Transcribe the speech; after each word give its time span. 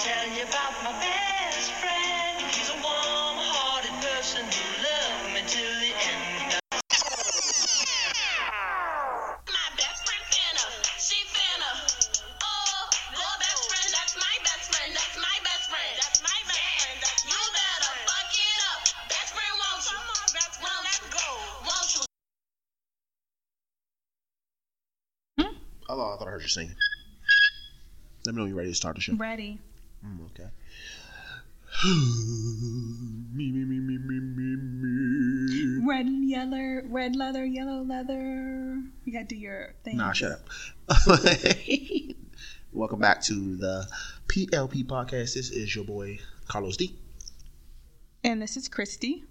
tell 0.00 0.28
you 0.32 0.48
about 0.48 0.72
my 0.80 0.96
best 0.96 1.72
friend. 1.76 2.40
He's 2.56 2.72
a 2.72 2.78
warm-hearted 2.80 3.92
person 4.00 4.48
who 4.48 4.64
loved 4.80 5.28
me 5.36 5.44
till 5.44 5.76
the 5.76 5.92
end. 5.92 6.56
My 9.44 9.68
best 9.76 10.00
friend 10.08 10.24
Anna, 10.24 10.64
she 10.96 11.20
finna. 11.36 11.84
Oh, 12.40 12.88
your 13.12 13.34
best 13.44 13.60
friend, 13.68 13.92
that's 13.92 14.16
my 14.16 14.36
best 14.40 14.72
friend, 14.72 14.88
that's 14.96 15.20
my 15.20 15.36
best 15.44 15.68
friend, 15.68 15.92
that's 16.00 16.24
my 16.24 16.40
best 16.48 16.64
friend, 16.80 16.96
that's 17.04 17.20
you 17.28 17.36
better 17.52 17.92
fuck 18.08 18.32
it 18.40 18.60
up. 18.72 18.80
Best 19.12 19.36
friend, 19.36 19.52
won't 19.60 19.84
you? 19.84 20.00
Come 20.00 20.16
on, 20.16 20.32
best 20.32 20.56
friend, 20.64 20.80
let's 20.80 21.04
go. 21.12 21.28
Won't 21.68 21.92
you? 21.92 22.08
Oh, 25.92 25.92
I 25.92 26.16
thought 26.16 26.24
I 26.24 26.32
heard 26.32 26.40
you 26.40 26.48
singing. 26.48 26.72
Let 28.24 28.32
me 28.32 28.40
know 28.40 28.44
when 28.44 28.56
you're 28.56 28.64
ready 28.64 28.72
to 28.72 28.80
start 28.80 28.96
the 28.96 29.04
show. 29.04 29.12
Ready. 29.20 29.60
Mm, 30.10 30.26
okay. 30.26 30.50
me, 33.32 33.52
me, 33.52 33.64
me, 33.64 33.78
me, 33.78 33.98
me, 33.98 34.20
me, 34.20 34.56
me. 34.56 35.86
Red, 35.86 36.06
yellow, 36.08 36.82
red 36.88 37.14
leather, 37.14 37.44
yellow 37.44 37.82
leather. 37.82 38.82
You 39.04 39.12
gotta 39.12 39.26
do 39.26 39.36
your 39.36 39.74
thing. 39.84 39.98
Nah, 39.98 40.12
shut 40.12 40.32
up. 40.32 40.48
Welcome 42.72 42.98
back 42.98 43.22
to 43.22 43.56
the 43.56 43.86
PLP 44.26 44.84
podcast. 44.84 45.34
This 45.34 45.50
is 45.50 45.74
your 45.74 45.84
boy 45.84 46.18
Carlos 46.48 46.76
D. 46.76 46.96
And 48.24 48.42
this 48.42 48.56
is 48.56 48.68
Christy. 48.68 49.24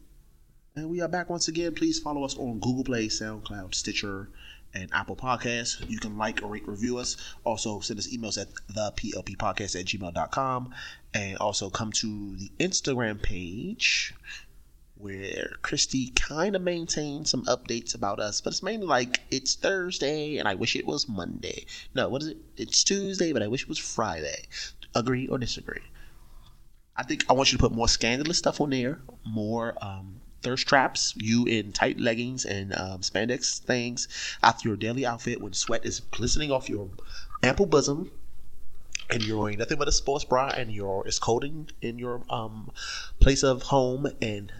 And 0.76 0.90
we 0.90 1.02
are 1.02 1.10
back 1.10 1.30
once 1.30 1.48
again. 1.50 1.76
Please 1.76 2.00
follow 2.00 2.24
us 2.24 2.38
on 2.38 2.60
Google 2.60 2.86
Play, 2.86 3.08
SoundCloud, 3.08 3.76
Stitcher, 3.76 4.30
and 4.74 4.90
Apple 4.94 5.16
Podcasts. 5.16 5.88
You 5.90 6.00
can 6.00 6.18
like 6.18 6.42
or 6.44 6.48
rate, 6.48 6.68
review 6.68 6.98
us. 6.98 7.18
Also, 7.44 7.80
send 7.80 8.00
us 8.00 8.08
emails 8.08 8.40
at 8.40 8.48
the 8.68 8.92
PLP 8.96 9.38
podcast 9.38 9.80
at 9.80 9.86
gmail.com. 9.86 10.74
And 11.14 11.38
also 11.38 11.70
come 11.70 11.92
to 11.94 12.36
the 12.36 12.52
Instagram 12.60 13.22
page 13.22 14.14
where 15.00 15.54
Christy 15.62 16.10
kind 16.10 16.56
of 16.58 16.62
maintains 16.62 17.30
some 17.30 17.46
updates 17.46 17.96
about 17.96 18.20
us, 18.20 18.42
but 18.42 18.52
it's 18.52 18.62
mainly 18.62 18.86
like 18.86 19.22
it's 19.32 19.56
Thursday 19.56 20.38
and 20.38 20.48
I 20.48 20.56
wish 20.56 20.76
it 20.76 20.86
was 20.86 21.08
Monday. 21.08 21.66
No, 21.96 22.10
what 22.10 22.22
is 22.22 22.28
it? 22.30 22.38
It's 22.58 22.84
Tuesday, 22.84 23.32
but 23.32 23.42
I 23.42 23.48
wish 23.48 23.64
it 23.64 23.70
was 23.70 23.80
Friday. 23.80 24.48
Agree 24.94 25.28
or 25.28 25.38
disagree? 25.38 25.82
I 26.98 27.04
think 27.04 27.24
I 27.30 27.34
want 27.34 27.52
you 27.52 27.58
to 27.58 27.62
put 27.62 27.72
more 27.72 27.88
scandalous 27.88 28.38
stuff 28.38 28.60
on 28.60 28.72
there, 28.72 29.00
more 29.26 29.74
um, 29.82 30.20
thirst 30.42 30.68
traps, 30.68 31.14
you 31.18 31.46
in 31.46 31.72
tight 31.72 32.00
leggings 32.00 32.46
and 32.46 32.74
um, 32.74 33.02
spandex 33.02 33.60
things 33.60 34.08
after 34.42 34.68
your 34.68 34.78
daily 34.78 35.06
outfit 35.06 35.42
when 35.42 35.54
sweat 35.54 35.86
is 35.86 36.00
glistening 36.00 36.52
off 36.52 36.70
your 36.70 36.90
ample 37.44 37.66
bosom 37.66 38.12
and 39.10 39.24
you're 39.24 39.40
wearing 39.40 39.58
nothing 39.58 39.78
but 39.78 39.88
a 39.88 39.92
sports 39.92 40.24
bra 40.24 40.48
and 40.50 40.72
you're 40.72 41.04
it's 41.06 41.20
cold 41.20 41.44
in, 41.44 41.68
in 41.82 41.98
your 41.98 42.22
um, 42.30 42.72
place 43.20 43.44
of 43.44 43.64
home 43.64 44.08
and 44.22 44.52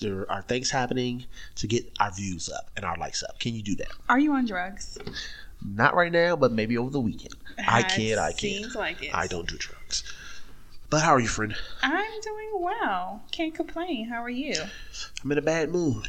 there 0.00 0.30
are 0.30 0.42
things 0.42 0.70
happening 0.70 1.24
to 1.56 1.66
get 1.66 1.90
our 2.00 2.10
views 2.10 2.48
up 2.50 2.70
and 2.76 2.84
our 2.84 2.96
likes 2.96 3.22
up. 3.22 3.38
Can 3.38 3.54
you 3.54 3.62
do 3.62 3.76
that? 3.76 3.92
Are 4.08 4.18
you 4.18 4.32
on 4.32 4.46
drugs? 4.46 4.98
Not 5.64 5.94
right 5.94 6.10
now, 6.10 6.34
but 6.34 6.50
maybe 6.50 6.76
over 6.76 6.90
the 6.90 7.00
weekend. 7.00 7.34
I 7.58 7.82
kid, 7.82 8.18
I 8.18 8.32
kid. 8.32 8.62
Seems 8.62 8.74
like 8.74 9.02
it. 9.02 9.14
I 9.14 9.26
don't 9.26 9.48
do 9.48 9.56
drugs. 9.56 10.02
But 10.92 11.00
how 11.00 11.14
are 11.14 11.20
you, 11.20 11.26
friend? 11.26 11.56
I'm 11.82 12.20
doing 12.20 12.50
well. 12.60 13.22
Can't 13.32 13.54
complain. 13.54 14.10
How 14.10 14.22
are 14.22 14.28
you? 14.28 14.52
I'm 15.24 15.32
in 15.32 15.38
a 15.38 15.42
bad 15.42 15.70
mood. 15.70 16.06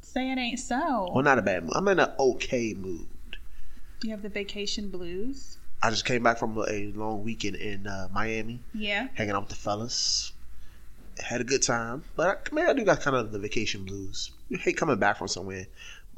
Say 0.00 0.32
it 0.32 0.38
ain't 0.38 0.58
so. 0.58 1.12
Well, 1.14 1.22
not 1.22 1.38
a 1.38 1.42
bad 1.42 1.62
mood. 1.62 1.74
I'm 1.76 1.86
in 1.86 2.00
an 2.00 2.10
okay 2.18 2.74
mood. 2.74 3.06
You 4.02 4.10
have 4.10 4.22
the 4.22 4.28
vacation 4.28 4.90
blues. 4.90 5.58
I 5.84 5.90
just 5.90 6.04
came 6.04 6.24
back 6.24 6.36
from 6.38 6.58
a 6.58 6.86
long 6.96 7.22
weekend 7.22 7.54
in 7.54 7.86
uh, 7.86 8.08
Miami, 8.12 8.58
Yeah. 8.74 9.06
hanging 9.14 9.34
out 9.36 9.42
with 9.42 9.50
the 9.50 9.54
fellas. 9.54 10.32
Had 11.22 11.40
a 11.40 11.44
good 11.44 11.62
time, 11.62 12.02
but 12.16 12.48
I, 12.50 12.54
man, 12.54 12.68
I 12.70 12.72
do 12.72 12.84
got 12.84 13.02
kind 13.02 13.14
of 13.16 13.30
the 13.30 13.38
vacation 13.38 13.84
blues. 13.84 14.32
I 14.52 14.56
hate 14.56 14.76
coming 14.76 14.98
back 14.98 15.16
from 15.18 15.28
somewhere. 15.28 15.66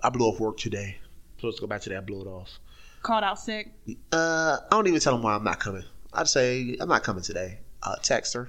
I 0.03 0.09
blew 0.09 0.25
off 0.27 0.41
work 0.41 0.57
today. 0.57 0.97
Supposed 1.37 1.59
to 1.59 1.61
go 1.61 1.67
back 1.67 1.83
today. 1.83 1.97
I 1.97 2.01
blew 2.01 2.23
it 2.23 2.27
off. 2.27 2.59
Called 3.03 3.25
out 3.25 3.39
sick. 3.39 3.73
Uh, 4.11 4.57
I 4.65 4.69
don't 4.71 4.87
even 4.87 5.01
tell 5.01 5.13
them 5.13 5.23
why 5.23 5.35
I'm 5.35 5.45
not 5.45 5.61
coming. 5.61 5.85
I'd 6.19 6.29
say 6.29 6.77
I'm 6.81 6.89
not 6.89 7.05
coming 7.05 7.23
today. 7.23 7.59
Uh, 7.83 7.95
text 8.03 8.35
her, 8.35 8.49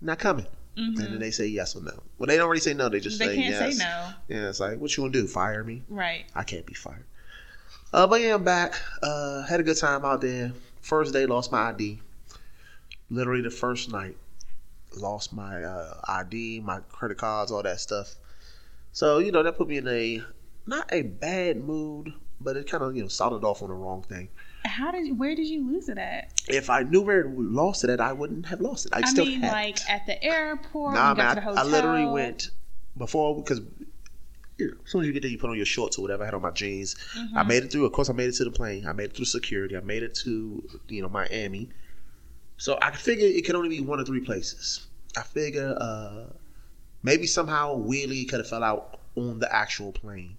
not 0.00 0.18
coming, 0.18 0.46
and 0.76 0.96
then 0.96 1.18
they 1.18 1.30
say 1.30 1.46
yes 1.46 1.76
or 1.76 1.82
no. 1.82 2.02
Well, 2.16 2.26
they 2.28 2.38
don't 2.38 2.48
really 2.48 2.60
say 2.60 2.72
no. 2.72 2.88
They 2.88 2.98
just 2.98 3.18
They 3.18 3.26
say 3.26 3.36
can't 3.36 3.50
yes. 3.50 3.76
say 3.76 3.84
no. 3.84 4.08
Yeah, 4.28 4.48
it's 4.48 4.58
like, 4.58 4.78
what 4.78 4.96
you 4.96 5.02
gonna 5.02 5.12
do? 5.12 5.26
Fire 5.26 5.62
me? 5.64 5.82
Right. 5.90 6.24
I 6.34 6.44
can't 6.44 6.64
be 6.64 6.72
fired. 6.72 7.04
Uh, 7.92 8.06
but 8.06 8.22
yeah, 8.22 8.34
I'm 8.34 8.42
back. 8.44 8.74
Uh, 9.02 9.42
had 9.42 9.60
a 9.60 9.62
good 9.62 9.76
time 9.76 10.02
out 10.06 10.22
there. 10.22 10.52
First 10.80 11.12
day, 11.12 11.26
lost 11.26 11.52
my 11.52 11.68
ID. 11.68 12.00
Literally 13.10 13.42
the 13.42 13.50
first 13.50 13.92
night, 13.92 14.16
lost 14.96 15.34
my 15.34 15.62
uh, 15.62 16.00
ID, 16.08 16.60
my 16.60 16.80
credit 16.90 17.18
cards, 17.18 17.52
all 17.52 17.62
that 17.62 17.80
stuff. 17.80 18.14
So 18.92 19.18
you 19.18 19.30
know 19.30 19.42
that 19.42 19.58
put 19.58 19.68
me 19.68 19.76
in 19.76 19.88
a 19.88 20.22
not 20.66 20.88
a 20.90 21.02
bad 21.02 21.58
mood, 21.62 22.14
but 22.40 22.56
it 22.56 22.66
kind 22.70 22.82
of 22.82 22.96
you 22.96 23.02
know 23.02 23.08
started 23.08 23.44
off 23.44 23.60
on 23.62 23.68
the 23.68 23.74
wrong 23.74 24.02
thing. 24.02 24.30
How 24.64 24.90
did? 24.90 25.18
Where 25.18 25.34
did 25.34 25.46
you 25.46 25.66
lose 25.66 25.88
it 25.88 25.98
at? 25.98 26.32
If 26.48 26.70
I 26.70 26.82
knew 26.82 27.00
where 27.02 27.20
it 27.20 27.36
lost 27.36 27.84
it 27.84 27.90
at, 27.90 28.00
I 28.00 28.12
wouldn't 28.12 28.46
have 28.46 28.60
lost 28.60 28.86
it. 28.86 28.92
I'd 28.94 29.04
I 29.04 29.08
still 29.08 29.24
mean, 29.24 29.40
have 29.40 29.52
like 29.52 29.76
it. 29.76 29.90
at 29.90 30.06
the 30.06 30.22
airport. 30.22 30.94
Nah, 30.94 31.08
when 31.08 31.16
you 31.16 31.22
got 31.22 31.36
man, 31.36 31.38
I, 31.38 31.40
hotel. 31.40 31.66
I 31.66 31.68
literally 31.68 32.06
went 32.06 32.50
before 32.96 33.36
because 33.36 33.60
you 34.58 34.68
know, 34.68 34.74
as 34.84 34.90
soon 34.90 35.00
as 35.00 35.06
you 35.06 35.12
get 35.12 35.22
there, 35.22 35.30
you 35.30 35.38
put 35.38 35.50
on 35.50 35.56
your 35.56 35.66
shorts 35.66 35.98
or 35.98 36.02
whatever. 36.02 36.22
I 36.22 36.26
had 36.26 36.34
on 36.34 36.42
my 36.42 36.50
jeans. 36.50 36.94
Mm-hmm. 37.16 37.38
I 37.38 37.42
made 37.42 37.64
it 37.64 37.72
through. 37.72 37.86
Of 37.86 37.92
course, 37.92 38.08
I 38.08 38.12
made 38.12 38.28
it 38.28 38.34
to 38.36 38.44
the 38.44 38.50
plane. 38.50 38.86
I 38.86 38.92
made 38.92 39.10
it 39.10 39.16
through 39.16 39.24
security. 39.24 39.76
I 39.76 39.80
made 39.80 40.02
it 40.02 40.14
to 40.16 40.62
you 40.88 41.02
know 41.02 41.08
Miami. 41.08 41.70
So 42.56 42.78
I 42.80 42.92
figure 42.92 43.26
it 43.26 43.44
could 43.44 43.56
only 43.56 43.68
be 43.68 43.80
one 43.80 43.98
of 43.98 44.06
three 44.06 44.20
places. 44.20 44.86
I 45.16 45.22
figure 45.22 45.76
uh, 45.80 46.26
maybe 47.02 47.26
somehow 47.26 47.74
weirdly 47.74 48.24
could 48.24 48.38
have 48.38 48.48
fell 48.48 48.62
out 48.62 49.00
on 49.16 49.40
the 49.40 49.52
actual 49.54 49.92
plane. 49.92 50.36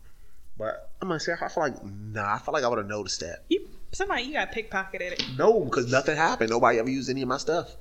But 0.58 0.92
I'm 1.02 1.08
gonna 1.08 1.20
say 1.20 1.34
I 1.34 1.48
feel 1.50 1.64
like 1.64 1.84
nah. 1.84 2.36
I 2.36 2.38
feel 2.38 2.54
like 2.54 2.64
I 2.64 2.68
would 2.68 2.78
have 2.78 2.88
noticed 2.88 3.20
that. 3.20 3.44
You, 3.50 3.68
somebody, 3.94 4.24
you 4.24 4.34
got 4.34 4.52
pickpocketed. 4.52 5.38
No, 5.38 5.62
because 5.62 5.92
nothing 5.92 6.16
happened. 6.16 6.50
Nobody 6.50 6.80
ever 6.80 6.90
used 6.90 7.10
any 7.10 7.22
of 7.22 7.28
my 7.28 7.38
stuff. 7.38 7.76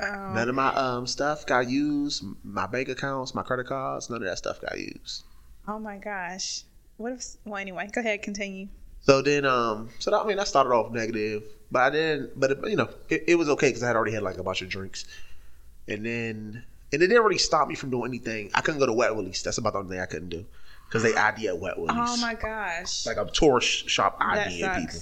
Oh, 0.00 0.32
None 0.34 0.48
of 0.48 0.54
my 0.54 0.74
um 0.74 1.06
stuff 1.06 1.46
got 1.46 1.68
used. 1.70 2.22
My 2.44 2.66
bank 2.66 2.88
accounts, 2.88 3.34
my 3.34 3.42
credit 3.42 3.66
cards, 3.66 4.10
none 4.10 4.22
of 4.22 4.28
that 4.28 4.38
stuff 4.38 4.60
got 4.60 4.78
used. 4.78 5.24
oh 5.66 5.78
my 5.78 5.96
gosh. 5.96 6.62
What 6.98 7.12
if? 7.12 7.24
Well, 7.44 7.56
anyway, 7.60 7.88
go 7.92 8.00
ahead, 8.00 8.22
continue. 8.22 8.68
So 9.00 9.22
then, 9.22 9.44
um, 9.44 9.90
so 9.98 10.10
that, 10.10 10.18
I 10.18 10.26
mean, 10.26 10.38
I 10.38 10.44
started 10.44 10.70
off 10.70 10.90
negative, 10.92 11.44
but 11.70 11.82
I 11.82 11.90
didn't. 11.90 12.38
But 12.40 12.50
it, 12.52 12.58
you 12.64 12.76
know, 12.76 12.88
it, 13.08 13.24
it 13.28 13.34
was 13.36 13.48
okay 13.50 13.68
because 13.68 13.82
I 13.82 13.86
had 13.86 13.96
already 13.96 14.12
had 14.12 14.22
like 14.22 14.38
a 14.38 14.42
bunch 14.42 14.62
of 14.62 14.68
drinks, 14.68 15.04
and 15.88 16.04
then 16.04 16.64
and 16.92 17.02
it 17.02 17.06
didn't 17.06 17.22
really 17.22 17.38
stop 17.38 17.68
me 17.68 17.74
from 17.74 17.90
doing 17.90 18.10
anything. 18.10 18.50
I 18.54 18.60
couldn't 18.62 18.80
go 18.80 18.86
to 18.86 18.92
Wet 18.92 19.14
Willie's. 19.14 19.42
That's 19.42 19.58
about 19.58 19.72
the 19.74 19.78
only 19.80 19.90
thing 19.90 20.00
I 20.00 20.06
couldn't 20.06 20.30
do 20.30 20.44
because 20.88 21.02
they 21.02 21.14
ID 21.14 21.48
at 21.48 21.58
Wet 21.58 21.78
Willie's. 21.78 21.96
Oh 21.98 22.16
my 22.18 22.34
gosh. 22.34 23.06
Like 23.06 23.16
a 23.16 23.26
tourist 23.26 23.88
shop 23.88 24.16
ID 24.20 24.56
people. 24.56 25.00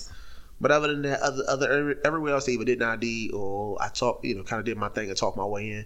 But 0.65 0.71
other 0.71 0.89
than 0.89 1.03
that, 1.03 1.21
other 1.21 1.45
other 1.47 2.01
everywhere 2.07 2.33
else 2.33 2.47
they 2.47 2.53
either 2.53 2.65
didn't 2.65 2.89
ID 2.89 3.33
or 3.35 3.77
I 3.83 3.91
talked, 3.91 4.25
you 4.25 4.35
know, 4.35 4.45
kind 4.45 4.61
of 4.61 4.65
did 4.65 4.79
my 4.79 4.89
thing 4.89 5.11
and 5.11 5.19
talked 5.19 5.37
my 5.37 5.45
way 5.45 5.71
in. 5.71 5.85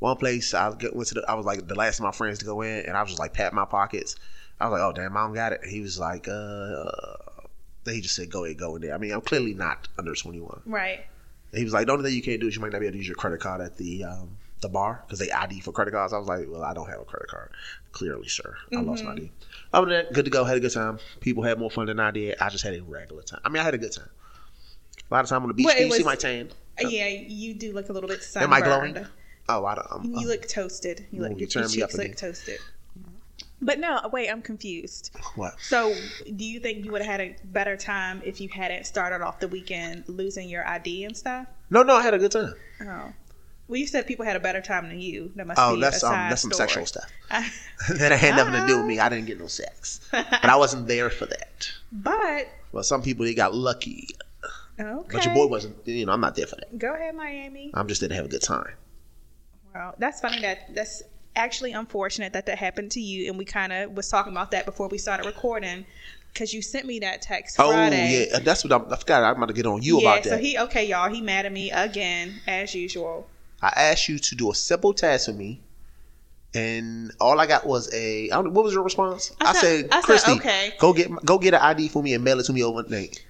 One 0.00 0.18
place 0.18 0.52
I 0.52 0.68
went 0.68 1.06
to, 1.08 1.14
the, 1.14 1.24
I 1.26 1.32
was 1.32 1.46
like 1.46 1.66
the 1.66 1.74
last 1.74 1.98
of 1.98 2.02
my 2.02 2.12
friends 2.12 2.40
to 2.40 2.44
go 2.44 2.60
in, 2.60 2.84
and 2.84 2.94
I 2.94 3.00
was 3.00 3.12
just 3.12 3.18
like 3.18 3.32
pat 3.32 3.54
my 3.54 3.64
pockets. 3.64 4.16
I 4.60 4.68
was 4.68 4.72
like, 4.72 4.82
"Oh 4.82 4.92
damn, 4.92 5.16
I 5.16 5.20
don't 5.22 5.32
got 5.32 5.52
it." 5.52 5.60
He 5.64 5.80
was 5.80 5.98
like, 5.98 6.28
"Uh," 6.28 6.90
then 7.84 7.94
he 7.94 8.02
just 8.02 8.14
said, 8.14 8.30
"Go 8.30 8.44
ahead, 8.44 8.58
go 8.58 8.76
in 8.76 8.82
there." 8.82 8.94
I 8.94 8.98
mean, 8.98 9.12
I'm 9.12 9.22
clearly 9.22 9.54
not 9.54 9.88
under 9.96 10.14
21. 10.14 10.60
Right. 10.66 11.06
And 11.52 11.58
he 11.58 11.64
was 11.64 11.72
like, 11.72 11.86
"The 11.86 11.94
only 11.94 12.04
thing 12.04 12.14
you 12.14 12.22
can't 12.22 12.38
do 12.38 12.48
is 12.48 12.54
you 12.54 12.60
might 12.60 12.72
not 12.72 12.80
be 12.80 12.88
able 12.88 12.92
to 12.92 12.98
use 12.98 13.08
your 13.08 13.16
credit 13.16 13.40
card 13.40 13.62
at 13.62 13.78
the 13.78 14.04
um, 14.04 14.36
the 14.62 14.68
bar 14.68 15.04
because 15.06 15.18
they 15.18 15.30
ID 15.30 15.60
for 15.60 15.72
credit 15.72 15.92
cards." 15.92 16.12
I 16.12 16.18
was 16.18 16.28
like, 16.28 16.46
"Well, 16.48 16.62
I 16.62 16.72
don't 16.72 16.88
have 16.88 17.00
a 17.00 17.04
credit 17.04 17.28
card. 17.28 17.50
Clearly, 17.92 18.28
sir, 18.28 18.56
I 18.74 18.80
lost 18.80 19.04
my 19.04 19.10
mm-hmm. 19.10 19.18
ID." 19.18 19.32
Other 19.72 19.86
than 19.86 20.04
that, 20.04 20.12
good 20.12 20.24
to 20.24 20.30
go. 20.30 20.44
Had 20.44 20.56
a 20.56 20.60
good 20.60 20.72
time. 20.72 20.98
People 21.20 21.42
had 21.42 21.58
more 21.58 21.70
fun 21.70 21.86
than 21.86 22.00
I 22.00 22.10
did. 22.10 22.36
I 22.40 22.48
just 22.48 22.64
had 22.64 22.74
a 22.74 22.82
regular 22.82 23.22
time. 23.22 23.40
I 23.44 23.50
mean, 23.50 23.60
I 23.60 23.64
had 23.64 23.74
a 23.74 23.78
good 23.78 23.92
time. 23.92 24.08
A 25.10 25.14
lot 25.14 25.24
of 25.24 25.30
time 25.30 25.42
on 25.42 25.48
the 25.48 25.54
beach. 25.54 25.66
Well, 25.66 25.78
you 25.78 25.92
see 25.92 26.04
my 26.04 26.16
tan? 26.16 26.50
Uh, 26.82 26.88
yeah, 26.88 27.06
you 27.06 27.54
do 27.54 27.72
look 27.72 27.90
a 27.90 27.92
little 27.92 28.08
bit 28.08 28.18
Am 28.18 28.22
sunburned. 28.22 28.54
I 28.54 28.60
glowing? 28.60 29.06
Oh, 29.48 29.66
I 29.66 29.74
don't. 29.74 29.86
I'm, 29.90 30.04
You 30.04 30.26
uh, 30.26 30.30
look 30.30 30.48
toasted. 30.48 31.06
You 31.10 31.20
look 31.20 31.32
you 31.32 31.38
your, 31.38 31.48
turn 31.48 31.62
your 31.64 31.70
me 31.70 31.82
up 31.82 31.90
cheeks 31.90 31.98
look 31.98 32.04
again. 32.06 32.16
toasted. 32.16 32.58
But 33.60 33.78
no, 33.78 34.08
wait, 34.12 34.28
I'm 34.28 34.42
confused. 34.42 35.16
what? 35.36 35.54
So, 35.60 35.94
do 36.36 36.44
you 36.44 36.58
think 36.58 36.84
you 36.84 36.90
would 36.90 37.00
have 37.00 37.10
had 37.10 37.20
a 37.20 37.36
better 37.44 37.76
time 37.76 38.20
if 38.24 38.40
you 38.40 38.48
hadn't 38.48 38.86
started 38.86 39.22
off 39.24 39.38
the 39.38 39.46
weekend 39.46 40.04
losing 40.08 40.48
your 40.48 40.66
ID 40.66 41.04
and 41.04 41.16
stuff? 41.16 41.46
No, 41.70 41.84
no, 41.84 41.94
I 41.94 42.02
had 42.02 42.12
a 42.12 42.18
good 42.18 42.32
time. 42.32 42.54
Oh, 42.80 43.12
well, 43.72 43.80
you 43.80 43.86
said 43.86 44.06
people 44.06 44.24
had 44.26 44.36
a 44.36 44.40
better 44.40 44.60
time 44.60 44.88
than 44.88 45.00
you. 45.00 45.32
That 45.36 45.46
must 45.46 45.58
Oh, 45.58 45.74
be 45.74 45.80
that's 45.80 46.04
um, 46.04 46.12
that's 46.12 46.42
some 46.42 46.52
story. 46.52 46.68
sexual 46.68 46.84
stuff. 46.86 47.10
that 47.98 48.12
had 48.12 48.36
nothing 48.36 48.52
to 48.52 48.66
do 48.66 48.76
with 48.76 48.86
me. 48.86 48.98
I 48.98 49.08
didn't 49.08 49.24
get 49.26 49.40
no 49.40 49.46
sex, 49.46 50.00
but 50.12 50.44
I 50.44 50.56
wasn't 50.56 50.86
there 50.86 51.08
for 51.08 51.24
that. 51.26 51.70
but 51.90 52.48
Well, 52.72 52.84
some 52.84 53.02
people 53.02 53.24
they 53.24 53.34
got 53.34 53.54
lucky, 53.54 54.08
okay, 54.78 55.08
but 55.10 55.24
your 55.24 55.32
boy 55.34 55.46
wasn't. 55.46 55.76
You 55.86 56.04
know, 56.06 56.12
I'm 56.12 56.20
not 56.20 56.36
there 56.36 56.46
for 56.46 56.56
that. 56.56 56.78
Go 56.78 56.92
ahead, 56.94 57.14
Miami. 57.14 57.70
I'm 57.72 57.88
just 57.88 58.02
to 58.02 58.14
have 58.14 58.26
a 58.26 58.28
good 58.28 58.42
time. 58.42 58.74
Wow, 59.74 59.94
that's 59.98 60.20
funny. 60.20 60.40
That 60.42 60.74
that's 60.74 61.02
actually 61.34 61.72
unfortunate 61.72 62.34
that 62.34 62.44
that 62.44 62.58
happened 62.58 62.90
to 62.92 63.00
you. 63.00 63.30
And 63.30 63.38
we 63.38 63.46
kind 63.46 63.72
of 63.72 63.92
was 63.92 64.08
talking 64.08 64.32
about 64.32 64.50
that 64.50 64.66
before 64.66 64.88
we 64.88 64.98
started 64.98 65.24
recording. 65.24 65.86
because 66.32 66.52
you 66.52 66.60
sent 66.62 66.86
me 66.86 66.98
that 67.00 67.22
text 67.22 67.56
Friday. 67.56 68.26
Oh 68.30 68.34
yeah, 68.34 68.38
that's 68.40 68.64
what 68.64 68.72
I'm, 68.72 68.92
I 68.92 68.96
forgot. 68.96 69.24
I'm 69.24 69.36
about 69.36 69.48
to 69.48 69.54
get 69.54 69.66
on 69.66 69.80
you 69.82 70.00
yeah, 70.00 70.10
about 70.10 70.24
that. 70.24 70.28
so 70.28 70.36
he 70.38 70.58
okay, 70.58 70.86
y'all. 70.86 71.08
He 71.10 71.20
mad 71.22 71.46
at 71.46 71.52
me 71.52 71.70
again 71.70 72.40
as 72.46 72.74
usual. 72.74 73.26
I 73.62 73.68
asked 73.76 74.08
you 74.08 74.18
to 74.18 74.34
do 74.34 74.50
a 74.50 74.54
simple 74.54 74.92
task 74.92 75.26
for 75.26 75.32
me, 75.32 75.60
and 76.54 77.12
all 77.20 77.38
I 77.40 77.46
got 77.46 77.66
was 77.66 77.92
a. 77.94 78.30
I 78.30 78.34
don't, 78.34 78.52
what 78.52 78.64
was 78.64 78.74
your 78.74 78.82
response? 78.82 79.32
I 79.40 79.50
I, 79.50 79.52
said- 79.52 79.88
I 79.92 79.96
said, 80.00 80.04
Christy, 80.04 80.32
okay. 80.32 80.74
go 80.78 80.92
get 80.92 81.10
go 81.24 81.38
get 81.38 81.54
an 81.54 81.60
ID 81.60 81.88
for 81.88 82.02
me 82.02 82.14
and 82.14 82.24
mail 82.24 82.40
it 82.40 82.44
to 82.44 82.52
me 82.52 82.62
overnight. 82.62 83.24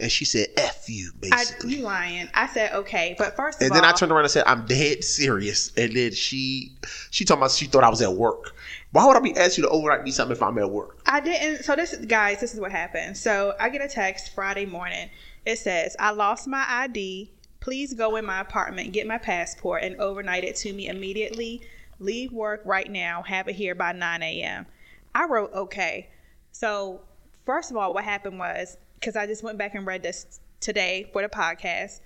And 0.00 0.10
she 0.10 0.24
said, 0.24 0.48
"F 0.56 0.88
you," 0.88 1.12
I, 1.22 1.28
basically. 1.28 1.74
you 1.76 1.82
lying? 1.84 2.28
I 2.34 2.48
said 2.48 2.72
okay, 2.72 3.14
but 3.16 3.36
first 3.36 3.60
of 3.60 3.66
and 3.66 3.70
all, 3.72 3.80
then 3.80 3.88
I 3.88 3.92
turned 3.92 4.10
around 4.10 4.22
and 4.24 4.30
said, 4.30 4.42
"I'm 4.44 4.66
dead 4.66 5.04
serious." 5.04 5.70
And 5.76 5.94
then 5.94 6.12
she 6.12 6.72
she 7.12 7.24
told 7.24 7.40
me 7.40 7.48
she 7.48 7.66
thought 7.66 7.84
I 7.84 7.90
was 7.90 8.02
at 8.02 8.12
work. 8.12 8.56
Why 8.90 9.06
would 9.06 9.16
I 9.16 9.20
be 9.20 9.36
asking 9.36 9.62
you 9.64 9.68
to 9.70 9.74
overnight 9.74 10.02
me 10.02 10.10
something 10.10 10.36
if 10.36 10.42
I'm 10.42 10.58
at 10.58 10.68
work? 10.68 10.98
I 11.06 11.20
didn't. 11.20 11.62
So 11.64 11.76
this, 11.76 11.94
guys, 12.06 12.40
this 12.40 12.54
is 12.54 12.60
what 12.60 12.72
happened. 12.72 13.16
So 13.16 13.54
I 13.60 13.68
get 13.68 13.82
a 13.82 13.88
text 13.88 14.34
Friday 14.34 14.66
morning. 14.66 15.10
It 15.46 15.58
says, 15.60 15.94
"I 16.00 16.10
lost 16.10 16.48
my 16.48 16.64
ID. 16.68 17.30
Please 17.64 17.94
go 17.94 18.16
in 18.16 18.26
my 18.26 18.42
apartment, 18.42 18.92
get 18.92 19.06
my 19.06 19.16
passport, 19.16 19.82
and 19.82 19.96
overnight 19.96 20.44
it 20.44 20.54
to 20.56 20.70
me 20.74 20.86
immediately. 20.86 21.62
Leave 21.98 22.30
work 22.30 22.60
right 22.66 22.90
now. 22.90 23.22
Have 23.22 23.48
it 23.48 23.54
here 23.54 23.74
by 23.74 23.90
9 23.90 24.22
a.m." 24.22 24.66
I 25.14 25.24
wrote, 25.24 25.50
"Okay." 25.54 26.10
So 26.52 27.00
first 27.46 27.70
of 27.70 27.78
all, 27.78 27.94
what 27.94 28.04
happened 28.04 28.38
was 28.38 28.76
because 29.00 29.16
I 29.16 29.26
just 29.26 29.42
went 29.42 29.56
back 29.56 29.74
and 29.74 29.86
read 29.86 30.02
this 30.02 30.40
today 30.60 31.08
for 31.10 31.22
the 31.22 31.28
podcast. 31.30 32.00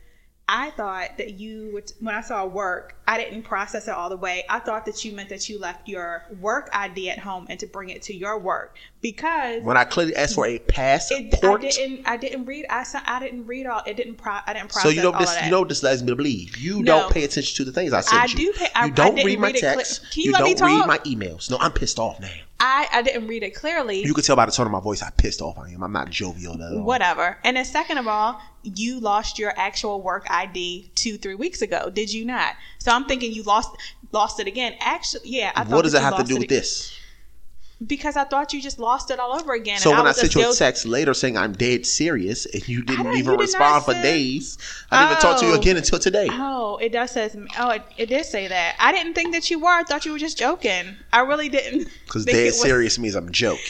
I 0.47 0.71
thought 0.71 1.19
that 1.19 1.35
you 1.41 1.71
would, 1.73 1.93
when 1.99 2.15
I 2.15 2.21
saw 2.21 2.47
work, 2.47 2.98
I 3.09 3.17
didn't 3.17 3.43
process 3.45 3.89
it 3.89 3.95
all 3.95 4.11
the 4.11 4.19
way. 4.19 4.45
I 4.51 4.59
thought 4.59 4.85
that 4.85 5.03
you 5.03 5.13
meant 5.13 5.31
that 5.31 5.49
you 5.49 5.59
left 5.59 5.89
your 5.89 6.25
work 6.41 6.69
ID 6.75 7.09
at 7.09 7.19
home 7.19 7.47
and 7.49 7.59
to 7.59 7.67
bring 7.67 7.89
it 7.89 8.03
to 8.03 8.15
your 8.15 8.39
work 8.39 8.77
because 9.01 9.63
When 9.63 9.79
I 9.79 9.85
clearly 9.85 10.15
asked 10.15 10.35
for 10.35 10.47
a 10.47 10.57
it, 10.57 10.65
I 10.69 10.73
passport, 10.73 11.63
didn't, 11.63 12.07
I 12.07 12.19
didn't 12.19 12.45
read, 12.45 12.67
I, 12.69 12.85
I 13.07 13.19
didn't 13.19 13.47
read 13.47 13.65
all, 13.67 13.83
it 13.87 13.97
didn't, 13.97 14.17
pro, 14.17 14.35
I 14.47 14.53
didn't 14.53 14.69
process 14.71 14.83
so 14.83 14.89
you 14.91 15.03
know 15.03 15.13
all 15.13 15.21
this. 15.21 15.43
You 15.43 15.51
know 15.51 15.65
this 15.65 15.83
leads 15.83 16.03
me 16.03 16.09
to 16.11 16.17
believe. 16.17 16.59
You 16.59 16.83
No. 16.83 17.01
don't 17.01 17.13
pay 17.13 17.25
attention 17.25 17.57
to 17.57 17.65
the 17.65 17.73
things 17.73 17.95
I 17.95 18.01
sent 18.03 18.23
I 18.23 18.27
you. 18.27 18.37
do 18.37 18.53
pay- 18.59 18.69
I- 18.75 18.85
you 18.87 18.93
I 18.93 18.95
don't 18.95 19.15
read 19.25 19.41
my 19.41 19.47
read 19.53 19.61
cle- 19.61 19.75
text. 19.77 20.03
Can 20.13 20.25
you 20.25 20.31
you 20.31 20.37
don't 20.37 20.61
read 20.61 20.87
my 20.87 20.99
emails. 20.99 21.51
No, 21.51 21.57
I'm 21.61 21.73
pissed 21.73 21.99
off 21.99 22.21
now. 22.21 22.29
I, 22.61 22.89
I 22.93 23.03
didn't 23.03 23.29
read 23.29 23.45
it 23.45 23.55
clearly. 23.55 24.03
You 24.05 24.13
can 24.13 24.25
tell 24.25 24.35
by 24.35 24.45
the 24.45 24.51
tone 24.51 24.67
of 24.67 24.73
my 24.73 24.81
voice 24.81 24.99
how 25.01 25.11
pissed 25.11 25.41
off 25.41 25.59
I 25.59 25.69
am. 25.71 25.83
I'm 25.85 25.93
not 25.93 26.11
jovial 26.11 26.55
at 26.61 26.73
all. 26.73 26.83
Whatever. 26.83 27.39
And 27.45 27.57
then 27.57 27.65
second 27.65 27.99
of 27.99 28.09
all, 28.09 28.41
you 28.65 28.99
lost 28.99 29.39
your 29.39 29.53
actual 29.57 30.03
work 30.03 30.27
ID 30.29 30.91
two, 30.97 31.19
three 31.19 31.37
weeks 31.37 31.63
ago. 31.63 31.89
Did 31.89 32.13
you 32.13 32.25
not? 32.25 32.57
So 32.79 32.91
I'm 32.91 32.98
thinking 33.07 33.33
you 33.33 33.43
lost 33.43 33.71
lost 34.13 34.41
it 34.41 34.47
again. 34.47 34.75
Actually, 34.81 35.23
yeah. 35.31 35.53
I 35.55 35.65
thought 35.65 35.77
What 35.77 35.83
does 35.83 35.93
that 35.93 36.01
have 36.03 36.17
to 36.19 36.25
do 36.25 36.37
with 36.39 36.49
this? 36.49 36.95
Because 37.87 38.17
I 38.17 38.25
thought 38.25 38.53
you 38.53 38.61
just 38.61 38.81
lost 38.81 39.13
it 39.13 39.21
all 39.21 39.39
over 39.41 39.53
again. 39.53 39.79
So 39.79 39.91
and 39.91 39.99
when 39.99 40.07
I 40.07 40.11
was 40.11 40.19
sent 40.21 40.35
you 40.35 40.51
a 40.51 40.53
text 40.53 40.85
later 40.85 41.15
saying 41.15 41.37
I'm 41.37 41.53
dead 41.53 41.87
serious 41.87 42.45
and 42.45 42.67
you 42.69 42.83
didn't 42.83 43.07
even 43.07 43.19
you 43.19 43.37
did 43.37 43.41
respond 43.41 43.85
for 43.85 43.93
say- 43.93 44.03
days, 44.03 44.59
I 44.91 44.99
didn't 45.05 45.13
even 45.13 45.23
talk 45.23 45.41
to 45.41 45.47
you 45.47 45.53
Oh. 45.53 45.59
again 45.59 45.77
until 45.77 46.01
today. 46.01 46.29
Oh, 46.29 46.79
it 46.79 46.91
does 46.91 47.13
says. 47.13 47.37
Oh, 47.57 47.71
it, 47.71 47.83
it 47.97 48.07
did 48.07 48.25
say 48.25 48.49
that. 48.49 48.75
I 48.81 48.91
didn't 48.91 49.15
think 49.15 49.33
that 49.33 49.49
you 49.49 49.61
were. 49.61 49.69
I 49.69 49.85
thought 49.85 50.05
you 50.05 50.11
were 50.11 50.19
just 50.19 50.37
joking. 50.37 50.97
I 51.13 51.21
really 51.21 51.49
didn't. 51.49 51.89
Because 52.05 52.25
dead 52.25 52.53
serious 52.55 52.99
means 52.99 53.15
I'm 53.15 53.31
joking. 53.31 53.63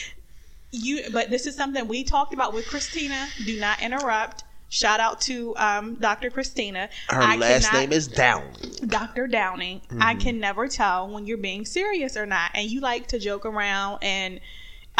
You, 0.71 1.03
but 1.13 1.29
this 1.29 1.47
is 1.47 1.55
something 1.55 1.87
we 1.87 2.03
talked 2.05 2.33
about 2.33 2.55
with 2.55 2.67
Christina. 2.67 3.27
Do 3.45 3.61
not 3.61 3.83
interrupt. 3.83 4.45
Shout 4.71 5.01
out 5.01 5.21
to 5.23 5.57
um, 5.57 5.95
Dr. 5.95 6.29
Christina. 6.31 6.89
Her 7.09 7.23
I 7.23 7.37
last 7.37 7.69
cannot- 7.69 7.81
name 7.81 7.93
is 7.93 8.07
Downing. 8.09 8.53
Dr. 8.87 9.27
Downing. 9.27 9.81
I 9.93 10.13
Mm-hmm. 10.15 10.21
can 10.21 10.41
never 10.41 10.69
tell 10.69 11.09
when 11.09 11.27
you're 11.27 11.39
being 11.39 11.65
serious 11.65 12.17
or 12.17 12.27
not. 12.27 12.51
And 12.55 12.71
you 12.71 12.81
like 12.81 13.07
to 13.09 13.19
joke 13.19 13.47
around 13.47 13.99
and 14.03 14.41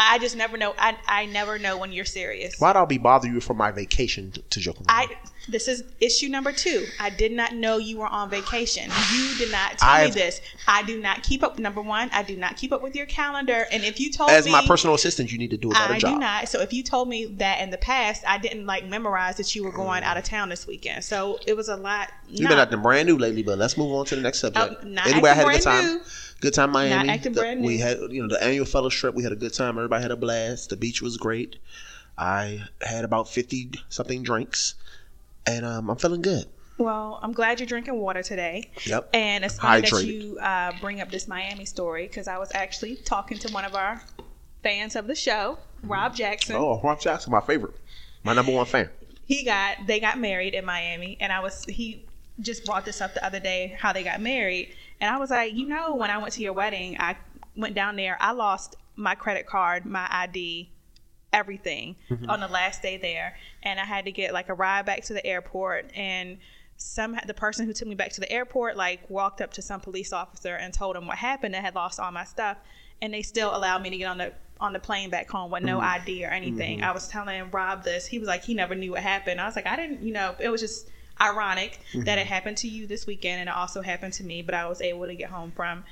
I 0.01 0.17
just 0.17 0.35
never 0.37 0.55
know. 0.57 0.73
I, 0.77 0.97
I 1.07 1.25
never 1.25 1.59
know 1.59 1.77
when 1.77 1.91
you're 1.91 2.05
serious. 2.05 2.55
Why'd 2.57 2.77
I 2.77 2.85
be 2.85 2.97
bothering 2.97 3.33
you 3.33 3.41
for 3.41 3.53
my 3.53 3.69
vacation 3.71 4.31
to, 4.31 4.41
to 4.41 4.59
joke 4.59 4.77
around? 4.77 4.85
I 4.89 5.07
this 5.49 5.67
is 5.67 5.83
issue 5.99 6.27
number 6.29 6.51
two. 6.51 6.85
I 6.99 7.09
did 7.09 7.31
not 7.31 7.53
know 7.55 7.77
you 7.77 7.97
were 7.97 8.07
on 8.07 8.29
vacation. 8.29 8.89
You 9.13 9.37
did 9.37 9.51
not 9.51 9.77
tell 9.77 9.95
me 9.95 10.03
I've- 10.05 10.11
this. 10.19 10.41
I 10.67 10.83
do 10.83 10.99
not 11.01 11.23
keep 11.23 11.43
up. 11.43 11.57
Number 11.59 11.81
one, 11.81 12.09
I 12.13 12.23
do 12.23 12.35
not 12.37 12.55
keep 12.57 12.71
up 12.71 12.81
with 12.81 12.95
your 12.95 13.05
calendar. 13.07 13.65
And 13.71 13.83
if 13.83 13.99
you 13.99 14.11
told 14.11 14.29
me 14.29 14.35
As 14.35 14.45
me, 14.45 14.51
my 14.51 14.65
personal 14.67 14.95
assistant, 14.95 15.31
you 15.31 15.37
need 15.37 15.49
to 15.51 15.57
do 15.57 15.71
a 15.71 15.73
better 15.73 15.93
I 15.93 15.99
job. 15.99 16.13
do 16.15 16.19
not. 16.19 16.47
So 16.49 16.61
if 16.61 16.71
you 16.73 16.83
told 16.83 17.09
me 17.09 17.25
that 17.37 17.61
in 17.61 17.69
the 17.71 17.77
past, 17.77 18.23
I 18.27 18.37
didn't 18.37 18.65
like 18.65 18.85
memorize 18.87 19.37
that 19.37 19.53
you 19.55 19.63
were 19.63 19.71
going 19.71 20.03
out 20.03 20.17
of 20.17 20.23
town 20.23 20.49
this 20.49 20.67
weekend. 20.67 21.03
So 21.03 21.39
it 21.47 21.55
was 21.57 21.69
a 21.69 21.75
lot. 21.75 22.09
You've 22.29 22.49
been 22.49 22.59
acting 22.59 22.81
brand 22.81 23.07
new 23.07 23.17
lately, 23.17 23.43
but 23.43 23.57
let's 23.57 23.77
move 23.77 23.91
on 23.93 24.05
to 24.05 24.15
the 24.15 24.21
next 24.21 24.39
subject. 24.39 24.75
Oh, 24.83 24.87
not 24.87 25.07
anyway, 25.07 25.31
I 25.31 25.33
had 25.33 25.47
acting 25.47 25.55
a 25.55 25.57
good 25.57 25.63
brand 25.63 25.85
time. 25.87 25.95
new. 25.97 26.01
Good 26.41 26.53
time, 26.53 26.71
Miami. 26.71 27.07
Not 27.07 27.13
acting 27.15 27.33
The- 27.33 27.41
brand 27.41 27.63
We 27.65 27.79
had, 27.79 27.97
you 28.11 28.21
know, 28.21 28.29
the 28.29 28.41
annual 28.43 28.65
fellow 28.65 28.89
trip. 28.89 29.13
We 29.15 29.23
had 29.23 29.31
a 29.33 29.35
good 29.35 29.53
time. 29.53 29.77
Everybody 29.77 30.01
had 30.01 30.11
a 30.11 30.15
blast. 30.15 30.69
The 30.69 30.77
beach 30.77 31.01
was 31.01 31.17
great. 31.17 31.57
I 32.17 32.63
had 32.81 33.03
about 33.05 33.29
fifty 33.29 33.71
something 33.89 34.23
drinks, 34.23 34.75
and 35.45 35.65
um, 35.65 35.89
I'm 35.89 35.97
feeling 35.97 36.21
good. 36.21 36.45
Well, 36.77 37.19
I'm 37.21 37.33
glad 37.33 37.59
you're 37.59 37.67
drinking 37.67 37.99
water 37.99 38.23
today. 38.23 38.71
Yep. 38.85 39.09
And 39.13 39.43
it's 39.43 39.59
funny 39.59 39.81
that 39.81 40.05
you 40.05 40.39
uh, 40.39 40.71
bring 40.79 41.01
up 41.01 41.11
this 41.11 41.27
Miami 41.27 41.65
story 41.65 42.07
because 42.07 42.27
I 42.27 42.37
was 42.37 42.51
actually 42.53 42.95
talking 42.95 43.37
to 43.39 43.51
one 43.51 43.65
of 43.65 43.75
our 43.75 44.01
fans 44.63 44.95
of 44.95 45.05
the 45.05 45.15
show, 45.15 45.57
Rob 45.83 46.15
Jackson. 46.15 46.55
Oh, 46.55 46.79
Rob 46.81 47.01
Jackson, 47.01 47.31
my 47.31 47.41
favorite, 47.41 47.75
my 48.23 48.33
number 48.33 48.53
one 48.53 48.65
fan. 48.65 48.89
He 49.25 49.43
got 49.43 49.77
they 49.85 49.99
got 49.99 50.17
married 50.17 50.53
in 50.53 50.65
Miami, 50.65 51.17
and 51.19 51.31
I 51.33 51.41
was 51.41 51.65
he 51.65 52.05
just 52.39 52.65
brought 52.65 52.85
this 52.85 53.01
up 53.01 53.13
the 53.13 53.25
other 53.25 53.41
day 53.41 53.75
how 53.77 53.91
they 53.91 54.03
got 54.03 54.21
married, 54.21 54.73
and 55.01 55.13
I 55.13 55.17
was 55.17 55.29
like, 55.29 55.53
you 55.53 55.67
know, 55.67 55.95
when 55.95 56.09
I 56.09 56.17
went 56.17 56.33
to 56.35 56.41
your 56.41 56.53
wedding, 56.53 56.95
I 56.99 57.17
went 57.57 57.75
down 57.75 57.97
there, 57.97 58.17
I 58.21 58.31
lost 58.31 58.77
my 58.95 59.15
credit 59.15 59.45
card, 59.45 59.85
my 59.85 60.07
ID, 60.09 60.69
everything 61.33 61.95
mm-hmm. 62.09 62.29
on 62.29 62.39
the 62.39 62.47
last 62.47 62.81
day 62.81 62.97
there, 62.97 63.37
and 63.63 63.79
I 63.79 63.85
had 63.85 64.05
to 64.05 64.11
get 64.11 64.33
like 64.33 64.49
a 64.49 64.53
ride 64.53 64.85
back 64.85 65.03
to 65.05 65.13
the 65.13 65.25
airport 65.25 65.91
and. 65.95 66.37
Some 66.81 67.19
the 67.27 67.33
person 67.33 67.65
who 67.65 67.73
took 67.73 67.89
me 67.89 67.95
back 67.95 68.13
to 68.13 68.21
the 68.21 68.31
airport 68.31 68.77
like 68.77 69.09
walked 69.09 69.41
up 69.41 69.51
to 69.55 69.61
some 69.61 69.81
police 69.81 70.13
officer 70.13 70.55
and 70.55 70.73
told 70.73 70.95
him 70.95 71.07
what 71.07 71.17
happened. 71.17 71.53
I 71.53 71.59
had 71.59 71.75
lost 71.75 71.99
all 71.99 72.09
my 72.09 72.23
stuff, 72.23 72.55
and 73.01 73.13
they 73.13 73.21
still 73.21 73.53
allowed 73.53 73.81
me 73.81 73.89
to 73.89 73.97
get 73.97 74.05
on 74.05 74.17
the 74.17 74.31
on 74.59 74.73
the 74.73 74.79
plane 74.79 75.09
back 75.09 75.29
home 75.29 75.51
with 75.51 75.63
no 75.63 75.77
mm-hmm. 75.77 75.87
ID 75.87 76.25
or 76.25 76.29
anything. 76.29 76.77
Mm-hmm. 76.77 76.89
I 76.89 76.91
was 76.91 77.07
telling 77.07 77.49
Rob 77.51 77.83
this. 77.83 78.05
He 78.05 78.19
was 78.19 78.27
like, 78.27 78.43
he 78.43 78.53
never 78.53 78.75
knew 78.75 78.91
what 78.91 79.01
happened. 79.01 79.39
I 79.39 79.45
was 79.45 79.55
like, 79.55 79.67
I 79.67 79.75
didn't, 79.75 80.01
you 80.01 80.13
know, 80.13 80.35
it 80.39 80.49
was 80.49 80.61
just 80.61 80.89
ironic 81.21 81.79
that 81.93 82.17
it 82.17 82.27
happened 82.27 82.57
to 82.57 82.67
you 82.67 82.87
this 82.87 83.05
weekend 83.05 83.41
and 83.41 83.49
it 83.49 83.55
also 83.55 83.81
happened 83.81 84.13
to 84.13 84.23
me, 84.23 84.41
but 84.41 84.55
I 84.55 84.67
was 84.67 84.81
able 84.81 85.05
to 85.05 85.15
get 85.15 85.29
home 85.29 85.51
from 85.51 85.83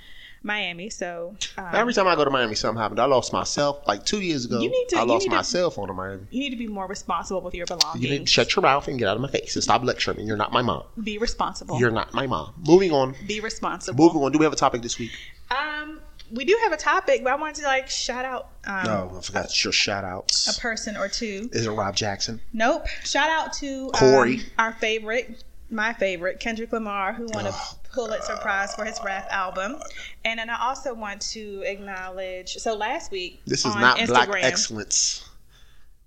Miami. 0.47 0.89
So 0.89 1.35
um, 1.57 1.67
Every 1.73 1.93
time 1.93 2.07
I 2.07 2.15
go 2.15 2.25
to 2.25 2.31
Miami, 2.31 2.55
something 2.55 2.81
happened. 2.81 2.99
I 2.99 3.05
lost 3.05 3.31
myself 3.33 3.87
like 3.87 4.03
two 4.05 4.21
years 4.21 4.45
ago. 4.45 4.59
You 4.59 4.69
need 4.71 4.87
to- 4.89 4.97
I 4.97 5.01
you 5.01 5.05
lost 5.07 5.27
need 5.29 5.37
to- 5.37 5.43
cell 5.43 5.69
phone 5.69 5.89
in 5.91 5.95
Miami. 5.95 6.23
you 6.31 6.39
need 6.39 6.49
to 6.49 6.55
be 6.55 6.67
more 6.67 6.87
responsible 6.87 7.41
with 7.41 7.53
your 7.53 7.67
belongings. 7.67 8.03
You 8.03 8.09
need 8.09 8.25
to 8.25 8.31
shut 8.31 8.55
your 8.55 8.63
mouth 8.63 8.87
and 8.87 8.97
get 8.97 9.07
out 9.07 9.15
of 9.17 9.21
my 9.21 9.29
face 9.29 9.55
and 9.55 9.63
stop 9.63 9.83
lecturing 9.83 10.17
me. 10.17 10.23
You're 10.23 10.37
not 10.37 10.51
my 10.51 10.63
mom. 10.63 10.83
be 11.03 11.17
responsible. 11.19 11.79
You're 11.79 11.91
not 11.91 12.13
my 12.13 12.25
mom. 12.25 12.53
Moving 12.65 12.91
on. 12.91 13.13
be 13.27 13.39
responsible. 13.41 14.03
Moving 14.03 14.23
on. 14.23 14.31
Do 14.31 14.39
we 14.39 14.45
have 14.45 14.53
a 14.53 14.57
topic 14.57 14.81
this 14.81 14.97
week? 14.97 15.11
Um, 15.51 15.99
we 16.31 16.43
do 16.43 16.57
have 16.63 16.71
a 16.73 16.77
topic, 16.77 17.23
but 17.23 17.31
I 17.31 17.35
wanted 17.35 17.55
to 17.61 17.63
like 17.63 17.89
shout 17.89 18.25
out 18.25 18.49
um, 18.65 18.83
No, 18.85 19.15
I 19.17 19.21
forgot 19.21 19.63
your 19.63 19.71
shout 19.73 20.03
outs. 20.03 20.57
a 20.57 20.59
person 20.59 20.97
or 20.97 21.07
two. 21.07 21.49
Is 21.53 21.65
it 21.65 21.71
Rob 21.71 21.95
Jackson? 21.95 22.41
Nope. 22.53 22.87
Shout 23.03 23.29
out 23.29 23.53
to 23.53 23.85
um, 23.85 23.91
Corey. 23.91 24.41
our 24.59 24.73
favorite, 24.73 25.43
my 25.69 25.93
favorite, 25.93 26.39
Kendrick 26.39 26.71
Lamar, 26.73 27.13
who 27.13 27.27
won 27.33 27.47
a 27.47 27.53
Pulitzer 27.91 28.37
Prize 28.37 28.73
for 28.75 28.85
his 28.85 28.99
rap 29.03 29.27
album. 29.31 29.77
And 30.25 30.39
then 30.39 30.49
I 30.49 30.61
also 30.61 30.93
want 30.93 31.21
to 31.33 31.63
acknowledge. 31.65 32.53
So 32.55 32.75
last 32.75 33.11
week, 33.11 33.41
This 33.45 33.65
is 33.65 33.73
on 33.75 33.81
not 33.81 34.05
black 34.07 34.29
Instagram- 34.29 34.43
excellence. 34.43 35.29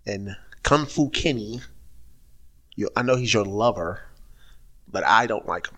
And 0.06 0.36
Kung 0.62 0.86
Fu 0.86 1.08
Kenny, 1.10 1.60
you, 2.76 2.88
I 2.96 3.02
know 3.02 3.16
he's 3.16 3.32
your 3.32 3.44
lover, 3.44 4.02
but 4.90 5.04
I 5.04 5.26
don't 5.26 5.46
like 5.46 5.68
him. 5.68 5.76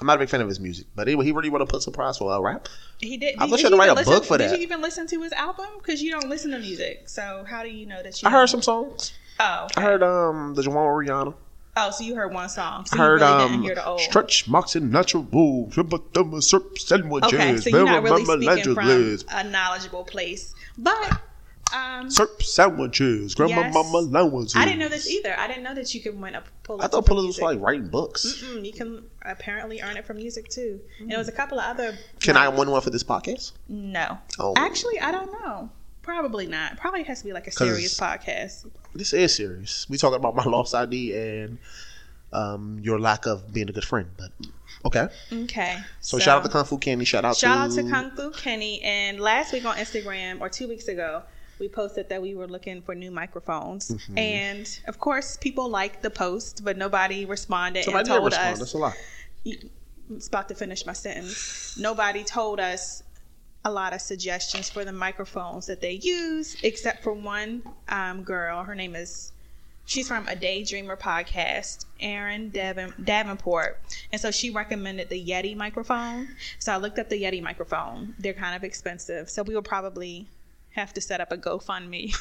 I'm 0.00 0.06
not 0.06 0.16
a 0.16 0.18
big 0.20 0.28
fan 0.28 0.40
of 0.40 0.48
his 0.48 0.60
music. 0.60 0.86
But 0.94 1.08
anyway, 1.08 1.24
he 1.24 1.32
really 1.32 1.50
want 1.50 1.62
to 1.62 1.72
put 1.72 1.82
some 1.82 1.92
prize 1.92 2.18
for 2.18 2.32
a 2.32 2.40
rap. 2.40 2.68
He 3.00 3.16
did. 3.16 3.34
I 3.38 3.46
did 3.46 3.52
wish 3.52 3.62
you 3.62 3.66
I 3.66 3.70
had 3.70 3.70
to 3.70 3.74
even 3.74 3.78
write 3.78 3.90
a 3.90 3.94
listen- 3.94 4.12
book 4.12 4.24
for 4.24 4.38
Did 4.38 4.50
that. 4.50 4.56
you 4.56 4.62
even 4.62 4.80
listen 4.80 5.06
to 5.08 5.22
his 5.22 5.32
album? 5.32 5.66
Because 5.78 6.00
you 6.02 6.10
don't 6.12 6.28
listen 6.28 6.52
to 6.52 6.58
music. 6.58 7.08
So 7.08 7.44
how 7.48 7.62
do 7.64 7.68
you 7.68 7.84
know 7.86 8.02
that 8.02 8.22
you? 8.22 8.28
I 8.28 8.30
heard 8.30 8.48
some 8.48 8.62
songs. 8.62 9.12
Oh, 9.40 9.66
I 9.76 9.80
heard 9.82 10.02
um 10.02 10.54
the 10.54 10.62
Jawan 10.62 11.06
Rihanna. 11.06 11.34
Oh, 11.78 11.90
so 11.90 12.04
you 12.04 12.14
heard 12.14 12.32
one 12.32 12.48
song. 12.48 12.86
So 12.86 12.96
heard 12.96 13.20
you 13.20 13.26
really 13.26 13.42
um 13.42 13.50
didn't 13.52 13.62
hear 13.64 13.74
the 13.74 13.86
old. 13.86 14.00
stretch 14.00 14.48
marks 14.48 14.76
and 14.76 14.90
natural 14.90 15.24
rules. 15.32 15.74
Syrup 15.74 16.78
sandwiches. 16.78 17.32
okay, 17.34 17.56
so 17.56 17.70
you're 17.70 17.84
not 17.84 18.02
really 18.02 18.22
Remember 18.22 18.42
speaking 18.54 18.74
from 18.74 19.18
a 19.30 19.44
knowledgeable 19.44 20.04
place, 20.04 20.54
but 20.76 21.20
um, 21.74 22.10
Syrup 22.10 22.42
sandwiches. 22.42 23.34
Grandma 23.34 23.62
Yes. 23.62 23.74
mama 23.74 23.98
allowances. 23.98 24.56
I 24.56 24.64
didn't 24.64 24.78
know 24.78 24.88
this 24.88 25.08
either. 25.08 25.38
I 25.38 25.46
didn't 25.46 25.62
know 25.62 25.74
that 25.74 25.94
you 25.94 26.00
could 26.00 26.18
win 26.18 26.34
a 26.34 26.42
Pulitzer. 26.62 26.84
I 26.84 26.88
thought 26.88 27.04
for 27.06 27.14
Pulitzer 27.14 27.26
was 27.26 27.40
like 27.40 27.60
writing 27.60 27.88
books. 27.88 28.42
Mm, 28.44 28.64
you 28.64 28.72
can 28.72 29.04
apparently 29.22 29.80
earn 29.82 29.96
it 29.96 30.06
from 30.06 30.16
music 30.16 30.48
too. 30.48 30.80
And 30.98 31.10
there 31.10 31.18
was 31.18 31.28
a 31.28 31.32
couple 31.32 31.58
of 31.58 31.64
other. 31.64 31.96
Can 32.20 32.36
I 32.36 32.48
win 32.48 32.70
one 32.70 32.80
for 32.80 32.90
this 32.90 33.04
podcast? 33.04 33.52
No. 33.68 34.18
Oh. 34.38 34.54
Actually, 34.56 34.98
I 35.00 35.10
don't 35.12 35.30
know. 35.32 35.70
Probably 36.08 36.46
not. 36.46 36.78
Probably 36.78 37.02
has 37.02 37.18
to 37.20 37.26
be 37.26 37.32
like 37.34 37.46
a 37.46 37.50
serious 37.50 37.98
podcast. 38.00 38.66
This 38.94 39.12
is 39.12 39.34
serious. 39.36 39.86
We 39.90 39.98
talking 39.98 40.16
about 40.16 40.34
my 40.34 40.44
lost 40.46 40.74
ID 40.74 41.14
and 41.14 41.58
um, 42.32 42.80
your 42.82 42.98
lack 42.98 43.26
of 43.26 43.52
being 43.52 43.68
a 43.68 43.72
good 43.72 43.84
friend. 43.84 44.08
But 44.16 44.30
okay. 44.86 45.08
Okay. 45.30 45.76
So, 46.00 46.18
shout 46.18 46.38
out 46.38 46.44
to 46.44 46.48
Kung 46.50 46.64
Fu 46.64 46.78
Kenny. 46.78 47.04
Shout 47.04 47.26
out 47.26 47.36
Shout 47.36 47.70
to 47.70 47.80
out 47.80 47.84
to 47.84 47.90
Kung 47.90 48.10
Fu 48.12 48.30
Kenny. 48.30 48.80
And 48.82 49.20
last 49.20 49.52
week 49.52 49.66
on 49.66 49.76
Instagram, 49.76 50.40
or 50.40 50.48
two 50.48 50.66
weeks 50.66 50.88
ago, 50.88 51.22
we 51.60 51.68
posted 51.68 52.08
that 52.08 52.22
we 52.22 52.34
were 52.34 52.46
looking 52.46 52.80
for 52.80 52.94
new 52.94 53.10
microphones, 53.10 53.88
Mm-hmm. 53.90 54.16
and 54.18 54.80
of 54.86 54.98
course, 54.98 55.36
people 55.36 55.68
liked 55.68 56.02
the 56.02 56.10
post, 56.10 56.64
but 56.64 56.78
nobody 56.78 57.26
responded 57.26 57.84
Somebody 57.84 58.08
and 58.10 58.18
told 58.18 58.24
respond. 58.32 58.52
us. 58.54 58.58
That's 58.60 58.72
a 58.74 58.78
lot. 58.78 58.94
I 59.46 59.52
was 60.14 60.28
about 60.28 60.48
to 60.48 60.54
finish 60.54 60.86
my 60.86 60.94
sentence. 60.94 61.76
Nobody 61.78 62.24
told 62.24 62.60
us 62.60 63.02
a 63.64 63.70
lot 63.70 63.92
of 63.92 64.00
suggestions 64.00 64.70
for 64.70 64.84
the 64.84 64.92
microphones 64.92 65.66
that 65.66 65.80
they 65.80 65.92
use, 65.92 66.56
except 66.62 67.02
for 67.02 67.12
one 67.12 67.62
um, 67.88 68.22
girl. 68.22 68.62
Her 68.64 68.74
name 68.74 68.94
is, 68.94 69.32
she's 69.84 70.08
from 70.08 70.26
a 70.28 70.36
Daydreamer 70.36 70.98
podcast, 70.98 71.84
Erin 72.00 72.50
Davin, 72.50 73.04
Davenport. 73.04 73.80
And 74.12 74.20
so 74.20 74.30
she 74.30 74.50
recommended 74.50 75.08
the 75.08 75.24
Yeti 75.24 75.56
microphone. 75.56 76.28
So 76.58 76.72
I 76.72 76.76
looked 76.76 76.98
up 76.98 77.08
the 77.08 77.22
Yeti 77.22 77.42
microphone. 77.42 78.14
They're 78.18 78.32
kind 78.32 78.54
of 78.54 78.64
expensive. 78.64 79.28
So 79.28 79.42
we 79.42 79.54
will 79.54 79.62
probably 79.62 80.28
have 80.78 80.94
to 80.94 81.00
set 81.00 81.20
up 81.20 81.32
a 81.32 81.36
GoFundMe 81.36 82.14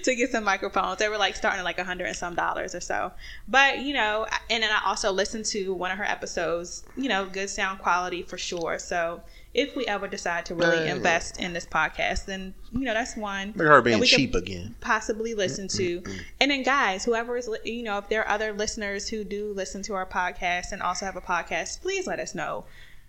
to 0.02 0.14
get 0.14 0.30
some 0.30 0.44
microphones. 0.44 0.98
They 0.98 1.08
were 1.08 1.16
like 1.18 1.36
starting 1.36 1.60
at 1.60 1.64
like 1.64 1.78
a 1.78 1.84
hundred 1.84 2.06
and 2.06 2.16
some 2.16 2.34
dollars 2.34 2.74
or 2.74 2.80
so. 2.80 3.12
But 3.48 3.80
you 3.80 3.94
know, 3.94 4.26
and 4.50 4.62
then 4.62 4.70
I 4.70 4.88
also 4.88 5.10
listened 5.10 5.46
to 5.46 5.72
one 5.72 5.90
of 5.90 5.98
her 5.98 6.04
episodes. 6.04 6.84
You 6.96 7.08
know, 7.08 7.26
good 7.26 7.48
sound 7.50 7.78
quality 7.80 8.22
for 8.22 8.36
sure. 8.36 8.78
So 8.78 9.22
if 9.56 9.74
we 9.74 9.86
ever 9.86 10.06
decide 10.06 10.44
to 10.46 10.54
really 10.54 10.84
Yeah. 10.84 10.94
invest 10.94 11.40
in 11.40 11.52
this 11.54 11.64
podcast, 11.66 12.26
then 12.26 12.54
you 12.72 12.80
know 12.80 12.92
that's 12.94 13.16
one 13.16 13.48
Look 13.56 13.66
at 13.66 13.72
her 13.72 13.80
being 13.82 14.02
cheap 14.04 14.34
again. 14.34 14.76
possibly 14.80 15.34
listen 15.34 15.66
to. 15.68 16.02
And 16.40 16.50
then, 16.50 16.62
guys, 16.62 17.04
whoever 17.06 17.36
is, 17.38 17.48
you 17.64 17.82
know, 17.82 17.96
if 17.98 18.08
there 18.10 18.22
are 18.22 18.28
other 18.28 18.52
listeners 18.52 19.08
who 19.08 19.24
do 19.24 19.52
listen 19.54 19.82
to 19.84 19.94
our 19.94 20.04
podcast 20.06 20.72
and 20.72 20.82
also 20.82 21.06
have 21.06 21.16
a 21.16 21.20
podcast, 21.22 21.80
please 21.80 22.06
let 22.06 22.20
us 22.20 22.34
know 22.34 22.66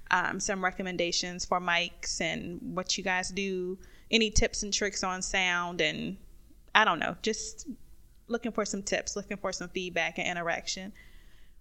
um, 0.09 0.39
some 0.39 0.63
recommendations 0.63 1.43
for 1.45 1.59
mics 1.59 2.21
and 2.21 2.59
what 2.61 2.97
you 2.97 3.03
guys 3.03 3.27
do, 3.29 3.77
any 4.09 4.31
tips 4.31 4.63
and 4.63 4.73
tricks 4.73 5.03
on 5.03 5.21
sound, 5.21 5.81
and 5.81 6.15
I 6.73 6.85
don't 6.85 6.99
know, 6.99 7.17
just 7.21 7.67
looking 8.29 8.53
for 8.53 8.63
some 8.63 8.83
tips, 8.83 9.17
looking 9.17 9.35
for 9.37 9.51
some 9.51 9.67
feedback 9.67 10.17
and 10.17 10.25
interaction. 10.27 10.93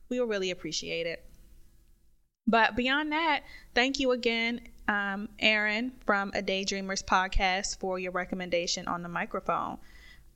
We 0.08 0.20
will 0.20 0.28
really 0.28 0.52
appreciate 0.52 1.06
it. 1.08 1.24
But 2.46 2.76
beyond 2.76 3.12
that, 3.12 3.42
thank 3.74 3.98
you 3.98 4.12
again, 4.12 4.60
um, 4.88 5.28
Aaron 5.40 5.92
from 6.04 6.30
A 6.34 6.42
Daydreamers 6.42 7.04
podcast 7.04 7.78
for 7.78 7.98
your 7.98 8.12
recommendation 8.12 8.86
on 8.86 9.02
the 9.02 9.08
microphone. 9.08 9.78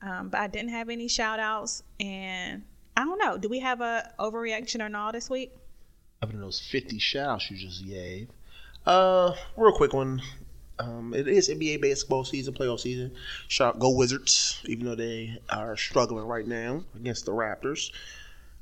Um, 0.01 0.29
but 0.29 0.41
I 0.41 0.47
didn't 0.47 0.69
have 0.69 0.89
any 0.89 1.07
shout 1.07 1.39
outs 1.39 1.83
and 1.99 2.63
I 2.97 3.05
don't 3.05 3.19
know. 3.19 3.37
Do 3.37 3.47
we 3.47 3.59
have 3.59 3.81
a 3.81 4.11
overreaction 4.19 4.83
or 4.83 4.89
not 4.89 5.13
this 5.13 5.29
week? 5.29 5.53
Other 6.21 6.33
than 6.33 6.41
those 6.41 6.59
50 6.59 6.99
shouts 6.99 7.49
you 7.49 7.57
just 7.57 7.85
gave. 7.85 8.27
Uh, 8.85 9.33
real 9.55 9.71
quick 9.71 9.93
one. 9.93 10.21
Um, 10.79 11.13
it 11.13 11.27
is 11.27 11.47
NBA 11.47 11.81
basketball 11.81 12.25
season, 12.25 12.53
playoff 12.53 12.79
season. 12.79 13.11
Shout 13.47 13.79
go 13.79 13.91
Wizards, 13.91 14.61
even 14.65 14.85
though 14.85 14.95
they 14.95 15.37
are 15.49 15.77
struggling 15.77 16.25
right 16.25 16.47
now 16.47 16.83
against 16.95 17.25
the 17.25 17.31
Raptors. 17.31 17.91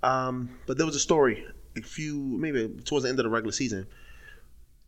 Um, 0.03 0.49
but 0.67 0.77
there 0.77 0.85
was 0.85 0.95
a 0.95 0.99
story 0.99 1.45
a 1.77 1.81
few, 1.81 2.17
maybe 2.17 2.67
towards 2.85 3.03
the 3.03 3.09
end 3.09 3.19
of 3.19 3.23
the 3.23 3.29
regular 3.29 3.51
season. 3.51 3.87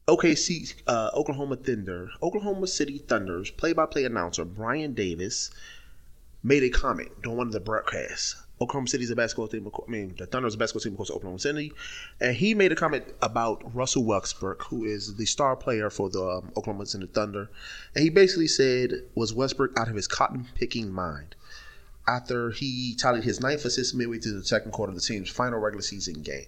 OKC, 0.08 0.74
uh, 0.88 1.12
Oklahoma 1.14 1.56
Thunder, 1.56 2.10
Oklahoma 2.22 2.68
City 2.68 2.98
Thunder's 2.98 3.52
play-by-play 3.52 4.04
announcer 4.04 4.44
Brian 4.44 4.94
Davis 4.94 5.52
made 6.44 6.64
a 6.64 6.70
comment 6.70 7.10
during 7.22 7.38
one 7.38 7.48
of 7.48 7.54
the 7.54 7.60
broadcasts. 7.60 8.36
Oklahoma 8.60 8.88
City 8.88 9.04
is 9.04 9.10
a 9.10 9.16
basketball 9.16 9.48
team. 9.48 9.68
I 9.68 9.92
mean, 9.92 10.16
the 10.18 10.28
Thunder 10.28 10.48
is 10.48 10.54
a 10.56 10.58
basketball 10.58 10.82
team, 10.82 10.94
of 10.94 10.98
course, 10.98 11.12
Oklahoma 11.12 11.40
City. 11.40 11.72
And 12.20 12.36
he 12.36 12.54
made 12.54 12.72
a 12.72 12.76
comment 12.76 13.06
about 13.22 13.74
Russell 13.74 14.04
Westbrook, 14.04 14.64
who 14.64 14.84
is 14.84 15.16
the 15.16 15.26
star 15.26 15.56
player 15.56 15.90
for 15.90 16.10
the 16.10 16.24
um, 16.24 16.52
Oklahoma 16.56 16.86
City 16.86 17.08
Thunder. 17.08 17.50
And 17.96 18.04
he 18.04 18.10
basically 18.10 18.48
said, 18.48 19.04
was 19.16 19.34
Westbrook 19.34 19.80
out 19.80 19.88
of 19.88 19.96
his 19.96 20.08
cotton 20.08 20.48
picking 20.56 20.92
mind? 20.92 21.36
After 22.08 22.52
he 22.52 22.96
tallied 22.96 23.24
his 23.24 23.40
ninth 23.40 23.66
assist 23.66 23.96
midway 23.96 24.20
through 24.20 24.40
the 24.40 24.46
second 24.46 24.72
quarter 24.72 24.92
of 24.92 24.96
the 24.96 25.02
team's 25.02 25.30
final 25.30 25.60
regular 25.60 25.84
season 25.84 26.22
game. 26.22 26.48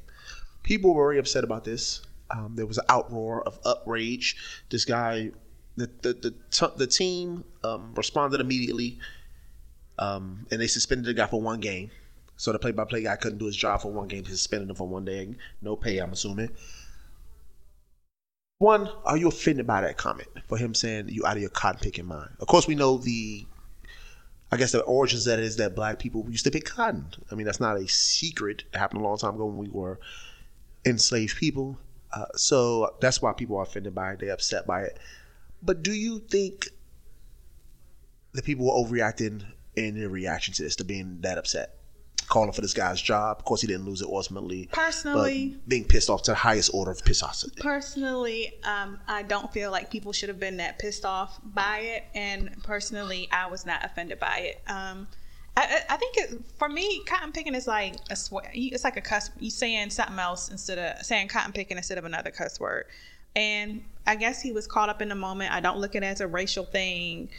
People 0.64 0.94
were 0.94 1.04
very 1.04 1.20
upset 1.20 1.44
about 1.44 1.64
this. 1.64 2.02
Um, 2.32 2.54
there 2.56 2.66
was 2.66 2.78
an 2.78 2.86
outroar 2.90 3.44
of 3.44 3.60
outrage. 3.66 4.36
This 4.70 4.86
guy, 4.86 5.32
the 5.76 5.90
the 6.02 6.14
the, 6.14 6.34
t- 6.52 6.76
the 6.78 6.88
team 6.88 7.44
um, 7.64 7.94
responded 7.96 8.42
immediately 8.42 9.00
um, 10.00 10.46
and 10.52 10.60
they 10.60 10.68
suspended 10.68 11.06
the 11.06 11.14
guy 11.14 11.28
for 11.28 11.42
one 11.42 11.60
game. 11.60 11.92
So 12.36 12.52
the 12.52 12.60
play-by-play 12.60 13.04
guy 13.04 13.16
couldn't 13.16 13.38
do 13.38 13.46
his 13.46 13.56
job 13.56 13.82
for 13.82 13.92
one 13.92 14.08
game. 14.08 14.24
They 14.24 14.32
suspended 14.32 14.70
him 14.70 14.76
for 14.76 14.88
one 14.88 15.06
day, 15.06 15.36
no 15.62 15.76
pay. 15.76 16.00
I'm 16.00 16.12
assuming. 16.12 16.50
One, 18.58 18.90
are 19.06 19.18
you 19.18 19.28
offended 19.28 19.68
by 19.68 19.82
that 19.82 19.98
comment 19.98 20.30
for 20.48 20.58
him 20.58 20.74
saying 20.74 21.10
you 21.10 21.26
out 21.26 21.36
of 21.36 21.42
your 21.42 21.52
cotton 21.52 21.80
picking 21.82 22.06
mind? 22.06 22.32
Of 22.40 22.48
course, 22.48 22.68
we 22.68 22.76
know 22.76 22.98
the, 22.98 23.46
I 24.52 24.58
guess 24.58 24.72
the 24.72 24.82
origins 24.82 25.26
that 25.26 25.40
is 25.40 25.58
that 25.58 25.76
black 25.76 26.00
people 26.00 26.26
used 26.30 26.46
to 26.46 26.52
pick 26.52 26.66
cotton. 26.66 27.08
I 27.32 27.36
mean, 27.36 27.46
that's 27.46 27.60
not 27.60 27.78
a 27.78 27.88
secret. 27.88 28.64
It 28.74 28.78
happened 28.78 29.02
a 29.02 29.04
long 29.04 29.18
time 29.18 29.36
ago 29.36 29.46
when 29.46 29.58
we 29.58 29.70
were 29.70 30.00
enslaved 30.86 31.38
people. 31.38 31.78
Uh, 32.12 32.26
so 32.36 32.96
that's 33.02 33.22
why 33.22 33.34
people 33.34 33.58
are 33.58 33.64
offended 33.64 33.96
by 33.96 34.14
it. 34.14 34.20
They're 34.20 34.34
upset 34.34 34.68
by 34.68 34.84
it. 34.84 35.00
But 35.62 35.82
do 35.82 35.94
you 35.94 36.20
think 36.20 36.70
the 38.34 38.42
people 38.42 38.66
were 38.66 38.74
overreacting 38.74 39.44
in 39.76 40.00
their 40.00 40.10
reaction 40.10 40.54
to 40.56 40.64
this, 40.64 40.76
to 40.78 40.84
being 40.84 41.22
that 41.22 41.38
upset? 41.38 41.78
Calling 42.28 42.52
for 42.52 42.62
this 42.62 42.74
guy's 42.74 43.02
job. 43.02 43.38
Of 43.40 43.46
course, 43.46 43.62
he 43.62 43.68
didn't 43.68 43.86
lose 43.86 44.02
it 44.02 44.08
ultimately. 44.08 44.70
Personally- 44.72 45.58
being 45.68 45.86
pissed 45.86 46.10
off 46.10 46.24
to 46.24 46.32
the 46.32 46.36
highest 46.36 46.72
order 46.74 46.92
of 46.92 47.04
pissosity. 47.04 47.60
Personally, 47.62 48.54
um, 48.64 49.00
I 49.08 49.24
don't 49.24 49.52
feel 49.52 49.72
like 49.72 49.90
people 49.92 50.14
should 50.14 50.30
have 50.30 50.40
been 50.40 50.58
that 50.58 50.80
pissed 50.80 51.06
off 51.06 51.40
by 51.44 51.80
it, 51.80 52.04
and 52.14 52.62
personally, 52.64 53.28
I 53.32 53.48
was 53.48 53.66
not 53.66 53.84
offended 53.84 54.20
by 54.20 54.38
it. 54.38 54.62
Um, 54.68 55.08
I, 55.56 55.82
I 55.90 55.98
think 55.98 56.18
it, 56.18 56.42
for 56.58 56.68
me, 56.68 57.04
cotton 57.06 57.32
picking 57.32 57.54
is 57.54 57.68
like 57.68 57.96
a 58.10 58.16
swear. 58.16 58.50
It's 58.54 58.84
like 58.84 58.98
a 58.98 59.02
cuss. 59.02 59.30
You 59.40 59.52
saying 59.52 59.92
something 59.92 60.18
else 60.18 60.50
instead 60.50 60.80
of 60.80 61.06
saying 61.06 61.28
cotton 61.28 61.54
picking 61.54 61.78
instead 61.78 61.98
of 61.98 62.06
another 62.06 62.32
cuss 62.32 62.60
word. 62.60 62.86
And 63.36 63.84
I 64.06 64.16
guess 64.16 64.42
he 64.42 64.52
was 64.52 64.68
caught 64.68 64.90
up 64.90 65.02
in 65.02 65.10
the 65.10 65.16
moment. 65.16 65.54
I 65.54 65.60
don't 65.60 65.78
look 65.78 65.96
at 65.96 66.04
it 66.04 66.08
as 66.08 66.22
a 66.22 66.28
racial 66.28 66.66
thing. 66.66 67.30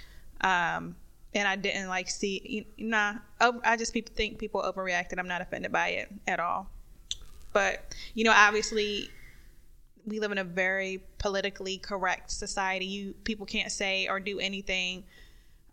Um, 0.41 0.97
and 1.35 1.49
I 1.49 1.57
didn't 1.57 1.89
like 1.89 2.09
see. 2.09 2.67
Nah, 2.79 3.15
I 3.41 3.77
just 3.77 3.93
think 3.93 4.39
people 4.39 4.63
overreacted. 4.63 5.19
I'm 5.19 5.29
not 5.29 5.41
offended 5.41 5.73
by 5.73 5.89
it 5.89 6.09
at 6.29 6.39
all. 6.39 6.69
But 7.53 7.95
you 8.15 8.25
know, 8.25 8.33
obviously, 8.35 9.11
we 10.07 10.21
live 10.21 10.33
in 10.33 10.39
a 10.39 10.45
very 10.45 11.03
politically 11.19 11.79
correct 11.79 12.31
society. 12.31 12.87
You 12.87 13.15
people 13.25 13.47
can't 13.47 13.73
say 13.73 14.07
or 14.09 14.21
do 14.21 14.39
anything 14.39 15.05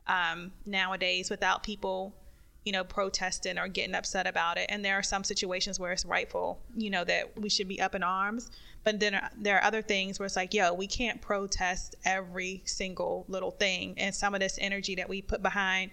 um, 0.08 0.52
nowadays 0.66 1.30
without 1.30 1.64
people, 1.64 2.14
you 2.64 2.72
know, 2.72 2.84
protesting 2.84 3.58
or 3.58 3.68
getting 3.68 3.96
upset 3.96 4.28
about 4.28 4.58
it. 4.58 4.68
And 4.70 4.86
there 4.86 4.96
are 4.96 5.04
some 5.04 5.24
situations 5.24 5.80
where 5.80 5.92
it's 5.92 6.06
rightful, 6.06 6.60
you 6.76 6.92
know, 6.92 7.04
that 7.04 7.40
we 7.40 7.50
should 7.50 7.68
be 7.68 7.82
up 7.82 7.96
in 7.96 8.04
arms. 8.04 8.52
But 8.84 9.00
then 9.00 9.20
there- 9.38 9.58
are 9.58 9.64
other 9.64 9.82
things 9.82 10.20
where 10.20 10.26
it's 10.26 10.36
like, 10.36 10.54
yo, 10.54 10.74
we 10.74 10.88
can't 10.88 11.22
protest 11.22 11.96
every 12.06 12.62
single 12.66 13.26
little 13.28 13.52
thing. 13.52 13.96
And 13.98 14.14
some 14.14 14.36
of 14.36 14.40
this 14.40 14.60
energy 14.62 14.96
that 14.96 15.10
we 15.10 15.22
put 15.22 15.42
behind 15.42 15.92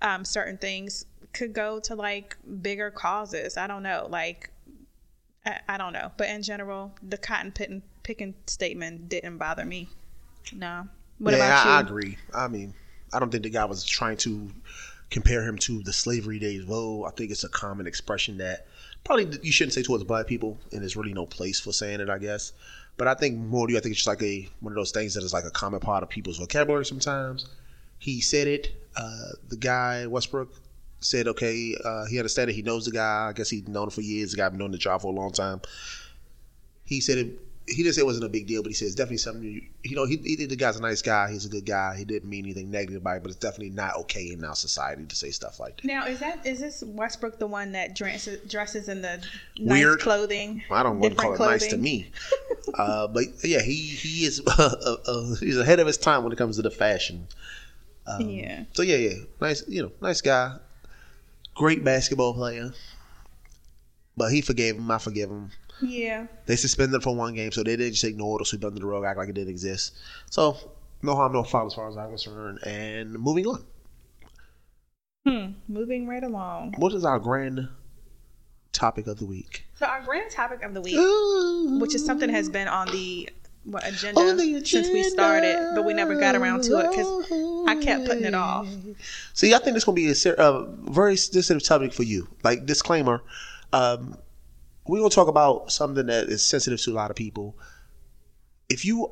um, 0.00 0.24
certain 0.24 0.58
things 0.58 1.06
could 1.32 1.52
go 1.52 1.80
to 1.80 1.94
like 1.94 2.36
bigger 2.62 2.90
causes. 2.90 3.56
I 3.56 3.66
don't 3.66 3.82
know. 3.82 4.06
Like, 4.08 4.50
I, 5.44 5.60
I 5.68 5.76
don't 5.76 5.92
know. 5.92 6.12
But 6.16 6.28
in 6.28 6.42
general, 6.42 6.92
the 7.02 7.18
cotton 7.18 7.50
picking, 7.50 7.82
picking 8.04 8.34
statement 8.46 9.08
didn't 9.08 9.38
bother 9.38 9.64
me. 9.64 9.88
No. 10.52 10.88
What 11.18 11.32
yeah, 11.32 11.36
about 11.38 11.64
you? 11.64 11.70
I, 11.70 11.76
I 11.76 11.80
agree. 11.80 12.18
I 12.32 12.48
mean, 12.48 12.74
I 13.12 13.18
don't 13.18 13.30
think 13.30 13.42
the 13.42 13.50
guy 13.50 13.64
was 13.64 13.84
trying 13.84 14.16
to 14.18 14.50
compare 15.10 15.42
him 15.42 15.58
to 15.58 15.82
the 15.82 15.92
slavery 15.92 16.38
days. 16.38 16.64
Well, 16.64 17.04
I 17.06 17.10
think 17.10 17.30
it's 17.30 17.44
a 17.44 17.48
common 17.48 17.86
expression 17.86 18.38
that 18.38 18.66
probably 19.04 19.38
you 19.42 19.52
shouldn't 19.52 19.74
say 19.74 19.82
towards 19.82 20.04
black 20.04 20.26
people, 20.26 20.58
and 20.72 20.80
there's 20.80 20.96
really 20.96 21.14
no 21.14 21.26
place 21.26 21.60
for 21.60 21.72
saying 21.72 22.00
it, 22.00 22.08
I 22.08 22.18
guess. 22.18 22.52
But 22.96 23.08
I 23.08 23.14
think 23.14 23.38
more 23.38 23.66
to 23.66 23.72
you, 23.72 23.78
I 23.78 23.82
think 23.82 23.92
it's 23.92 24.04
just 24.04 24.08
like 24.08 24.22
a 24.22 24.48
one 24.60 24.72
of 24.72 24.76
those 24.76 24.92
things 24.92 25.14
that 25.14 25.24
is 25.24 25.32
like 25.32 25.44
a 25.44 25.50
common 25.50 25.80
part 25.80 26.02
of 26.02 26.08
people's 26.08 26.38
vocabulary. 26.38 26.84
Sometimes 26.84 27.46
he 27.98 28.20
said 28.20 28.46
it. 28.46 28.72
Uh, 28.96 29.30
the 29.48 29.56
guy 29.56 30.06
Westbrook 30.06 30.52
said, 31.00 31.28
okay, 31.28 31.74
uh, 31.84 32.06
he 32.06 32.18
understood 32.18 32.48
it. 32.48 32.54
He 32.54 32.62
knows 32.62 32.84
the 32.84 32.90
guy. 32.90 33.28
I 33.28 33.32
guess 33.32 33.50
he's 33.50 33.66
known 33.68 33.84
him 33.84 33.90
for 33.90 34.02
years. 34.02 34.32
The 34.32 34.36
guy 34.36 34.48
been 34.48 34.58
doing 34.58 34.72
the 34.72 34.78
job 34.78 35.02
for 35.02 35.12
a 35.12 35.16
long 35.16 35.32
time. 35.32 35.60
He 36.84 37.00
said 37.00 37.18
it. 37.18 37.40
He 37.70 37.82
didn't 37.82 37.94
say 37.94 38.02
it 38.02 38.06
wasn't 38.06 38.24
a 38.24 38.28
big 38.28 38.46
deal, 38.46 38.62
but 38.62 38.68
he 38.68 38.74
says 38.74 38.94
definitely 38.94 39.18
something. 39.18 39.42
You, 39.44 39.62
you 39.82 39.96
know, 39.96 40.04
he, 40.04 40.16
he 40.16 40.46
the 40.46 40.56
guy's 40.56 40.76
a 40.76 40.82
nice 40.82 41.02
guy. 41.02 41.30
He's 41.30 41.46
a 41.46 41.48
good 41.48 41.64
guy. 41.64 41.96
He 41.96 42.04
didn't 42.04 42.28
mean 42.28 42.44
anything 42.44 42.70
negative 42.70 43.02
by 43.02 43.16
it, 43.16 43.22
but 43.22 43.30
it's 43.30 43.38
definitely 43.38 43.70
not 43.70 43.96
okay 43.98 44.32
in 44.32 44.44
our 44.44 44.54
society 44.54 45.04
to 45.04 45.16
say 45.16 45.30
stuff 45.30 45.60
like 45.60 45.76
that. 45.76 45.84
Now, 45.84 46.06
is 46.06 46.18
that 46.20 46.44
is 46.44 46.60
this 46.60 46.82
Westbrook 46.82 47.38
the 47.38 47.46
one 47.46 47.72
that 47.72 47.94
dresses 47.94 48.40
dresses 48.50 48.88
in 48.88 49.02
the 49.02 49.22
Weird. 49.60 49.98
nice 49.98 50.02
clothing? 50.02 50.62
I 50.70 50.82
don't 50.82 50.98
want 50.98 51.12
to 51.12 51.16
call 51.16 51.32
different 51.32 51.50
it 51.50 51.54
nice 51.54 51.66
to 51.68 51.76
me, 51.76 52.10
uh, 52.74 53.06
but 53.08 53.24
yeah, 53.44 53.62
he 53.62 53.74
he 53.74 54.24
is 54.24 54.42
uh, 54.58 54.96
uh, 55.06 55.34
he's 55.36 55.58
ahead 55.58 55.80
of 55.80 55.86
his 55.86 55.98
time 55.98 56.24
when 56.24 56.32
it 56.32 56.36
comes 56.36 56.56
to 56.56 56.62
the 56.62 56.70
fashion. 56.70 57.26
Um, 58.06 58.28
Yeah. 58.28 58.64
So 58.72 58.82
yeah, 58.82 58.96
yeah, 58.96 59.14
nice, 59.40 59.62
you 59.68 59.82
know, 59.82 59.92
nice 60.00 60.20
guy, 60.20 60.56
great 61.54 61.84
basketball 61.84 62.34
player. 62.34 62.72
But 64.16 64.32
he 64.32 64.40
forgave 64.42 64.76
him. 64.76 64.90
I 64.90 64.98
forgive 64.98 65.30
him. 65.30 65.50
Yeah. 65.82 66.26
They 66.46 66.56
suspended 66.56 66.94
him 66.94 67.00
for 67.00 67.14
one 67.14 67.34
game, 67.34 67.52
so 67.52 67.62
they 67.62 67.76
didn't 67.76 67.92
just 67.92 68.04
ignore 68.04 68.38
it 68.38 68.42
or 68.42 68.44
sweep 68.44 68.62
it 68.62 68.66
under 68.66 68.80
the 68.80 68.86
rug, 68.86 69.04
act 69.04 69.18
like 69.18 69.28
it 69.28 69.34
didn't 69.34 69.50
exist. 69.50 69.96
So 70.30 70.56
no 71.02 71.14
harm, 71.14 71.32
no 71.32 71.42
foul 71.42 71.66
as 71.66 71.74
far 71.74 71.88
as 71.88 71.96
I'm 71.96 72.08
concerned. 72.08 72.60
And 72.64 73.12
moving 73.18 73.46
on. 73.46 73.64
Hmm. 75.26 75.52
Moving 75.68 76.06
right 76.06 76.22
along. 76.24 76.74
What 76.78 76.92
is 76.94 77.04
our 77.04 77.18
grand 77.18 77.68
topic 78.72 79.06
of 79.06 79.18
the 79.18 79.26
week? 79.26 79.64
So 79.74 79.86
our 79.86 80.02
grand 80.02 80.30
topic 80.30 80.62
of 80.62 80.74
the 80.74 80.80
week, 80.80 80.96
Ooh. 80.96 81.78
which 81.78 81.94
is 81.94 82.04
something 82.04 82.28
has 82.30 82.48
been 82.48 82.68
on 82.68 82.88
the 82.88 83.28
what, 83.64 83.86
agenda, 83.86 84.34
the 84.34 84.64
since 84.64 84.88
we 84.88 85.02
started, 85.02 85.72
but 85.74 85.84
we 85.84 85.92
never 85.92 86.18
got 86.18 86.34
around 86.34 86.62
to 86.64 86.78
it 86.78 86.90
because 86.90 87.68
I 87.68 87.78
kept 87.82 88.06
putting 88.06 88.24
it 88.24 88.34
off. 88.34 88.66
See, 89.34 89.54
I 89.54 89.58
think 89.58 89.74
this 89.74 89.82
is 89.82 89.84
gonna 89.84 89.96
be 89.96 90.08
a 90.08 90.14
ser- 90.14 90.34
uh, 90.34 90.64
very 90.90 91.16
sensitive 91.16 91.62
topic 91.62 91.92
for 91.92 92.02
you. 92.02 92.28
Like 92.42 92.64
disclaimer, 92.64 93.22
um, 93.74 94.16
we're 94.90 94.98
gonna 94.98 95.10
talk 95.10 95.28
about 95.28 95.70
something 95.70 96.06
that 96.06 96.24
is 96.28 96.44
sensitive 96.44 96.80
to 96.80 96.90
a 96.90 96.94
lot 96.94 97.10
of 97.10 97.16
people. 97.16 97.56
If 98.68 98.84
you, 98.84 99.10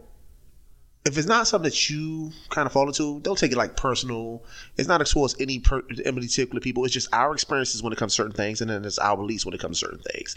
if 1.04 1.16
it's 1.16 1.28
not 1.28 1.46
something 1.46 1.70
that 1.70 1.88
you 1.88 2.32
kind 2.50 2.66
of 2.66 2.72
fall 2.72 2.86
into, 2.88 3.20
don't 3.20 3.38
take 3.38 3.52
it 3.52 3.56
like 3.56 3.76
personal. 3.76 4.42
It's 4.76 4.88
not 4.88 5.04
towards 5.06 5.40
any 5.40 5.60
per- 5.60 5.84
any 6.04 6.20
particular 6.20 6.60
people. 6.60 6.84
It's 6.84 6.92
just 6.92 7.08
our 7.14 7.32
experiences 7.32 7.80
when 7.82 7.92
it 7.92 7.96
comes 7.98 8.12
to 8.12 8.16
certain 8.16 8.32
things, 8.32 8.60
and 8.60 8.68
then 8.68 8.84
it's 8.84 8.98
our 8.98 9.16
beliefs 9.16 9.46
when 9.46 9.54
it 9.54 9.60
comes 9.60 9.78
to 9.78 9.86
certain 9.86 10.00
things. 10.00 10.34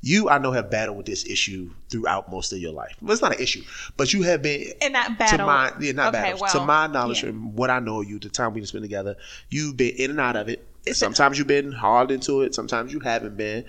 You, 0.00 0.30
I 0.30 0.38
know, 0.38 0.52
have 0.52 0.70
battled 0.70 0.96
with 0.96 1.06
this 1.06 1.26
issue 1.26 1.70
throughout 1.90 2.30
most 2.30 2.52
of 2.52 2.58
your 2.60 2.72
life. 2.72 2.96
Well, 3.02 3.12
it's 3.12 3.20
not 3.20 3.34
an 3.34 3.42
issue, 3.42 3.64
but 3.96 4.12
you 4.12 4.22
have 4.22 4.42
been 4.42 4.68
In 4.80 4.92
that 4.92 5.08
to 5.08 5.14
battle, 5.14 5.46
my 5.46 5.72
yeah, 5.80 5.92
not 5.92 6.14
Okay, 6.14 6.32
battle. 6.34 6.46
to 6.60 6.64
my 6.64 6.86
knowledge 6.86 7.24
yeah. 7.24 7.30
and 7.30 7.54
what 7.54 7.70
I 7.70 7.80
know 7.80 8.00
of 8.02 8.08
you, 8.08 8.20
the 8.20 8.28
time 8.28 8.54
we've 8.54 8.66
spent 8.68 8.84
together, 8.84 9.16
you've 9.50 9.76
been 9.76 9.96
in 9.96 10.10
and 10.10 10.20
out 10.20 10.36
of 10.36 10.48
it. 10.48 10.64
It's 10.86 10.98
sometimes 10.98 11.38
you've 11.38 11.46
been 11.46 11.72
hard 11.72 12.10
into 12.10 12.42
it. 12.42 12.54
Sometimes 12.54 12.92
you 12.92 13.00
haven't 13.00 13.36
been. 13.36 13.64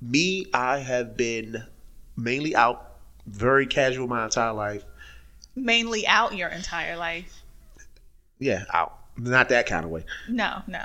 Me, 0.00 0.46
I 0.54 0.78
have 0.78 1.16
been 1.16 1.64
mainly 2.16 2.54
out, 2.54 2.96
very 3.26 3.66
casual 3.66 4.06
my 4.06 4.24
entire 4.24 4.52
life. 4.52 4.84
mainly 5.56 6.06
out 6.06 6.36
your 6.36 6.48
entire 6.48 6.96
life. 6.96 7.42
Yeah, 8.38 8.64
out. 8.72 8.96
Not 9.16 9.48
that 9.48 9.66
kind 9.66 9.84
of 9.84 9.90
way. 9.90 10.04
No, 10.28 10.62
no. 10.68 10.82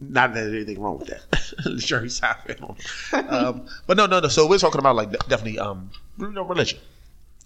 Not 0.00 0.34
that 0.34 0.40
there's 0.40 0.52
anything 0.52 0.80
wrong 0.80 0.98
with 0.98 1.08
that. 1.08 1.78
Jerry 1.78 2.08
Seinfeld. 2.08 2.78
um, 3.32 3.66
but 3.86 3.96
no, 3.96 4.04
no, 4.06 4.20
no. 4.20 4.28
So 4.28 4.46
we're 4.46 4.58
talking 4.58 4.80
about 4.80 4.96
like 4.96 5.10
definitely 5.28 5.58
um, 5.58 5.90
religion. 6.18 6.78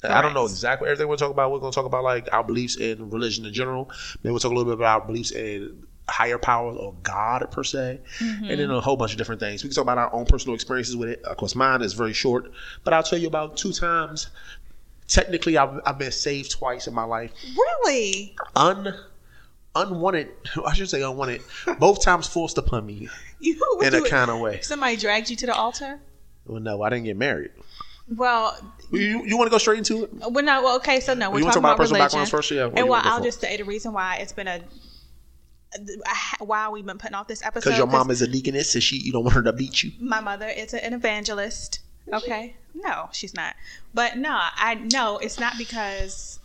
I 0.02 0.22
don't 0.22 0.32
know 0.32 0.46
exactly 0.46 0.88
everything 0.88 1.08
we're 1.08 1.16
talking 1.16 1.32
about. 1.32 1.52
We're 1.52 1.58
going 1.58 1.72
to 1.72 1.74
talk 1.74 1.84
about 1.84 2.02
like 2.02 2.28
our 2.32 2.42
beliefs 2.42 2.76
in 2.76 3.10
religion 3.10 3.44
in 3.44 3.52
general. 3.52 3.90
Then 4.22 4.32
we'll 4.32 4.40
talk 4.40 4.50
a 4.50 4.54
little 4.54 4.72
bit 4.72 4.78
about 4.78 5.02
our 5.02 5.06
beliefs 5.06 5.30
in 5.30 5.86
higher 6.10 6.38
powers 6.38 6.76
or 6.76 6.94
God 7.02 7.46
per 7.50 7.64
se, 7.64 8.00
and 8.20 8.44
then 8.48 8.58
mm-hmm. 8.58 8.72
a 8.72 8.80
whole 8.80 8.96
bunch 8.96 9.12
of 9.12 9.18
different 9.18 9.40
things. 9.40 9.62
We 9.62 9.68
can 9.68 9.74
talk 9.74 9.82
about 9.82 9.98
our 9.98 10.12
own 10.12 10.26
personal 10.26 10.54
experiences 10.54 10.96
with 10.96 11.08
it. 11.08 11.22
Of 11.22 11.36
course, 11.36 11.54
mine 11.54 11.82
is 11.82 11.94
very 11.94 12.12
short, 12.12 12.50
but 12.84 12.92
I'll 12.92 13.02
tell 13.02 13.18
you 13.18 13.28
about 13.28 13.56
two 13.56 13.72
times. 13.72 14.28
Technically, 15.06 15.56
I've, 15.56 15.80
I've 15.86 15.98
been 15.98 16.12
saved 16.12 16.52
twice 16.52 16.86
in 16.86 16.94
my 16.94 17.02
life. 17.04 17.32
Really? 17.44 18.36
Un, 18.54 18.94
unwanted. 19.74 20.28
I 20.66 20.74
should 20.74 20.90
say 20.90 21.02
unwanted. 21.02 21.42
Both 21.78 22.02
times 22.02 22.26
forced 22.26 22.58
upon 22.58 22.86
me 22.86 23.08
You 23.40 23.80
in 23.82 23.94
a 23.94 24.02
kind 24.02 24.30
of 24.30 24.40
way. 24.40 24.60
Somebody 24.60 24.96
dragged 24.96 25.30
you 25.30 25.36
to 25.36 25.46
the 25.46 25.54
altar? 25.54 25.98
Well, 26.46 26.60
no, 26.60 26.82
I 26.82 26.90
didn't 26.90 27.04
get 27.04 27.16
married. 27.16 27.50
Well, 28.08 28.56
You, 28.90 29.24
you 29.24 29.36
want 29.36 29.46
to 29.46 29.50
go 29.50 29.58
straight 29.58 29.78
into 29.78 30.04
it? 30.04 30.10
well, 30.12 30.44
no. 30.44 30.62
Well, 30.62 30.76
okay. 30.76 30.98
So 31.00 31.14
no, 31.14 31.30
we're 31.30 31.40
talking 31.40 31.52
talk 31.52 31.56
about 31.58 31.68
about 31.68 31.76
personal 31.78 31.98
religion. 31.98 32.04
backgrounds 32.04 32.30
first? 32.30 32.50
Yeah, 32.50 32.70
and 32.74 32.88
well, 32.88 33.00
I'll 33.04 33.22
just 33.22 33.40
say 33.40 33.56
the 33.56 33.64
reason 33.64 33.92
why 33.92 34.16
it's 34.16 34.32
been 34.32 34.48
a 34.48 34.60
why 36.40 36.68
we've 36.68 36.84
been 36.86 36.98
putting 36.98 37.14
off 37.14 37.28
this 37.28 37.42
episode 37.42 37.70
Because 37.70 37.78
your 37.78 37.86
'cause 37.86 37.92
mom 37.92 38.10
is 38.10 38.22
a 38.22 38.26
deaconess 38.26 38.74
and 38.74 38.82
she 38.82 38.96
you 38.96 39.12
don't 39.12 39.24
want 39.24 39.34
her 39.34 39.42
to 39.42 39.52
beat 39.52 39.82
you. 39.82 39.92
my 40.00 40.20
mother 40.20 40.48
is 40.48 40.74
an 40.74 40.92
evangelist. 40.92 41.80
Okay. 42.12 42.54
No, 42.74 43.08
she's 43.12 43.34
not. 43.34 43.54
But 43.94 44.16
no, 44.16 44.30
I 44.56 44.74
no, 44.74 45.18
it's 45.18 45.38
not 45.38 45.56
because 45.58 46.38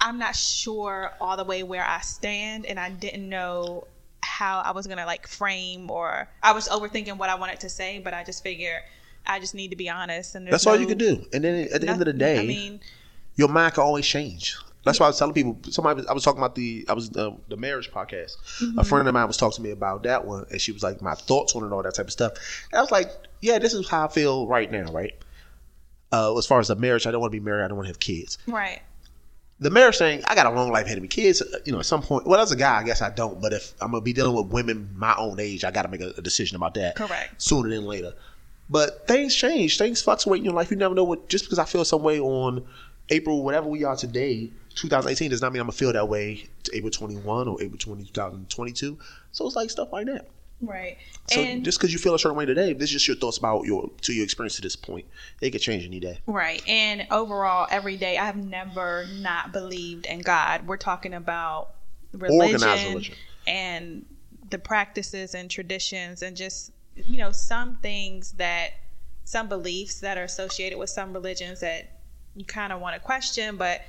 I'm 0.00 0.18
not 0.18 0.34
sure 0.36 1.12
all 1.20 1.36
the 1.36 1.44
way 1.44 1.62
where 1.62 1.84
I 1.84 2.00
stand 2.00 2.66
and 2.66 2.78
I 2.80 2.90
didn't 2.90 3.28
know 3.28 3.86
how 4.22 4.60
I 4.60 4.70
was 4.70 4.86
gonna 4.86 5.06
like 5.06 5.26
frame 5.26 5.90
or 5.90 6.28
I 6.42 6.52
was 6.52 6.68
overthinking 6.68 7.18
what 7.18 7.28
I 7.28 7.34
wanted 7.34 7.60
to 7.60 7.68
say, 7.68 7.98
but 7.98 8.14
I 8.14 8.24
just 8.24 8.42
figured 8.42 8.80
I 9.26 9.38
just 9.38 9.54
need 9.54 9.68
to 9.70 9.76
be 9.76 9.88
honest 9.90 10.34
and 10.34 10.46
there's 10.46 10.52
That's 10.52 10.66
all 10.66 10.76
you 10.80 10.86
can 10.86 10.98
do. 10.98 11.24
And 11.32 11.44
then 11.44 11.68
at 11.72 11.80
the 11.82 11.88
end 11.88 12.00
of 12.00 12.06
the 12.06 12.12
day, 12.12 12.40
I 12.40 12.46
mean, 12.46 12.80
your 13.36 13.48
mind 13.48 13.74
can 13.74 13.82
always 13.82 14.06
change. 14.06 14.56
That's 14.84 14.98
why 14.98 15.06
I 15.06 15.08
was 15.10 15.18
telling 15.18 15.34
people. 15.34 15.58
Somebody, 15.70 16.06
I 16.08 16.12
was 16.12 16.24
talking 16.24 16.40
about 16.40 16.54
the, 16.54 16.84
I 16.88 16.92
was 16.92 17.14
uh, 17.16 17.30
the 17.48 17.56
marriage 17.56 17.90
podcast. 17.92 18.36
Mm-hmm. 18.58 18.78
A 18.78 18.84
friend 18.84 19.06
of 19.06 19.14
mine 19.14 19.26
was 19.26 19.36
talking 19.36 19.56
to 19.56 19.62
me 19.62 19.70
about 19.70 20.02
that 20.02 20.26
one, 20.26 20.44
and 20.50 20.60
she 20.60 20.72
was 20.72 20.82
like, 20.82 21.00
my 21.00 21.14
thoughts 21.14 21.54
on 21.54 21.64
it, 21.64 21.72
all 21.72 21.82
that 21.82 21.94
type 21.94 22.06
of 22.06 22.12
stuff. 22.12 22.32
And 22.72 22.78
I 22.78 22.82
was 22.82 22.90
like, 22.90 23.10
yeah, 23.40 23.58
this 23.58 23.74
is 23.74 23.88
how 23.88 24.06
I 24.06 24.08
feel 24.08 24.46
right 24.46 24.70
now, 24.70 24.90
right? 24.90 25.12
Uh, 26.12 26.36
as 26.36 26.46
far 26.46 26.60
as 26.60 26.68
the 26.68 26.76
marriage, 26.76 27.06
I 27.06 27.10
don't 27.10 27.20
want 27.20 27.32
to 27.32 27.38
be 27.38 27.44
married. 27.44 27.64
I 27.64 27.68
don't 27.68 27.76
want 27.76 27.86
to 27.86 27.90
have 27.90 28.00
kids. 28.00 28.38
right. 28.46 28.80
The 29.60 29.70
marriage 29.70 29.98
thing, 29.98 30.22
I 30.26 30.34
got 30.34 30.46
a 30.46 30.50
long 30.50 30.72
life 30.72 30.86
ahead 30.86 30.98
of 30.98 31.02
me. 31.02 31.08
Kids, 31.08 31.40
uh, 31.40 31.58
you 31.64 31.70
know, 31.70 31.78
at 31.78 31.86
some 31.86 32.02
point, 32.02 32.26
well, 32.26 32.40
as 32.40 32.50
a 32.50 32.56
guy, 32.56 32.80
I 32.80 32.82
guess 32.82 33.00
I 33.00 33.10
don't. 33.10 33.40
But 33.40 33.52
if 33.52 33.74
I'm 33.80 33.92
gonna 33.92 34.00
be 34.00 34.12
dealing 34.12 34.34
with 34.34 34.52
women 34.52 34.90
my 34.96 35.14
own 35.16 35.38
age, 35.38 35.62
I 35.62 35.70
got 35.70 35.82
to 35.82 35.88
make 35.88 36.00
a, 36.00 36.12
a 36.18 36.20
decision 36.20 36.56
about 36.56 36.74
that. 36.74 36.96
Correct. 36.96 37.40
Sooner 37.40 37.68
than 37.68 37.84
later. 37.84 38.12
But 38.68 39.06
things 39.06 39.36
change. 39.36 39.78
Things 39.78 40.02
fluctuate 40.02 40.38
in 40.38 40.44
your 40.44 40.54
life. 40.54 40.72
You 40.72 40.76
never 40.76 40.96
know 40.96 41.04
what. 41.04 41.28
Just 41.28 41.44
because 41.44 41.60
I 41.60 41.64
feel 41.64 41.84
some 41.84 42.02
way 42.02 42.18
on 42.18 42.66
April, 43.10 43.44
whatever 43.44 43.68
we 43.68 43.84
are 43.84 43.94
today, 43.94 44.50
2018, 44.76 45.30
does 45.30 45.42
not 45.42 45.52
mean 45.52 45.60
I'm 45.60 45.66
gonna 45.66 45.72
feel 45.72 45.92
that 45.92 46.08
way 46.08 46.48
to 46.64 46.76
April 46.76 46.90
21 46.90 47.48
or 47.48 47.62
April 47.62 47.78
20, 47.78 48.04
2022. 48.04 48.98
So 49.32 49.46
it's 49.46 49.56
like 49.56 49.70
stuff 49.70 49.92
like 49.92 50.06
that. 50.06 50.28
Right. 50.60 50.96
So 51.28 51.40
and 51.40 51.64
just 51.64 51.78
because 51.78 51.92
you 51.92 51.98
feel 51.98 52.14
a 52.14 52.18
certain 52.18 52.38
way 52.38 52.46
today, 52.46 52.72
this 52.72 52.84
is 52.84 52.92
just 52.92 53.08
your 53.08 53.16
thoughts 53.16 53.36
about 53.36 53.64
your 53.64 53.90
to 54.02 54.12
your 54.12 54.24
experience 54.24 54.56
to 54.56 54.62
this 54.62 54.76
point. 54.76 55.06
It 55.40 55.50
could 55.50 55.60
change 55.60 55.84
any 55.84 55.98
day. 55.98 56.20
Right. 56.26 56.62
And 56.68 57.06
overall, 57.10 57.66
every 57.70 57.96
day, 57.96 58.16
I've 58.16 58.36
never 58.36 59.06
not 59.20 59.52
believed 59.52 60.06
in 60.06 60.20
God. 60.20 60.66
We're 60.66 60.76
talking 60.76 61.14
about 61.14 61.74
religion, 62.12 62.54
Organized 62.54 62.88
religion. 62.88 63.14
and 63.46 64.04
the 64.50 64.58
practices 64.58 65.34
and 65.34 65.50
traditions 65.50 66.22
and 66.22 66.36
just, 66.36 66.70
you 66.94 67.18
know, 67.18 67.32
some 67.32 67.76
things 67.76 68.32
that, 68.32 68.74
some 69.24 69.48
beliefs 69.48 70.00
that 70.00 70.18
are 70.18 70.24
associated 70.24 70.78
with 70.78 70.90
some 70.90 71.12
religions 71.12 71.60
that 71.60 72.00
you 72.36 72.44
kind 72.44 72.72
of 72.72 72.80
want 72.80 72.94
to 72.94 73.00
question, 73.00 73.56
but 73.56 73.82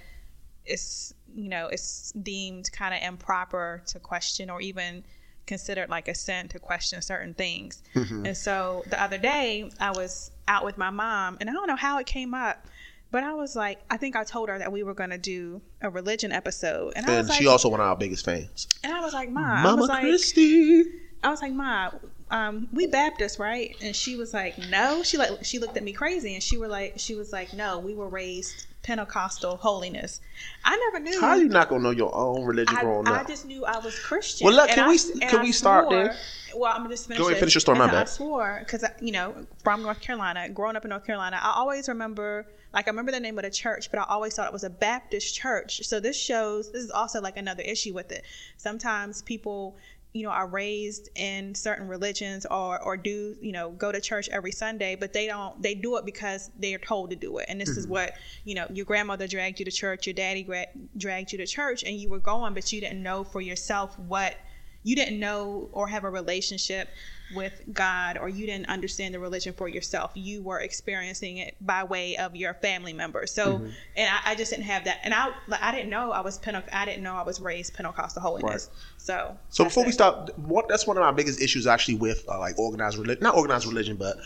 it's, 0.66 1.14
you 1.36 1.50
know, 1.50 1.68
it's 1.68 2.12
deemed 2.12 2.72
kind 2.72 2.94
of 2.94 3.02
improper 3.02 3.82
to 3.88 4.00
question 4.00 4.50
or 4.50 4.62
even 4.62 5.04
considered 5.46 5.90
like 5.90 6.08
a 6.08 6.16
sin 6.16 6.48
to 6.50 6.60
question 6.60 7.02
certain 7.02 7.34
things. 7.34 7.84
Mm-hmm. 7.96 8.26
And 8.28 8.38
so 8.38 8.84
the 8.90 9.02
other 9.02 9.18
day 9.18 9.70
I 9.80 9.92
was 9.92 10.32
out 10.48 10.64
with 10.64 10.78
my 10.78 10.90
mom 10.90 11.38
and 11.42 11.50
I 11.50 11.54
don't 11.54 11.68
know 11.68 11.76
how 11.76 12.00
it 12.00 12.06
came 12.06 12.34
up, 12.34 12.66
but 13.12 13.24
I 13.24 13.34
was 13.34 13.56
like, 13.56 13.80
I 13.90 13.98
think 13.98 14.16
I 14.16 14.24
told 14.24 14.50
her 14.50 14.58
that 14.58 14.72
we 14.72 14.84
were 14.84 14.94
going 14.94 15.10
to 15.10 15.18
do 15.18 15.62
a 15.82 15.90
religion 15.90 16.32
episode. 16.32 16.94
And 16.96 17.06
I 17.06 17.10
And 17.14 17.18
was 17.20 17.30
like, 17.30 17.40
she 17.42 17.48
also 17.48 17.70
one 17.70 17.80
of 17.82 17.88
our 17.88 17.96
biggest 17.96 18.24
fans. 18.26 18.68
and 18.84 18.94
I 18.94 19.02
was 19.02 19.14
like, 19.14 19.30
Mom, 19.30 19.44
I 19.44 19.64
Mama 19.64 19.82
was 19.82 19.90
like, 19.90 20.02
Christie. 20.04 20.86
I 21.24 21.30
was 21.30 21.42
like, 21.42 21.54
Ma, 21.54 21.92
um, 22.34 22.68
we 22.74 22.88
Baptist, 22.88 23.38
right? 23.38 23.76
And 23.82 23.96
she 23.96 24.16
was 24.16 24.34
like, 24.34 24.58
No. 24.70 25.04
She 25.04 25.18
like 25.18 25.46
she 25.46 25.60
looked 25.60 25.78
at 25.78 25.84
me 25.84 25.94
crazy, 25.94 26.34
and 26.34 26.42
she 26.42 26.58
were 26.58 26.68
like, 26.68 26.96
she 26.98 27.14
was 27.16 27.32
like, 27.32 27.54
No, 27.54 27.78
we 27.78 27.94
were 27.94 28.10
raised 28.10 28.66
Pentecostal 28.82 29.58
holiness. 29.58 30.20
I 30.66 30.76
never 30.76 31.00
knew. 31.04 31.22
How 31.22 31.36
you 31.36 31.48
not 31.48 31.70
gonna 31.70 31.84
know 31.84 31.92
your 31.92 32.14
own 32.14 32.44
religion 32.44 32.76
I, 32.76 32.82
growing 32.82 33.08
I 33.08 33.18
up? 33.18 33.26
I 33.26 33.28
just 33.28 33.46
knew 33.46 33.64
I 33.66 33.78
was 33.78 33.98
Christian. 34.00 34.46
Well, 34.46 34.56
look, 34.56 34.70
can 34.70 34.80
I- 34.80 34.90
we- 34.90 35.20
can 35.22 35.42
we 35.42 35.52
start 35.52 35.88
swore- 35.88 36.04
there? 36.04 36.16
Well, 36.56 36.74
I'm 36.76 36.90
just 36.90 37.08
finish. 37.08 37.20
Go 37.20 37.28
ahead, 37.28 37.40
finish 37.40 37.56
your 37.56 37.62
story, 37.62 37.78
my 37.78 38.02
I 38.02 38.06
swore 38.06 38.58
because 38.60 38.84
you 39.00 39.12
know 39.12 39.46
from 39.64 39.84
North 39.84 40.02
Carolina, 40.02 40.50
growing 40.50 40.76
up 40.76 40.86
in 40.86 40.90
North 40.90 41.06
Carolina, 41.06 41.40
I 41.42 41.54
always 41.56 41.88
remember 41.88 42.48
like 42.74 42.88
I 42.88 42.90
remember 42.92 43.12
the 43.12 43.20
name 43.20 43.38
of 43.38 43.44
the 43.44 43.52
church, 43.52 43.92
but 43.92 44.00
I 44.00 44.06
always 44.10 44.36
thought 44.36 44.48
it 44.48 44.54
was 44.54 44.64
a 44.64 44.70
Baptist 44.70 45.36
church. 45.36 45.82
So 45.86 46.00
this 46.00 46.18
shows 46.20 46.72
this 46.72 46.84
is 46.84 46.92
also 46.92 47.22
like 47.22 47.38
another 47.38 47.62
issue 47.64 47.94
with 47.94 48.12
it. 48.12 48.24
Sometimes 48.58 49.22
people 49.22 49.76
you 50.14 50.24
know 50.24 50.30
are 50.30 50.48
raised 50.48 51.10
in 51.16 51.56
certain 51.56 51.88
religions 51.88 52.46
or 52.46 52.80
or 52.82 52.96
do 52.98 53.36
you 53.42 53.52
know 53.52 53.72
go 53.72 53.92
to 53.92 54.00
church 54.00 54.30
every 54.30 54.52
sunday 54.52 54.96
but 54.96 55.14
they 55.14 55.26
don't 55.28 55.62
they 55.62 55.74
do 55.74 55.98
it 55.98 56.06
because 56.06 56.52
they're 56.60 56.78
told 56.78 57.10
to 57.10 57.16
do 57.16 57.38
it 57.40 57.46
and 57.50 57.60
this 57.60 57.78
is 57.78 57.86
Mm-hmm. 57.86 57.94
what 57.94 58.14
you 58.44 58.56
know 58.56 58.68
your 58.72 58.86
grandmother 58.86 59.28
dragged 59.28 59.60
you 59.60 59.66
to 59.66 59.72
church 59.72 60.06
your 60.08 60.14
daddy 60.14 60.44
gra- 60.44 60.68
dragged 60.98 61.32
you 61.32 61.38
to 61.40 61.46
church 61.48 61.84
and 61.84 61.96
you 61.98 62.10
were 62.10 62.20
going 62.20 62.54
but 62.54 62.72
you 62.72 62.80
didn't 62.82 63.02
know 63.02 63.24
for 63.24 63.42
yourself 63.42 63.98
what 64.00 64.36
you 64.84 64.96
didn't 64.96 65.20
know 65.20 65.70
or 65.72 65.88
have 65.88 66.04
a 66.04 66.10
relationship 66.10 66.90
with 67.30 67.62
God 67.74 68.18
or 68.18 68.30
you 68.30 68.46
didn't 68.46 68.70
understand 68.70 69.14
the 69.14 69.20
religion 69.20 69.54
for 69.54 69.68
yourself. 69.68 70.12
You 70.14 70.44
were 70.44 70.60
experiencing 70.60 71.38
it 71.38 71.56
by 71.62 71.84
way 71.84 72.16
of 72.18 72.36
your 72.36 72.54
family 72.54 72.94
members. 72.94 73.32
So, 73.32 73.60
Mm-hmm. 73.60 73.70
and 73.96 74.10
I, 74.10 74.32
I 74.32 74.36
just 74.36 74.52
didn't 74.52 74.66
have 74.66 74.86
that. 74.86 75.00
And 75.04 75.14
I, 75.14 75.30
like, 75.48 75.62
I 75.62 75.72
didn't 75.72 75.90
know 75.90 76.12
I 76.12 76.22
was 76.22 76.40
I 76.72 76.86
didn't 76.86 77.04
know 77.04 77.16
I 77.16 77.24
was 77.24 77.42
raised 77.42 77.74
Pentecostal 77.74 78.22
holiness. 78.22 78.70
So, 78.98 79.38
So 79.50 79.64
that's 79.64 79.74
before 79.74 79.84
we 79.84 79.90
it. 79.90 79.94
start, 79.94 80.38
what 80.38 80.68
that's 80.68 80.86
one 80.86 80.98
of 80.98 81.02
my 81.02 81.12
biggest 81.12 81.42
issues 81.42 81.66
actually 81.66 81.96
with 81.96 82.24
uh, 82.30 82.38
like 82.40 82.60
organized 82.60 82.98
religion, 82.98 83.24
not 83.24 83.36
organized 83.36 83.66
religion, 83.66 83.96
but 83.96 84.18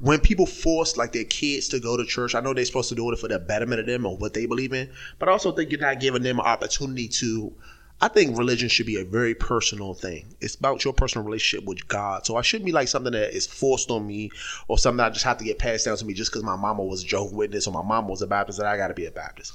when 0.00 0.18
people 0.18 0.46
force 0.46 0.96
like 0.96 1.12
their 1.12 1.24
kids 1.24 1.68
to 1.68 1.78
go 1.78 1.96
to 1.96 2.04
church. 2.04 2.34
I 2.34 2.40
know 2.40 2.52
they're 2.52 2.64
supposed 2.64 2.88
to 2.88 2.94
do 2.94 3.10
it 3.12 3.18
for 3.18 3.28
the 3.28 3.38
betterment 3.38 3.80
of 3.80 3.86
them 3.86 4.04
or 4.04 4.16
what 4.16 4.34
they 4.34 4.46
believe 4.46 4.72
in, 4.72 4.90
but 5.18 5.28
I 5.28 5.32
also 5.32 5.52
think 5.52 5.70
you're 5.70 5.80
not 5.80 6.00
giving 6.00 6.22
them 6.22 6.40
an 6.40 6.46
opportunity 6.46 7.08
to. 7.08 7.52
I 8.00 8.08
think 8.08 8.36
religion 8.36 8.68
should 8.68 8.86
be 8.86 9.00
a 9.00 9.04
very 9.04 9.34
personal 9.34 9.94
thing. 9.94 10.34
It's 10.40 10.56
about 10.56 10.84
your 10.84 10.92
personal 10.92 11.24
relationship 11.24 11.66
with 11.66 11.86
God. 11.88 12.26
So 12.26 12.36
I 12.36 12.42
shouldn't 12.42 12.66
be 12.66 12.72
like 12.72 12.88
something 12.88 13.12
that 13.12 13.34
is 13.34 13.46
forced 13.46 13.90
on 13.90 14.06
me 14.06 14.30
or 14.68 14.78
something 14.78 14.98
that 14.98 15.06
I 15.06 15.10
just 15.10 15.24
have 15.24 15.38
to 15.38 15.44
get 15.44 15.58
passed 15.58 15.86
down 15.86 15.96
to 15.96 16.04
me 16.04 16.12
just 16.12 16.30
because 16.30 16.44
my 16.44 16.56
mama 16.56 16.82
was 16.82 17.02
a 17.02 17.06
Jehovah's 17.06 17.34
Witness 17.34 17.66
or 17.66 17.72
my 17.72 17.82
mama 17.82 18.08
was 18.08 18.20
a 18.20 18.26
Baptist 18.26 18.58
that 18.58 18.66
I 18.66 18.76
got 18.76 18.88
to 18.88 18.94
be 18.94 19.06
a 19.06 19.10
Baptist 19.10 19.54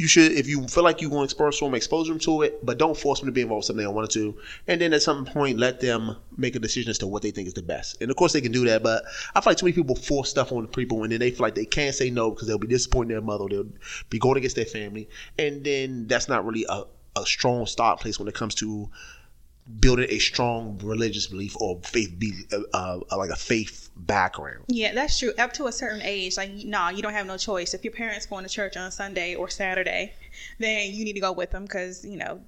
you 0.00 0.08
should, 0.08 0.32
if 0.32 0.48
you 0.48 0.66
feel 0.66 0.82
like 0.82 1.02
you 1.02 1.10
want 1.10 1.28
to 1.28 1.34
expose 1.34 1.60
them, 1.60 1.74
expose 1.74 2.08
them 2.08 2.18
to 2.20 2.42
it, 2.42 2.64
but 2.64 2.78
don't 2.78 2.96
force 2.96 3.20
them 3.20 3.26
to 3.26 3.32
be 3.32 3.42
involved 3.42 3.60
with 3.60 3.66
something 3.66 3.78
they 3.78 3.84
don't 3.84 3.94
want 3.94 4.10
to. 4.10 4.34
And 4.66 4.80
then 4.80 4.94
at 4.94 5.02
some 5.02 5.26
point, 5.26 5.58
let 5.58 5.80
them 5.80 6.16
make 6.38 6.56
a 6.56 6.58
decision 6.58 6.90
as 6.90 6.98
to 6.98 7.06
what 7.06 7.20
they 7.20 7.30
think 7.30 7.48
is 7.48 7.54
the 7.54 7.62
best. 7.62 8.00
And 8.00 8.10
of 8.10 8.16
course, 8.16 8.32
they 8.32 8.40
can 8.40 8.50
do 8.50 8.64
that, 8.64 8.82
but 8.82 9.04
I 9.34 9.40
feel 9.40 9.50
like 9.50 9.58
too 9.58 9.66
many 9.66 9.74
people 9.74 9.94
force 9.94 10.30
stuff 10.30 10.52
on 10.52 10.66
people, 10.68 11.02
and 11.02 11.12
then 11.12 11.20
they 11.20 11.30
feel 11.30 11.42
like 11.42 11.54
they 11.54 11.66
can't 11.66 11.94
say 11.94 12.08
no 12.08 12.30
because 12.30 12.48
they'll 12.48 12.58
be 12.58 12.66
disappointing 12.66 13.10
their 13.10 13.20
mother, 13.20 13.44
they'll 13.48 13.68
be 14.08 14.18
going 14.18 14.38
against 14.38 14.56
their 14.56 14.64
family, 14.64 15.06
and 15.38 15.64
then 15.64 16.06
that's 16.06 16.28
not 16.28 16.46
really 16.46 16.64
a, 16.68 16.84
a 17.16 17.26
strong 17.26 17.66
start 17.66 18.00
place 18.00 18.18
when 18.18 18.26
it 18.28 18.34
comes 18.34 18.54
to 18.56 18.88
building 19.78 20.06
a 20.08 20.18
strong 20.18 20.78
religious 20.82 21.26
belief 21.26 21.56
or 21.60 21.80
faith, 21.82 22.18
be 22.18 22.32
uh, 22.52 22.98
uh, 23.10 23.16
like 23.16 23.30
a 23.30 23.36
faith 23.36 23.90
background. 23.96 24.64
Yeah, 24.68 24.94
that's 24.94 25.18
true. 25.18 25.32
Up 25.38 25.52
to 25.54 25.66
a 25.66 25.72
certain 25.72 26.00
age, 26.02 26.36
like, 26.36 26.50
nah, 26.64 26.88
you 26.88 27.02
don't 27.02 27.12
have 27.12 27.26
no 27.26 27.36
choice. 27.36 27.74
If 27.74 27.84
your 27.84 27.92
parents 27.92 28.26
going 28.26 28.44
to 28.44 28.50
church 28.50 28.76
on 28.76 28.90
Sunday 28.90 29.34
or 29.34 29.48
Saturday, 29.48 30.14
then 30.58 30.92
you 30.92 31.04
need 31.04 31.14
to 31.14 31.20
go 31.20 31.32
with 31.32 31.50
them 31.50 31.64
because, 31.64 32.04
you 32.04 32.16
know, 32.16 32.40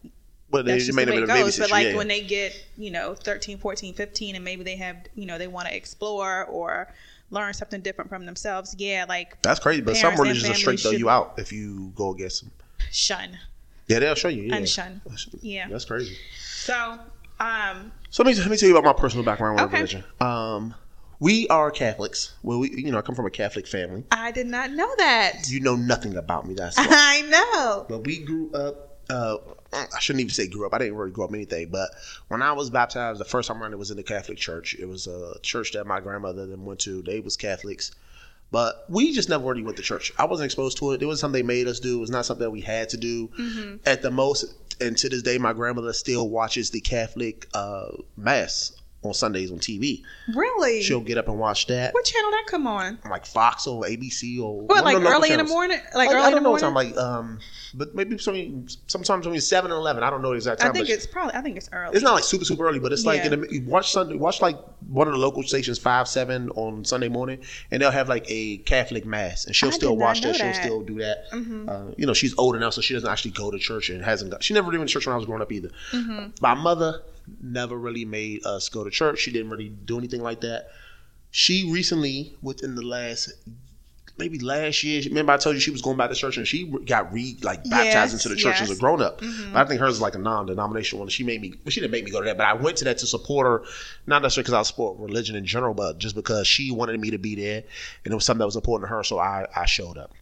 But 0.51 0.67
that's 0.67 0.87
just 0.87 0.97
the 0.97 1.05
way 1.05 1.19
it 1.19 1.27
goes. 1.27 1.59
But 1.59 1.71
like 1.71 1.89
yeah. 1.89 1.97
when 1.97 2.09
they 2.09 2.23
get, 2.23 2.55
you 2.77 2.91
know, 2.91 3.15
13, 3.15 3.59
14, 3.59 3.95
15, 3.95 4.35
and 4.35 4.45
maybe 4.45 4.65
they 4.65 4.77
have, 4.77 4.97
you 5.15 5.27
know, 5.27 5.39
they 5.39 5.49
want 5.49 5.69
to 5.69 5.77
explore 5.77 6.45
or 6.47 6.93
learn 7.31 7.55
something 7.55 7.81
different 7.81 8.11
from 8.11 8.27
themselves. 8.27 8.75
Yeah, 8.79 9.07
like 9.09 9.41
That's 9.43 9.61
crazy, 9.61 9.83
but 9.83 9.97
some 9.97 10.15
religions 10.15 10.49
will 10.49 10.55
straight 10.55 10.81
throw 10.81 10.91
you 10.91 11.09
out 11.09 11.35
if 11.39 11.53
you 11.53 11.93
go 11.95 12.11
against 12.13 12.43
them. 12.43 12.53
shun. 12.91 13.39
Yeah, 13.89 13.99
they'll 13.99 14.15
show 14.15 14.29
you. 14.29 14.45
Yeah. 14.45 14.61
Unshun. 14.61 15.01
Yeah. 15.43 15.69
That's 15.69 15.85
crazy. 15.85 16.17
So, 16.63 16.99
um, 17.41 17.91
So 18.11 18.23
let 18.23 18.35
me, 18.37 18.41
let 18.41 18.51
me 18.51 18.57
tell 18.57 18.69
you 18.69 18.77
about 18.77 18.85
my 18.97 19.01
personal 19.01 19.25
background 19.25 19.57
with 19.57 19.65
Okay. 19.65 19.77
religion. 19.79 20.05
Um, 20.21 20.75
we 21.19 21.49
are 21.49 21.71
Catholics. 21.73 22.35
Well, 22.43 22.59
we, 22.61 22.71
you 22.71 22.93
know, 22.93 22.99
I 22.99 23.03
come 23.03 23.15
from 23.17 23.27
a 23.27 23.31
Catholic 23.31 23.67
family. 23.67 24.05
I 24.13 24.31
did 24.31 24.47
not 24.47 24.71
know 24.71 24.89
that. 24.99 25.49
You 25.49 25.61
know 25.61 25.75
nothing 25.77 26.17
about 26.17 26.47
me. 26.47 26.55
That's 26.55 26.77
why. 26.79 26.87
I 26.89 27.23
know. 27.23 27.87
but 27.89 28.05
we 28.07 28.19
grew 28.21 28.53
up. 28.53 28.89
Uh, 29.11 29.37
I 29.73 29.99
shouldn't 29.99 30.21
even 30.21 30.31
say 30.33 30.47
grew 30.47 30.65
up. 30.67 30.73
I 30.75 30.79
didn't 30.79 30.95
really 30.95 31.11
grow 31.11 31.25
up 31.25 31.35
anything. 31.35 31.69
But 31.71 31.91
when 32.29 32.43
I 32.43 32.53
was 32.53 32.71
baptized, 32.71 33.19
the 33.21 33.25
first 33.25 33.49
time 33.49 33.61
around, 33.63 33.73
it 33.73 33.79
was 33.79 33.91
in 33.91 33.97
the 33.97 34.03
Catholic 34.05 34.39
church. 34.39 34.77
It 34.79 34.87
was 34.87 35.07
a 35.09 35.35
church 35.43 35.73
that 35.73 35.87
my 35.87 35.99
grandmother 36.01 36.47
then 36.47 36.65
went 36.65 36.81
to. 36.81 37.03
They 37.03 37.21
was 37.21 37.37
Catholics. 37.37 37.93
But 38.53 38.85
we 38.89 39.13
just 39.15 39.31
never 39.31 39.45
really 39.47 39.63
went 39.63 39.79
to 39.79 39.83
church. 39.83 40.13
I 40.19 40.27
wasn't 40.27 40.45
exposed 40.45 40.77
to 40.79 40.93
it. 40.93 41.03
It 41.03 41.07
was 41.07 41.21
something 41.21 41.41
they 41.41 41.47
made 41.47 41.67
us 41.69 41.81
do. 41.81 41.97
It 41.97 42.01
was 42.01 42.11
not 42.11 42.27
something 42.27 42.45
that 42.45 42.51
we 42.51 42.61
had 42.61 42.91
to 42.91 42.99
do. 42.99 43.29
Mm-hmm. 43.29 43.77
At 43.87 44.03
the 44.03 44.11
most, 44.11 44.45
and 44.81 44.97
to 44.99 45.09
this 45.09 45.23
day, 45.23 45.39
my 45.39 45.53
grandmother 45.53 45.93
still 45.93 46.29
watches 46.29 46.71
the 46.71 46.81
Catholic 46.81 47.49
uh, 47.55 47.89
mass 48.17 48.73
on 49.03 49.13
Sundays 49.15 49.51
on 49.51 49.59
TV. 49.59 50.03
Really? 50.35 50.81
She'll 50.83 51.01
get 51.01 51.19
up 51.19 51.27
and 51.29 51.39
watch 51.39 51.67
that, 51.67 51.93
What 51.93 52.05
channel 52.05 52.31
that 52.31 52.45
come 52.47 52.67
on? 52.67 52.99
like 53.11 53.27
Fox 53.27 53.67
or 53.67 53.83
ABC 53.85 54.41
or 54.41 54.61
What, 54.63 54.85
like 54.85 54.97
early 54.97 55.31
in 55.33 55.39
the 55.39 55.45
morning? 55.45 55.81
Like 55.95 56.11
I, 56.11 56.15
early 56.15 56.23
I 56.23 56.27
in 56.29 56.31
the 56.31 56.35
don't 56.37 56.43
know 56.45 56.51
what 56.53 56.63
morning? 56.63 56.93
time, 56.95 56.97
like 56.97 57.05
um, 57.05 57.39
but 57.73 57.95
maybe 57.95 58.19
some, 58.19 58.67
sometimes 58.87 59.25
between 59.25 59.41
seven 59.41 59.71
and 59.71 59.79
eleven. 59.79 60.03
I 60.03 60.11
don't 60.11 60.23
know 60.23 60.31
the 60.31 60.37
exact 60.37 60.61
time. 60.61 60.71
I 60.71 60.75
think 60.75 60.89
it's 60.89 61.07
probably. 61.07 61.35
I 61.35 61.41
think 61.41 61.57
it's 61.57 61.69
early. 61.73 61.95
it's 61.95 62.05
not 62.05 62.15
like 62.15 62.25
super 62.25 62.45
super 62.45 62.67
early, 62.69 62.79
but 62.79 62.93
it's 62.93 63.05
like 63.05 63.25
Yeah. 63.25 63.33
in 63.33 63.41
the, 63.43 63.53
you 63.53 63.65
watch 63.65 63.93
Sunday, 63.93 64.17
watch 64.17 64.41
like 64.43 64.59
one 64.89 65.07
of 65.09 65.15
the 65.15 65.19
local 65.21 65.43
stations 65.43 65.79
five 65.79 66.09
seven 66.09 66.51
on 66.51 66.85
Sunday 66.85 67.09
morning, 67.09 67.41
and 67.71 67.81
they'll 67.81 67.91
have 67.91 68.09
like 68.09 68.25
a 68.29 68.59
Catholic 68.59 69.05
mass, 69.07 69.47
and 69.47 69.57
she'll 69.57 69.71
I 69.71 69.73
still 69.73 69.97
watch 69.97 70.21
that. 70.23 70.37
She'll 70.37 70.47
that. 70.47 70.55
Mm-hmm. 70.55 70.63
still 70.65 70.83
do 70.83 70.99
that. 70.99 71.71
Uh, 71.71 71.93
you 71.97 72.07
know, 72.07 72.15
she's 72.15 72.37
older 72.39 72.59
now, 72.59 72.71
so 72.71 72.81
she 72.81 72.95
doesn't 72.95 73.09
actually 73.09 73.33
go 73.33 73.51
to 73.51 73.59
church 73.59 73.91
and 73.91 74.03
hasn't. 74.03 74.31
Got, 74.31 74.43
she 74.43 74.55
never 74.55 74.71
to 74.71 74.87
church 74.87 75.07
when 75.07 75.15
I 75.15 75.17
was 75.17 75.27
growing 75.27 75.43
up 75.43 75.53
either. 75.53 75.71
Mm-hmm. 75.93 76.31
My 76.41 76.55
mother 76.55 77.03
never 77.41 77.77
really 77.77 78.05
made 78.05 78.45
us 78.47 78.69
go 78.69 78.85
to 78.85 78.91
church. 78.91 79.21
She 79.21 79.31
didn't 79.31 79.51
really 79.51 79.69
do 79.69 79.99
anything 79.99 80.23
like 80.23 80.41
that. 80.41 80.69
She 81.31 81.71
recently, 81.71 82.37
within 82.43 82.75
the 82.75 82.83
last 82.83 83.33
maybe 84.19 84.39
last 84.39 84.85
year. 84.85 85.03
Remember, 85.07 85.33
I 85.33 85.37
told 85.37 85.55
you 85.55 85.61
she 85.61 85.71
was 85.71 85.83
going 85.83 85.97
back 85.97 86.11
to 86.11 86.17
church 86.17 86.37
and 86.37 86.47
she 86.47 86.65
got 86.65 87.13
re 87.13 87.37
like 87.43 87.65
baptized 87.65 88.13
Yes, 88.13 88.13
into 88.13 88.29
the 88.29 88.37
church 88.37 88.61
as 88.61 88.71
a 88.71 88.77
grown 88.77 89.03
up. 89.03 89.21
But 89.53 89.57
I 89.57 89.65
think 89.65 89.81
hers 89.81 89.95
is 89.95 90.01
like 90.01 90.15
a 90.15 90.19
non-denominational 90.19 91.01
one. 91.01 91.09
She 91.09 91.25
made 91.25 91.41
me. 91.41 91.55
Well, 91.65 91.71
she 91.71 91.81
didn't 91.81 91.93
make 91.93 92.05
me 92.05 92.11
go 92.11 92.21
to 92.21 92.27
that, 92.27 92.37
but 92.37 92.47
I 92.47 92.55
went 92.55 92.77
to 92.79 92.85
that 92.85 92.99
to 92.99 93.07
support 93.07 93.47
her, 93.47 93.65
not 94.07 94.23
necessarily 94.23 94.45
because 94.45 94.55
I 94.55 94.63
support 94.63 94.99
religion 94.99 95.37
in 95.37 95.45
general, 95.45 95.75
but 95.75 95.99
just 95.99 96.15
because 96.15 96.47
she 96.47 96.71
wanted 96.71 96.99
me 97.01 97.11
to 97.11 97.19
be 97.19 97.35
there, 97.35 97.63
and 98.05 98.13
it 98.13 98.15
was 98.15 98.25
something 98.25 98.41
that 98.41 98.47
was 98.47 98.57
important 98.57 98.89
to 98.89 98.95
her, 98.95 99.03
so 99.03 99.19
I 99.19 99.47
I 99.55 99.67
showed 99.67 99.99
up. 99.99 100.13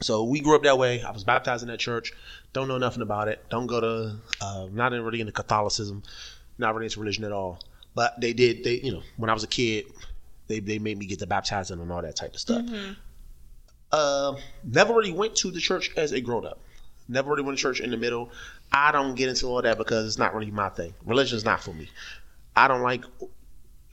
So 0.00 0.24
we 0.24 0.40
grew 0.40 0.54
up 0.54 0.62
that 0.64 0.78
way. 0.78 1.02
I 1.02 1.10
was 1.10 1.24
baptized 1.24 1.62
in 1.62 1.68
that 1.68 1.78
church. 1.78 2.12
Don't 2.52 2.68
know 2.68 2.78
nothing 2.78 3.02
about 3.02 3.28
it. 3.28 3.42
Don't 3.48 3.66
go 3.66 3.80
to. 3.80 4.16
Uh, 4.42 4.66
not 4.70 4.92
really 4.92 5.20
into 5.20 5.32
Catholicism. 5.32 6.02
Not 6.58 6.74
really 6.74 6.86
into 6.86 7.00
religion 7.00 7.24
at 7.24 7.32
all. 7.32 7.60
But 7.94 8.20
they 8.20 8.34
did. 8.34 8.62
They 8.62 8.74
you 8.74 8.92
know 8.92 9.02
when 9.16 9.30
I 9.30 9.32
was 9.32 9.42
a 9.42 9.46
kid, 9.48 9.86
they 10.48 10.60
they 10.60 10.78
made 10.78 10.98
me 10.98 11.06
get 11.06 11.18
the 11.18 11.26
baptizing 11.26 11.80
and 11.80 11.90
all 11.90 12.02
that 12.02 12.14
type 12.16 12.34
of 12.34 12.40
stuff. 12.40 12.64
Uh, 13.92 14.34
never 14.64 14.94
really 14.94 15.12
went 15.12 15.36
to 15.36 15.50
the 15.50 15.60
church 15.60 15.90
as 15.96 16.12
a 16.12 16.20
grown 16.20 16.46
up. 16.46 16.58
Never 17.08 17.30
really 17.30 17.42
went 17.42 17.58
to 17.58 17.62
church 17.62 17.80
in 17.80 17.90
the 17.90 17.96
middle. 17.96 18.30
I 18.72 18.90
don't 18.92 19.14
get 19.14 19.28
into 19.28 19.46
all 19.46 19.62
that 19.62 19.78
because 19.78 20.06
it's 20.06 20.18
not 20.18 20.34
really 20.34 20.50
my 20.50 20.68
thing. 20.70 20.92
Religion 21.04 21.36
is 21.36 21.44
not 21.44 21.62
for 21.62 21.72
me. 21.72 21.88
I 22.56 22.68
don't 22.68 22.82
like, 22.82 23.04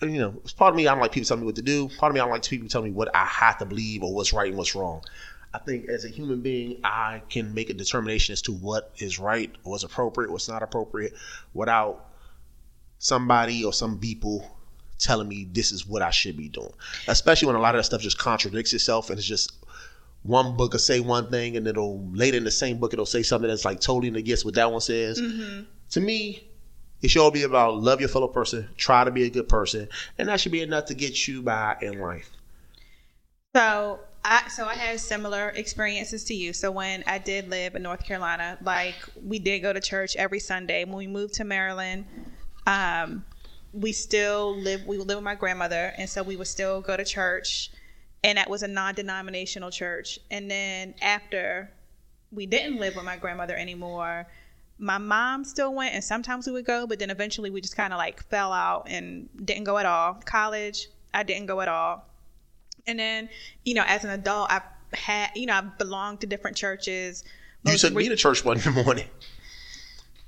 you 0.01 0.19
know, 0.19 0.31
part 0.57 0.71
of 0.71 0.75
me. 0.75 0.87
I 0.87 0.93
don't 0.93 1.01
like 1.01 1.11
people 1.11 1.27
telling 1.27 1.41
me 1.41 1.45
what 1.45 1.55
to 1.57 1.61
do. 1.61 1.89
Part 1.89 2.09
of 2.09 2.15
me, 2.15 2.21
I 2.21 2.23
don't 2.23 2.31
like 2.31 2.43
people 2.43 2.67
telling 2.67 2.91
me 2.91 2.95
what 2.95 3.15
I 3.15 3.25
have 3.25 3.59
to 3.59 3.65
believe 3.65 4.03
or 4.03 4.13
what's 4.13 4.33
right 4.33 4.49
and 4.49 4.57
what's 4.57 4.73
wrong. 4.73 5.03
I 5.53 5.59
think 5.59 5.87
as 5.87 6.03
a 6.05 6.09
human 6.09 6.41
being, 6.41 6.79
I 6.83 7.21
can 7.29 7.53
make 7.53 7.69
a 7.69 7.73
determination 7.75 8.33
as 8.33 8.41
to 8.43 8.51
what 8.51 8.91
is 8.97 9.19
right, 9.19 9.51
what's 9.61 9.83
appropriate, 9.83 10.31
what's 10.31 10.49
not 10.49 10.63
appropriate, 10.63 11.13
without 11.53 12.09
somebody 12.97 13.63
or 13.63 13.71
some 13.73 13.99
people 13.99 14.49
telling 14.97 15.27
me 15.27 15.47
this 15.51 15.71
is 15.71 15.85
what 15.85 16.01
I 16.01 16.09
should 16.09 16.37
be 16.37 16.49
doing. 16.49 16.73
Especially 17.07 17.45
when 17.45 17.55
a 17.55 17.59
lot 17.59 17.75
of 17.75 17.79
that 17.79 17.83
stuff 17.83 18.01
just 18.01 18.17
contradicts 18.17 18.73
itself 18.73 19.09
and 19.09 19.19
it's 19.19 19.27
just 19.27 19.62
one 20.23 20.55
book 20.55 20.71
will 20.73 20.79
say 20.79 20.99
one 20.99 21.29
thing 21.29 21.57
and 21.57 21.67
it'll 21.67 22.05
later 22.11 22.37
in 22.37 22.43
the 22.43 22.51
same 22.51 22.79
book 22.79 22.93
it'll 22.93 23.05
say 23.05 23.23
something 23.23 23.49
that's 23.49 23.65
like 23.65 23.79
totally 23.79 24.17
against 24.17 24.45
what 24.45 24.55
that 24.55 24.71
one 24.71 24.81
says. 24.81 25.21
To 25.91 26.01
me, 26.01 26.47
it 27.01 27.09
should 27.09 27.21
all 27.21 27.31
be 27.31 27.43
about 27.43 27.75
love 27.75 27.99
your 27.99 28.09
fellow 28.09 28.29
person, 28.29 28.67
try 28.77 29.03
to 29.03 29.11
be 29.11 29.23
a 29.23 29.29
good 29.29 29.49
person, 29.49 29.89
and 30.17 30.29
that 30.29 30.39
should 30.39 30.53
be 30.53 30.61
enough 30.61 30.85
to 30.85 30.93
get 30.93 31.27
you 31.27 31.41
by 31.41 31.77
in 31.81 31.99
life. 31.99 32.29
So 33.55 33.99
I 34.25 34.47
so 34.47 34.65
I 34.65 34.73
had 34.73 34.99
similar 34.99 35.49
experiences 35.49 36.23
to 36.25 36.33
you. 36.33 36.53
So 36.53 36.71
when 36.71 37.03
I 37.05 37.17
did 37.17 37.49
live 37.49 37.75
in 37.75 37.83
North 37.83 38.03
Carolina, 38.05 38.57
like 38.63 38.95
we 39.21 39.37
did 39.37 39.59
go 39.59 39.73
to 39.73 39.81
church 39.81 40.15
every 40.15 40.39
Sunday. 40.39 40.85
When 40.85 40.95
we 40.95 41.07
moved 41.07 41.33
to 41.35 41.43
Maryland, 41.43 42.05
um, 42.65 43.25
we 43.73 43.91
still 43.91 44.55
live 44.55 44.85
we 44.85 44.97
live 44.97 45.17
with 45.17 45.25
my 45.25 45.35
grandmother, 45.35 45.93
and 45.97 46.09
so 46.09 46.23
we 46.23 46.37
would 46.37 46.47
still 46.47 46.79
go 46.79 46.95
to 46.95 47.03
church, 47.03 47.71
and 48.23 48.37
that 48.37 48.49
was 48.49 48.63
a 48.63 48.67
non-denominational 48.67 49.71
church. 49.71 50.19
And 50.31 50.49
then 50.49 50.95
after 51.01 51.71
we 52.33 52.45
didn't 52.45 52.79
live 52.79 52.95
with 52.95 53.05
my 53.05 53.17
grandmother 53.17 53.55
anymore. 53.55 54.27
My 54.79 54.97
mom 54.97 55.45
still 55.45 55.73
went, 55.73 55.93
and 55.93 56.03
sometimes 56.03 56.47
we 56.47 56.53
would 56.53 56.65
go, 56.65 56.87
but 56.87 56.99
then 56.99 57.09
eventually 57.09 57.49
we 57.49 57.61
just 57.61 57.77
kind 57.77 57.93
of 57.93 57.97
like 57.97 58.23
fell 58.29 58.51
out 58.51 58.87
and 58.89 59.29
didn't 59.45 59.65
go 59.65 59.77
at 59.77 59.85
all. 59.85 60.15
College, 60.25 60.87
I 61.13 61.23
didn't 61.23 61.45
go 61.45 61.61
at 61.61 61.67
all. 61.67 62.05
And 62.87 62.99
then, 62.99 63.29
you 63.63 63.75
know, 63.75 63.83
as 63.85 64.03
an 64.03 64.09
adult, 64.09 64.51
I've 64.51 64.63
had, 64.93 65.29
you 65.35 65.45
know, 65.45 65.53
I've 65.53 65.77
belonged 65.77 66.21
to 66.21 66.27
different 66.27 66.57
churches. 66.57 67.23
You 67.63 67.77
took 67.77 67.93
me 67.93 68.09
to 68.09 68.15
church 68.15 68.43
one 68.43 68.59
morning. 68.73 69.05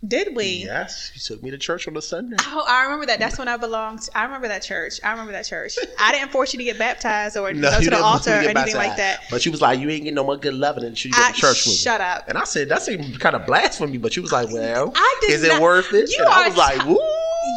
Did 0.07 0.35
we? 0.35 0.63
Yes, 0.65 1.11
you 1.15 1.21
took 1.21 1.41
me 1.43 1.49
to 1.51 1.57
church 1.57 1.87
on 1.87 1.97
a 1.97 2.01
Sunday. 2.01 2.35
Oh, 2.41 2.63
I 2.67 2.83
remember 2.83 3.07
that. 3.07 3.17
That's 3.17 3.39
when 3.39 3.47
I 3.47 3.57
belonged. 3.57 4.01
To, 4.03 4.17
I 4.17 4.23
remember 4.25 4.47
that 4.49 4.61
church. 4.61 4.99
I 5.03 5.11
remember 5.11 5.31
that 5.31 5.45
church. 5.45 5.77
I 5.99 6.11
didn't 6.11 6.31
force 6.31 6.53
you 6.53 6.59
to 6.59 6.63
get 6.63 6.77
baptized 6.77 7.37
or 7.37 7.51
No, 7.53 7.71
go 7.71 7.79
to 7.81 7.89
the 7.89 7.97
altar 7.97 8.31
or 8.31 8.33
anything 8.35 8.75
like 8.75 8.97
that. 8.97 9.21
But 9.31 9.41
she 9.41 9.49
was 9.49 9.61
like, 9.61 9.79
"You 9.79 9.89
ain't 9.89 10.03
getting 10.03 10.15
no 10.15 10.23
more 10.23 10.37
good 10.37 10.53
loving 10.53 10.83
until 10.83 11.09
you 11.09 11.15
go 11.15 11.23
I- 11.23 11.31
to 11.31 11.37
church 11.37 11.65
with 11.65 11.73
me." 11.73 11.77
shut 11.77 12.01
up. 12.01 12.27
And 12.27 12.37
I 12.37 12.43
said, 12.43 12.69
"That 12.69 12.81
seemed 12.83 13.19
kind 13.19 13.35
of 13.35 13.45
blasphemy," 13.47 13.97
but 13.97 14.13
she 14.13 14.19
was 14.19 14.31
like, 14.31 14.51
"Well, 14.51 14.91
I 14.95 15.17
did 15.21 15.31
is 15.31 15.43
it 15.43 15.59
worth 15.61 15.91
it?" 15.93 16.09
You 16.11 16.17
and 16.19 16.27
I 16.29 16.43
are 16.43 16.49
was 16.49 16.57
like, 16.57 16.85
"Woo!" 16.85 16.99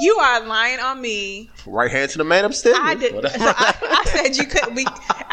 You 0.00 0.16
are 0.18 0.40
lying 0.46 0.80
on 0.80 1.00
me. 1.00 1.50
Right 1.66 1.90
hand 1.90 2.10
to 2.10 2.18
the 2.18 2.24
man 2.24 2.44
upstairs. 2.44 2.76
I 2.78 2.94
did. 2.94 3.12
So 3.12 3.20
I, 3.24 3.74
I 3.82 4.04
said 4.04 4.36
you 4.36 4.46
couldn't. 4.46 4.74
We. 4.74 4.84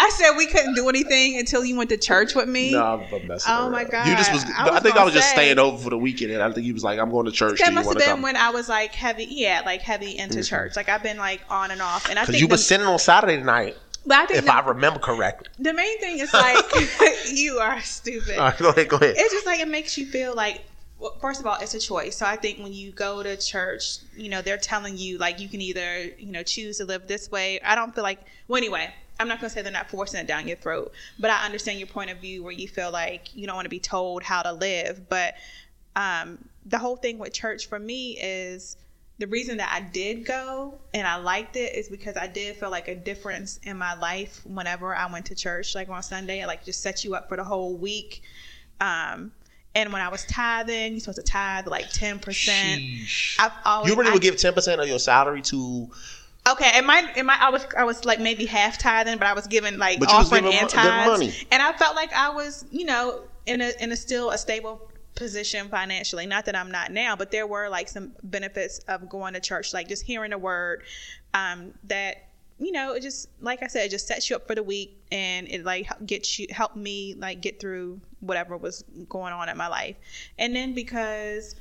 I 0.05 0.09
said 0.09 0.37
we 0.37 0.45
couldn't 0.45 0.75
do 0.75 0.87
anything 0.87 1.39
until 1.39 1.65
you 1.65 1.75
went 1.75 1.89
to 1.89 1.97
church 1.97 2.35
with 2.35 2.47
me. 2.47 2.73
No, 2.73 2.83
I'm, 2.83 3.13
I'm 3.13 3.27
messing 3.27 3.51
Oh 3.51 3.63
around. 3.63 3.71
my 3.71 3.83
God. 3.85 4.07
You 4.07 4.15
just 4.15 4.31
was. 4.31 4.43
I 4.43 4.69
I, 4.69 4.79
think 4.79 4.93
I 4.93 4.97
gonna 4.97 5.05
was 5.05 5.13
just 5.15 5.31
staying 5.31 5.57
over 5.57 5.79
for 5.79 5.89
the 5.89 5.97
weekend, 5.97 6.31
and 6.31 6.43
I 6.43 6.51
think 6.51 6.63
he 6.63 6.73
was 6.73 6.83
like, 6.83 6.99
"I'm 6.99 7.09
going 7.09 7.25
to 7.25 7.31
church. 7.31 7.57
That 7.57 7.69
do 7.69 7.73
must 7.73 7.89
have 7.89 7.97
been 7.97 8.07
come?" 8.07 8.21
when 8.21 8.35
I 8.35 8.51
was 8.51 8.69
like 8.69 8.93
heavy, 8.93 9.25
yeah, 9.27 9.63
like 9.65 9.81
heavy 9.81 10.15
into 10.15 10.39
mm-hmm. 10.39 10.55
church. 10.55 10.75
Like 10.75 10.89
I've 10.89 11.01
been 11.01 11.17
like 11.17 11.41
on 11.49 11.71
and 11.71 11.81
off, 11.81 12.07
and 12.07 12.19
I 12.19 12.21
Because 12.21 12.33
think 12.33 12.41
you 12.41 12.47
the, 12.47 12.53
was 12.53 12.65
sitting 12.67 12.85
on 12.85 12.99
Saturday 12.99 13.41
night, 13.41 13.77
but 14.05 14.17
I 14.17 14.25
think 14.27 14.39
if 14.39 14.45
the, 14.45 14.53
I 14.53 14.59
remember 14.67 14.99
correctly. 14.99 15.47
the 15.57 15.73
main 15.73 15.99
thing 15.99 16.19
is 16.19 16.31
like 16.31 16.63
you 17.31 17.57
are 17.57 17.81
stupid. 17.81 18.37
All 18.37 18.49
right, 18.49 18.59
go 18.59 18.69
ahead. 18.69 18.89
Go 18.89 18.97
ahead. 18.97 19.15
It's 19.17 19.33
just 19.33 19.47
like 19.47 19.59
it 19.59 19.67
makes 19.67 19.97
you 19.97 20.05
feel 20.05 20.35
like. 20.35 20.61
Well, 20.97 21.17
first 21.19 21.41
of 21.41 21.47
all, 21.47 21.57
it's 21.59 21.73
a 21.73 21.79
choice. 21.79 22.15
So 22.15 22.25
I 22.25 22.37
think 22.37 22.59
when 22.59 22.71
you 22.71 22.91
go 22.91 23.21
to 23.21 23.35
church, 23.35 23.97
you 24.15 24.29
know 24.29 24.43
they're 24.43 24.57
telling 24.57 24.97
you 24.97 25.17
like 25.17 25.39
you 25.39 25.49
can 25.49 25.61
either 25.61 26.03
you 26.03 26.31
know 26.31 26.43
choose 26.43 26.77
to 26.77 26.85
live 26.85 27.07
this 27.07 27.31
way. 27.31 27.59
I 27.61 27.73
don't 27.73 27.93
feel 27.95 28.03
like. 28.03 28.19
Well, 28.47 28.57
anyway, 28.57 28.93
I'm 29.19 29.27
not 29.27 29.39
gonna 29.39 29.49
say 29.49 29.61
they're 29.61 29.71
not 29.71 29.89
forcing 29.89 30.19
it 30.19 30.27
down 30.27 30.47
your 30.47 30.57
throat, 30.57 30.91
but 31.19 31.29
I 31.31 31.45
understand 31.45 31.79
your 31.79 31.87
point 31.87 32.09
of 32.11 32.17
view 32.17 32.43
where 32.43 32.51
you 32.53 32.67
feel 32.67 32.91
like 32.91 33.35
you 33.35 33.47
don't 33.47 33.55
want 33.55 33.65
to 33.65 33.69
be 33.69 33.79
told 33.79 34.23
how 34.23 34.41
to 34.41 34.51
live. 34.51 35.07
But 35.09 35.35
um, 35.95 36.37
the 36.65 36.77
whole 36.77 36.97
thing 36.97 37.17
with 37.17 37.31
church 37.33 37.67
for 37.67 37.79
me 37.79 38.17
is 38.19 38.75
the 39.17 39.27
reason 39.27 39.55
that 39.57 39.71
I 39.73 39.79
did 39.79 40.25
go 40.25 40.77
and 40.93 41.07
I 41.07 41.15
liked 41.15 41.55
it 41.55 41.73
is 41.73 41.87
because 41.87 42.17
I 42.17 42.27
did 42.27 42.57
feel 42.57 42.69
like 42.69 42.89
a 42.89 42.95
difference 42.95 43.61
in 43.63 43.77
my 43.77 43.93
life 43.95 44.41
whenever 44.45 44.93
I 44.93 45.09
went 45.09 45.27
to 45.27 45.35
church, 45.35 45.73
like 45.73 45.87
on 45.87 46.03
Sunday. 46.03 46.41
It 46.41 46.47
like 46.47 46.65
just 46.65 46.81
set 46.81 47.05
you 47.05 47.15
up 47.15 47.29
for 47.29 47.37
the 47.37 47.43
whole 47.45 47.75
week. 47.77 48.21
Um, 48.81 49.31
and 49.73 49.91
when 49.93 50.01
I 50.01 50.09
was 50.09 50.25
tithing, 50.25 50.93
you're 50.93 50.99
supposed 51.01 51.17
to 51.17 51.23
tithe 51.23 51.67
like 51.67 51.89
ten 51.91 52.19
percent. 52.19 52.81
I've 53.39 53.51
always 53.63 53.91
You 53.91 53.97
really 53.97 54.09
I- 54.09 54.13
would 54.13 54.21
give 54.21 54.35
ten 54.37 54.53
percent 54.53 54.81
of 54.81 54.87
your 54.87 54.99
salary 54.99 55.41
to 55.43 55.89
Okay, 56.47 56.77
it 56.77 56.85
might, 56.85 57.17
it 57.17 57.25
might. 57.25 57.41
I 57.41 57.49
was, 57.49 57.65
I 57.75 57.83
was 57.85 58.05
like 58.05 58.19
maybe 58.19 58.45
half 58.45 58.77
tithing, 58.77 59.17
but 59.17 59.25
I 59.25 59.33
was 59.33 59.47
giving 59.47 59.79
like 59.79 59.99
But 59.99 60.11
offering 60.11 60.45
and 60.45 60.69
tithes, 60.69 61.43
and 61.51 61.61
I 61.61 61.73
felt 61.73 61.95
like 61.95 62.13
I 62.13 62.29
was, 62.29 62.65
you 62.69 62.85
know, 62.85 63.23
in 63.47 63.61
a 63.61 63.71
in 63.79 63.91
a 63.91 63.95
still 63.95 64.29
a 64.29 64.37
stable 64.37 64.91
position 65.15 65.69
financially. 65.69 66.27
Not 66.27 66.45
that 66.45 66.55
I'm 66.55 66.69
not 66.69 66.91
now, 66.91 67.15
but 67.15 67.31
there 67.31 67.47
were 67.47 67.67
like 67.67 67.87
some 67.87 68.11
benefits 68.21 68.79
of 68.87 69.09
going 69.09 69.33
to 69.33 69.39
church, 69.39 69.73
like 69.73 69.87
just 69.87 70.03
hearing 70.03 70.33
a 70.33 70.37
word, 70.37 70.83
um, 71.33 71.73
that 71.85 72.27
you 72.59 72.71
know, 72.71 72.93
it 72.93 73.01
just 73.01 73.27
like 73.41 73.63
I 73.63 73.67
said, 73.67 73.87
it 73.87 73.89
just 73.89 74.07
sets 74.07 74.29
you 74.29 74.35
up 74.35 74.45
for 74.45 74.53
the 74.53 74.63
week, 74.63 75.01
and 75.11 75.47
it 75.47 75.65
like 75.65 75.89
gets 76.05 76.37
you 76.37 76.45
helped 76.51 76.75
me 76.75 77.15
like 77.15 77.41
get 77.41 77.59
through 77.59 77.99
whatever 78.19 78.55
was 78.55 78.83
going 79.09 79.33
on 79.33 79.49
in 79.49 79.57
my 79.57 79.67
life, 79.67 79.95
and 80.37 80.55
then 80.55 80.75
because. 80.75 81.55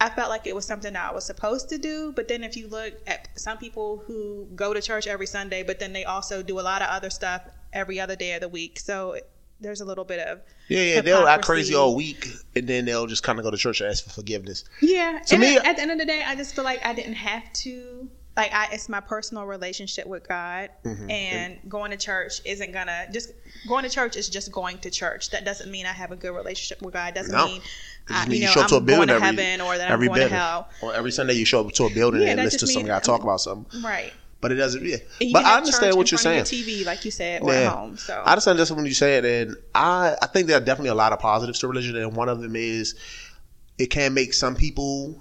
I 0.00 0.08
felt 0.10 0.30
like 0.30 0.46
it 0.46 0.54
was 0.54 0.64
something 0.64 0.92
that 0.92 1.10
I 1.10 1.14
was 1.14 1.24
supposed 1.24 1.68
to 1.70 1.78
do. 1.78 2.12
But 2.14 2.28
then 2.28 2.44
if 2.44 2.56
you 2.56 2.68
look 2.68 2.94
at 3.06 3.28
some 3.36 3.58
people 3.58 4.02
who 4.06 4.46
go 4.54 4.72
to 4.72 4.80
church 4.80 5.06
every 5.06 5.26
Sunday, 5.26 5.62
but 5.62 5.78
then 5.80 5.92
they 5.92 6.04
also 6.04 6.42
do 6.42 6.60
a 6.60 6.62
lot 6.62 6.82
of 6.82 6.88
other 6.88 7.10
stuff 7.10 7.42
every 7.72 7.98
other 7.98 8.14
day 8.16 8.32
of 8.34 8.40
the 8.40 8.48
week. 8.48 8.78
So 8.78 9.18
there's 9.60 9.80
a 9.80 9.84
little 9.84 10.04
bit 10.04 10.20
of 10.20 10.40
Yeah, 10.68 10.82
yeah, 10.94 11.00
they'll 11.00 11.26
act 11.26 11.44
crazy 11.44 11.74
all 11.74 11.96
week 11.96 12.28
and 12.54 12.68
then 12.68 12.84
they'll 12.84 13.08
just 13.08 13.24
kind 13.24 13.40
of 13.40 13.44
go 13.44 13.50
to 13.50 13.56
church 13.56 13.80
and 13.80 13.90
ask 13.90 14.04
for 14.04 14.10
forgiveness. 14.10 14.64
Yeah. 14.80 15.18
To 15.26 15.34
and 15.34 15.40
me- 15.42 15.56
at, 15.56 15.74
the 15.76 15.82
end 15.82 15.90
of 15.90 15.98
the 15.98 16.06
day, 16.06 16.22
I 16.24 16.36
just 16.36 16.54
feel 16.54 16.64
like 16.64 16.84
I 16.86 16.94
didn't 16.94 17.14
have 17.14 17.52
to. 17.54 18.08
Like 18.36 18.52
I, 18.54 18.68
it's 18.70 18.88
my 18.88 19.00
personal 19.00 19.46
relationship 19.46 20.06
with 20.06 20.28
God, 20.28 20.70
Mm-hmm. 20.84 21.10
and 21.10 21.58
going 21.68 21.90
to 21.90 21.96
church 21.96 22.40
isn't 22.44 22.70
gonna 22.70 23.08
just 23.12 23.32
going 23.66 23.82
to 23.82 23.90
church 23.90 24.14
is 24.14 24.28
just 24.28 24.52
going 24.52 24.78
to 24.78 24.90
church. 24.92 25.30
That 25.30 25.44
doesn't 25.44 25.68
mean 25.72 25.86
I 25.86 25.92
have 25.92 26.12
a 26.12 26.16
good 26.16 26.30
relationship 26.30 26.80
with 26.80 26.94
God. 26.94 27.14
Doesn't 27.14 27.34
No. 27.34 27.46
mean 27.46 27.56
It 27.60 27.97
I, 28.10 28.24
you 28.24 28.30
means 28.30 28.44
know 28.44 28.50
show 28.50 28.60
up 28.62 28.68
to 28.68 28.76
a 28.76 28.80
building 28.80 29.08
to 29.08 29.14
every, 29.14 29.60
or 29.60 29.76
that 29.78 29.90
every 29.90 30.08
building. 30.08 30.38
Or 30.82 30.94
every 30.94 31.10
Sunday 31.12 31.34
you 31.34 31.44
show 31.44 31.60
up 31.66 31.72
to 31.72 31.84
a 31.84 31.90
building 31.90 32.22
Yeah, 32.22 32.28
and 32.32 32.40
listen 32.42 32.58
to 32.60 32.64
just 32.66 32.72
some 32.74 32.82
mean- 32.82 32.88
guy 32.92 33.00
talk 33.00 33.22
about 33.22 33.40
something. 33.40 33.82
Right. 33.82 34.12
But 34.40 34.52
it 34.52 34.54
doesn't. 34.54 34.84
Yeah. 34.84 34.98
But 35.32 35.44
I 35.44 35.56
understand 35.56 35.96
what 35.96 36.12
you're 36.12 36.18
saying. 36.18 36.44
TV, 36.44 36.86
like 36.86 37.04
you 37.04 37.10
said, 37.10 37.42
or 37.42 37.52
Yeah. 37.52 37.62
at 37.62 37.72
home. 37.72 37.96
So 37.96 38.14
I 38.24 38.30
understand 38.30 38.56
just 38.58 38.70
what 38.70 38.86
you 38.86 38.94
said, 38.94 39.24
and 39.24 39.56
I 39.74 40.14
I 40.22 40.26
think 40.26 40.46
there 40.46 40.56
are 40.56 40.60
definitely 40.64 40.90
a 40.90 40.94
lot 40.94 41.12
of 41.12 41.18
positives 41.18 41.58
to 41.58 41.68
religion, 41.68 41.96
and 41.96 42.14
one 42.14 42.28
of 42.28 42.40
them 42.40 42.54
is 42.54 42.94
it 43.78 43.86
can 43.86 44.14
make 44.14 44.32
some 44.34 44.54
people 44.54 45.20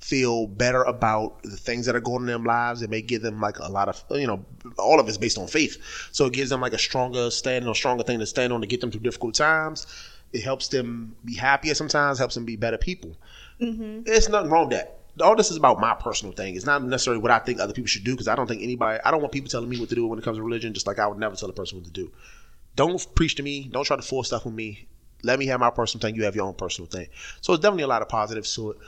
feel 0.00 0.46
better 0.46 0.82
about 0.84 1.42
the 1.42 1.56
things 1.56 1.84
that 1.86 1.96
are 1.96 2.00
going 2.00 2.16
on 2.16 2.22
in 2.22 2.26
their 2.26 2.38
lives. 2.38 2.82
It 2.82 2.90
may 2.90 3.00
give 3.02 3.22
them 3.22 3.40
like 3.40 3.58
a 3.58 3.68
lot 3.70 3.88
of 3.88 4.02
you 4.10 4.26
know, 4.26 4.44
all 4.78 5.00
of 5.00 5.08
it's 5.08 5.16
based 5.18 5.38
on 5.38 5.46
faith, 5.46 5.78
so 6.12 6.26
it 6.26 6.34
gives 6.34 6.50
them 6.50 6.60
like 6.60 6.74
a 6.74 6.78
stronger 6.78 7.30
standing 7.30 7.68
or 7.68 7.74
stronger 7.74 8.04
thing 8.04 8.18
to 8.18 8.26
stand 8.26 8.52
on 8.52 8.60
to 8.60 8.66
get 8.66 8.82
them 8.82 8.90
through 8.90 9.00
difficult 9.00 9.34
times. 9.34 9.86
It 10.32 10.42
helps 10.42 10.68
them 10.68 11.16
be 11.24 11.34
happier 11.34 11.74
sometimes, 11.74 12.18
helps 12.18 12.34
them 12.34 12.44
be 12.44 12.56
better 12.56 12.78
people. 12.78 13.16
Mm-hmm. 13.60 14.02
There's 14.02 14.28
nothing 14.28 14.50
wrong 14.50 14.68
with 14.68 14.78
that. 14.78 14.98
All 15.20 15.34
this 15.34 15.50
is 15.50 15.56
about 15.56 15.80
my 15.80 15.94
personal 15.94 16.32
thing. 16.32 16.54
It's 16.54 16.66
not 16.66 16.84
necessarily 16.84 17.20
what 17.20 17.32
I 17.32 17.38
think 17.40 17.60
other 17.60 17.72
people 17.72 17.88
should 17.88 18.04
do 18.04 18.12
because 18.12 18.28
I 18.28 18.36
don't 18.36 18.46
think 18.46 18.62
anybody. 18.62 19.00
I 19.04 19.10
don't 19.10 19.20
want 19.20 19.32
people 19.32 19.48
telling 19.48 19.68
me 19.68 19.80
what 19.80 19.88
to 19.88 19.94
do 19.94 20.06
when 20.06 20.18
it 20.18 20.24
comes 20.24 20.36
to 20.36 20.42
religion. 20.42 20.74
Just 20.74 20.86
like 20.86 20.98
I 20.98 21.06
would 21.06 21.18
never 21.18 21.34
tell 21.34 21.50
a 21.50 21.52
person 21.52 21.78
what 21.78 21.86
to 21.86 21.90
do. 21.90 22.12
Don't 22.76 23.04
preach 23.14 23.34
to 23.36 23.42
me. 23.42 23.68
Don't 23.72 23.84
try 23.84 23.96
to 23.96 24.02
force 24.02 24.28
stuff 24.28 24.46
on 24.46 24.54
me. 24.54 24.86
Let 25.24 25.40
me 25.40 25.46
have 25.46 25.58
my 25.58 25.70
personal 25.70 26.00
thing. 26.00 26.14
You 26.14 26.24
have 26.24 26.36
your 26.36 26.46
own 26.46 26.54
personal 26.54 26.88
thing. 26.88 27.08
So 27.40 27.52
it's 27.52 27.62
definitely 27.62 27.82
a 27.82 27.88
lot 27.88 28.02
of 28.02 28.08
positives 28.08 28.54
to 28.54 28.70
it. 28.72 28.78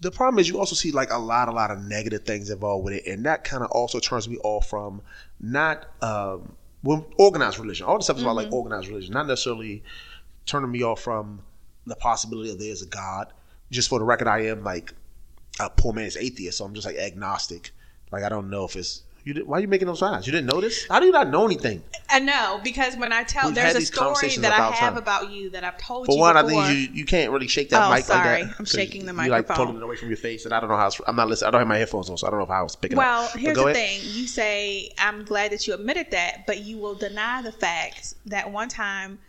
The 0.00 0.10
problem 0.10 0.40
is 0.40 0.48
you 0.48 0.58
also 0.58 0.74
see 0.74 0.90
like 0.90 1.12
a 1.12 1.18
lot, 1.18 1.48
a 1.48 1.52
lot 1.52 1.70
of 1.70 1.78
negative 1.84 2.24
things 2.24 2.50
involved 2.50 2.84
with 2.84 2.94
it, 2.94 3.06
and 3.06 3.24
that 3.26 3.44
kind 3.44 3.62
of 3.62 3.70
also 3.70 4.00
turns 4.00 4.28
me 4.28 4.38
off 4.38 4.68
from 4.68 5.02
not 5.38 5.86
um, 6.02 6.56
organized 7.18 7.58
religion. 7.58 7.86
All 7.86 7.98
this 7.98 8.06
stuff 8.06 8.16
is 8.16 8.22
about 8.22 8.36
like 8.36 8.50
organized 8.50 8.88
religion, 8.88 9.12
not 9.12 9.26
necessarily 9.26 9.84
turning 10.50 10.70
me 10.70 10.82
off 10.82 11.00
from 11.00 11.40
the 11.86 11.96
possibility 11.96 12.50
of 12.50 12.58
there's 12.58 12.82
a 12.82 12.86
God. 12.86 13.32
Just 13.70 13.88
for 13.88 13.98
the 13.98 14.04
record, 14.04 14.28
I 14.28 14.40
am 14.46 14.64
like 14.64 14.92
a 15.60 15.70
poor 15.70 15.92
man's 15.92 16.16
atheist, 16.16 16.58
so 16.58 16.64
I'm 16.64 16.74
just 16.74 16.86
like 16.86 16.96
agnostic. 16.96 17.70
Like 18.10 18.24
I 18.24 18.28
don't 18.28 18.50
know 18.50 18.64
if 18.64 18.74
it's 18.74 19.02
you. 19.22 19.34
Did, 19.34 19.46
why 19.46 19.58
are 19.58 19.60
you 19.60 19.68
making 19.68 19.86
those 19.86 20.02
eyes? 20.02 20.26
You 20.26 20.32
didn't 20.32 20.48
know 20.52 20.60
this? 20.60 20.86
How 20.88 20.98
do 20.98 21.06
you 21.06 21.12
not 21.12 21.28
know 21.28 21.44
anything? 21.44 21.82
I 22.08 22.18
know 22.18 22.60
because 22.64 22.96
when 22.96 23.12
I 23.12 23.22
tell 23.22 23.46
We've 23.46 23.54
there's 23.54 23.76
a 23.76 23.80
story 23.82 24.36
that 24.38 24.52
I 24.52 24.70
have 24.72 24.94
time. 24.94 24.96
about 24.96 25.30
you 25.30 25.50
that 25.50 25.62
I've 25.62 25.78
told 25.78 26.06
For 26.06 26.14
you 26.14 26.18
one, 26.18 26.36
I 26.36 26.42
think 26.42 26.66
you 26.68 26.94
you 26.94 27.04
can't 27.04 27.30
really 27.30 27.46
shake 27.46 27.70
that 27.70 27.86
Oh, 27.86 27.94
mic 27.94 28.04
sorry. 28.04 28.42
like 28.42 28.50
that. 28.50 28.58
I'm 28.58 28.64
shaking 28.64 29.06
the 29.06 29.12
microphone. 29.12 29.24
You 29.26 29.48
like 29.48 29.56
pulling 29.56 29.76
it 29.76 29.82
away 29.82 29.94
from 29.94 30.08
your 30.08 30.16
face, 30.16 30.44
and 30.46 30.52
I 30.52 30.58
don't 30.58 30.68
know 30.68 30.76
how. 30.76 30.88
It's, 30.88 31.00
I'm 31.06 31.14
not 31.14 31.28
listening. 31.28 31.48
I 31.48 31.50
don't 31.52 31.60
have 31.60 31.68
my 31.68 31.76
headphones 31.76 32.10
on, 32.10 32.16
so 32.18 32.26
I 32.26 32.30
don't 32.30 32.40
know 32.40 32.44
if 32.44 32.50
I 32.50 32.62
was 32.62 32.74
picking 32.74 32.98
well, 32.98 33.24
up. 33.24 33.32
But 33.32 33.40
here's 33.40 33.56
the 33.56 33.64
ahead. 33.64 33.76
thing. 33.76 34.00
You 34.02 34.26
say 34.26 34.90
I'm 34.98 35.24
glad 35.24 35.52
that 35.52 35.66
you 35.68 35.74
admitted 35.74 36.10
that, 36.10 36.46
but 36.48 36.64
you 36.64 36.78
will 36.78 36.94
deny 36.96 37.42
the 37.42 37.52
fact 37.52 38.14
that 38.26 38.50
one 38.50 38.68
time 38.68 39.20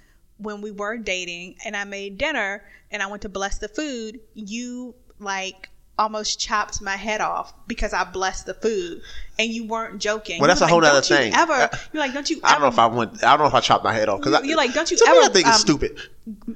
when 0.42 0.62
we 0.62 0.72
were 0.72 0.98
dating 0.98 1.56
and 1.66 1.76
I 1.76 1.84
made 1.84 2.18
dinner 2.18 2.64
and 2.92 3.02
I 3.02 3.08
went 3.08 3.22
to 3.24 3.30
bless 3.30 3.58
the 3.60 3.68
food, 3.68 4.20
you 4.34 4.96
like 5.20 5.70
almost 6.00 6.40
chopped 6.40 6.82
my 6.82 6.96
head 6.96 7.22
off 7.22 7.54
because 7.68 7.94
I 7.94 8.04
blessed 8.06 8.48
the 8.48 8.56
food, 8.56 9.02
and 9.38 9.52
you 9.52 9.68
weren't 9.68 10.00
joking. 10.02 10.40
Well, 10.42 10.48
that's 10.48 10.62
a 10.62 10.66
whole 10.68 10.82
like, 10.82 10.94
"Don't 10.94 11.10
you 11.12 11.16
thing. 11.16 11.34
Ever, 11.36 11.54
Uh, 11.54 11.68
you're 11.94 12.02
like, 12.02 12.14
don't 12.14 12.28
you? 12.28 12.40
I 12.44 12.54
don't 12.54 12.62
know 12.62 12.68
if 12.70 12.80
I 12.80 12.88
went. 12.88 13.24
I 13.24 13.32
don't 13.32 13.40
know 13.42 13.46
if 13.46 13.54
I 13.54 13.60
chopped 13.60 13.84
my 13.84 13.94
head 13.94 14.10
off 14.10 14.20
because 14.20 14.42
You- 14.42 14.50
you're 14.50 14.58
like, 14.58 14.74
don't 14.74 14.90
you 14.90 14.98
to 14.98 15.06
me, 15.06 15.12
ever, 15.12 15.20
I 15.26 15.30
think 15.30 15.46
it's 15.48 15.58
um, 15.58 15.62
stupid. 15.62 16.00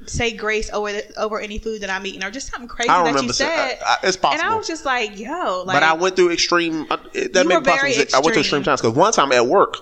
say 0.08 0.32
grace 0.32 0.72
over 0.74 0.92
the, 0.92 1.20
over 1.22 1.40
any 1.40 1.60
food 1.60 1.82
that 1.82 1.92
I'm 1.92 2.06
eating, 2.08 2.24
or 2.24 2.32
just 2.32 2.50
something 2.52 2.68
crazy 2.68 2.90
I 2.90 2.98
that 3.04 3.10
you 3.10 3.14
remember. 3.16 3.34
said. 3.34 3.78
I- 3.86 3.94
I- 4.02 4.08
it's 4.08 4.18
possible. 4.18 4.42
And 4.44 4.52
I 4.54 4.58
was 4.58 4.66
just 4.68 4.84
like, 4.84 5.20
yo, 5.20 5.64
like, 5.64 5.76
but 5.76 5.84
I 5.84 5.94
went 5.94 6.16
through 6.16 6.32
extreme. 6.32 6.88
uh, 6.90 6.98
That 6.98 7.14
be 7.14 7.30
possible. 7.44 7.62
very 7.62 7.94
I 7.94 8.00
went 8.00 8.02
through 8.02 8.18
extreme 8.18 8.40
extreme. 8.40 8.64
times 8.64 8.82
because 8.82 8.96
one 8.96 9.14
time 9.14 9.32
at 9.32 9.46
work, 9.46 9.78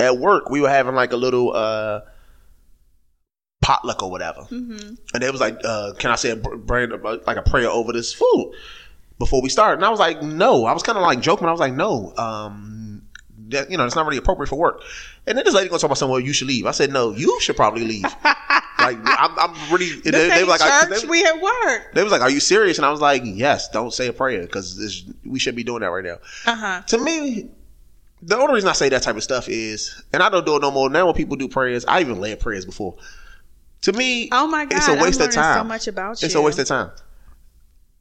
at 0.00 0.16
work 0.18 0.50
we 0.50 0.60
were 0.60 0.68
having 0.70 0.94
like 0.96 1.12
a 1.12 1.16
little 1.16 1.54
uh 1.54 2.00
potluck 3.70 4.02
or 4.02 4.10
whatever, 4.10 4.40
Mm-hmm. 4.50 4.94
and 5.14 5.22
they 5.22 5.30
was 5.30 5.40
like, 5.40 5.58
uh, 5.64 5.92
"Can 5.98 6.10
I 6.10 6.16
say 6.16 6.30
a 6.30 6.36
br- 6.36 6.56
brand 6.56 6.92
like 7.26 7.36
a 7.36 7.42
prayer 7.42 7.68
over 7.68 7.92
this 7.92 8.12
food 8.12 8.52
before 9.18 9.40
we 9.42 9.48
start?" 9.48 9.76
And 9.78 9.84
I 9.84 9.90
was 9.90 10.00
like, 10.00 10.22
"No." 10.22 10.64
I 10.66 10.72
was 10.72 10.82
kind 10.82 10.96
of 10.98 11.02
like 11.02 11.20
joking. 11.20 11.46
I 11.48 11.52
was 11.52 11.60
like, 11.60 11.74
"No." 11.74 12.12
Um, 12.16 13.02
that, 13.50 13.70
you 13.70 13.76
know, 13.76 13.84
it's 13.84 13.96
not 13.96 14.06
really 14.06 14.18
appropriate 14.18 14.48
for 14.48 14.56
work. 14.56 14.82
And 15.26 15.36
then 15.36 15.44
this 15.44 15.54
lady 15.54 15.68
gonna 15.68 15.78
talk 15.80 15.88
about 15.88 15.98
somewhere 15.98 16.18
Well, 16.20 16.26
you 16.26 16.32
should 16.32 16.48
leave. 16.48 16.66
I 16.66 16.70
said, 16.72 16.92
"No, 16.92 17.12
you 17.12 17.38
should 17.40 17.56
probably 17.56 17.84
leave." 17.84 18.04
like 18.24 18.96
I'm, 19.04 19.38
I'm 19.38 19.72
really. 19.72 19.86
this 20.00 20.02
they, 20.12 20.28
they 20.28 20.42
were 20.44 20.48
like, 20.50 20.60
I- 20.62 20.86
church. 20.86 21.02
they- 21.02 21.08
we 21.08 21.24
at 21.24 21.40
work. 21.40 21.92
they 21.94 22.02
was 22.02 22.12
like, 22.12 22.22
"Are 22.22 22.30
you 22.30 22.40
serious?" 22.40 22.78
And 22.78 22.84
I 22.86 22.90
was 22.90 23.00
like, 23.00 23.22
"Yes." 23.24 23.68
Don't 23.70 23.92
say 23.92 24.06
a 24.08 24.12
prayer 24.12 24.42
because 24.42 25.04
we 25.24 25.38
should 25.38 25.54
be 25.56 25.64
doing 25.64 25.80
that 25.80 25.90
right 25.90 26.04
now. 26.04 26.18
Uh 26.46 26.54
huh. 26.56 26.82
To 26.88 26.98
me, 26.98 27.50
the 28.22 28.36
only 28.36 28.54
reason 28.54 28.68
I 28.68 28.72
say 28.74 28.88
that 28.90 29.02
type 29.02 29.16
of 29.16 29.22
stuff 29.22 29.48
is, 29.48 30.02
and 30.12 30.22
I 30.22 30.28
don't 30.28 30.44
do 30.46 30.56
it 30.56 30.62
no 30.62 30.70
more. 30.70 30.88
Now 30.90 31.06
when 31.06 31.14
people 31.14 31.36
do 31.36 31.48
prayers, 31.48 31.84
I 31.86 32.00
even 32.00 32.20
led 32.20 32.40
prayers 32.40 32.64
before. 32.66 32.96
To 33.82 33.92
me, 33.92 34.28
Oh 34.32 34.46
my 34.46 34.64
God, 34.66 34.76
it's 34.76 34.88
a 34.88 34.94
waste 34.94 35.20
I'm 35.20 35.28
of 35.28 35.34
time. 35.34 35.58
so 35.60 35.64
much 35.64 35.86
about 35.88 36.20
you. 36.20 36.26
It's 36.26 36.34
a 36.34 36.40
waste 36.42 36.58
of 36.58 36.66
time. 36.66 36.90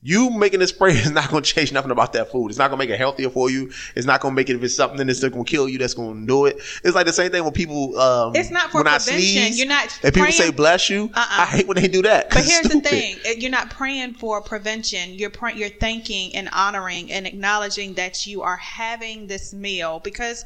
You 0.01 0.29
making 0.29 0.61
this 0.61 0.71
prayer 0.71 0.95
is 0.95 1.11
not 1.11 1.29
going 1.29 1.43
to 1.43 1.53
change 1.53 1.73
nothing 1.73 1.91
about 1.91 2.13
that 2.13 2.31
food. 2.31 2.49
It's 2.49 2.57
not 2.57 2.69
going 2.69 2.79
to 2.79 2.85
make 2.85 2.93
it 2.93 2.97
healthier 2.97 3.29
for 3.29 3.49
you. 3.49 3.71
It's 3.95 4.05
not 4.05 4.21
going 4.21 4.33
to 4.33 4.35
make 4.35 4.49
it 4.49 4.55
if 4.55 4.63
it's 4.63 4.75
something 4.75 5.05
that's 5.05 5.19
going 5.21 5.43
to 5.43 5.49
kill 5.49 5.67
you. 5.67 5.77
That's 5.77 5.93
going 5.93 6.21
to 6.21 6.25
do 6.27 6.45
it. 6.45 6.57
It's 6.85 6.95
like 6.95 7.05
the 7.05 7.11
same 7.13 7.31
thing 7.31 7.43
when 7.43 7.51
people. 7.51 7.97
Um, 7.99 8.33
It's 8.35 8.49
not 8.49 8.71
for 8.71 8.77
when 8.79 8.87
I 8.87 8.97
prevention. 8.97 9.19
sneeze, 9.21 9.59
You're 9.59 9.67
not 9.67 9.99
And 10.03 10.13
people 10.13 10.31
say 10.31 10.51
bless 10.51 10.89
you. 10.89 11.09
Uh-uh. 11.13 11.25
I 11.41 11.45
hate 11.45 11.67
when 11.67 11.75
they 11.75 11.87
do 11.89 12.01
that. 12.03 12.29
But 12.29 12.45
here's 12.45 12.67
the 12.67 12.79
thing: 12.81 13.17
you're 13.41 13.51
not 13.51 13.69
praying 13.71 14.13
for 14.15 14.41
prevention. 14.41 15.13
You're 15.15 15.29
pray- 15.31 15.55
you're 15.55 15.67
thanking 15.69 16.33
and 16.35 16.47
honoring 16.53 17.11
and 17.11 17.27
acknowledging 17.27 17.93
that 17.95 18.25
you 18.25 18.41
are 18.41 18.57
having 18.57 19.27
this 19.27 19.53
meal 19.53 19.99
because 20.01 20.45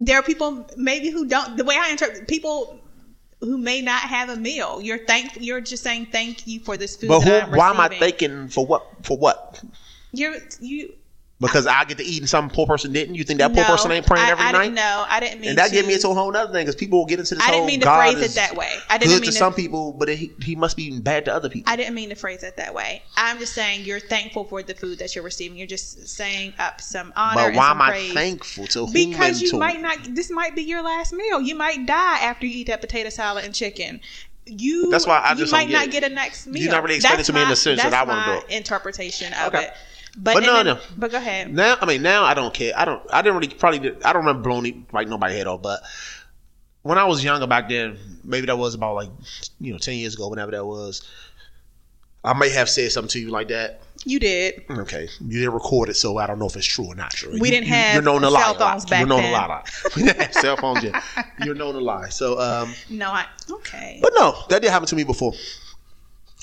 there 0.00 0.18
are 0.18 0.22
people 0.22 0.66
maybe 0.78 1.10
who 1.10 1.26
don't. 1.26 1.56
The 1.58 1.64
way 1.64 1.76
I 1.78 1.90
interpret 1.90 2.26
people 2.26 2.80
who 3.44 3.58
may 3.58 3.80
not 3.80 4.02
have 4.02 4.28
a 4.28 4.36
meal. 4.36 4.80
You're 4.82 5.04
thankful. 5.06 5.42
You're 5.42 5.60
just 5.60 5.82
saying 5.82 6.06
thank 6.06 6.46
you 6.46 6.60
for 6.60 6.76
this 6.76 6.96
food. 6.96 7.08
But 7.08 7.20
who, 7.20 7.56
why 7.56 7.70
am 7.70 7.80
I 7.80 7.88
thanking 7.88 8.48
for 8.48 8.66
what? 8.66 8.86
For 9.02 9.16
what? 9.16 9.62
You're 10.12 10.36
you. 10.60 10.94
Because 11.40 11.66
I 11.66 11.84
get 11.84 11.98
to 11.98 12.04
eat 12.04 12.20
and 12.20 12.28
some 12.30 12.48
poor 12.48 12.64
person 12.64 12.92
didn't. 12.92 13.16
You 13.16 13.24
think 13.24 13.38
that 13.40 13.52
poor 13.52 13.62
no, 13.64 13.68
person 13.68 13.90
ain't 13.90 14.06
praying 14.06 14.24
I, 14.26 14.30
every 14.30 14.44
I 14.44 14.52
night? 14.52 14.72
No, 14.72 15.04
I 15.08 15.18
didn't 15.18 15.40
mean. 15.40 15.50
And 15.50 15.58
that 15.58 15.68
to, 15.68 15.74
gave 15.74 15.84
me 15.86 15.94
into 15.94 16.08
a 16.08 16.14
whole 16.14 16.34
other 16.34 16.52
thing 16.52 16.62
because 16.64 16.76
people 16.76 17.00
will 17.00 17.06
get 17.06 17.18
into 17.18 17.34
this 17.34 17.44
whole. 17.44 17.52
I 17.52 17.56
didn't 17.56 17.66
mean 17.66 17.80
to 17.80 17.84
God 17.84 18.14
phrase 18.14 18.22
it 18.30 18.34
that 18.36 18.56
way. 18.56 18.72
I 18.88 18.98
didn't 18.98 19.10
good 19.10 19.20
mean 19.22 19.24
to 19.24 19.32
to- 19.32 19.36
some 19.38 19.52
people, 19.52 19.92
but 19.92 20.08
he, 20.08 20.32
he 20.40 20.54
must 20.54 20.76
be 20.76 21.00
bad 21.00 21.24
to 21.24 21.34
other 21.34 21.48
people. 21.48 21.72
I 21.72 21.74
didn't 21.76 21.94
mean 21.94 22.10
to 22.10 22.14
phrase 22.14 22.44
it 22.44 22.56
that 22.56 22.72
way. 22.72 23.02
I'm 23.16 23.38
just 23.40 23.52
saying 23.52 23.84
you're 23.84 23.98
thankful 24.00 24.44
for 24.44 24.62
the 24.62 24.74
food 24.74 25.00
that 25.00 25.16
you're 25.16 25.24
receiving. 25.24 25.58
You're 25.58 25.66
just 25.66 26.06
saying 26.08 26.54
up 26.60 26.80
some 26.80 27.12
honor. 27.16 27.34
but 27.34 27.46
and 27.48 27.56
why 27.56 27.70
am 27.72 27.82
I 27.82 28.10
thankful 28.14 28.68
to 28.68 28.86
whom 28.86 28.92
Because 28.92 29.42
you 29.42 29.50
to- 29.50 29.58
might 29.58 29.80
not. 29.80 29.98
This 30.14 30.30
might 30.30 30.54
be 30.54 30.62
your 30.62 30.82
last 30.82 31.12
meal. 31.12 31.40
You 31.40 31.56
might 31.56 31.84
die 31.84 32.20
after 32.20 32.46
you 32.46 32.60
eat 32.60 32.68
that 32.68 32.80
potato 32.80 33.10
salad 33.10 33.44
and 33.44 33.52
chicken. 33.52 34.00
You. 34.46 34.88
That's 34.90 35.06
why 35.06 35.18
I 35.18 35.32
you 35.32 35.38
just 35.38 35.52
might 35.52 35.66
get 35.68 35.72
not 35.72 35.86
it. 35.86 35.90
get 35.90 36.04
a 36.04 36.08
next 36.10 36.46
meal. 36.46 36.62
You're 36.62 36.70
not 36.70 36.84
really 36.84 36.96
explaining 36.96 37.24
to 37.24 37.32
me 37.32 37.42
in 37.42 37.48
the 37.48 37.56
sense 37.56 37.82
that 37.82 37.92
I 37.92 38.04
wanna 38.04 38.20
my 38.20 38.40
do 38.40 38.46
it. 38.46 38.56
Interpretation 38.56 39.32
of 39.34 39.52
Okay. 39.52 39.64
it. 39.64 39.72
But, 40.16 40.34
But 40.34 40.40
no, 40.44 40.54
then- 40.54 40.66
no. 40.66 40.78
But 40.96 41.10
go 41.10 41.18
ahead. 41.18 41.52
Now, 41.52 41.76
I 41.80 41.86
mean, 41.86 42.02
now 42.02 42.24
I 42.24 42.34
don't 42.34 42.54
care. 42.54 42.72
I 42.76 42.84
don't. 42.84 43.02
I 43.12 43.20
didn't 43.22 43.38
really 43.40 43.52
probably. 43.54 43.80
Did, 43.80 44.02
I 44.04 44.12
don't 44.12 44.24
remember 44.24 44.42
blowing 44.48 44.86
like 44.92 45.08
nobody 45.08 45.36
head 45.36 45.46
off, 45.48 45.60
but 45.62 45.80
when 46.82 46.98
I 46.98 47.04
was 47.04 47.24
younger 47.24 47.46
back 47.46 47.68
then, 47.68 47.98
maybe 48.22 48.46
that 48.46 48.56
was 48.56 48.74
about 48.74 48.94
like 48.94 49.08
you 49.60 49.72
know 49.72 49.78
ten 49.78 49.94
years 49.96 50.14
ago, 50.14 50.28
whenever 50.28 50.52
that 50.52 50.64
was. 50.64 51.08
I 52.26 52.32
may 52.32 52.48
have 52.48 52.70
said 52.70 52.90
something 52.90 53.10
to 53.10 53.18
you 53.20 53.28
like 53.30 53.48
that. 53.48 53.82
You 54.06 54.18
did. 54.18 54.62
Okay, 54.70 55.08
you 55.20 55.40
didn't 55.40 55.52
record 55.52 55.90
it, 55.90 55.94
so 55.96 56.16
I 56.16 56.26
don't 56.26 56.38
know 56.38 56.46
if 56.46 56.56
it's 56.56 56.64
true 56.64 56.86
or 56.86 56.94
not 56.94 57.10
true. 57.10 57.32
We 57.32 57.48
You- 57.48 57.54
didn't 57.54 57.66
have 57.66 57.94
you're 57.94 58.02
known 58.02 58.22
to 58.22 58.30
lie 58.30 58.40
cell 58.40 58.50
a 58.52 58.58
lot. 58.58 58.70
phones 58.72 58.86
back 58.86 59.00
You're 59.00 59.08
known 59.08 59.22
then. 59.24 59.32
to 59.32 59.38
lie. 59.38 59.64
We 59.96 60.02
didn't 60.04 60.22
have 60.22 60.32
cell 60.34 60.56
phones 60.56 60.82
yet. 60.84 61.02
You're 61.44 61.54
known 61.54 61.74
to 61.74 61.80
lie. 61.80 62.08
So, 62.08 62.40
um, 62.40 62.72
No, 62.88 63.10
I 63.10 63.26
okay. 63.50 63.98
but 64.00 64.12
no, 64.16 64.36
that 64.48 64.62
did 64.62 64.70
happen 64.70 64.88
to 64.88 64.96
me 64.96 65.04
before. 65.04 65.34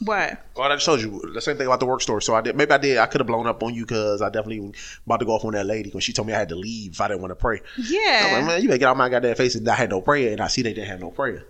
What? 0.04 0.44
Well, 0.56 0.72
I 0.72 0.76
just 0.76 0.86
told 0.86 1.02
you 1.02 1.22
the 1.34 1.42
same 1.42 1.58
thing 1.58 1.68
about 1.68 1.80
the 1.80 1.86
work 1.86 2.02
story. 2.02 2.22
So 2.22 2.34
I 2.36 2.42
did. 2.42 2.56
Maybe 2.56 2.72
I 2.72 2.78
did. 2.78 2.98
I 2.98 3.06
could 3.06 3.22
have 3.22 3.28
blown 3.28 3.46
up 3.48 3.62
on 3.64 3.74
you 3.74 3.84
because 3.86 4.22
I 4.22 4.30
definitely 4.30 4.74
about 5.06 5.20
to 5.20 5.26
go 5.26 5.34
off 5.34 5.46
on 5.46 5.54
that 5.54 5.66
lady 5.66 5.90
because 5.90 6.04
she 6.04 6.12
told 6.14 6.28
me 6.28 6.34
I 6.34 6.40
had 6.40 6.50
to 6.50 6.56
leave 6.56 6.94
if 6.94 7.02
I 7.02 7.08
didn't 7.08 7.22
want 7.22 7.32
to 7.32 7.36
pray. 7.36 7.62
I'm 7.78 7.84
like, 7.84 7.90
Yeah. 7.90 8.48
man, 8.48 8.62
you 8.62 8.68
better 8.68 8.78
get 8.80 8.88
out 8.90 8.98
my 8.98 9.10
goddamn 9.10 9.36
face 9.36 9.56
and 9.56 9.68
I 9.70 9.76
had 9.76 9.90
no 9.92 10.02
prayer, 10.02 10.32
and 10.32 10.42
I 10.42 10.48
see 10.48 10.62
they 10.64 10.74
didn't 10.74 10.90
have 10.90 11.00
no 11.02 11.12
prayer. 11.12 11.46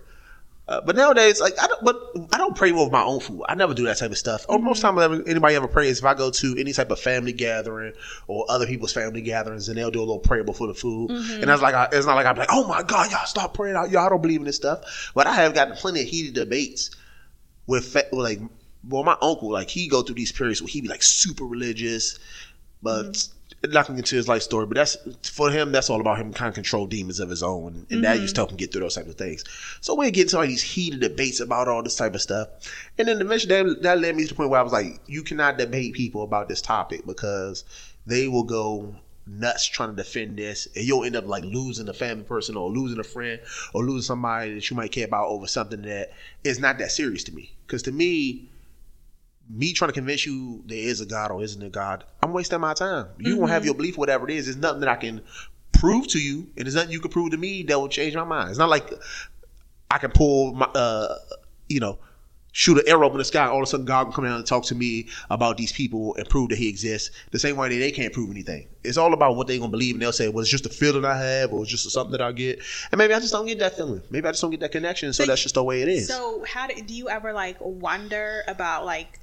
Uh, 0.68 0.80
but 0.80 0.94
nowadays, 0.94 1.40
like 1.40 1.54
I 1.60 1.66
don't, 1.66 1.84
but 1.84 1.96
I 2.32 2.38
don't 2.38 2.54
pray 2.56 2.70
with 2.70 2.92
my 2.92 3.02
own 3.02 3.18
food. 3.18 3.42
I 3.48 3.56
never 3.56 3.74
do 3.74 3.84
that 3.86 3.98
type 3.98 4.12
of 4.12 4.16
stuff. 4.16 4.46
Or 4.48 4.60
most 4.60 4.80
time, 4.80 4.96
ever- 4.96 5.22
anybody 5.26 5.56
ever 5.56 5.66
prays 5.66 5.98
if 5.98 6.04
I 6.04 6.14
go 6.14 6.30
to 6.30 6.56
any 6.56 6.72
type 6.72 6.90
of 6.92 7.00
family 7.00 7.32
gathering 7.32 7.94
or 8.28 8.46
other 8.48 8.64
people's 8.66 8.92
family 8.92 9.22
gatherings, 9.22 9.68
and 9.68 9.76
they'll 9.76 9.90
do 9.90 9.98
a 9.98 10.00
little 10.06 10.20
prayer 10.20 10.44
before 10.44 10.68
the 10.68 10.74
food. 10.74 11.10
And 11.10 11.42
that's 11.44 11.60
like, 11.62 11.74
I, 11.74 11.88
it's 11.90 12.06
not 12.06 12.14
like 12.14 12.26
I'm 12.26 12.36
like, 12.36 12.48
oh 12.52 12.66
my 12.68 12.82
god, 12.84 13.10
y'all 13.10 13.26
stop 13.26 13.54
praying 13.54 13.74
out, 13.76 13.90
y'all 13.90 14.08
don't 14.08 14.22
believe 14.22 14.38
in 14.40 14.46
this 14.46 14.56
stuff. 14.56 15.10
But 15.16 15.26
I 15.26 15.34
have 15.34 15.52
gotten 15.52 15.74
plenty 15.74 16.02
of 16.02 16.06
heated 16.06 16.34
debates 16.34 16.90
with 17.66 17.84
fa- 17.84 18.08
like, 18.12 18.40
well, 18.88 19.04
my 19.04 19.16
uncle, 19.20 19.50
like 19.50 19.70
he 19.70 19.88
go 19.88 20.02
through 20.02 20.16
these 20.16 20.32
periods 20.32 20.60
where 20.60 20.68
he 20.68 20.80
be 20.80 20.88
like 20.88 21.02
super 21.02 21.44
religious, 21.44 22.18
but 22.82 23.04
mm-hmm. 23.04 23.72
not 23.72 23.86
gonna 23.86 23.96
get 23.96 24.04
into 24.04 24.16
his 24.16 24.28
life 24.28 24.42
story. 24.42 24.66
But 24.66 24.76
that's 24.76 24.96
for 25.30 25.50
him. 25.50 25.72
That's 25.72 25.88
all 25.88 26.00
about 26.00 26.18
him 26.18 26.32
kind 26.32 26.48
of 26.48 26.54
control 26.54 26.86
demons 26.86 27.20
of 27.20 27.30
his 27.30 27.42
own, 27.42 27.86
and 27.90 28.04
that 28.04 28.18
used 28.18 28.34
to 28.34 28.40
mm-hmm. 28.40 28.40
help 28.40 28.50
him 28.50 28.56
get 28.56 28.72
through 28.72 28.82
those 28.82 28.96
type 28.96 29.06
of 29.06 29.14
things. 29.14 29.44
So 29.80 29.94
we 29.94 30.10
get 30.10 30.22
into 30.22 30.38
all 30.38 30.46
these 30.46 30.62
heated 30.62 31.00
debates 31.00 31.40
about 31.40 31.68
all 31.68 31.82
this 31.82 31.96
type 31.96 32.14
of 32.14 32.22
stuff, 32.22 32.48
and 32.98 33.08
then 33.08 33.20
eventually 33.20 33.62
that, 33.62 33.82
that 33.82 34.00
led 34.00 34.16
me 34.16 34.24
to 34.24 34.28
the 34.30 34.34
point 34.34 34.50
where 34.50 34.60
I 34.60 34.64
was 34.64 34.72
like, 34.72 35.00
you 35.06 35.22
cannot 35.22 35.58
debate 35.58 35.94
people 35.94 36.22
about 36.22 36.48
this 36.48 36.60
topic 36.60 37.06
because 37.06 37.64
they 38.06 38.26
will 38.26 38.44
go 38.44 38.96
nuts 39.26 39.66
trying 39.66 39.90
to 39.90 39.96
defend 39.96 40.36
this 40.36 40.66
and 40.74 40.84
you'll 40.84 41.04
end 41.04 41.14
up 41.14 41.26
like 41.26 41.44
losing 41.44 41.88
a 41.88 41.92
family 41.92 42.24
person 42.24 42.56
or 42.56 42.68
losing 42.70 42.98
a 42.98 43.04
friend 43.04 43.40
or 43.72 43.84
losing 43.84 44.02
somebody 44.02 44.54
that 44.54 44.68
you 44.68 44.76
might 44.76 44.90
care 44.90 45.06
about 45.06 45.28
over 45.28 45.46
something 45.46 45.82
that 45.82 46.12
is 46.42 46.58
not 46.58 46.78
that 46.78 46.90
serious 46.90 47.22
to 47.22 47.32
me 47.32 47.52
because 47.66 47.82
to 47.82 47.92
me 47.92 48.48
me 49.48 49.72
trying 49.72 49.88
to 49.88 49.94
convince 49.94 50.24
you 50.26 50.62
there 50.66 50.78
is 50.78 51.00
a 51.00 51.06
God 51.06 51.30
or 51.30 51.42
isn't 51.42 51.62
a 51.62 51.68
God, 51.68 52.04
I'm 52.22 52.32
wasting 52.32 52.60
my 52.60 52.74
time. 52.74 53.08
You 53.18 53.36
gonna 53.36 53.52
have 53.52 53.64
your 53.64 53.74
belief, 53.74 53.98
whatever 53.98 54.28
it 54.28 54.34
is. 54.34 54.46
There's 54.46 54.56
nothing 54.56 54.80
that 54.80 54.88
I 54.88 54.96
can 54.96 55.20
prove 55.72 56.08
to 56.08 56.18
you, 56.18 56.48
and 56.56 56.64
there's 56.64 56.74
nothing 56.74 56.92
you 56.92 57.00
can 57.00 57.10
prove 57.10 57.32
to 57.32 57.36
me 57.36 57.62
that 57.64 57.78
will 57.78 57.88
change 57.88 58.14
my 58.14 58.24
mind. 58.24 58.50
It's 58.50 58.58
not 58.58 58.70
like 58.70 58.92
I 59.90 59.98
can 59.98 60.10
pull 60.10 60.54
my, 60.54 60.66
uh, 60.66 61.16
you 61.68 61.80
know, 61.80 61.98
shoot 62.52 62.78
an 62.78 62.84
arrow 62.86 63.06
up 63.06 63.12
in 63.12 63.18
the 63.18 63.24
sky. 63.24 63.46
All 63.46 63.56
of 63.58 63.62
a 63.62 63.66
sudden, 63.66 63.86
God 63.86 64.06
will 64.06 64.12
come 64.14 64.24
down 64.24 64.36
and 64.36 64.46
talk 64.46 64.64
to 64.66 64.74
me 64.74 65.08
about 65.30 65.56
these 65.56 65.72
people 65.72 66.14
and 66.16 66.28
prove 66.28 66.50
that 66.50 66.58
He 66.58 66.68
exists. 66.68 67.10
The 67.30 67.38
same 67.38 67.56
way 67.56 67.68
that 67.70 67.74
they 67.76 67.90
can't 67.90 68.12
prove 68.12 68.30
anything. 68.30 68.68
It's 68.84 68.96
all 68.96 69.12
about 69.14 69.36
what 69.36 69.46
they're 69.46 69.58
gonna 69.58 69.70
believe, 69.70 69.94
and 69.94 70.02
they'll 70.02 70.12
say, 70.12 70.28
"Well, 70.28 70.42
it's 70.42 70.50
just 70.50 70.66
a 70.66 70.68
feeling 70.70 71.04
I 71.04 71.16
have, 71.16 71.52
or 71.52 71.62
it's 71.62 71.70
just 71.70 71.90
something 71.90 72.12
that 72.12 72.20
I 72.22 72.32
get." 72.32 72.60
And 72.90 72.98
maybe 72.98 73.14
I 73.14 73.20
just 73.20 73.32
don't 73.32 73.46
get 73.46 73.58
that 73.60 73.76
feeling. 73.76 74.02
Maybe 74.10 74.26
I 74.28 74.32
just 74.32 74.42
don't 74.42 74.50
get 74.50 74.60
that 74.60 74.72
connection. 74.72 75.12
So 75.12 75.24
So- 75.24 75.28
that's 75.28 75.42
just 75.42 75.54
the 75.54 75.64
way 75.64 75.82
it 75.82 75.88
is. 75.88 76.08
So 76.08 76.44
how 76.46 76.66
do, 76.66 76.80
do 76.82 76.94
you 76.94 77.08
ever 77.08 77.32
like 77.32 77.56
wonder 77.60 78.42
about 78.48 78.84
like 78.84 79.18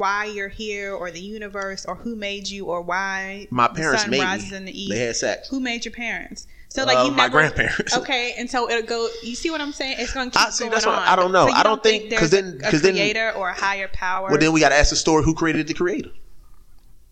why 0.00 0.24
you're 0.24 0.48
here 0.48 0.92
or 0.94 1.10
the 1.10 1.20
universe 1.20 1.84
or 1.86 1.94
who 1.94 2.16
made 2.16 2.48
you 2.48 2.64
or 2.66 2.80
why 2.82 3.46
my 3.50 3.68
the 3.68 3.74
parents 3.74 4.02
sun 4.02 4.10
made 4.10 4.20
rises 4.20 4.50
me. 4.50 4.56
in 4.56 4.64
the 4.64 4.82
east? 4.82 4.90
They 4.90 4.98
had 5.06 5.16
sex. 5.16 5.48
Who 5.48 5.60
made 5.60 5.84
your 5.84 5.92
parents? 5.92 6.46
So 6.70 6.84
like 6.84 6.98
Uh, 6.98 7.04
you 7.04 7.10
my 7.10 7.24
never, 7.24 7.32
grandparents. 7.32 7.96
Okay, 8.00 8.34
and 8.38 8.48
so 8.50 8.70
it'll 8.70 8.86
go. 8.86 9.08
You 9.24 9.34
see 9.34 9.50
what 9.50 9.60
I'm 9.60 9.72
saying? 9.72 9.96
It's 9.98 10.12
going 10.14 10.30
to 10.30 10.38
keep 10.38 10.46
I 10.46 10.50
see, 10.50 10.64
going 10.64 10.72
that's 10.72 10.86
what- 10.86 10.94
on. 10.98 11.02
I 11.06 11.16
don't 11.16 11.32
know. 11.32 11.46
So 11.48 11.52
I 11.52 11.62
don't 11.64 11.82
think- 11.82 12.14
'cause 12.16 12.30
then- 12.30 12.56
because 12.58 12.82
then- 12.82 12.94
creator 12.94 13.32
or 13.36 13.48
a 13.50 13.54
higher 13.54 13.88
power. 13.92 14.28
Well, 14.30 14.38
then 14.38 14.52
we 14.52 14.60
got 14.60 14.68
to 14.70 14.76
ask 14.76 14.90
the 14.90 14.96
story: 14.96 15.22
Who 15.24 15.34
created 15.34 15.66
the 15.68 15.74
creator? 15.74 16.10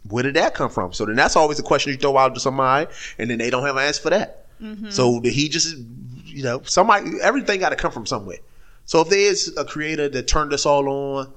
Where 0.08 0.22
did 0.22 0.34
that 0.34 0.54
come 0.54 0.70
from? 0.70 0.92
So 0.92 1.04
then 1.04 1.16
that's 1.16 1.36
always 1.36 1.58
a 1.58 1.62
question 1.62 1.92
you 1.92 1.98
throw 1.98 2.16
out 2.16 2.34
to 2.34 2.40
somebody, 2.40 2.90
and 3.18 3.28
then 3.30 3.38
they 3.38 3.50
don't 3.50 3.64
have 3.66 3.76
an 3.76 3.82
answer 3.84 4.00
for 4.02 4.10
that. 4.10 4.46
Mm-hmm. 4.62 4.90
So 4.90 5.20
did 5.20 5.32
he 5.34 5.48
just, 5.48 5.76
you 6.24 6.42
know, 6.42 6.62
somebody? 6.64 7.10
Everything 7.20 7.60
got 7.60 7.70
to 7.70 7.76
come 7.76 7.90
from 7.92 8.06
somewhere. 8.06 8.38
So 8.86 9.00
if 9.02 9.08
there 9.10 9.18
is 9.18 9.54
a 9.58 9.64
creator 9.64 10.08
that 10.08 10.26
turned 10.28 10.52
us 10.54 10.64
all 10.64 10.88
on, 10.88 11.32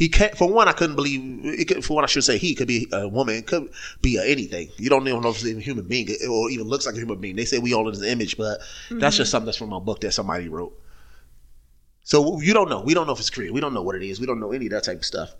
he 0.00 0.08
can't. 0.08 0.34
For 0.34 0.50
one, 0.50 0.66
I 0.66 0.72
couldn't 0.72 0.96
believe. 0.96 1.20
It 1.44 1.66
could, 1.68 1.84
for 1.84 1.92
one, 1.96 2.04
I 2.04 2.06
should 2.06 2.24
say 2.24 2.38
he 2.38 2.54
could 2.54 2.66
be 2.66 2.88
a 2.90 3.06
woman. 3.06 3.34
It 3.34 3.46
could 3.46 3.70
be 4.00 4.18
anything. 4.18 4.70
You 4.78 4.88
don't 4.88 5.06
even 5.06 5.20
know 5.20 5.28
if 5.28 5.36
it's 5.36 5.44
even 5.44 5.60
a 5.60 5.62
human 5.62 5.86
being 5.86 6.08
or 6.26 6.48
even 6.48 6.66
looks 6.68 6.86
like 6.86 6.94
a 6.94 6.98
human 6.98 7.20
being. 7.20 7.36
They 7.36 7.44
say 7.44 7.58
we 7.58 7.74
all 7.74 7.86
in 7.86 7.92
his 7.92 8.02
image, 8.02 8.38
but 8.38 8.60
that's 8.90 9.18
just 9.18 9.28
mm-hmm. 9.28 9.30
something 9.32 9.44
that's 9.44 9.58
from 9.58 9.74
a 9.74 9.78
book 9.78 10.00
that 10.00 10.12
somebody 10.12 10.48
wrote. 10.48 10.72
So 12.02 12.40
you 12.40 12.54
don't 12.54 12.70
know. 12.70 12.80
We 12.80 12.94
don't 12.94 13.06
know 13.06 13.12
if 13.12 13.18
it's 13.18 13.28
created. 13.28 13.52
We 13.52 13.60
don't 13.60 13.74
know 13.74 13.82
what 13.82 13.94
it 13.94 14.02
is. 14.02 14.18
We 14.18 14.24
don't 14.24 14.40
know 14.40 14.52
any 14.52 14.64
of 14.68 14.72
that 14.72 14.84
type 14.84 15.00
of 15.00 15.04
stuff. 15.04 15.34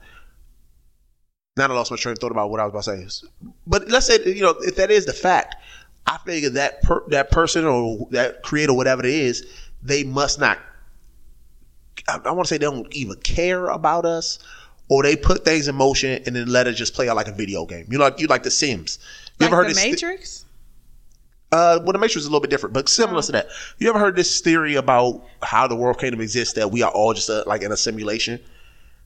Now 1.56 1.64
I 1.64 1.72
lost 1.72 1.90
my 1.90 1.96
train 1.96 2.12
of 2.12 2.18
thought 2.18 2.30
about 2.30 2.50
what 2.50 2.60
I 2.60 2.66
was 2.66 2.86
about 2.86 2.98
to 2.98 3.10
say. 3.10 3.28
But 3.66 3.88
let's 3.88 4.08
say 4.08 4.22
you 4.26 4.42
know 4.42 4.56
if 4.60 4.76
that 4.76 4.90
is 4.90 5.06
the 5.06 5.14
fact, 5.14 5.56
I 6.06 6.18
figure 6.18 6.50
that 6.50 6.82
per, 6.82 7.02
that 7.08 7.30
person 7.30 7.64
or 7.64 8.08
that 8.10 8.42
creator, 8.42 8.74
whatever 8.74 9.06
it 9.06 9.14
is, 9.14 9.46
they 9.82 10.04
must 10.04 10.38
not. 10.38 10.58
I, 12.08 12.18
I 12.24 12.30
want 12.32 12.46
to 12.48 12.54
say 12.54 12.58
they 12.58 12.66
don't 12.66 12.92
even 12.94 13.16
care 13.20 13.66
about 13.68 14.04
us, 14.04 14.38
or 14.88 15.02
they 15.02 15.16
put 15.16 15.44
things 15.44 15.68
in 15.68 15.74
motion 15.74 16.22
and 16.26 16.34
then 16.36 16.46
let 16.48 16.66
it 16.66 16.72
just 16.72 16.94
play 16.94 17.08
out 17.08 17.16
like 17.16 17.28
a 17.28 17.32
video 17.32 17.64
game. 17.66 17.86
You 17.90 17.98
like 17.98 18.20
you 18.20 18.26
like 18.26 18.42
The 18.42 18.50
Sims. 18.50 18.98
You 19.38 19.44
like 19.46 19.52
ever 19.52 19.64
heard 19.64 19.74
the 19.74 19.80
Matrix? 19.80 20.44
uh, 21.52 21.80
well, 21.82 21.92
the 21.92 21.98
Matrix 21.98 22.16
is 22.16 22.26
a 22.26 22.28
little 22.28 22.40
bit 22.40 22.50
different, 22.50 22.72
but 22.74 22.88
similar 22.88 23.22
to 23.22 23.32
that. 23.32 23.48
You 23.78 23.88
ever 23.90 23.98
heard 23.98 24.14
this 24.16 24.40
theory 24.40 24.76
about 24.76 25.24
how 25.42 25.66
the 25.66 25.74
world 25.76 25.98
came 25.98 26.12
to 26.14 26.20
exist? 26.20 26.54
That 26.56 26.70
we 26.70 26.82
are 26.82 26.90
all 26.92 27.12
just 27.14 27.28
uh 27.30 27.44
like 27.46 27.62
in 27.62 27.72
a 27.72 27.76
simulation. 27.76 28.40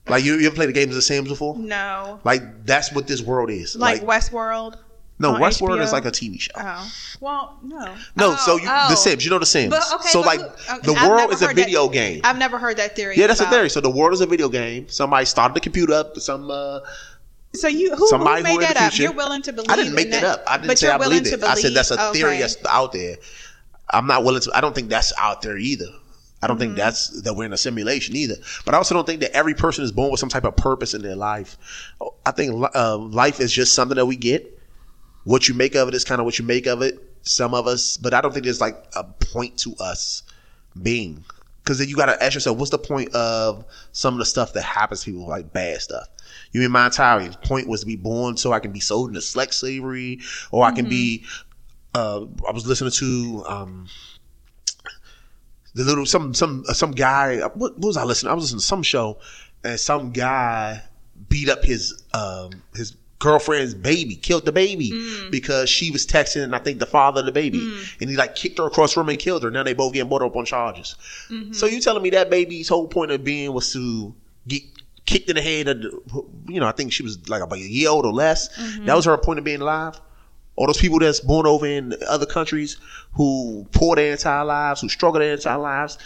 Like 0.07 0.23
you, 0.23 0.35
you 0.35 0.45
ever 0.45 0.55
played 0.55 0.69
the 0.69 0.73
games 0.73 0.89
of 0.91 0.95
The 0.97 1.01
Sims 1.01 1.27
before? 1.29 1.57
No, 1.57 2.19
Like 2.23 2.65
that's 2.65 2.91
what 2.93 3.07
this 3.07 3.23
world 3.23 3.49
is. 3.49 3.75
like, 3.75 4.01
Westworld. 4.03 4.77
No, 5.17 5.35
on 5.35 5.41
Westworld 5.41 5.77
HBO? 5.77 5.81
is 5.83 5.91
like 5.93 6.05
a 6.05 6.11
TV 6.11 6.39
show. 6.39 6.51
Oh, 6.57 6.91
well, 7.21 7.59
no. 7.63 7.77
no, 8.17 8.31
Oh, 8.31 8.35
so 8.45 8.57
you, 8.57 8.67
oh. 8.69 8.89
The 8.89 8.95
Sims, 8.95 9.23
you 9.23 9.31
know 9.31 9.39
The 9.39 9.45
Sims. 9.45 9.69
But, 9.69 9.83
okay, 9.95 10.09
so 10.09 10.21
like 10.21 10.39
okay, 10.41 10.79
the 10.83 10.93
I've 10.93 11.09
world 11.09 11.31
is 11.31 11.41
a 11.41 11.47
heard 11.47 11.55
that- 11.55 11.65
video 11.65 11.87
game. 11.89 12.21
I've 12.23 12.37
never 12.37 12.57
heard 12.57 12.77
that 12.77 12.95
theory. 12.95 13.15
yeah, 13.17 13.27
that's 13.27 13.39
a 13.39 13.49
theory. 13.49 13.69
So 13.69 13.79
the 13.81 13.89
world 13.89 14.13
is 14.13 14.21
a 14.21 14.25
video 14.25 14.49
game. 14.49 14.89
Somebody 14.89 15.25
started 15.25 15.53
the 15.55 15.61
computer 15.61 15.93
up. 15.93 16.17
Some 16.19 16.51
uh, 16.51 16.79
So 17.53 17.67
you 17.69 17.95
who, 17.95 18.07
somebody 18.09 18.41
who 18.41 18.47
who 18.49 18.57
made 18.59 18.67
in 18.67 18.73
that 18.73 18.77
up? 18.93 18.99
You're 18.99 19.13
willing 19.13 19.41
to 19.43 19.53
believe? 19.53 19.69
I 19.71 19.75
didn't 19.77 19.95
make 19.95 20.05
in 20.07 20.11
that 20.11 20.23
up. 20.25 20.43
I 20.47 20.57
didn't 20.57 20.67
but 20.67 20.79
say 20.79 20.87
you're 20.87 20.95
I 20.95 20.97
believe 20.97 21.25
it. 21.25 21.39
to 21.39 21.47
I 21.47 21.55
said 21.55 21.73
that's 21.73 21.91
a 21.91 21.95
believe- 21.95 22.13
theory 22.13 22.37
that's 22.39 22.57
out 22.67 22.91
there. 22.91 23.15
I'm 23.89 24.07
not 24.07 24.23
willing 24.23 24.41
to. 24.41 24.51
I 24.53 24.61
don't 24.61 24.75
think 24.75 24.89
that's 24.89 25.13
out 25.17 25.41
there 25.41 25.57
either. 25.57 25.85
I 26.41 26.47
don't 26.47 26.57
Mm-hmm. 26.57 26.65
think 26.65 26.75
that's 26.75 27.21
that 27.21 27.33
we're 27.35 27.45
in 27.45 27.53
a 27.53 27.57
simulation 27.57 28.15
either. 28.15 28.35
But 28.65 28.73
I 28.75 28.77
also 28.77 28.93
don't 28.93 29.07
think 29.07 29.21
that 29.21 29.31
every 29.31 29.53
person 29.53 29.83
is 29.83 29.91
born 29.91 30.11
with 30.11 30.19
some 30.19 30.29
type 30.29 30.43
of 30.43 30.55
purpose 30.57 30.93
in 30.93 31.01
their 31.01 31.15
life. 31.15 31.57
I 32.25 32.31
think 32.31 32.67
uh, 32.75 32.97
life 32.97 33.39
is 33.39 33.51
just 33.51 33.73
something 33.73 33.95
that 33.95 34.05
we 34.05 34.15
get. 34.15 34.51
What 35.25 35.47
you 35.47 35.55
make 35.55 35.75
of 35.75 35.87
it 35.87 35.93
is 35.93 36.03
kind 36.03 36.21
of 36.21 36.25
what 36.25 36.39
you 36.39 36.45
make 36.45 36.67
of 36.67 36.81
it. 36.81 36.97
Some 37.23 37.53
of 37.53 37.67
us, 37.67 37.97
but 37.97 38.13
I 38.13 38.21
don't 38.21 38.31
think 38.31 38.45
there's 38.45 38.61
like 38.61 38.77
a 38.95 39.03
point 39.03 39.57
to 39.59 39.75
us 39.79 40.23
being. 40.81 41.25
Because 41.63 41.79
then 41.79 41.89
you 41.89 41.95
got 41.95 42.05
to 42.05 42.23
ask 42.23 42.35
yourself, 42.35 42.59
what's 42.59 42.69
the 42.69 42.77
point 42.77 43.13
of 43.15 43.65
some 43.91 44.13
of 44.13 44.19
the 44.19 44.25
stuff 44.25 44.53
that 44.53 44.61
happens 44.61 45.01
to 45.01 45.11
people, 45.11 45.27
like 45.27 45.51
bad 45.51 45.81
stuff? 45.81 46.07
You 46.51 46.61
mean 46.61 46.71
my 46.71 46.85
entire 46.85 47.27
point 47.43 47.67
was 47.67 47.79
to 47.79 47.87
be 47.87 47.95
born 47.95 48.37
so 48.37 48.53
I 48.53 48.59
can 48.59 48.71
be 48.71 48.79
sold 48.79 49.09
into 49.09 49.21
sex 49.21 49.57
slavery, 49.57 50.21
or 50.51 50.63
I 50.63 50.71
can 50.71 50.87
be. 50.87 51.25
Uh, 51.95 52.25
I 52.47 52.51
was 52.51 52.67
listening 52.67 52.91
to 52.91 53.43
um, 53.47 53.87
the 55.73 55.83
little 55.83 56.05
some 56.05 56.35
some 56.35 56.65
some 56.65 56.91
guy. 56.91 57.39
What, 57.39 57.77
what 57.77 57.79
was 57.79 57.97
I 57.97 58.03
listening? 58.03 58.31
I 58.31 58.35
was 58.35 58.43
listening 58.43 58.59
to 58.59 58.65
some 58.65 58.83
show, 58.83 59.19
and 59.63 59.79
some 59.79 60.11
guy 60.11 60.83
beat 61.29 61.49
up 61.49 61.63
his 61.63 62.03
um, 62.13 62.51
his 62.75 62.95
girlfriend's 63.19 63.73
baby, 63.73 64.15
killed 64.15 64.45
the 64.45 64.51
baby 64.51 64.91
mm. 64.91 65.31
because 65.31 65.69
she 65.69 65.91
was 65.91 66.05
texting, 66.05 66.43
and 66.43 66.55
I 66.55 66.59
think 66.59 66.79
the 66.79 66.85
father 66.85 67.21
of 67.21 67.25
the 67.25 67.31
baby, 67.31 67.59
mm. 67.59 68.01
and 68.01 68.09
he 68.09 68.15
like 68.15 68.35
kicked 68.35 68.57
her 68.57 68.65
across 68.65 68.93
the 68.93 69.01
room 69.01 69.09
and 69.09 69.19
killed 69.19 69.43
her. 69.43 69.51
Now 69.51 69.63
they 69.63 69.73
both 69.73 69.93
getting 69.93 70.09
brought 70.09 70.21
up 70.21 70.35
on 70.35 70.45
charges. 70.45 70.95
Mm-hmm. 71.29 71.53
So 71.53 71.65
you 71.65 71.79
telling 71.79 72.03
me 72.03 72.09
that 72.11 72.29
baby's 72.29 72.67
whole 72.67 72.87
point 72.87 73.11
of 73.11 73.23
being 73.23 73.53
was 73.53 73.71
to 73.73 74.13
get 74.47 74.63
kicked 75.05 75.29
in 75.29 75.35
the 75.35 75.41
head 75.41 75.67
of, 75.67 75.81
the, 75.81 76.25
you 76.47 76.59
know, 76.59 76.67
I 76.67 76.71
think 76.71 76.91
she 76.91 77.03
was 77.03 77.29
like 77.29 77.41
about 77.41 77.59
a 77.59 77.61
year 77.61 77.89
old 77.89 78.05
or 78.05 78.13
less. 78.13 78.55
Mm-hmm. 78.57 78.85
That 78.85 78.95
was 78.95 79.05
her 79.05 79.17
point 79.17 79.39
of 79.39 79.45
being 79.45 79.61
alive. 79.61 79.99
All 80.57 80.67
those 80.67 80.77
people 80.77 80.99
that's 80.99 81.19
born 81.19 81.45
over 81.45 81.65
in 81.65 81.93
other 82.07 82.25
countries 82.25 82.77
who 83.13 83.67
pour 83.71 83.95
their 83.95 84.13
entire 84.13 84.45
lives, 84.45 84.81
who 84.81 84.89
struggle 84.89 85.19
their 85.19 85.33
entire 85.33 85.57
lives. 85.57 85.97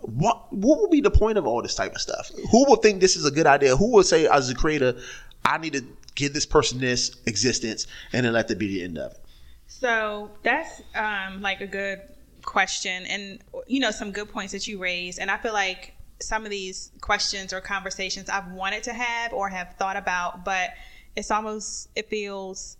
What 0.00 0.52
what 0.52 0.80
would 0.80 0.90
be 0.90 1.00
the 1.00 1.10
point 1.10 1.38
of 1.38 1.46
all 1.46 1.62
this 1.62 1.74
type 1.74 1.94
of 1.94 2.00
stuff? 2.00 2.30
Who 2.50 2.64
will 2.66 2.76
think 2.76 3.00
this 3.00 3.16
is 3.16 3.24
a 3.24 3.30
good 3.30 3.46
idea? 3.46 3.76
Who 3.76 3.92
will 3.92 4.02
say, 4.02 4.26
as 4.26 4.50
a 4.50 4.54
creator, 4.54 4.96
I 5.44 5.58
need 5.58 5.74
to 5.74 5.84
give 6.14 6.32
this 6.34 6.46
person 6.46 6.80
this 6.80 7.16
existence 7.26 7.86
and 8.12 8.26
then 8.26 8.32
let 8.32 8.48
that 8.48 8.58
be 8.58 8.68
the 8.68 8.84
end 8.84 8.98
of 8.98 9.12
it? 9.12 9.18
So 9.66 10.30
that's 10.42 10.82
um, 10.94 11.40
like 11.40 11.60
a 11.60 11.66
good 11.66 12.00
question, 12.42 13.06
and 13.06 13.38
you 13.66 13.80
know 13.80 13.90
some 13.90 14.12
good 14.12 14.30
points 14.30 14.52
that 14.52 14.68
you 14.68 14.78
raised. 14.78 15.18
And 15.18 15.30
I 15.30 15.38
feel 15.38 15.52
like 15.52 15.94
some 16.20 16.44
of 16.44 16.50
these 16.50 16.92
questions 17.00 17.52
or 17.52 17.60
conversations 17.60 18.28
I've 18.28 18.52
wanted 18.52 18.82
to 18.84 18.92
have 18.92 19.32
or 19.32 19.48
have 19.48 19.74
thought 19.78 19.96
about, 19.96 20.44
but 20.44 20.70
it's 21.16 21.30
almost 21.30 21.88
it 21.96 22.08
feels 22.08 22.76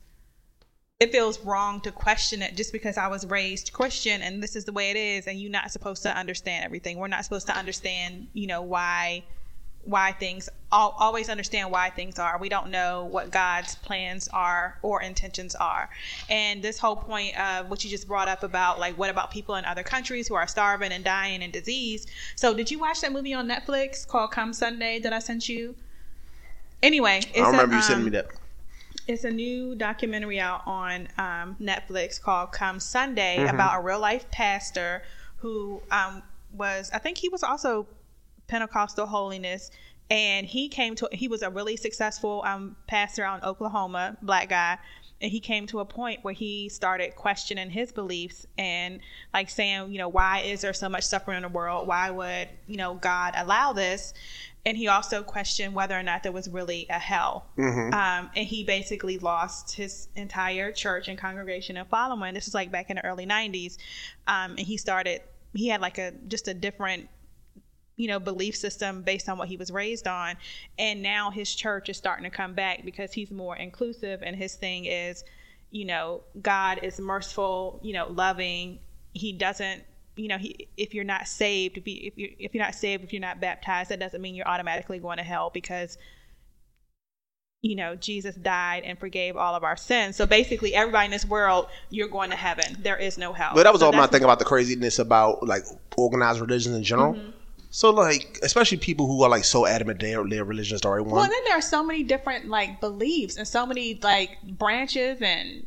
it 1.01 1.11
feels 1.11 1.41
wrong 1.41 1.81
to 1.81 1.91
question 1.91 2.43
it 2.43 2.57
just 2.57 2.73
because 2.73 2.97
I 2.97 3.09
was 3.09 3.27
raised 3.27 3.73
Christian 3.73 4.23
and 4.23 4.41
this 4.41 4.55
is 4.55 4.65
the 4.65 4.73
way 4.73 4.91
it 4.91 4.97
is, 4.97 5.27
and 5.27 5.41
you're 5.41 5.51
not 5.51 5.71
supposed 5.71 6.03
to 6.05 6.17
understand 6.17 6.65
everything. 6.65 6.99
We're 6.99 7.09
not 7.09 7.25
supposed 7.25 7.47
to 7.49 7.57
understand, 7.57 8.29
you 8.35 8.47
know, 8.47 8.63
why 8.63 9.25
why 9.85 10.13
things 10.13 10.49
always 10.71 11.29
understand 11.29 11.71
why 11.71 11.91
things 11.91 12.19
are. 12.19 12.39
We 12.39 12.49
don't 12.49 12.71
know 12.71 13.05
what 13.05 13.31
God's 13.31 13.75
plans 13.77 14.29
are 14.33 14.79
or 14.81 15.03
intentions 15.03 15.55
are. 15.55 15.91
And 16.31 16.63
this 16.63 16.79
whole 16.79 16.97
point 16.97 17.39
of 17.39 17.69
what 17.69 17.85
you 17.85 17.91
just 17.91 18.09
brought 18.09 18.29
up 18.29 18.43
about 18.43 18.79
like 18.79 18.97
what 18.97 19.11
about 19.11 19.31
people 19.31 19.55
in 19.57 19.65
other 19.65 19.83
countries 19.83 20.29
who 20.29 20.35
are 20.35 20.47
starving 20.47 20.93
and 20.93 21.05
dying 21.05 21.43
and 21.43 21.53
disease. 21.53 22.07
So 22.37 22.55
did 22.55 22.71
you 22.71 22.79
watch 22.79 23.01
that 23.03 23.13
movie 23.13 23.35
on 23.35 23.49
Netflix 23.49 24.07
called 24.07 24.31
Come 24.31 24.53
Sunday 24.53 24.99
that 25.01 25.13
I 25.13 25.19
sent 25.19 25.49
you? 25.49 25.75
Anyway, 26.83 27.21
it's 27.35 27.39
I 27.39 27.51
remember 27.51 27.75
a, 27.75 27.77
you 27.77 27.83
sending 27.83 28.05
um, 28.05 28.05
me 28.07 28.11
that. 28.13 28.29
it's 29.07 29.25
a 29.25 29.31
new 29.31 29.75
documentary 29.75 30.41
out 30.41 30.63
on 30.67 31.09
um, 31.19 31.57
Netflix 31.61 32.21
called 32.21 32.53
Come 32.53 32.81
Sunday 32.81 33.45
Mm-hmm. 33.45 33.55
about 33.55 33.79
a 33.79 33.83
real 33.83 34.01
life 34.01 34.31
pastor 34.31 35.03
who 35.39 35.83
um, 35.91 36.23
was, 36.53 36.91
I 36.95 36.99
think 36.99 37.19
he 37.19 37.29
was 37.29 37.43
also 37.43 37.87
Pentecostal 38.53 39.07
holiness. 39.07 39.71
And 40.11 40.47
he 40.47 40.69
came 40.69 40.95
to, 40.97 41.09
he 41.11 41.27
was 41.27 41.41
a 41.41 41.49
really 41.49 41.77
successful 41.79 42.43
um, 42.45 42.77
pastor 42.87 43.25
out 43.25 43.43
in 43.43 43.49
Oklahoma, 43.49 44.19
black 44.21 44.51
guy. 44.51 44.77
And 45.23 45.33
he 45.33 45.41
came 45.41 45.67
to 45.69 45.81
a 45.81 45.87
point 45.87 46.23
where 46.23 46.35
he 46.35 46.69
started 46.69 47.17
questioning 47.17 47.71
his 47.71 47.93
beliefs 47.93 48.47
and 48.59 49.01
like 49.33 49.49
saying, 49.49 49.91
you 49.91 49.97
know, 49.97 50.09
why 50.09 50.41
is 50.41 50.61
there 50.61 50.75
so 50.75 50.91
much 50.91 51.05
suffering 51.05 51.39
in 51.39 51.45
the 51.45 51.49
world? 51.49 51.89
Why 51.89 52.11
would, 52.11 52.51
you 52.67 52.77
know, 52.77 52.95
God 52.95 53.33
allow 53.39 53.73
this? 53.73 54.13
And 54.67 54.77
he 54.77 54.87
also 54.87 55.23
questioned 55.23 55.75
whether 55.75 55.99
or 55.99 56.03
not 56.03 56.23
there 56.23 56.33
was 56.33 56.47
really 56.51 56.87
a 56.91 56.99
hell. 56.99 57.47
Mm-hmm. 57.57 57.95
Um, 57.95 58.31
and 58.37 58.47
he 58.47 58.65
basically 58.65 59.19
lost 59.19 59.75
his 59.77 60.09
entire 60.15 60.73
church 60.73 61.09
and 61.09 61.17
congregation 61.17 61.79
and 61.79 61.89
following. 61.89 62.35
This 62.35 62.49
is 62.49 62.55
like 62.55 62.71
back 62.71 62.91
in 62.91 62.97
the 62.97 63.05
early 63.07 63.25
90s. 63.25 63.79
Um, 64.27 64.51
and 64.51 64.61
he 64.61 64.77
started, 64.77 65.23
he 65.55 65.69
had 65.69 65.81
like 65.81 65.97
a 65.97 66.13
just 66.29 66.49
a 66.49 66.55
different 66.55 67.09
you 67.97 68.09
know 68.09 68.19
belief 68.19 68.57
system 68.57 69.03
based 69.03 69.29
on 69.29 69.39
what 69.39 69.49
he 69.49 69.57
was 69.57 69.71
raised 69.71 70.07
on. 70.07 70.37
And 70.79 71.03
now 71.03 71.31
his 71.31 71.55
church 71.55 71.89
is 71.89 71.97
starting 71.97 72.25
to 72.25 72.31
come 72.31 72.55
back 72.55 72.85
because 72.85 73.13
he's 73.13 73.31
more 73.31 73.57
inclusive 73.57 74.23
and 74.23 74.37
his 74.37 74.55
thing 74.55 74.87
is 74.87 75.25
you 75.71 75.85
know 75.85 76.23
god 76.41 76.81
is 76.83 76.99
merciful 76.99 77.81
you 77.83 77.93
know 77.93 78.09
loving. 78.09 78.79
He 79.15 79.33
doesn't 79.33 79.85
you 80.17 80.29
know 80.29 80.39
he, 80.39 80.69
if 80.77 80.95
you're 80.95 81.05
not 81.05 81.27
saved 81.27 81.79
if, 81.79 81.87
you, 81.87 82.01
if 82.03 82.19
you 82.19 82.35
if 82.39 82.55
you're 82.55 82.65
not 82.65 82.75
saved 82.75 83.05
if 83.05 83.13
you're 83.13 83.21
not 83.21 83.41
baptized 83.41 83.91
that 83.91 83.99
doesn't 83.99 84.21
mean 84.21 84.35
you're 84.35 84.49
automatically 84.49 84.99
going 84.99 85.17
to 85.17 85.23
hell 85.23 85.51
because 85.55 85.97
you 87.63 87.75
know 87.77 87.95
jesus 87.97 88.35
died 88.35 88.83
and 88.85 88.99
forgave 88.99 89.37
all 89.37 89.55
of 89.55 89.65
our 89.65 89.77
sins. 89.77 90.17
So 90.17 90.27
basically 90.27 90.75
everybody 90.75 91.07
in 91.07 91.11
this 91.11 91.25
world 91.25 91.69
you're 91.91 92.09
going 92.09 92.31
to 92.31 92.37
heaven. 92.37 92.77
There 92.81 92.97
is 92.97 93.17
no 93.17 93.33
hell. 93.33 93.53
But 93.55 93.63
that 93.65 93.73
was 93.73 93.81
So 93.81 93.87
all 93.87 93.93
my 93.93 94.07
thing 94.07 94.25
about 94.25 94.39
the 94.39 94.45
craziness 94.45 94.99
about 94.99 95.47
like 95.47 95.65
organized 95.97 96.41
religions 96.41 96.75
in 96.77 96.83
general. 96.83 97.15
Mm-hmm. 97.15 97.31
So 97.75 97.89
like, 97.89 98.39
especially 98.43 98.77
people 98.77 99.07
who 99.07 99.23
are 99.23 99.31
like 99.31 99.45
so 99.45 99.65
adamant 99.67 99.99
their 99.99 100.23
their 100.29 100.45
religion 100.45 100.75
is 100.75 100.83
the 100.83 100.91
right 100.91 101.01
one. 101.01 101.15
Well, 101.15 101.23
then 101.23 101.41
there 101.47 101.57
are 101.57 101.63
so 101.63 101.83
many 101.83 102.03
different 102.03 102.49
like 102.49 102.81
beliefs 102.83 103.39
and 103.39 103.49
so 103.49 103.65
many 103.65 103.99
like 104.03 104.37
branches 104.43 105.23
and 105.23 105.65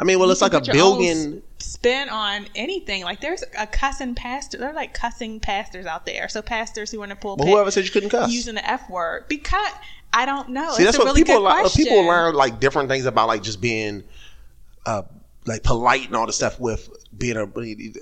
I 0.00 0.04
mean, 0.04 0.18
well, 0.18 0.30
it's 0.30 0.40
like 0.40 0.54
a 0.54 0.60
put 0.60 0.68
your 0.74 0.82
own 0.82 0.98
billion. 0.98 1.42
spin 1.58 2.08
on 2.08 2.46
anything. 2.54 3.04
Like 3.04 3.20
there's 3.20 3.44
a 3.58 3.66
cussing 3.66 4.14
pastor. 4.14 4.56
There 4.56 4.70
are 4.70 4.74
like 4.74 4.94
cussing 4.94 5.40
pastors 5.40 5.84
out 5.84 6.06
there. 6.06 6.26
So 6.30 6.40
pastors 6.40 6.90
who 6.90 7.02
are 7.02 7.04
in 7.04 7.10
the 7.10 7.16
pulpit 7.16 7.44
But 7.44 7.50
whoever 7.50 7.70
said 7.70 7.84
you 7.84 7.90
couldn't 7.90 8.08
cuss? 8.08 8.32
using 8.32 8.54
the 8.54 8.68
f 8.68 8.88
word 8.88 9.26
because 9.28 9.72
I 10.14 10.24
don't 10.24 10.48
know. 10.48 10.72
See, 10.72 10.84
it's 10.84 10.92
that's 10.92 10.96
a 10.96 11.00
what 11.00 11.04
really 11.08 11.20
people 11.22 11.36
good 11.36 11.42
learn. 11.44 11.60
question. 11.60 11.84
People 11.84 12.06
learn 12.06 12.34
like 12.34 12.60
different 12.60 12.88
things 12.88 13.04
about 13.04 13.28
like 13.28 13.42
just 13.42 13.60
being, 13.60 14.04
uh, 14.86 15.02
like 15.46 15.62
polite 15.62 16.06
and 16.06 16.16
all 16.16 16.26
the 16.26 16.32
stuff 16.32 16.60
with 16.60 16.88
being 17.16 17.36
a, 17.36 17.46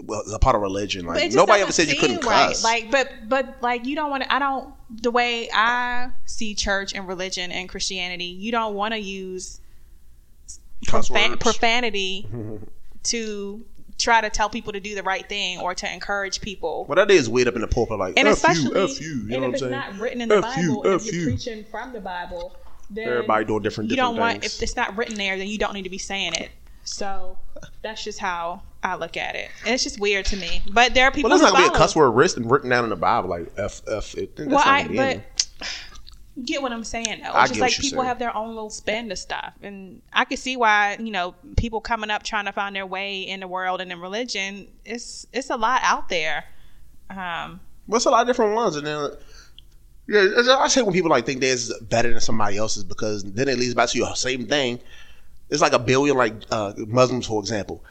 well, 0.05 0.23
a 0.33 0.39
part 0.39 0.57
of 0.57 0.63
religion. 0.63 1.07
Like 1.07 1.33
nobody 1.33 1.63
ever 1.63 1.73
said 1.73 1.89
you 1.89 1.99
couldn't 1.99 2.25
right. 2.25 2.49
cuss. 2.49 2.65
Like, 2.65 2.91
but 2.91 3.11
but 3.29 3.57
like 3.63 3.87
you 3.87 3.97
don't 3.97 4.11
want 4.11 4.25
to. 4.25 4.33
I 4.33 4.39
don't. 4.39 4.75
The 5.03 5.11
way 5.11 5.49
I 5.53 6.11
see 6.27 6.55
church 6.55 6.95
and 6.95 7.07
religion 7.09 7.51
and 7.51 7.69
Christianity, 7.69 8.25
you 8.25 8.53
don't 8.53 8.75
want 8.75 8.93
to 8.93 8.99
use 8.99 9.61
profan- 10.87 11.41
profanity 11.41 12.29
to 13.05 13.65
try 13.99 14.21
to 14.21 14.31
tell 14.31 14.49
people 14.49 14.73
to 14.73 14.81
do 14.81 14.95
the 14.95 15.03
right 15.03 15.29
thing 15.29 15.61
or 15.61 15.75
to 15.75 15.93
encourage 15.93 16.41
people. 16.41 16.87
Well, 16.89 16.97
that 16.97 17.11
is 17.11 17.29
weird 17.29 17.49
up 17.49 17.55
in 17.55 17.61
the 17.61 17.69
pulpit, 17.69 17.99
like 17.99 18.19
and 18.19 18.29
F 18.29 18.35
especially, 18.35 18.79
you, 18.79 18.85
F 18.85 19.01
you. 19.01 19.09
You 19.09 19.29
know 19.29 19.41
what 19.41 19.47
I'm 19.49 19.59
saying? 19.59 19.73
not 19.73 19.99
written 19.99 20.21
in 20.21 20.29
the 20.29 20.39
F 20.39 20.57
you, 20.57 20.69
Bible, 20.69 20.83
and 20.85 20.95
F 20.95 21.07
if 21.07 21.13
you're 21.13 21.23
you. 21.23 21.29
preaching 21.29 21.65
from 21.65 21.93
the 21.93 22.01
Bible, 22.01 22.57
then 22.91 23.09
Everybody 23.09 23.45
doing 23.45 23.63
different 23.63 23.91
you 23.91 23.97
don't 23.97 24.15
different 24.15 24.21
want 24.21 24.41
things. 24.43 24.57
if 24.57 24.63
it's 24.63 24.77
not 24.77 24.97
written 24.97 25.17
there, 25.17 25.39
then 25.39 25.47
you 25.47 25.59
don't 25.59 25.75
need 25.75 25.85
to 25.85 25.91
be 25.91 25.99
saying 25.99 26.35
it. 26.35 26.51
So 26.85 27.39
that's 27.83 28.03
just 28.05 28.19
how 28.19 28.63
I 28.83 28.97
look 28.97 29.17
at 29.17 29.37
it, 29.37 29.51
and 29.65 29.75
it's 29.75 29.85
just 29.85 30.01
weird 30.01 30.25
to 30.27 30.37
me. 30.37 30.63
But 30.73 30.95
there 30.95 31.07
are 31.07 31.11
people. 31.11 31.31
Well, 31.31 31.39
there's 31.39 31.51
who 31.51 31.55
not 31.55 31.61
gonna 31.61 31.73
be 31.73 31.77
a 31.77 31.79
cuss 31.79 31.95
word 31.95 32.11
written 32.11 32.49
written 32.49 32.71
down 32.71 32.85
in 32.85 32.91
the 32.91 32.97
Bible, 32.97 33.31
like 33.31 33.53
F 33.57 33.83
F. 33.89 34.15
It, 34.15 34.33
Well, 34.39 34.59
I 34.59 34.83
gonna 34.83 34.89
be 34.89 34.99
in 34.99 35.23
but 35.59 35.69
get 36.45 36.63
what 36.63 36.73
I'm 36.73 36.85
saying 36.85 37.21
though. 37.23 37.29
It's 37.29 37.37
I 37.37 37.47
just 37.47 37.61
like 37.61 37.73
people 37.73 37.99
saying. 37.99 38.09
have 38.09 38.19
their 38.19 38.35
own 38.35 38.49
little 38.49 38.71
spin 38.71 39.09
to 39.11 39.17
stuff, 39.17 39.53
and 39.63 40.01
I 40.13 40.25
can 40.25 40.39
see 40.39 40.57
why 40.57 40.97
you 40.99 41.11
know 41.11 41.35
people 41.57 41.81
coming 41.81 42.11
up 42.11 42.23
trying 42.23 42.47
to 42.47 42.53
find 42.53 42.75
their 42.75 42.87
way 42.87 43.21
in 43.21 43.41
the 43.41 43.49
world 43.49 43.81
and 43.81 43.93
in 43.93 44.01
religion. 44.01 44.69
It's 44.85 45.27
it's 45.33 45.51
a 45.51 45.57
lot 45.57 45.81
out 45.85 46.09
there. 46.09 46.45
Um, 47.11 47.61
What's 47.87 48.07
a 48.07 48.11
lot 48.11 48.23
of 48.23 48.27
different 48.29 48.55
ones, 48.55 48.77
and 48.77 48.87
then 48.87 49.11
yeah, 50.09 50.57
I 50.59 50.69
say 50.69 50.83
when 50.83 50.93
people 50.93 51.11
like 51.11 51.27
think 51.27 51.41
theirs 51.41 51.71
is 51.71 51.79
better 51.83 52.11
than 52.11 52.21
somebody 52.21 52.57
else's 52.57 52.85
because 52.85 53.23
then 53.25 53.49
it 53.49 53.59
leads 53.59 53.75
back 53.75 53.91
to 53.91 53.99
your 53.99 54.15
same 54.17 54.47
thing. 54.47 54.81
It's 55.51 55.61
like 55.61 55.73
a 55.73 55.79
billion 55.79 56.17
like 56.17 56.35
uh, 56.51 56.73
Muslims, 56.77 57.27
for 57.27 57.41
example. 57.41 57.85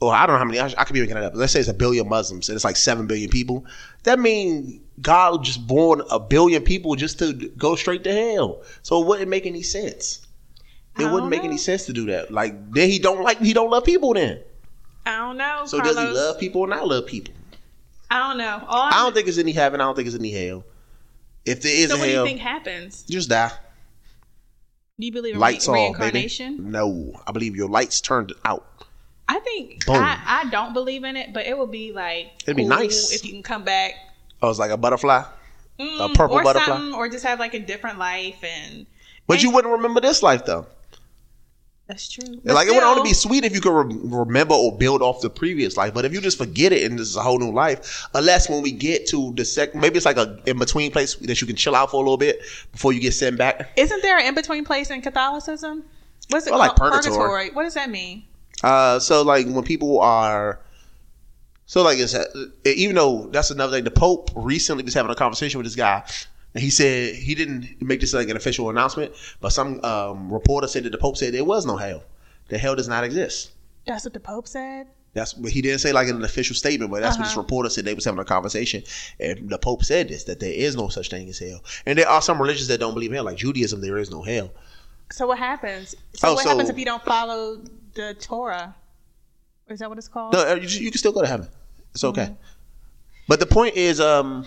Or 0.00 0.12
I 0.12 0.26
don't 0.26 0.34
know 0.34 0.38
how 0.38 0.44
many. 0.44 0.58
I, 0.58 0.66
I 0.78 0.84
could 0.84 0.94
be 0.94 1.00
making 1.00 1.16
it 1.16 1.22
up. 1.22 1.32
Let's 1.34 1.52
say 1.52 1.60
it's 1.60 1.68
a 1.68 1.74
billion 1.74 2.08
Muslims, 2.08 2.48
and 2.48 2.56
it's 2.56 2.64
like 2.64 2.76
seven 2.76 3.06
billion 3.06 3.30
people. 3.30 3.64
That 4.02 4.18
means 4.18 4.80
God 5.00 5.44
just 5.44 5.64
born 5.66 6.02
a 6.10 6.18
billion 6.18 6.62
people 6.64 6.96
just 6.96 7.18
to 7.20 7.32
go 7.32 7.76
straight 7.76 8.02
to 8.04 8.12
hell. 8.12 8.62
So 8.82 9.00
it 9.00 9.06
wouldn't 9.06 9.28
make 9.28 9.46
any 9.46 9.62
sense. 9.62 10.26
It 10.98 11.04
wouldn't 11.10 11.30
make 11.30 11.42
know. 11.42 11.48
any 11.48 11.56
sense 11.58 11.86
to 11.86 11.92
do 11.92 12.06
that. 12.06 12.30
Like 12.30 12.72
then 12.72 12.90
he 12.90 12.98
don't 12.98 13.22
like 13.22 13.38
he 13.38 13.52
don't 13.54 13.70
love 13.70 13.84
people. 13.84 14.12
Then 14.12 14.40
I 15.06 15.18
don't 15.18 15.36
know. 15.38 15.62
so 15.66 15.78
Carlos. 15.78 15.94
does 15.94 16.08
he 16.08 16.14
love 16.14 16.38
people 16.40 16.60
or 16.62 16.66
not 16.66 16.86
love 16.86 17.06
people? 17.06 17.32
I 18.10 18.18
don't 18.28 18.38
know. 18.38 18.62
All 18.68 18.88
I 18.92 19.04
don't 19.04 19.14
think 19.14 19.26
it's 19.28 19.38
any 19.38 19.52
heaven. 19.52 19.80
I 19.80 19.84
don't 19.84 19.94
think 19.94 20.06
it's 20.06 20.16
any 20.16 20.30
hell. 20.32 20.64
If 21.46 21.62
there 21.62 21.74
is 21.74 21.88
So 21.90 21.96
a 21.96 21.98
what 21.98 22.04
do 22.06 22.10
you 22.10 22.24
think 22.24 22.40
happens? 22.40 23.02
just 23.08 23.28
die. 23.30 23.52
Do 24.98 25.06
you 25.06 25.12
believe 25.12 25.34
in 25.34 25.40
Lights 25.40 25.68
re- 25.68 25.72
off, 25.88 25.92
baby. 25.98 26.02
reincarnation? 26.02 26.70
No, 26.70 27.20
I 27.26 27.32
believe 27.32 27.56
your 27.56 27.68
lights 27.68 28.00
turned 28.00 28.32
out. 28.44 28.66
I 29.28 29.38
think 29.40 29.86
Boom. 29.86 29.96
I, 29.96 30.18
I 30.44 30.50
don't 30.50 30.74
believe 30.74 31.04
in 31.04 31.16
it, 31.16 31.32
but 31.32 31.46
it 31.46 31.56
would 31.56 31.70
be 31.70 31.92
like 31.92 32.32
It'd 32.44 32.56
be 32.56 32.62
cool 32.64 32.68
nice. 32.68 33.12
if 33.12 33.24
you 33.24 33.32
can 33.32 33.42
come 33.42 33.64
back 33.64 33.94
I 34.42 34.46
was 34.46 34.58
like 34.58 34.70
a 34.70 34.76
butterfly, 34.76 35.22
mm, 35.78 36.10
a 36.10 36.12
purple 36.14 36.36
or 36.36 36.42
butterfly. 36.42 36.90
or 36.94 37.08
just 37.08 37.24
have 37.24 37.38
like 37.38 37.54
a 37.54 37.60
different 37.60 37.98
life, 37.98 38.42
and 38.44 38.86
But 39.26 39.34
and- 39.34 39.42
you 39.44 39.50
wouldn't 39.50 39.72
remember 39.72 40.00
this 40.00 40.22
life 40.22 40.44
though. 40.44 40.66
That's 41.88 42.08
true. 42.08 42.40
like 42.44 42.68
it 42.68 42.70
would 42.70 42.82
only 42.82 43.02
be 43.02 43.12
sweet 43.12 43.44
if 43.44 43.52
you 43.54 43.60
could 43.60 43.72
re- 43.74 43.98
remember 44.04 44.54
or 44.54 44.76
build 44.76 45.02
off 45.02 45.20
the 45.20 45.28
previous 45.28 45.76
life. 45.76 45.92
But 45.92 46.04
if 46.04 46.12
you 46.12 46.20
just 46.20 46.38
forget 46.38 46.72
it 46.72 46.88
and 46.90 46.98
this 46.98 47.08
is 47.08 47.16
a 47.16 47.22
whole 47.22 47.38
new 47.38 47.50
life, 47.52 48.06
unless 48.14 48.48
when 48.48 48.62
we 48.62 48.70
get 48.72 49.06
to 49.08 49.32
the 49.34 49.44
second, 49.44 49.80
maybe 49.80 49.96
it's 49.96 50.06
like 50.06 50.16
a 50.16 50.38
in 50.46 50.58
between 50.58 50.90
place 50.90 51.16
that 51.16 51.40
you 51.40 51.46
can 51.46 51.56
chill 51.56 51.74
out 51.74 51.90
for 51.90 51.96
a 51.96 51.98
little 52.00 52.16
bit 52.16 52.40
before 52.70 52.92
you 52.92 53.00
get 53.00 53.12
sent 53.12 53.36
back. 53.36 53.72
Isn't 53.76 54.00
there 54.02 54.16
an 54.18 54.26
in 54.26 54.34
between 54.34 54.64
place 54.64 54.90
in 54.90 55.02
Catholicism? 55.02 55.84
What's 56.30 56.46
it 56.46 56.50
Well, 56.50 56.60
like 56.60 56.76
called? 56.76 56.92
purgatory. 56.92 57.50
What 57.50 57.64
does 57.64 57.74
that 57.74 57.90
mean? 57.90 58.22
Uh, 58.62 58.98
so 58.98 59.22
like 59.22 59.46
when 59.48 59.64
people 59.64 60.00
are, 60.00 60.60
so 61.66 61.82
like 61.82 61.98
it's 61.98 62.14
even 62.64 62.94
though 62.94 63.26
that's 63.26 63.50
another 63.50 63.76
thing. 63.76 63.84
The 63.84 63.90
Pope 63.90 64.30
recently 64.36 64.84
was 64.84 64.94
having 64.94 65.10
a 65.10 65.14
conversation 65.16 65.58
with 65.58 65.66
this 65.66 65.74
guy, 65.76 66.04
he 66.54 66.70
said 66.70 67.14
he 67.14 67.34
didn't 67.34 67.80
make 67.82 68.00
this 68.00 68.12
like 68.14 68.28
an 68.28 68.36
official 68.36 68.68
announcement, 68.70 69.12
but 69.40 69.50
some 69.50 69.82
um, 69.84 70.32
reporter 70.32 70.66
said 70.68 70.84
that 70.84 70.90
the 70.92 70.98
Pope 70.98 71.16
said 71.16 71.32
there 71.34 71.44
was 71.44 71.64
no 71.66 71.76
hell. 71.76 72.02
The 72.48 72.58
hell 72.58 72.74
does 72.76 72.88
not 72.88 73.04
exist. 73.04 73.52
That's 73.86 74.04
what 74.04 74.12
the 74.14 74.20
Pope 74.20 74.46
said. 74.46 74.86
That's 75.14 75.36
what 75.36 75.52
he 75.52 75.60
didn't 75.60 75.80
say 75.80 75.92
like 75.92 76.08
in 76.08 76.16
an 76.16 76.24
official 76.24 76.54
statement, 76.56 76.90
but 76.90 77.00
that's 77.02 77.16
what 77.18 77.24
this 77.24 77.32
Uh-huh. 77.32 77.42
reporter 77.42 77.68
said. 77.68 77.84
They 77.84 77.94
was 77.94 78.04
having 78.04 78.20
a 78.20 78.24
conversation, 78.24 78.82
and 79.20 79.48
the 79.50 79.58
Pope 79.58 79.84
said 79.84 80.08
this 80.08 80.24
that 80.24 80.40
there 80.40 80.52
is 80.52 80.74
no 80.76 80.88
such 80.88 81.10
thing 81.10 81.28
as 81.28 81.38
hell. 81.38 81.62
And 81.86 81.98
there 81.98 82.08
are 82.08 82.22
some 82.22 82.40
religions 82.40 82.68
that 82.68 82.80
don't 82.80 82.94
believe 82.94 83.10
in 83.10 83.16
hell, 83.16 83.24
like 83.24 83.36
Judaism. 83.36 83.80
There 83.80 83.98
is 83.98 84.10
no 84.10 84.22
hell. 84.22 84.50
So 85.10 85.26
what 85.26 85.38
happens? 85.38 85.94
So 86.14 86.28
Oh, 86.28 86.34
what 86.34 86.42
so- 86.44 86.48
happens 86.50 86.70
if 86.70 86.78
you 86.78 86.84
don't 86.86 87.04
follow 87.04 87.60
the 87.94 88.14
Torah? 88.14 88.74
Is 89.68 89.78
that 89.80 89.88
what 89.88 89.98
it's 89.98 90.08
called? 90.08 90.32
No, 90.32 90.40
uh, 90.50 90.54
you, 90.54 90.68
you 90.68 90.90
can 90.90 90.98
still 90.98 91.12
go 91.12 91.20
to 91.22 91.26
heaven. 91.28 91.48
It's 91.94 92.04
okay. 92.04 92.34
But 93.28 93.38
the 93.40 93.46
point 93.46 93.76
is, 93.76 94.00
um, 94.00 94.44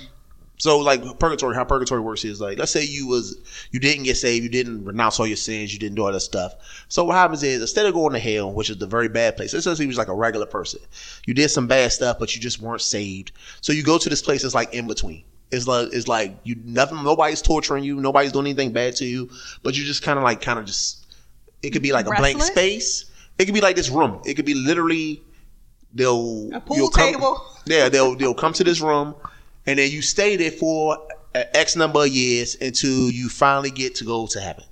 so 0.58 0.80
like 0.80 1.20
purgatory, 1.20 1.56
how 1.56 1.64
purgatory 1.64 2.02
works 2.02 2.24
is 2.24 2.40
like, 2.40 2.58
let's 2.58 2.72
say 2.72 2.84
you 2.84 3.08
was 3.08 3.68
you 3.72 3.80
didn't 3.80 4.04
get 4.04 4.16
saved, 4.16 4.44
you 4.44 4.50
didn't 4.50 4.86
renounce 4.86 5.20
all 5.20 5.28
your 5.28 5.38
sins, 5.38 5.74
you 5.74 5.80
didn't 5.80 5.96
do 5.96 6.06
all 6.06 6.12
that 6.12 6.20
stuff. 6.22 6.56
So 6.88 7.04
what 7.04 7.16
happens 7.16 7.44
is 7.44 7.62
instead 7.62 7.86
of 7.86 7.94
going 7.94 8.14
to 8.14 8.20
hell, 8.20 8.54
which 8.54 8.70
is 8.70 8.78
the 8.78 8.88
very 8.88 9.10
bad 9.10 9.36
place, 9.36 9.54
let's 9.54 9.66
say 9.66 9.84
you 9.84 9.88
was 9.88 9.98
like 9.98 10.08
a 10.08 10.16
regular 10.16 10.46
person, 10.46 10.80
you 11.26 11.34
did 11.34 11.50
some 11.50 11.68
bad 11.68 11.92
stuff, 11.92 12.18
but 12.20 12.36
you 12.36 12.42
just 12.42 12.62
weren't 12.62 12.82
saved. 12.82 13.32
So 13.62 13.74
you 13.74 13.84
go 13.84 13.98
to 13.98 14.10
this 14.10 14.22
place 14.22 14.44
that's 14.44 14.56
like 14.56 14.74
in 14.74 14.88
between. 14.88 15.24
It's 15.52 15.68
like 15.68 15.90
it's 15.94 16.08
like 16.08 16.38
you 16.44 16.56
nothing, 16.64 17.04
nobody's 17.04 17.42
torturing 17.42 17.84
you, 17.84 17.96
nobody's 18.02 18.32
doing 18.32 18.48
anything 18.48 18.72
bad 18.72 18.96
to 18.98 19.06
you, 19.06 19.30
but 19.62 19.78
you 19.78 19.84
just 19.84 20.04
kind 20.04 20.18
of 20.18 20.24
like 20.24 20.42
kind 20.42 20.58
of 20.60 20.66
just. 20.66 21.06
It 21.62 21.72
could 21.72 21.82
be 21.82 21.92
like 21.92 22.06
a 22.06 22.12
blank 22.12 22.42
space. 22.44 23.06
It 23.38 23.46
could 23.46 23.54
be 23.54 23.62
like 23.62 23.76
this 23.76 23.90
room. 23.90 24.22
It 24.26 24.36
could 24.36 24.46
be 24.46 24.54
literally 24.54 25.22
they'll 25.94 26.50
A 26.54 26.60
pool 26.62 26.90
come- 26.90 27.14
table. 27.14 27.46
yeah, 27.66 27.90
they'll 27.90 28.16
they'll 28.16 28.34
come 28.34 28.54
to 28.54 28.64
this 28.64 28.82
room, 28.82 29.16
and 29.66 29.80
then 29.80 29.92
you 29.92 30.02
stay 30.02 30.36
there 30.36 30.52
for 30.52 30.98
X 31.34 31.76
number 31.76 32.02
of 32.02 32.08
years 32.08 32.56
until 32.62 33.10
you 33.12 33.30
finally 33.30 33.72
get 33.72 33.96
to 33.96 34.06
go 34.06 34.28
to 34.28 34.40
heaven. 34.40 34.64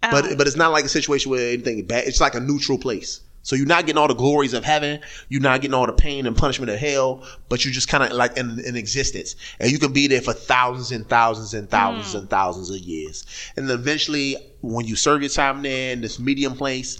But 0.00 0.24
Um, 0.24 0.36
but 0.36 0.46
it's 0.46 0.56
not 0.56 0.72
like 0.72 0.84
a 0.84 0.88
situation 0.88 1.30
where 1.30 1.52
anything 1.52 1.84
bad. 1.86 2.06
It's 2.06 2.20
like 2.20 2.34
a 2.34 2.40
neutral 2.40 2.78
place. 2.78 3.20
So 3.44 3.56
you're 3.56 3.66
not 3.66 3.86
getting 3.86 3.98
all 3.98 4.08
the 4.08 4.14
glories 4.14 4.52
of 4.52 4.64
heaven. 4.64 5.00
You're 5.28 5.40
not 5.40 5.60
getting 5.60 5.74
all 5.74 5.86
the 5.86 5.92
pain 5.92 6.26
and 6.26 6.36
punishment 6.36 6.70
of 6.70 6.78
hell. 6.78 7.24
But 7.48 7.64
you're 7.64 7.74
just 7.74 7.88
kind 7.88 8.04
of 8.04 8.12
like 8.12 8.36
in, 8.36 8.60
in 8.60 8.76
existence, 8.76 9.36
and 9.58 9.70
you 9.70 9.78
can 9.78 9.92
be 9.92 10.06
there 10.06 10.20
for 10.20 10.32
thousands 10.32 10.92
and 10.92 11.08
thousands 11.08 11.54
and 11.54 11.68
thousands 11.68 12.14
and 12.14 12.30
thousands 12.30 12.70
of 12.70 12.78
years. 12.78 13.24
And 13.56 13.68
eventually, 13.70 14.36
when 14.60 14.86
you 14.86 14.96
serve 14.96 15.22
your 15.22 15.28
time 15.28 15.62
there 15.62 15.92
in 15.92 16.00
this 16.00 16.18
medium 16.18 16.54
place, 16.54 16.98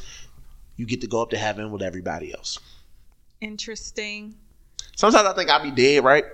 you 0.76 0.86
get 0.86 1.00
to 1.02 1.06
go 1.06 1.22
up 1.22 1.30
to 1.30 1.38
heaven 1.38 1.70
with 1.70 1.82
everybody 1.82 2.32
else. 2.34 2.58
interesting. 3.40 4.34
Sometimes 4.96 5.26
I 5.26 5.32
think 5.32 5.50
I'll 5.50 5.62
be 5.62 5.70
dead, 5.70 6.04
right? 6.04 6.24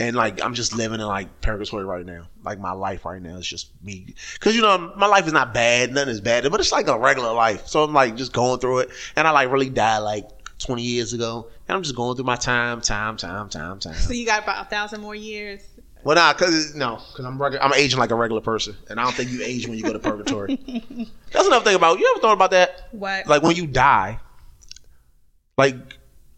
And 0.00 0.16
like 0.16 0.42
I'm 0.42 0.54
just 0.54 0.74
living 0.74 0.98
in 0.98 1.06
like 1.06 1.42
purgatory 1.42 1.84
right 1.84 2.06
now. 2.06 2.22
Like 2.42 2.58
my 2.58 2.72
life 2.72 3.04
right 3.04 3.20
now 3.20 3.36
is 3.36 3.46
just 3.46 3.70
me. 3.84 4.14
Cause 4.40 4.56
you 4.56 4.62
know, 4.62 4.94
my 4.96 5.06
life 5.06 5.26
is 5.26 5.34
not 5.34 5.52
bad, 5.52 5.92
nothing 5.92 6.08
is 6.08 6.22
bad, 6.22 6.50
but 6.50 6.58
it's 6.58 6.72
like 6.72 6.88
a 6.88 6.98
regular 6.98 7.34
life. 7.34 7.66
So 7.66 7.84
I'm 7.84 7.92
like 7.92 8.16
just 8.16 8.32
going 8.32 8.60
through 8.60 8.78
it. 8.78 8.90
And 9.14 9.28
I 9.28 9.30
like 9.30 9.50
really 9.52 9.68
died 9.68 9.98
like 9.98 10.26
20 10.58 10.82
years 10.82 11.12
ago. 11.12 11.48
And 11.68 11.76
I'm 11.76 11.82
just 11.82 11.94
going 11.94 12.16
through 12.16 12.24
my 12.24 12.36
time, 12.36 12.80
time, 12.80 13.18
time, 13.18 13.50
time, 13.50 13.78
time. 13.78 13.92
So 13.92 14.14
you 14.14 14.24
got 14.24 14.42
about 14.42 14.66
a 14.66 14.70
thousand 14.70 15.02
more 15.02 15.14
years. 15.14 15.60
Well, 16.02 16.16
nah, 16.16 16.32
cause 16.32 16.74
no, 16.74 16.96
cause 17.14 17.26
I'm 17.26 17.38
regu- 17.38 17.58
I'm 17.60 17.74
aging 17.74 17.98
like 17.98 18.10
a 18.10 18.14
regular 18.14 18.40
person, 18.40 18.74
and 18.88 18.98
I 18.98 19.04
don't 19.04 19.14
think 19.14 19.30
you 19.30 19.42
age 19.44 19.68
when 19.68 19.76
you 19.76 19.84
go 19.84 19.92
to 19.92 19.98
purgatory. 19.98 20.56
That's 21.30 21.46
another 21.46 21.62
thing 21.62 21.74
about 21.74 21.98
you. 21.98 22.10
Ever 22.14 22.22
thought 22.22 22.32
about 22.32 22.52
that? 22.52 22.88
What? 22.92 23.26
Like 23.26 23.42
when 23.42 23.54
you 23.54 23.66
die, 23.66 24.18
like 25.58 25.76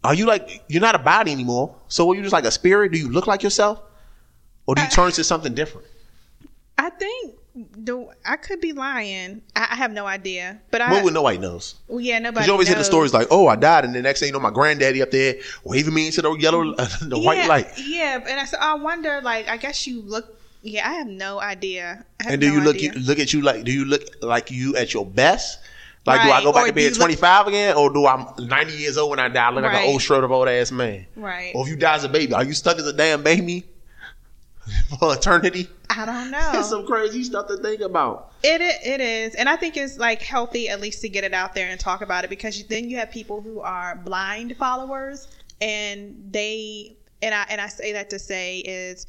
are 0.03 0.13
you 0.13 0.25
like 0.25 0.63
you're 0.67 0.81
not 0.81 0.95
a 0.95 0.99
body 0.99 1.31
anymore? 1.31 1.75
So 1.87 2.09
are 2.11 2.15
you 2.15 2.21
just 2.21 2.33
like 2.33 2.45
a 2.45 2.51
spirit? 2.51 2.91
Do 2.91 2.97
you 2.97 3.09
look 3.09 3.27
like 3.27 3.43
yourself, 3.43 3.81
or 4.65 4.75
do 4.75 4.81
you 4.81 4.89
turn 4.89 5.11
to 5.13 5.23
something 5.23 5.53
different? 5.53 5.87
I 6.77 6.89
think 6.89 7.35
the 7.55 8.07
I 8.25 8.35
could 8.37 8.59
be 8.59 8.73
lying. 8.73 9.41
I, 9.55 9.67
I 9.71 9.75
have 9.75 9.91
no 9.91 10.05
idea, 10.05 10.59
but 10.71 10.81
I 10.81 10.91
Well, 10.91 11.03
well, 11.05 11.13
nobody 11.13 11.37
knows. 11.37 11.75
well, 11.87 11.99
yeah 11.99 12.17
nobody. 12.19 12.33
Because 12.33 12.47
you 12.47 12.53
always 12.53 12.67
hear 12.67 12.77
the 12.77 12.83
stories 12.83 13.13
like, 13.13 13.27
"Oh, 13.31 13.47
I 13.47 13.55
died," 13.55 13.85
and 13.85 13.93
the 13.93 14.01
next 14.01 14.19
thing 14.19 14.27
you 14.27 14.33
know, 14.33 14.39
my 14.39 14.49
granddaddy 14.51 15.01
up 15.01 15.11
there 15.11 15.35
waving 15.63 15.93
me 15.93 16.07
into 16.07 16.21
the 16.21 16.31
yellow, 16.33 16.73
the 17.01 17.19
white 17.19 17.47
light. 17.47 17.67
Yeah, 17.77 18.19
and 18.27 18.39
I, 18.39 18.45
so 18.45 18.57
oh, 18.59 18.71
I 18.71 18.73
wonder, 18.75 19.21
like, 19.23 19.47
I 19.47 19.57
guess 19.57 19.85
you 19.87 20.01
look. 20.01 20.39
Yeah, 20.63 20.89
I 20.89 20.93
have 20.93 21.07
no 21.07 21.41
idea. 21.41 22.05
Have 22.21 22.31
And 22.31 22.41
do 22.41 22.47
no 22.49 22.53
you 22.55 22.61
look 22.61 22.75
idea. 22.77 22.93
look 22.93 23.19
at 23.19 23.33
you 23.33 23.41
like? 23.41 23.63
Do 23.65 23.71
you 23.71 23.85
look 23.85 24.01
like 24.21 24.49
you 24.49 24.75
at 24.75 24.93
your 24.93 25.05
best? 25.05 25.59
Like, 26.05 26.21
do 26.23 26.31
I 26.31 26.43
go 26.43 26.51
back 26.51 26.63
or 26.63 26.67
to 26.67 26.73
being 26.73 26.85
you 26.85 26.91
look- 26.91 26.99
25 26.99 27.47
again, 27.47 27.75
or 27.77 27.91
do 27.93 28.05
I'm 28.05 28.25
90 28.37 28.73
years 28.73 28.97
old 28.97 29.11
when 29.11 29.19
I 29.19 29.29
die? 29.29 29.47
I 29.47 29.49
look 29.51 29.63
like 29.63 29.73
an 29.73 29.89
old, 30.11 30.23
up 30.23 30.31
old 30.31 30.49
ass 30.49 30.71
man. 30.71 31.05
right? 31.15 31.51
Or 31.55 31.63
if 31.65 31.69
you 31.69 31.77
die 31.77 31.95
as 31.95 32.03
a 32.03 32.09
baby, 32.09 32.33
are 32.33 32.43
you 32.43 32.53
stuck 32.53 32.77
as 32.77 32.85
a 32.87 32.91
damn 32.93 33.23
baby 33.23 33.65
for 34.99 35.13
eternity? 35.13 35.69
I 35.89 36.05
don't 36.05 36.31
know. 36.31 36.49
That's 36.51 36.69
some 36.69 36.85
crazy 36.85 37.23
stuff 37.23 37.47
to 37.47 37.57
think 37.57 37.81
about. 37.81 38.31
It 38.43 38.59
it 38.61 38.99
is, 38.99 39.35
and 39.35 39.47
I 39.47 39.55
think 39.55 39.77
it's 39.77 39.97
like 39.97 40.21
healthy 40.21 40.67
at 40.69 40.81
least 40.81 41.01
to 41.01 41.09
get 41.09 41.23
it 41.23 41.33
out 41.33 41.53
there 41.55 41.69
and 41.69 41.79
talk 41.79 42.01
about 42.01 42.23
it 42.23 42.29
because 42.29 42.57
you- 42.57 42.65
then 42.67 42.89
you 42.89 42.97
have 42.97 43.11
people 43.11 43.41
who 43.41 43.59
are 43.61 43.95
blind 43.95 44.57
followers, 44.57 45.27
and 45.61 46.15
they 46.31 46.97
and 47.21 47.33
I 47.33 47.45
and 47.49 47.61
I 47.61 47.67
say 47.67 47.93
that 47.93 48.09
to 48.09 48.19
say 48.19 48.59
is 48.59 49.05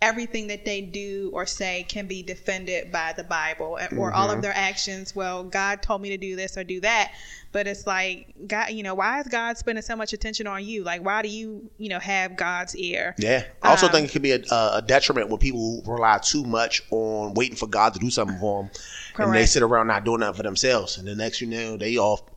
everything 0.00 0.46
that 0.46 0.64
they 0.64 0.80
do 0.80 1.28
or 1.32 1.44
say 1.44 1.84
can 1.88 2.06
be 2.06 2.22
defended 2.22 2.92
by 2.92 3.12
the 3.16 3.24
Bible 3.24 3.78
or 3.96 4.12
all 4.12 4.30
of 4.30 4.42
their 4.42 4.54
actions. 4.54 5.16
Well, 5.16 5.42
God 5.42 5.82
told 5.82 6.02
me 6.02 6.10
to 6.10 6.16
do 6.16 6.36
this 6.36 6.56
or 6.56 6.62
do 6.62 6.80
that, 6.82 7.12
but 7.50 7.66
it's 7.66 7.84
like 7.84 8.32
God, 8.46 8.70
you 8.70 8.84
know, 8.84 8.94
why 8.94 9.18
is 9.20 9.26
God 9.26 9.58
spending 9.58 9.82
so 9.82 9.96
much 9.96 10.12
attention 10.12 10.46
on 10.46 10.64
you? 10.64 10.84
Like, 10.84 11.04
why 11.04 11.22
do 11.22 11.28
you, 11.28 11.68
you 11.78 11.88
know, 11.88 11.98
have 11.98 12.36
God's 12.36 12.76
ear? 12.76 13.16
Yeah. 13.18 13.44
I 13.60 13.70
also 13.70 13.86
Um, 13.86 13.92
think 13.92 14.08
it 14.08 14.12
could 14.12 14.22
be 14.22 14.30
a, 14.32 14.40
a 14.50 14.84
detriment 14.86 15.30
when 15.30 15.38
people 15.38 15.82
rely 15.84 16.18
too 16.22 16.44
much 16.44 16.82
on 16.90 17.34
waiting 17.34 17.56
for 17.56 17.66
God 17.66 17.92
to 17.94 17.98
do 17.98 18.10
something 18.10 18.38
for 18.38 18.62
them, 18.62 18.70
and 19.26 19.34
they 19.34 19.46
sit 19.46 19.64
around 19.64 19.88
not 19.88 20.04
doing 20.04 20.20
nothing 20.20 20.36
for 20.36 20.42
themselves. 20.44 20.96
And 20.96 21.08
the 21.08 21.16
next 21.16 21.40
you 21.40 21.48
know, 21.48 21.76
they 21.76 21.96
all, 21.96 22.28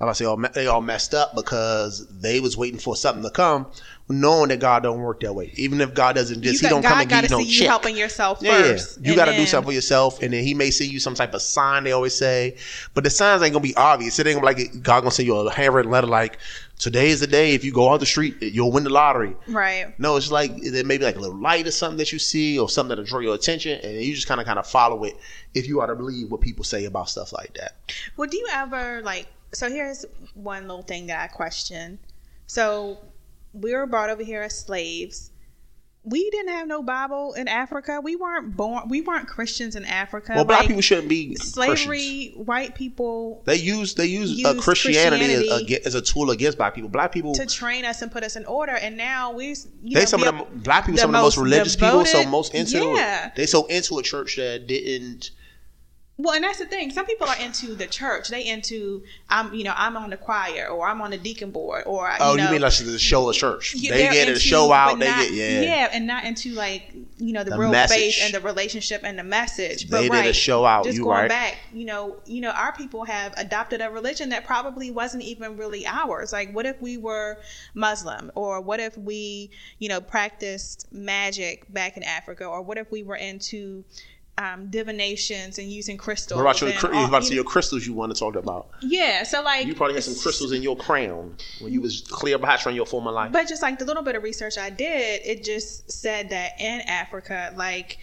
I'm 0.00 0.06
about 0.06 0.12
to 0.12 0.14
say, 0.16 0.24
all, 0.24 0.36
they 0.54 0.66
all 0.66 0.80
messed 0.80 1.12
up 1.12 1.34
because 1.34 2.06
they 2.08 2.40
was 2.40 2.56
waiting 2.56 2.80
for 2.80 2.96
something 2.96 3.22
to 3.22 3.28
come, 3.28 3.66
knowing 4.08 4.48
that 4.48 4.58
God 4.58 4.82
don't 4.82 5.00
work 5.00 5.20
that 5.20 5.34
way. 5.34 5.52
Even 5.56 5.78
if 5.82 5.92
God 5.92 6.14
doesn't 6.14 6.40
just, 6.40 6.62
you 6.62 6.68
He 6.68 6.70
don't 6.70 6.80
got, 6.80 6.88
come 6.88 6.96
God 6.96 7.00
and 7.02 7.10
got 7.10 7.20
give 7.20 7.30
you 7.30 7.36
no 7.36 7.42
see 7.42 7.62
you 7.62 7.68
helping 7.68 7.96
yourself 7.98 8.38
Yeah, 8.40 8.52
yeah. 8.52 8.62
first. 8.62 9.04
You 9.04 9.14
got 9.14 9.26
to 9.26 9.36
do 9.36 9.44
something 9.44 9.68
for 9.68 9.74
yourself, 9.74 10.22
and 10.22 10.32
then 10.32 10.42
he 10.42 10.54
may 10.54 10.70
send 10.70 10.90
you 10.90 11.00
some 11.00 11.14
type 11.14 11.34
of 11.34 11.42
sign. 11.42 11.84
They 11.84 11.92
always 11.92 12.14
say, 12.14 12.56
but 12.94 13.04
the 13.04 13.10
signs 13.10 13.42
ain't 13.42 13.52
gonna 13.52 13.62
be 13.62 13.76
obvious. 13.76 14.18
It 14.18 14.26
ain't 14.26 14.40
gonna 14.40 14.54
be 14.54 14.64
like 14.64 14.82
God 14.82 15.02
gonna 15.02 15.10
send 15.10 15.26
you 15.26 15.36
a 15.36 15.52
handwritten 15.52 15.92
letter 15.92 16.06
like, 16.06 16.38
"Today 16.78 17.10
is 17.10 17.20
the 17.20 17.26
day. 17.26 17.52
If 17.52 17.62
you 17.62 17.70
go 17.70 17.92
out 17.92 18.00
the 18.00 18.06
street, 18.06 18.40
you'll 18.40 18.72
win 18.72 18.84
the 18.84 18.90
lottery." 18.90 19.36
Right. 19.48 19.92
No, 20.00 20.16
it's 20.16 20.30
like 20.30 20.56
there 20.62 20.82
may 20.82 20.96
be 20.96 21.04
like 21.04 21.16
a 21.16 21.20
little 21.20 21.38
light 21.38 21.66
or 21.66 21.72
something 21.72 21.98
that 21.98 22.10
you 22.10 22.18
see, 22.18 22.58
or 22.58 22.70
something 22.70 22.88
that'll 22.88 23.04
draw 23.04 23.20
your 23.20 23.34
attention, 23.34 23.78
and 23.82 24.00
you 24.00 24.14
just 24.14 24.26
kind 24.26 24.40
of 24.40 24.46
kind 24.46 24.58
of 24.58 24.66
follow 24.66 25.04
it 25.04 25.14
if 25.52 25.68
you 25.68 25.80
are 25.80 25.86
to 25.86 25.94
believe 25.94 26.30
what 26.30 26.40
people 26.40 26.64
say 26.64 26.86
about 26.86 27.10
stuff 27.10 27.34
like 27.34 27.52
that. 27.58 27.74
Well, 28.16 28.30
do 28.30 28.38
you 28.38 28.48
ever 28.50 29.02
like? 29.02 29.26
So 29.52 29.68
here's 29.68 30.04
one 30.34 30.68
little 30.68 30.82
thing 30.82 31.06
that 31.06 31.20
I 31.20 31.26
question. 31.26 31.98
So 32.46 32.98
we 33.52 33.74
were 33.74 33.86
brought 33.86 34.10
over 34.10 34.22
here 34.22 34.42
as 34.42 34.58
slaves. 34.58 35.30
We 36.02 36.30
didn't 36.30 36.48
have 36.48 36.66
no 36.66 36.82
Bible 36.82 37.34
in 37.34 37.46
Africa. 37.46 38.00
We 38.02 38.16
weren't 38.16 38.56
born. 38.56 38.88
We 38.88 39.02
weren't 39.02 39.28
Christians 39.28 39.76
in 39.76 39.84
Africa. 39.84 40.32
Well, 40.34 40.46
black 40.46 40.60
Like, 40.60 40.68
people 40.68 40.80
shouldn't 40.80 41.10
be 41.10 41.34
slavery. 41.34 41.76
Christians. 41.76 42.46
White 42.46 42.74
people 42.74 43.42
They 43.44 43.56
use 43.56 43.94
they 43.94 44.06
use, 44.06 44.30
uh, 44.42 44.54
Use 44.54 44.64
Christianity, 44.64 45.24
as, 45.34 45.70
a, 45.70 45.86
as 45.86 45.94
a 45.94 46.00
tool 46.00 46.30
against 46.30 46.56
black 46.56 46.74
people. 46.74 46.88
Black 46.88 47.12
people, 47.12 47.34
to 47.34 47.44
train 47.44 47.84
us 47.84 48.00
and 48.00 48.10
put 48.10 48.24
us 48.24 48.36
in 48.36 48.46
order, 48.46 48.72
and 48.72 48.96
now 48.96 49.32
we. 49.32 49.48
You 49.48 49.56
they 49.82 50.00
know, 50.00 50.04
some 50.06 50.22
of 50.22 50.34
the 50.38 50.58
black 50.60 50.84
people, 50.86 50.94
the 50.94 51.00
some 51.02 51.10
of 51.10 51.16
the 51.16 51.22
most 51.22 51.36
most 51.36 51.44
religious 51.44 51.76
people, 51.76 52.06
so 52.06 52.24
most 52.24 52.54
into 52.54 52.78
Yeah. 52.78 53.30
they 53.36 53.44
so 53.44 53.66
into 53.66 53.98
a 53.98 54.02
church 54.02 54.36
that 54.36 54.66
didn't. 54.66 55.32
Well, 56.22 56.34
and 56.34 56.44
that's 56.44 56.58
the 56.58 56.66
thing. 56.66 56.90
Some 56.90 57.06
people 57.06 57.26
are 57.28 57.36
into 57.40 57.74
the 57.74 57.86
church. 57.86 58.28
They 58.28 58.44
into 58.46 59.02
I'm, 59.28 59.54
you 59.54 59.64
know, 59.64 59.72
I'm 59.76 59.96
on 59.96 60.10
the 60.10 60.16
choir 60.16 60.68
or 60.68 60.86
I'm 60.86 61.00
on 61.00 61.10
the 61.10 61.16
deacon 61.18 61.50
board 61.50 61.84
or 61.86 62.10
Oh, 62.20 62.36
you, 62.36 62.42
you, 62.44 62.50
mean 62.50 62.60
like 62.60 62.76
the 62.76 62.98
show 62.98 63.28
of 63.28 63.34
church? 63.36 63.74
Yeah, 63.74 63.92
they 63.92 64.02
get 64.10 64.28
into- 64.28 64.40
show 64.40 64.72
out. 64.72 64.98
They 64.98 65.06
not- 65.06 65.20
get 65.22 65.32
yeah. 65.32 65.60
yeah, 65.62 65.88
and 65.92 66.06
not 66.06 66.24
into 66.24 66.50
like 66.52 66.92
you 67.18 67.32
know 67.32 67.44
the, 67.44 67.50
The 67.50 67.58
real 67.58 67.70
message. 67.70 67.96
faith 68.16 68.18
and 68.24 68.34
the 68.34 68.40
relationship 68.40 69.02
and 69.04 69.18
the 69.18 69.22
message. 69.24 69.88
But 69.88 69.98
They 70.02 70.08
did 70.08 70.12
a 70.12 70.20
right, 70.28 70.34
show 70.36 70.64
out, 70.64 70.84
Just 70.84 70.96
you 70.98 71.04
going 71.04 71.18
right. 71.20 71.28
back, 71.28 71.58
you 71.72 71.84
know, 71.84 72.16
you 72.26 72.40
know, 72.40 72.50
our 72.50 72.72
people 72.72 73.04
have 73.04 73.34
adopted 73.36 73.80
a 73.80 73.90
religion 73.90 74.28
that 74.30 74.44
probably 74.44 74.90
wasn't 74.90 75.22
even 75.24 75.56
really 75.56 75.86
ours. 75.86 76.32
Like, 76.32 76.52
what 76.54 76.66
if 76.66 76.80
we 76.80 76.96
were 76.96 77.38
Muslim, 77.74 78.30
or 78.34 78.60
what 78.60 78.80
if 78.80 78.96
we, 78.98 79.50
you 79.78 79.88
know, 79.88 80.00
practiced 80.00 80.86
magic 80.92 81.70
back 81.72 81.96
in 81.96 82.02
Africa, 82.02 82.44
or 82.44 82.62
what 82.62 82.78
if 82.78 82.90
we 82.90 83.02
were 83.02 83.16
into 83.16 83.84
um, 84.40 84.66
divinations 84.70 85.58
and 85.58 85.70
using 85.70 85.96
crystals? 85.96 86.36
What 86.38 86.42
about 86.42 86.60
your? 86.60 86.70
and 86.70 86.78
cri- 86.78 86.90
You 86.90 86.98
all- 87.00 87.08
about 87.08 87.28
you 87.28 87.34
your 87.36 87.44
crystals 87.44 87.86
you 87.86 87.92
want 87.92 88.14
to 88.14 88.18
talk 88.18 88.34
about? 88.36 88.68
yeah, 88.80 89.22
so 89.22 89.42
like 89.42 89.66
You 89.66 89.74
probably 89.74 89.94
had 89.94 90.04
some 90.04 90.14
crystals 90.20 90.52
in 90.52 90.62
your 90.62 90.76
crown 90.76 91.36
when 91.60 91.72
you 91.72 91.80
was 91.80 92.00
Cleopatra 92.10 92.70
in 92.72 92.76
your 92.76 92.86
former 92.86 93.10
life. 93.12 93.32
But 93.32 93.48
just 93.48 93.62
like 93.62 93.78
the 93.78 93.84
little 93.84 94.02
bit 94.02 94.16
of 94.16 94.22
research 94.22 94.56
I 94.58 94.70
did, 94.70 95.20
it 95.24 95.44
just 95.44 95.90
said 95.90 96.30
that 96.30 96.60
in 96.60 96.80
Africa, 96.82 97.52
like, 97.56 97.98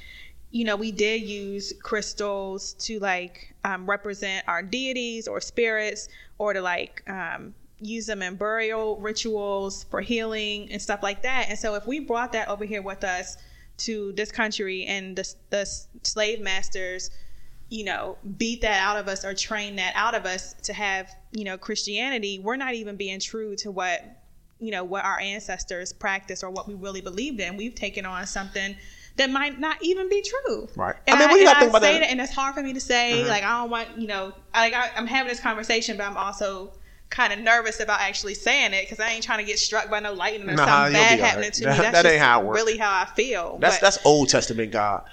you 0.52 0.64
know, 0.64 0.76
we 0.76 0.92
did 0.92 1.22
use 1.24 1.74
crystals 1.82 2.74
to 2.74 3.00
like 3.00 3.54
um, 3.64 3.86
represent 3.90 4.48
our 4.48 4.62
deities 4.62 5.28
or 5.28 5.42
spirits 5.42 6.08
or 6.38 6.54
to 6.54 6.62
like 6.62 7.04
um, 7.10 7.54
use 7.80 8.06
them 8.06 8.22
in 8.22 8.36
burial 8.36 8.98
rituals 8.98 9.84
for 9.86 10.02
healing 10.02 10.72
and 10.72 10.82
stuff 10.82 11.02
like 11.04 11.24
that. 11.24 11.48
And 11.50 11.58
so 11.60 11.76
if 11.76 11.86
we 11.88 12.00
brought 12.00 12.32
that 12.34 12.48
over 12.48 12.64
here 12.66 12.82
with 12.82 13.04
us 13.04 13.38
to 13.78 14.12
this 14.14 14.32
country 14.32 14.86
and 14.86 15.16
the, 15.16 15.34
the 15.50 15.66
slave 16.04 16.42
masters, 16.42 17.10
you 17.70 17.84
know, 17.84 18.18
beat 18.38 18.62
that 18.62 18.82
out 18.82 18.98
of 18.98 19.08
us 19.08 19.26
or 19.26 19.34
train 19.34 19.76
that 19.76 19.94
out 19.96 20.16
of 20.16 20.26
us 20.26 20.54
to 20.64 20.74
have, 20.74 21.10
you 21.32 21.44
know, 21.44 21.58
Christianity, 21.58 22.40
we're 22.40 22.56
not 22.56 22.74
even 22.74 22.96
being 22.96 23.20
true 23.20 23.56
to 23.58 23.72
what, 23.72 24.02
you 24.60 24.72
know, 24.72 24.84
what 24.84 25.06
our 25.06 25.20
ancestors 25.20 25.94
practiced 25.94 26.44
or 26.44 26.50
what 26.50 26.68
we 26.68 26.74
really 26.74 27.02
believed 27.02 27.40
in. 27.40 27.58
We've 27.58 27.76
taken 27.76 28.06
on 28.06 28.26
something 28.26 28.76
that 29.18 29.30
might 29.30 29.60
not 29.60 29.78
even 29.82 30.10
be 30.10 30.22
true. 30.24 30.68
Right. 30.76 30.96
And 31.08 31.20
I 31.20 31.20
mean, 31.20 31.22
I, 31.22 31.26
what 31.28 31.34
do 31.34 31.40
you 31.40 31.40
and 31.40 31.46
gotta 31.48 31.60
think 31.60 31.70
about 31.72 31.82
say 31.82 32.00
that? 32.00 32.10
and 32.10 32.22
it's 32.22 32.34
hard 32.34 32.56
for 32.56 32.62
me 32.64 32.74
to 32.74 32.80
say. 32.80 33.24
Mhm. 33.24 33.28
Like, 33.28 33.44
I 33.44 33.60
don't 33.60 33.70
want, 33.70 33.98
you 33.98 34.08
know, 34.08 34.34
like 34.54 34.74
I, 34.74 34.92
I'm 34.96 35.08
having 35.08 35.28
this 35.28 35.40
conversation, 35.40 35.98
but 35.98 36.06
I'm 36.06 36.18
also 36.18 36.72
kind 37.10 37.32
of 37.32 37.40
nervous 37.40 37.80
about 37.80 38.02
actually 38.02 38.34
saying 38.34 38.74
it 38.74 38.84
because 38.84 39.00
I 39.00 39.10
ain't 39.12 39.24
trying 39.24 39.40
to 39.40 39.46
get 39.46 39.60
struck 39.60 39.90
by 39.90 40.00
no 40.00 40.14
lightning 40.14 40.50
or 40.50 40.56
Nah, 40.56 40.66
something 40.66 40.94
bad 40.94 41.20
right. 41.20 41.20
happening 41.28 41.52
to 41.52 41.64
That- 41.64 41.78
me. 41.78 41.84
That's 41.84 42.04
that 42.04 42.06
ain't 42.06 42.22
how 42.22 42.42
it 42.42 42.46
works. 42.46 42.56
really 42.60 42.78
how 42.78 42.92
I 42.92 43.06
feel. 43.16 43.58
That's 43.60 43.78
But- 43.78 43.82
that's 43.82 44.00
Old 44.06 44.30
Testament 44.30 44.72
God. 44.72 45.04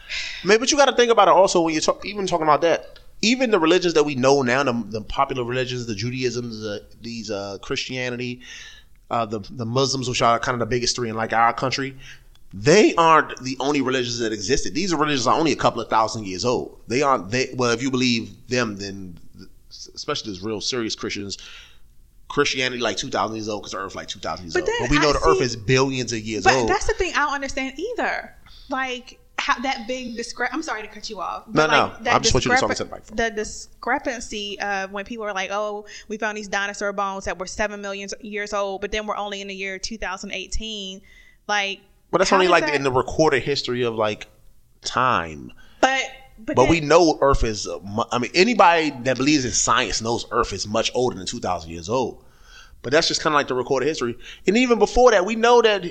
Man, 0.43 0.59
but 0.59 0.71
you 0.71 0.77
got 0.77 0.87
to 0.87 0.97
think 0.97 1.11
about 1.13 1.29
it 1.29 1.33
also 1.35 1.61
when 1.61 1.73
you're 1.73 1.81
talk, 1.81 2.05
even 2.05 2.27
talking 2.27 2.45
about 2.47 2.61
that. 2.63 2.99
Even 3.23 3.51
the 3.51 3.59
religions 3.59 3.95
that 3.95 4.05
we 4.05 4.15
know 4.17 4.43
now, 4.43 4.63
the, 4.65 4.85
the 4.89 5.01
popular 5.01 5.45
religions, 5.45 5.87
the 5.87 5.95
Judaisms, 5.95 6.61
the, 6.61 6.85
these 7.01 7.31
uh, 7.31 7.57
Christianity, 7.63 8.43
uh, 9.11 9.25
the 9.25 9.41
the 9.51 9.65
Muslims, 9.65 10.09
which 10.09 10.21
are 10.21 10.39
kind 10.39 10.55
of 10.55 10.59
the 10.61 10.67
biggest 10.67 10.95
three 10.97 11.09
in 11.09 11.15
like 11.17 11.33
our 11.33 11.53
country, 11.55 11.97
they 12.53 12.95
aren't 12.97 13.37
the 13.43 13.57
only 13.61 13.81
religions 13.81 14.19
that 14.19 14.33
existed. 14.33 14.75
These 14.75 14.93
religions 14.95 15.27
are 15.27 15.39
only 15.39 15.53
a 15.53 15.57
couple 15.57 15.81
of 15.81 15.89
thousand 15.89 16.27
years 16.27 16.45
old. 16.45 16.81
They 16.89 17.01
aren't. 17.03 17.31
They 17.31 17.55
well, 17.55 17.71
if 17.71 17.81
you 17.81 17.91
believe 17.91 18.31
them, 18.49 18.77
then 18.77 19.17
especially 19.95 20.33
as 20.33 20.43
real 20.43 20.61
serious 20.61 20.95
Christians. 20.95 21.39
Christianity 22.35 22.83
like 22.83 22.97
two 22.97 23.11
thousand 23.11 23.37
years 23.37 23.49
old 23.49 23.63
because 23.63 23.71
the 23.71 23.79
Earth 23.79 23.95
like 23.95 24.09
two 24.09 24.19
thousand 24.19 24.47
years 24.47 24.55
But 24.55 24.65
old. 24.65 24.71
But 24.81 24.91
we 24.91 24.99
know 24.99 25.11
I 25.11 25.13
the 25.13 25.21
Earth 25.25 25.41
is 25.41 25.55
billions 25.55 26.13
of 26.13 26.19
years 26.19 26.45
old. 26.45 26.53
But 26.53 26.61
old. 26.63 26.69
that's 26.69 26.89
the 26.89 26.95
thing 26.95 27.13
I 27.15 27.19
don't 27.19 27.35
understand 27.35 27.79
either. 27.79 28.35
Like, 28.69 29.21
how 29.39 29.61
that 29.61 29.87
big 29.87 30.17
discre- 30.17 30.49
I'm 30.51 30.63
sorry 30.63 30.83
to 30.83 30.89
cut 30.89 31.09
you 31.09 31.21
off. 31.21 31.47
No, 31.47 31.53
but, 31.53 31.67
no. 31.71 31.77
like, 31.85 32.03
that 32.03 32.15
I 32.17 32.19
just 32.19 32.35
want 32.35 32.45
you 32.45 32.51
to 32.51 32.57
talk 32.57 32.71
into 32.71 32.85
the 32.85 32.91
microphone. 32.91 33.17
The 33.17 33.31
discrepancy 33.31 34.59
of 34.59 34.91
when 34.91 35.05
people 35.05 35.25
are 35.25 35.33
like, 35.33 35.51
"Oh, 35.53 35.87
we 36.09 36.19
found 36.19 36.37
these 36.37 36.49
dinosaur 36.49 36.93
bones 36.93 37.27
that 37.27 37.39
were 37.39 37.47
seven 37.47 37.81
million 37.81 38.09
years 38.21 38.53
old," 38.53 38.81
but 38.81 38.91
then 38.91 39.07
we're 39.07 39.17
only 39.17 39.41
in 39.41 39.47
the 39.47 39.55
year 39.55 39.79
2018. 39.79 41.03
Like, 41.47 41.83
But 42.11 42.19
that's 42.19 42.33
only 42.33 42.49
like 42.49 42.67
that- 42.67 42.75
in 42.75 42.83
the 42.83 42.91
recorded 42.91 43.45
history 43.45 43.85
of 43.85 43.95
like 43.95 44.27
time. 44.83 45.53
But 45.81 46.03
but, 46.37 46.57
But 46.57 46.63
then- 46.63 46.71
we 46.71 46.81
know 46.81 47.17
Earth 47.21 47.45
is. 47.45 47.69
I 48.11 48.19
mean, 48.19 48.33
anybody 48.35 48.91
that 49.05 49.17
believes 49.19 49.45
in 49.45 49.53
science 49.53 50.03
knows 50.03 50.27
Earth 50.33 50.53
is 50.53 50.67
much 50.67 50.91
older 50.93 51.17
than 51.17 51.27
two 51.27 51.39
thousand 51.39 51.71
years 51.71 51.89
old. 51.89 52.24
But 52.85 52.93
that's 52.93 53.09
just 53.09 53.21
kind 53.21 53.35
of 53.35 53.39
like 53.39 53.49
the 53.49 53.55
recorded 53.55 53.87
history. 53.87 54.17
And 54.47 54.57
even 54.57 54.79
before 54.79 55.11
that, 55.11 55.25
we 55.25 55.35
know 55.35 55.61
that 55.63 55.85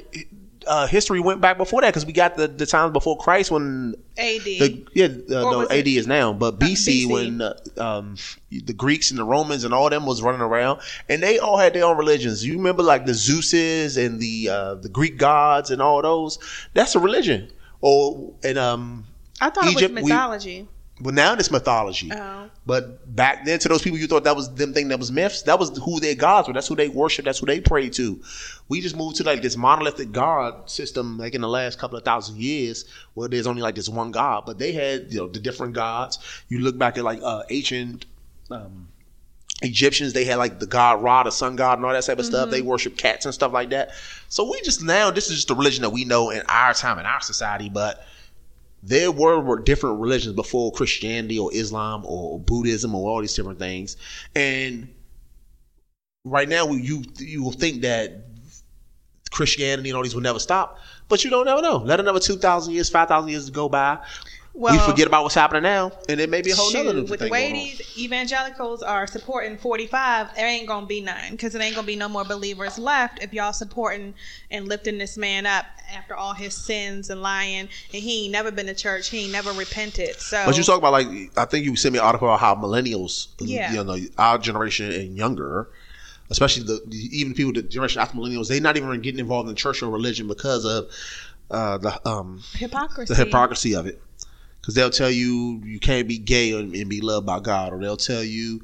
uh, 0.67 0.87
history 0.87 1.19
went 1.19 1.41
back 1.41 1.57
before 1.57 1.81
that 1.81 1.87
because 1.89 2.05
we 2.05 2.13
got 2.13 2.35
the, 2.37 2.47
the 2.47 2.65
times 2.65 2.93
before 2.93 3.17
Christ 3.17 3.51
when 3.51 3.95
AD. 4.17 4.43
the 4.45 4.85
yeah 4.93 5.05
uh, 5.05 5.41
no 5.41 5.63
AD 5.63 5.71
it- 5.71 5.87
is 5.87 6.07
now, 6.07 6.31
but 6.31 6.59
BC, 6.59 7.07
BC. 7.07 7.09
when 7.11 7.41
uh, 7.41 7.53
um, 7.77 8.15
the 8.49 8.73
Greeks 8.73 9.09
and 9.09 9.19
the 9.19 9.23
Romans 9.25 9.63
and 9.63 9.73
all 9.73 9.89
them 9.89 10.05
was 10.05 10.21
running 10.21 10.39
around, 10.41 10.79
and 11.09 11.21
they 11.21 11.39
all 11.39 11.57
had 11.57 11.73
their 11.73 11.83
own 11.83 11.97
religions. 11.97 12.45
You 12.45 12.53
remember 12.53 12.83
like 12.83 13.05
the 13.05 13.11
Zeuses 13.13 13.97
and 13.97 14.19
the 14.19 14.49
uh, 14.49 14.75
the 14.75 14.89
Greek 14.89 15.17
gods 15.17 15.71
and 15.71 15.81
all 15.81 16.01
those. 16.01 16.37
That's 16.73 16.95
a 16.95 16.99
religion. 16.99 17.51
Or 17.81 18.31
and 18.43 18.57
um, 18.57 19.05
I 19.41 19.49
thought 19.49 19.65
Egypt, 19.65 19.81
it 19.81 19.93
was 19.95 20.03
we- 20.03 20.09
mythology. 20.11 20.67
Well 21.01 21.13
now 21.13 21.33
it's 21.33 21.51
mythology. 21.51 22.11
Oh. 22.13 22.49
But 22.65 23.15
back 23.15 23.45
then, 23.45 23.59
to 23.59 23.67
those 23.67 23.81
people, 23.81 23.99
you 23.99 24.07
thought 24.07 24.23
that 24.23 24.35
was 24.35 24.53
them 24.53 24.73
thing 24.73 24.87
that 24.89 24.99
was 24.99 25.11
myths. 25.11 25.41
That 25.43 25.59
was 25.59 25.77
who 25.77 25.99
their 25.99 26.15
gods 26.15 26.47
were. 26.47 26.53
That's 26.53 26.67
who 26.67 26.75
they 26.75 26.87
worship. 26.87 27.25
That's 27.25 27.39
who 27.39 27.45
they 27.45 27.59
prayed 27.59 27.93
to. 27.93 28.21
We 28.69 28.79
just 28.79 28.95
moved 28.95 29.17
to 29.17 29.23
like 29.23 29.41
this 29.41 29.57
monolithic 29.57 30.11
god 30.11 30.69
system, 30.69 31.17
like 31.17 31.33
in 31.35 31.41
the 31.41 31.49
last 31.49 31.79
couple 31.79 31.97
of 31.97 32.05
thousand 32.05 32.37
years, 32.37 32.85
where 33.15 33.27
there's 33.27 33.47
only 33.47 33.61
like 33.61 33.75
this 33.75 33.89
one 33.89 34.11
god. 34.11 34.43
But 34.45 34.59
they 34.59 34.71
had 34.71 35.11
you 35.11 35.19
know 35.19 35.27
the 35.27 35.39
different 35.39 35.73
gods. 35.73 36.19
You 36.47 36.59
look 36.59 36.77
back 36.77 36.97
at 36.97 37.03
like 37.03 37.19
uh, 37.21 37.43
ancient. 37.49 38.05
Um, 38.49 38.87
Egyptians, 39.61 40.11
they 40.11 40.25
had 40.25 40.37
like 40.37 40.59
the 40.59 40.65
god 40.65 41.01
Ra, 41.01 41.23
the 41.23 41.31
sun 41.31 41.55
god, 41.55 41.77
and 41.77 41.85
all 41.85 41.93
that 41.93 42.03
type 42.03 42.19
of 42.19 42.25
stuff. 42.25 42.49
They 42.49 42.61
worship 42.61 42.97
cats 42.97 43.25
and 43.25 43.33
stuff 43.33 43.53
like 43.53 43.69
that. 43.69 43.91
So 44.27 44.49
we 44.49 44.59
just 44.61 44.83
now, 44.83 45.09
this 45.09 45.29
is 45.29 45.35
just 45.35 45.47
the 45.47 45.55
religion 45.55 45.83
that 45.83 45.91
we 45.91 46.03
know 46.03 46.31
in 46.31 46.41
our 46.49 46.73
time, 46.73 46.99
in 46.99 47.05
our 47.05 47.21
society. 47.21 47.69
But 47.69 48.05
there 48.86 49.11
were, 49.11 49.59
different 49.61 49.99
religions 50.01 50.36
before 50.36 50.71
Christianity 50.71 51.39
or 51.39 51.53
Islam 51.53 52.03
or 52.05 52.39
Buddhism 52.39 52.93
or 52.93 53.09
all 53.09 53.21
these 53.21 53.34
different 53.34 53.57
things. 53.57 53.95
And 54.36 54.89
right 56.25 56.49
now, 56.49 56.69
you 56.71 57.03
you 57.17 57.43
will 57.43 57.53
think 57.53 57.81
that 57.81 58.25
Christianity 59.31 59.89
and 59.89 59.97
all 59.97 60.03
these 60.03 60.13
will 60.13 60.21
never 60.21 60.39
stop, 60.39 60.79
but 61.07 61.23
you 61.23 61.29
don't 61.29 61.45
never 61.45 61.61
know. 61.61 61.77
Let 61.77 61.99
another 62.01 62.19
two 62.19 62.36
thousand 62.36 62.73
years, 62.73 62.89
five 62.89 63.07
thousand 63.07 63.29
years 63.29 63.49
go 63.49 63.69
by. 63.69 63.99
Well, 64.56 64.74
we 64.74 64.91
forget 64.91 65.08
about 65.08 65.24
what's 65.24 65.34
happening 65.34 65.64
now, 65.64 65.91
and 66.08 66.20
it 66.20 66.30
may 66.30 66.43
be 66.43 66.51
a 66.51 66.56
whole 66.56 66.70
Shoot, 66.70 66.86
nother 66.86 67.01
with 67.01 67.10
the 67.10 67.18
thing 67.18 67.32
way 67.32 67.49
going 67.49 67.54
on. 67.62 67.66
these 67.66 67.97
evangelicals 67.97 68.84
are 68.84 69.08
supporting 69.08 69.58
45, 69.58 70.36
there 70.36 70.47
ain't 70.47 70.68
gonna 70.68 70.86
be 70.86 71.01
none 71.01 71.32
because 71.32 71.56
it 71.56 71.62
ain't 71.62 71.74
gonna 71.74 71.88
be 71.88 71.95
no 71.95 72.08
more 72.08 72.24
believers 72.24 72.78
left 72.78 73.24
if 73.24 73.34
y'all 73.34 73.51
supporting 73.51 74.14
and 74.51 74.68
lifting 74.68 74.99
this 74.99 75.18
man 75.18 75.47
up 75.47 75.66
after 75.91 76.16
all 76.16 76.34
his 76.34 76.54
sins 76.54 77.10
and 77.10 77.24
lying, 77.24 77.62
and 77.93 78.04
he 78.04 78.26
ain't 78.26 78.32
never 78.32 78.51
been 78.51 78.68
to 78.68 78.76
church, 78.76 79.10
he 79.10 79.24
ain't 79.24 79.32
never 79.32 79.51
repented. 79.54 80.16
So, 80.20 80.43
But 80.45 80.56
you 80.56 80.64
talk 80.64 80.78
about 80.78 80.91
like 80.93 81.08
I 81.36 81.45
think 81.45 81.66
you 81.66 81.76
sent 81.76 81.93
me 81.93 81.99
an 81.99 82.06
article 82.06 82.28
about 82.28 82.39
how 82.39 82.54
millennials, 82.54 83.30
Yeah. 83.39 83.74
you 83.74 83.84
know, 83.84 83.97
our 84.20 84.38
generation 84.38 84.91
and 84.91 85.18
younger, 85.18 85.68
especially 86.30 86.64
the 86.64 86.80
even 87.12 87.34
people 87.34 87.54
the 87.54 87.64
generation 87.64 88.01
after 88.01 88.16
millennials, 88.18 88.49
they 88.49 88.60
not 88.60 88.78
even 88.78 89.01
getting 89.01 89.20
involved 89.20 89.49
in 89.49 89.56
church 89.56 89.82
or 89.82 89.89
religion 89.89 90.28
because 90.28 90.64
of 90.64 90.89
uh, 91.49 91.78
the 91.80 92.08
um 92.08 92.43
hypocrisy. 92.54 93.12
the 93.12 93.18
hypocrisy 93.20 93.76
of 93.76 93.88
it. 93.88 93.99
Because 94.64 94.76
they'll 94.76 94.89
tell 94.89 95.11
you 95.11 95.61
you 95.66 95.78
can't 95.78 96.07
be 96.07 96.18
gay 96.18 96.53
and, 96.57 96.72
be 96.89 97.01
loved 97.01 97.26
by 97.28 97.41
God, 97.41 97.74
or 97.74 97.80
they'll 97.82 97.97
tell 97.97 98.24
you 98.24 98.61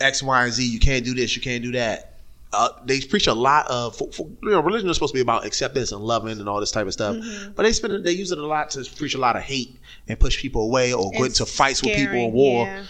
X, 0.00 0.22
Y, 0.22 0.44
and 0.44 0.52
Z. 0.52 0.66
You 0.66 0.78
can't 0.80 1.02
do 1.04 1.14
this. 1.14 1.34
You 1.34 1.40
can't 1.40 1.62
do 1.64 1.72
that. 1.72 2.18
Uh, 2.52 2.68
they 2.84 3.00
preach 3.00 3.26
a 3.26 3.32
lot 3.32 3.66
of 3.68 3.96
for, 3.96 4.12
for, 4.12 4.28
you 4.42 4.50
know 4.50 4.60
religion 4.60 4.86
is 4.90 4.96
supposed 4.96 5.14
to 5.14 5.16
be 5.16 5.22
about 5.22 5.46
acceptance 5.46 5.90
and 5.92 6.02
loving 6.02 6.38
and 6.38 6.46
all 6.46 6.60
this 6.60 6.70
type 6.70 6.86
of 6.86 6.92
stuff, 6.92 7.16
Mm-hmm. 7.16 7.52
but 7.52 7.62
they 7.62 7.72
spend 7.72 7.94
it- 7.94 8.04
they 8.04 8.12
use 8.12 8.30
it 8.30 8.36
a 8.36 8.44
lot 8.46 8.68
to 8.72 8.84
preach 8.96 9.14
a 9.14 9.18
lot 9.18 9.36
of 9.36 9.42
hate 9.42 9.74
and 10.06 10.20
push 10.20 10.38
people 10.38 10.62
away 10.64 10.92
or 10.92 11.10
go 11.16 11.24
into 11.24 11.46
fights 11.46 11.82
with 11.82 11.96
people 11.96 12.16
in 12.16 12.32
war. 12.32 12.66
yeah. 12.66 12.84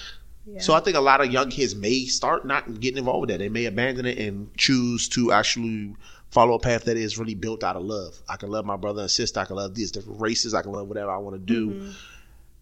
Yeah. 0.45 0.61
So 0.61 0.75
I 0.75 0.81
think 0.81 0.97
a 0.97 1.01
lot 1.01 1.21
of 1.21 1.31
young 1.31 1.49
kids 1.51 1.77
may 1.77 2.07
start 2.07 2.45
not 2.45 2.81
getting 2.81 2.99
involved 2.99 3.21
with 3.21 3.31
that. 3.31 3.39
They 3.39 3.49
may 3.49 3.67
abandon 3.67 4.05
it 4.07 4.19
and 4.19 4.53
choose 4.57 5.09
to 5.11 5.31
actually 5.31 5.95
follow 6.33 6.55
a 6.55 6.59
path 6.59 6.85
that 6.85 6.97
is 6.97 7.19
really 7.19 7.35
built 7.35 7.63
out 7.63 7.77
of 7.77 7.83
love. 7.85 8.19
I 8.29 8.37
can 8.37 8.51
love 8.51 8.65
my 8.65 8.77
brother 8.77 9.03
and 9.03 9.11
sister. 9.11 9.39
I 9.39 9.45
can 9.45 9.57
love 9.57 9.75
these 9.75 9.93
different 9.93 10.21
races. 10.21 10.55
I 10.55 10.63
can 10.63 10.73
love 10.73 10.89
whatever 10.89 11.11
I 11.11 11.19
want 11.19 11.37
to 11.37 11.41
do, 11.41 11.71
Mm-hmm. 11.71 11.91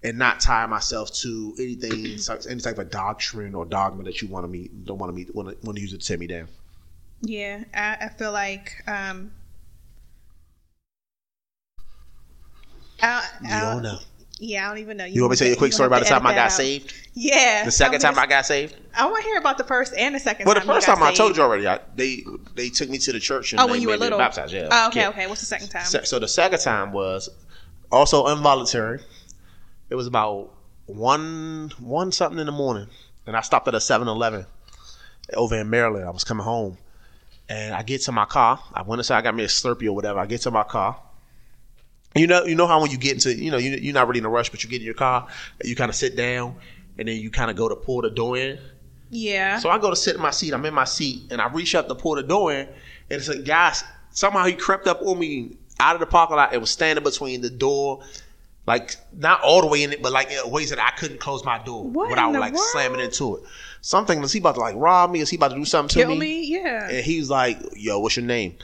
and 0.03 0.19
not 0.19 0.41
tie 0.41 0.67
myself 0.67 1.13
to 1.23 1.55
anything, 1.59 2.19
any 2.49 2.61
type 2.61 2.79
of 2.79 2.91
doctrine 2.91 3.55
or 3.55 3.65
dogma 3.65 4.03
that 4.05 4.21
you 4.21 4.29
want 4.29 4.45
to 4.45 4.49
me 4.49 4.69
don't 4.85 4.99
want 4.99 5.11
to 5.11 5.17
me 5.17 5.27
want 5.33 5.49
to, 5.49 5.67
want 5.67 5.77
to 5.77 5.83
use 5.83 5.93
it 5.93 6.01
to 6.01 6.07
tear 6.07 6.19
me 6.19 6.27
down. 6.27 6.49
Yeah, 7.23 7.65
I, 7.73 7.97
I 8.07 8.09
feel 8.09 8.33
like 8.33 8.83
um, 8.87 9.31
I, 13.03 13.23
You 13.43 13.55
I 13.55 13.61
don't 13.61 13.83
know. 13.83 13.99
Yeah, 14.43 14.65
I 14.65 14.69
don't 14.71 14.79
even 14.79 14.97
know. 14.97 15.05
You 15.05 15.15
you 15.17 15.21
want 15.23 15.33
me 15.33 15.37
to 15.37 15.39
tell 15.41 15.49
you 15.49 15.55
a 15.55 15.59
quick 15.59 15.73
story 15.75 15.89
about 15.89 16.01
the 16.03 16.09
time 16.09 16.27
I 16.27 16.35
got 16.35 16.51
saved? 16.51 16.95
Yeah, 17.15 17.65
The 17.65 17.71
second 17.71 18.01
time 18.01 18.19
I 18.19 18.27
got 18.27 18.47
saved. 18.47 18.75
I 18.97 19.05
want 19.05 19.23
to 19.23 19.29
hear 19.29 19.39
about 19.39 19.59
the 19.59 19.65
first 19.65 19.93
and 19.97 20.15
the 20.15 20.19
second. 20.19 20.47
Well, 20.47 20.55
the 20.55 20.61
time 20.61 20.69
you 20.69 20.75
first 20.75 20.87
got 20.87 20.95
time 20.95 21.03
I 21.05 21.13
told 21.13 21.37
you 21.37 21.43
already. 21.43 21.69
I, 21.69 21.79
they 21.95 22.25
they 22.57 22.71
took 22.71 22.89
me 22.89 22.97
to 22.99 23.13
the 23.13 23.21
church 23.21 23.53
and 23.53 23.61
Oh, 23.61 23.67
when 23.67 23.83
you 23.83 23.89
were 23.89 23.97
little. 23.99 24.19
baptized. 24.19 24.55
Yeah. 24.55 24.69
Oh, 24.71 24.89
okay, 24.89 25.01
Yeah. 25.01 25.09
okay. 25.11 25.27
What's 25.27 25.41
the 25.43 25.47
second 25.47 25.69
time? 25.69 25.85
Se- 25.85 26.05
So 26.05 26.19
the 26.19 26.27
second 26.29 26.61
time 26.61 26.93
was 26.93 27.29
also 27.93 28.27
involuntary. 28.29 29.01
It 29.91 29.95
was 29.95 30.07
about 30.07 30.51
one 30.87 31.73
one 31.79 32.11
something 32.11 32.39
in 32.39 32.47
the 32.47 32.53
morning, 32.53 32.89
and 33.27 33.37
I 33.37 33.43
stopped 33.43 33.69
at 33.69 33.75
a 33.75 33.79
7-Eleven 33.79 34.47
over 35.35 35.57
in 35.57 35.69
Maryland. 35.69 36.07
I 36.07 36.11
was 36.11 36.25
coming 36.25 36.45
home, 36.45 36.79
and 37.49 37.75
I 37.75 37.83
get 37.83 38.01
to 38.03 38.13
my 38.13 38.25
car. 38.25 38.59
I 38.73 38.83
went 38.83 39.01
inside. 39.01 39.19
I 39.19 39.23
got 39.23 39.35
me 39.35 39.45
a 39.45 39.49
Slurpee 39.49 39.87
or 39.87 39.93
whatever. 39.93 40.19
I 40.19 40.27
get 40.27 40.41
to 40.43 40.51
my 40.51 40.63
car. 40.63 40.97
You 42.17 42.27
know, 42.27 42.45
you 42.45 42.55
know 42.57 42.67
how 42.67 42.81
when 42.81 42.91
you 42.91 42.99
get 42.99 43.13
into, 43.13 43.33
you 43.35 43.51
know, 43.53 43.57
you, 43.59 43.71
you're 43.71 43.95
not 43.95 44.09
really 44.09 44.19
in 44.19 44.25
a 44.25 44.29
rush, 44.31 44.51
but 44.51 44.65
you 44.65 44.71
get 44.71 44.81
in 44.81 44.85
your 44.85 44.95
car, 44.95 45.29
you 45.63 45.77
kind 45.77 45.89
of 45.89 45.95
sit 45.95 46.17
down, 46.17 46.57
and 46.99 47.07
then 47.07 47.17
you 47.17 47.31
kind 47.31 47.51
of 47.51 47.57
go 47.57 47.69
to 47.69 47.77
pull 47.77 48.03
the 48.03 48.11
door 48.11 48.37
in. 48.37 48.59
yeah. 49.11 49.59
So 49.59 49.71
I 49.71 49.79
go 49.79 49.91
to 49.91 49.97
sit 49.97 50.17
in 50.17 50.21
my 50.23 50.31
seat. 50.33 50.53
I'm 50.53 50.65
in 50.67 50.75
my 50.75 50.85
seat, 50.85 51.23
and 51.31 51.41
I 51.41 51.49
reach 51.49 51.75
up 51.77 51.87
to 51.89 51.95
pull 51.95 52.17
the 52.17 52.23
door 52.25 52.53
in, 52.53 52.67
and 52.67 52.73
it's 53.11 53.29
a 53.29 53.39
guy. 53.39 53.75
Somehow 54.11 54.45
he 54.45 54.55
crept 54.55 54.89
up 54.89 55.01
on 55.03 55.19
me 55.21 55.57
out 55.79 55.95
of 55.95 56.01
the 56.01 56.07
parking 56.07 56.37
lot 56.37 56.53
and 56.53 56.61
was 56.61 56.71
standing 56.71 57.05
between 57.05 57.43
the 57.43 57.51
door, 57.51 58.03
like 58.67 58.97
not 59.17 59.41
all 59.43 59.61
the 59.61 59.69
way 59.69 59.85
in 59.85 59.93
it, 59.93 60.03
but 60.03 60.11
like 60.11 60.33
in 60.33 60.51
ways 60.51 60.71
that 60.71 60.81
I 60.81 60.91
couldn't 60.99 61.21
close 61.21 61.45
my 61.45 61.59
door 61.63 61.85
What 61.85 62.11
without 62.11 62.33
like 62.33 62.55
world? 62.55 62.67
slamming 62.73 63.01
into 63.01 63.37
it. 63.37 63.45
Something 63.83 64.21
was 64.21 64.33
he 64.33 64.41
about 64.41 64.57
to 64.57 64.61
like 64.61 64.75
rob 64.77 65.11
me? 65.13 65.21
Is 65.21 65.31
he 65.31 65.37
about 65.37 65.53
to 65.53 65.55
do 65.57 65.65
something 65.65 66.03
to 66.03 66.09
me? 66.09 66.13
Kill 66.13 66.21
me? 66.21 66.45
Yeah. 66.49 66.89
And 66.89 67.05
he's 67.05 67.31
like, 67.31 67.59
"Yo, 67.77 68.01
what's 68.01 68.17
your 68.17 68.27
name?" 68.27 68.57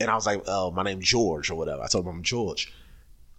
And 0.00 0.10
I 0.10 0.14
was 0.14 0.26
like, 0.26 0.42
"Oh, 0.46 0.70
my 0.70 0.82
name's 0.82 1.06
George 1.06 1.50
or 1.50 1.54
whatever." 1.54 1.82
I 1.82 1.86
told 1.86 2.06
him 2.06 2.10
I'm 2.16 2.22
George. 2.22 2.72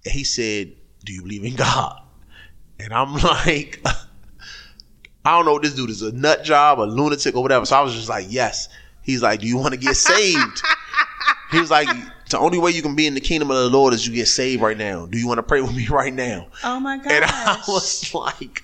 And 0.05 0.13
he 0.13 0.23
said, 0.23 0.73
"Do 1.03 1.11
you 1.13 1.23
believe 1.23 1.43
in 1.43 1.55
God?" 1.55 2.01
And 2.79 2.93
I'm 2.93 3.13
like, 3.23 3.81
I 5.23 5.37
don't 5.37 5.45
know 5.45 5.59
this 5.59 5.75
dude 5.75 5.89
is 5.89 6.01
a 6.01 6.11
nut 6.11 6.43
job, 6.43 6.79
a 6.79 6.83
lunatic, 6.83 7.35
or 7.35 7.41
whatever. 7.41 7.65
So 7.65 7.77
I 7.77 7.81
was 7.81 7.93
just 7.93 8.09
like, 8.09 8.25
yes. 8.29 8.69
He's 9.03 9.21
like, 9.21 9.41
do 9.41 9.47
you 9.47 9.57
want 9.57 9.73
to 9.73 9.79
get 9.79 9.95
saved? 9.95 10.61
he 11.51 11.59
was 11.59 11.69
like, 11.69 11.87
the 12.29 12.39
only 12.39 12.57
way 12.57 12.71
you 12.71 12.81
can 12.81 12.95
be 12.95 13.07
in 13.07 13.13
the 13.13 13.19
kingdom 13.21 13.51
of 13.51 13.57
the 13.57 13.69
Lord 13.69 13.93
is 13.93 14.07
you 14.07 14.13
get 14.13 14.27
saved 14.27 14.61
right 14.61 14.77
now. 14.77 15.05
Do 15.05 15.17
you 15.17 15.27
want 15.27 15.37
to 15.39 15.43
pray 15.43 15.61
with 15.61 15.75
me 15.75 15.87
right 15.89 16.13
now? 16.13 16.47
oh 16.63 16.79
my 16.79 16.97
god! 16.97 17.11
And 17.11 17.25
I 17.25 17.61
was 17.67 18.13
like, 18.15 18.63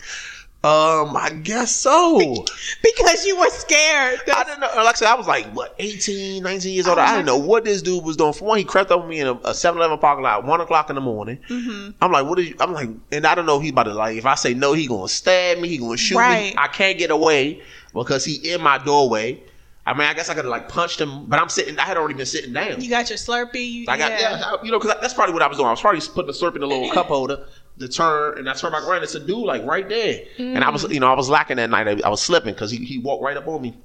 um, 0.64 1.16
I 1.16 1.30
guess 1.44 1.72
so. 1.76 2.18
because 2.84 3.26
you 3.26 3.40
were 3.40 3.50
scared. 3.50 4.20
I 4.34 4.44
didn't 4.44 4.60
know. 4.60 4.70
Like 4.76 4.88
I 4.88 4.92
said, 4.94 5.08
I 5.08 5.16
was 5.16 5.28
like, 5.28 5.46
what, 5.54 5.76
18, 5.80 6.42
19 6.44 6.74
years 6.74 6.88
old. 6.88 6.98
Oh 6.98 7.02
I 7.02 7.12
didn't 7.16 7.28
know 7.28 7.38
what 7.38 7.64
this 7.64 7.82
dude 7.82 8.04
was 8.04 8.18
doing. 8.18 8.34
For 8.34 8.46
one, 8.46 8.58
he 8.58 8.64
crept 8.64 8.92
up 8.92 9.02
on 9.02 9.08
me 9.10 9.20
in 9.20 9.28
a 9.44 9.54
7 9.54 9.78
Eleven 9.80 9.98
parking 10.00 10.24
lot, 10.24 10.44
1 10.46 10.62
o'clock 10.62 10.90
in 10.90 10.96
the 10.96 11.02
morning. 11.02 11.38
Mm-hmm. 11.48 11.92
I'm 12.02 12.12
like, 12.12 12.26
what 12.26 12.40
is 12.40 12.50
you? 12.50 12.56
I'm 12.60 12.74
like, 12.74 12.90
and 13.12 13.26
I 13.28 13.36
don't 13.36 13.46
know 13.46 13.58
if 13.58 13.64
he 13.64 13.70
about 13.70 13.84
to, 13.84 13.94
like, 13.94 14.18
if 14.18 14.26
I 14.26 14.36
say 14.36 14.54
no, 14.54 14.74
he 14.74 14.88
going 14.88 15.08
to 15.08 15.14
stab 15.14 15.60
me, 15.60 15.70
he 15.70 15.78
going 15.78 15.92
to 15.96 15.98
shoot 15.98 16.18
Right. 16.18 16.54
me. 16.54 16.56
I 16.58 16.68
can't 16.68 16.98
get 16.98 17.12
away 17.12 17.62
because 17.94 18.26
he 18.26 18.52
in 18.52 18.62
my 18.62 18.78
doorway. 18.80 19.42
I 19.86 19.94
mean, 19.94 20.02
I 20.02 20.14
guess 20.14 20.28
I 20.28 20.34
could 20.34 20.44
have, 20.44 20.52
like, 20.52 20.68
punched 20.68 21.00
him, 21.00 21.28
but 21.28 21.40
I'm 21.40 21.48
sitting, 21.48 21.80
I 21.80 21.84
had 21.84 21.96
already 21.96 22.16
been 22.16 22.26
sitting 22.26 22.52
down. 22.52 22.82
You 22.82 22.90
got 22.90 23.10
your 23.10 23.18
Slurpee. 23.18 23.72
You, 23.72 23.86
I 23.88 23.98
got, 23.98 24.12
yeah. 24.12 24.20
yeah, 24.38 24.44
I- 24.44 24.58
you 24.62 24.70
know, 24.70 24.80
because 24.80 24.98
that's 25.00 25.14
probably 25.14 25.32
what 25.34 25.44
I 25.44 25.48
was 25.48 25.58
doing. 25.58 25.68
I 25.68 25.72
was 25.72 25.80
probably 25.80 26.02
putting 26.02 26.28
the 26.28 26.34
slurp 26.34 26.58
in 26.58 26.64
a 26.64 26.66
little 26.66 26.92
cup 26.92 27.06
holder 27.06 27.46
to 27.80 27.88
turn, 27.88 28.38
and 28.40 28.50
I 28.50 28.54
turned 28.54 28.74
back 28.74 28.84
around. 28.88 29.04
It's 29.04 29.16
a 29.16 29.20
dude 29.20 29.46
like 29.46 29.64
right 29.66 29.88
there, 29.88 30.22
and 30.38 30.64
I 30.64 30.70
was, 30.70 30.86
Mm. 30.86 30.94
you 30.96 31.00
know, 31.00 31.12
I 31.12 31.16
was 31.16 31.30
lacking 31.30 31.58
that 31.58 31.70
night. 31.70 31.88
I, 31.88 32.08
I 32.08 32.10
was 32.10 32.22
slipping 32.22 32.54
because 32.54 32.72
he, 32.72 32.84
he 32.84 32.98
walked 33.00 33.24
right 33.24 33.38
up 33.38 33.48
on 33.48 33.62
me. 33.62 33.76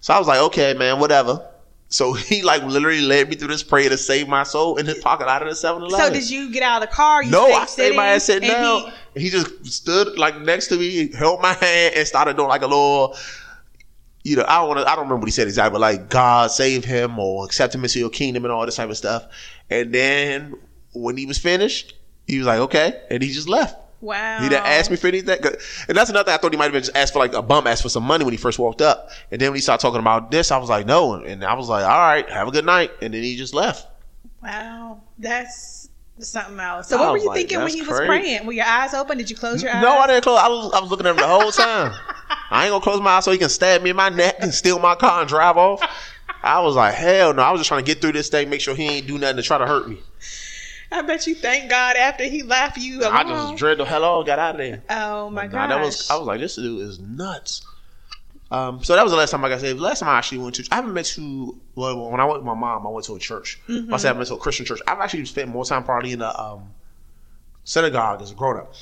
So 0.00 0.14
I 0.14 0.18
was 0.18 0.26
like, 0.28 0.40
okay, 0.40 0.74
man, 0.74 0.98
whatever. 0.98 1.46
So 1.92 2.12
he 2.30 2.42
like 2.42 2.62
literally 2.62 3.00
led 3.02 3.28
me 3.28 3.36
through 3.36 3.48
this 3.48 3.62
prayer 3.62 3.88
to 3.88 3.98
save 3.98 4.28
my 4.28 4.44
soul 4.44 4.76
in 4.76 4.86
his 4.86 4.98
pocket 4.98 5.28
out 5.28 5.42
of 5.42 5.48
the 5.48 5.54
7-Eleven. 5.54 6.06
So 6.06 6.12
did 6.12 6.30
you 6.30 6.50
get 6.52 6.62
out 6.62 6.82
of 6.82 6.88
the 6.88 6.94
car? 6.94 7.22
You 7.22 7.30
No, 7.30 7.46
stayed 7.46 7.54
I 7.54 7.64
stayed 7.66 7.82
sitting, 7.82 7.96
my 7.96 8.06
ass 8.08 8.24
sitting 8.24 8.48
and 8.48 8.58
down. 8.84 8.92
He, 9.16 9.28
just 9.28 9.66
stood 9.66 10.16
like 10.18 10.40
next 10.40 10.68
to 10.68 10.76
me, 10.78 11.12
held 11.12 11.42
my 11.42 11.52
hand, 11.52 11.94
and 11.96 12.06
started 12.06 12.36
doing 12.36 12.48
like 12.48 12.62
a 12.62 12.66
little, 12.66 13.16
you 14.22 14.36
know, 14.36 14.44
I 14.46 14.58
don't 14.60 14.68
want 14.68 14.80
to, 14.80 14.86
I 14.86 14.94
don't 14.94 15.04
remember 15.04 15.20
what 15.20 15.28
he 15.28 15.32
said 15.32 15.48
exactly, 15.48 15.72
but 15.72 15.80
like 15.80 16.08
God 16.08 16.50
save 16.50 16.84
him 16.84 17.18
or 17.18 17.44
accept 17.44 17.74
him 17.74 17.82
into 17.82 17.98
your 17.98 18.10
kingdom 18.10 18.44
and 18.44 18.52
all 18.52 18.64
this 18.64 18.76
type 18.76 18.88
of 18.88 18.96
stuff. 18.96 19.26
And 19.68 19.92
then 19.92 20.54
when 20.92 21.16
he 21.16 21.26
was 21.26 21.38
finished, 21.38 21.94
He 22.30 22.38
was 22.38 22.46
like, 22.46 22.60
okay, 22.60 23.00
and 23.10 23.22
he 23.22 23.30
just 23.32 23.48
left. 23.48 23.76
Wow. 24.00 24.40
He 24.40 24.48
didn't 24.48 24.66
ask 24.66 24.90
me 24.90 24.96
for 24.96 25.08
anything. 25.08 25.38
And 25.88 25.96
that's 25.96 26.08
another 26.08 26.24
thing. 26.24 26.34
I 26.34 26.36
thought 26.38 26.52
he 26.52 26.56
might 26.56 26.64
have 26.64 26.72
been 26.72 26.82
just 26.82 26.96
asked 26.96 27.12
for 27.12 27.18
like 27.18 27.34
a 27.34 27.42
bum 27.42 27.66
asked 27.66 27.82
for 27.82 27.88
some 27.88 28.04
money 28.04 28.24
when 28.24 28.32
he 28.32 28.38
first 28.38 28.58
walked 28.58 28.80
up. 28.80 29.10
And 29.30 29.40
then 29.40 29.50
when 29.50 29.56
he 29.56 29.60
started 29.60 29.82
talking 29.82 30.00
about 30.00 30.30
this, 30.30 30.50
I 30.50 30.58
was 30.58 30.70
like, 30.70 30.86
no. 30.86 31.14
And 31.14 31.44
I 31.44 31.54
was 31.54 31.68
like, 31.68 31.84
all 31.84 31.98
right, 31.98 32.28
have 32.30 32.48
a 32.48 32.50
good 32.50 32.64
night. 32.64 32.92
And 33.02 33.12
then 33.12 33.22
he 33.22 33.36
just 33.36 33.52
left. 33.52 33.86
Wow. 34.42 35.02
That's 35.18 35.90
something 36.18 36.58
else. 36.58 36.88
So 36.88 36.96
I 36.96 37.00
what 37.00 37.12
were 37.12 37.18
you 37.18 37.26
like, 37.26 37.36
thinking 37.36 37.58
when 37.58 37.66
that's 37.66 37.74
he 37.74 37.82
was 37.82 38.00
praying? 38.00 38.46
Were 38.46 38.52
your 38.52 38.64
eyes 38.64 38.94
open? 38.94 39.18
Did 39.18 39.28
you 39.28 39.36
close 39.36 39.62
your 39.62 39.72
eyes? 39.72 39.82
No, 39.82 39.90
I 39.90 40.06
didn't 40.06 40.22
close. 40.22 40.38
I 40.38 40.48
was, 40.48 40.72
I 40.72 40.80
was 40.80 40.90
looking 40.90 41.06
at 41.06 41.10
him 41.10 41.16
the 41.16 41.26
whole 41.26 41.50
time. 41.50 41.92
I 42.50 42.64
ain't 42.64 42.70
gonna 42.70 42.82
close 42.82 43.00
my 43.00 43.10
eyes 43.10 43.24
so 43.24 43.32
he 43.32 43.38
can 43.38 43.48
stab 43.48 43.82
me 43.82 43.90
in 43.90 43.96
my 43.96 44.08
neck 44.08 44.36
and 44.40 44.54
steal 44.54 44.78
my 44.78 44.94
car 44.94 45.20
and 45.20 45.28
drive 45.28 45.56
off. 45.56 45.82
I 46.42 46.60
was 46.60 46.74
like, 46.74 46.94
hell 46.94 47.34
no. 47.34 47.42
I 47.42 47.50
was 47.50 47.60
just 47.60 47.68
trying 47.68 47.84
to 47.84 47.86
get 47.86 48.00
through 48.00 48.12
this 48.12 48.28
thing, 48.30 48.48
make 48.48 48.60
sure 48.62 48.74
he 48.74 48.88
ain't 48.88 49.06
do 49.06 49.18
nothing 49.18 49.36
to 49.36 49.42
try 49.42 49.58
to 49.58 49.66
hurt 49.66 49.88
me. 49.88 49.98
I 50.92 51.02
bet 51.02 51.26
you 51.26 51.34
thank 51.34 51.70
God 51.70 51.96
after 51.96 52.24
he 52.24 52.42
left 52.42 52.76
you 52.78 53.04
I 53.04 53.22
just 53.24 53.56
dread 53.56 53.78
the 53.78 53.84
hell 53.84 54.04
off, 54.04 54.26
got 54.26 54.38
out 54.38 54.54
of 54.54 54.58
there. 54.58 54.82
oh 54.90 55.30
my 55.30 55.46
Nah, 55.46 55.52
god. 55.52 55.70
that 55.70 55.80
was 55.80 56.10
I 56.10 56.16
was 56.16 56.26
like, 56.26 56.40
this 56.40 56.56
dude 56.56 56.80
is 56.88 56.98
nuts. 56.98 57.64
Um, 58.52 58.82
so 58.82 58.96
that 58.96 59.02
was 59.04 59.12
the 59.12 59.16
last 59.18 59.30
time, 59.30 59.42
like 59.42 59.52
I 59.52 59.58
said, 59.58 59.76
the 59.76 59.80
last 59.82 60.00
time 60.00 60.08
I 60.08 60.18
actually 60.18 60.38
went 60.38 60.56
to. 60.56 60.66
I 60.72 60.76
haven't 60.76 60.92
been 60.92 61.04
to. 61.04 61.60
Well, 61.76 62.10
when 62.10 62.18
I 62.20 62.24
went 62.24 62.38
with 62.38 62.46
my 62.46 62.54
mom, 62.54 62.84
I 62.84 62.90
went 62.90 63.06
to 63.06 63.14
a 63.14 63.18
church. 63.20 63.60
Mm-hmm. 63.68 63.94
I 63.94 63.96
said 63.96 64.14
I 64.14 64.18
went 64.18 64.26
to 64.28 64.34
a 64.34 64.38
Christian 64.38 64.66
church. 64.66 64.80
I've 64.88 64.98
actually 64.98 65.24
spent 65.26 65.48
more 65.50 65.64
time 65.64 65.84
probably 65.84 66.10
in 66.10 66.18
the 66.18 66.40
um, 66.40 66.70
synagogue 67.62 68.22
as 68.22 68.32
a 68.32 68.34
grown 68.34 68.56
up. 68.58 68.74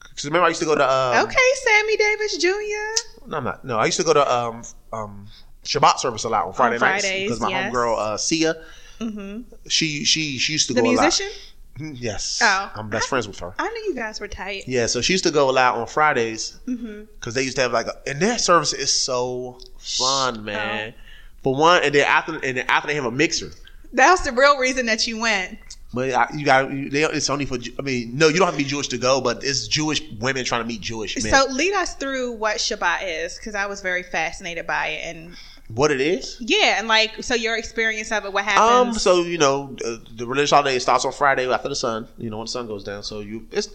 Because 0.00 0.26
remember, 0.26 0.44
I 0.44 0.48
used 0.48 0.60
to 0.60 0.66
go 0.66 0.74
to. 0.74 0.84
Um, 0.84 1.24
okay, 1.26 1.36
Sammy 1.64 1.96
Davis 1.96 2.36
Jr. 2.36 3.28
No, 3.28 3.36
I'm 3.38 3.44
not. 3.44 3.64
No, 3.64 3.78
I 3.78 3.86
used 3.86 3.98
to 3.98 4.04
go 4.04 4.12
to 4.12 4.30
um, 4.34 4.62
um, 4.92 5.28
Shabbat 5.64 5.98
service 5.98 6.24
a 6.24 6.28
lot 6.28 6.46
on 6.46 6.52
Friday 6.52 6.78
nights 6.78 7.06
Fridays, 7.06 7.22
because 7.24 7.40
my 7.40 7.48
yes. 7.48 7.72
homegirl 7.72 7.98
uh, 7.98 8.16
Sia, 8.18 8.54
hmm 8.98 9.42
she 9.68 10.04
she 10.04 10.38
she 10.38 10.52
used 10.54 10.68
to 10.68 10.74
The 10.74 10.82
go 10.82 10.88
musician? 10.88 11.26
a 11.26 11.28
lot. 11.28 11.92
Mhm, 11.92 11.96
Yes. 12.00 12.40
Oh. 12.42 12.72
I'm 12.74 12.88
best 12.88 13.08
friends 13.08 13.28
with 13.28 13.38
her. 13.40 13.54
I 13.58 13.68
knew 13.68 13.84
you 13.90 13.94
guys 13.94 14.18
were 14.18 14.28
tight. 14.28 14.64
Yeah, 14.66 14.86
so 14.86 15.02
she 15.02 15.12
used 15.12 15.24
to 15.24 15.30
go 15.30 15.50
a 15.50 15.52
lot 15.52 15.74
on 15.76 15.86
Fridays 15.86 16.58
because 16.64 17.34
they 17.34 17.42
used 17.42 17.56
to 17.56 17.62
have 17.62 17.72
like, 17.72 17.86
a, 17.86 17.94
and 18.08 18.18
their 18.20 18.38
service 18.38 18.72
is 18.72 18.90
so 18.90 19.58
fun, 19.78 20.42
man. 20.44 20.94
Oh. 20.96 21.00
For 21.42 21.54
one, 21.54 21.82
and 21.82 21.94
then 21.94 22.06
after, 22.06 22.32
and 22.42 22.56
then 22.56 22.64
after 22.68 22.86
they 22.88 22.94
have 22.94 23.04
a 23.04 23.10
mixer, 23.10 23.50
That's 23.92 24.22
the 24.22 24.32
real 24.32 24.56
reason 24.58 24.86
that 24.86 25.06
you 25.06 25.20
went. 25.20 25.58
but 25.92 26.12
I, 26.14 26.28
you 26.34 26.44
got, 26.46 26.68
it's 26.72 27.28
only 27.30 27.44
for. 27.44 27.58
I 27.78 27.82
mean, 27.82 28.16
no, 28.16 28.28
you 28.28 28.38
don't 28.38 28.46
have 28.46 28.54
to 28.54 28.58
be 28.64 28.64
Jewish 28.68 28.88
to 28.88 28.98
go, 28.98 29.20
but 29.20 29.44
it's 29.44 29.68
Jewish 29.68 30.00
women 30.18 30.44
trying 30.46 30.62
to 30.62 30.66
meet 30.66 30.80
Jewish 30.80 31.14
men. 31.22 31.30
So 31.32 31.46
lead 31.52 31.74
us 31.74 31.94
through 31.94 32.32
what 32.32 32.56
Shabbat 32.56 33.00
is, 33.04 33.36
because 33.36 33.54
I 33.54 33.66
was 33.66 33.80
very 33.82 34.02
fascinated 34.02 34.66
by 34.66 34.88
it, 34.88 35.14
and 35.14 35.36
what 35.68 35.90
it 35.90 36.00
is? 36.00 36.36
yeah, 36.40 36.78
and 36.78 36.86
like 36.88 37.22
so 37.22 37.34
your 37.34 37.56
experience 37.56 38.12
of 38.12 38.24
it, 38.24 38.32
what 38.32 38.44
happens? 38.44 38.60
Um, 38.60 38.86
happens? 38.86 39.02
so 39.02 39.22
you 39.22 39.38
know, 39.38 39.76
uh, 39.84 39.96
the 40.16 40.26
religious 40.26 40.50
holiday 40.50 40.78
starts 40.78 41.04
on 41.04 41.12
Friday 41.12 41.50
after 41.50 41.68
the 41.68 41.74
sun. 41.74 42.06
You 42.18 42.30
know, 42.30 42.38
when 42.38 42.44
the 42.46 42.50
sun 42.52 42.66
goes 42.66 42.84
down. 42.84 43.02
So 43.02 43.20
you, 43.20 43.46
it's 43.50 43.68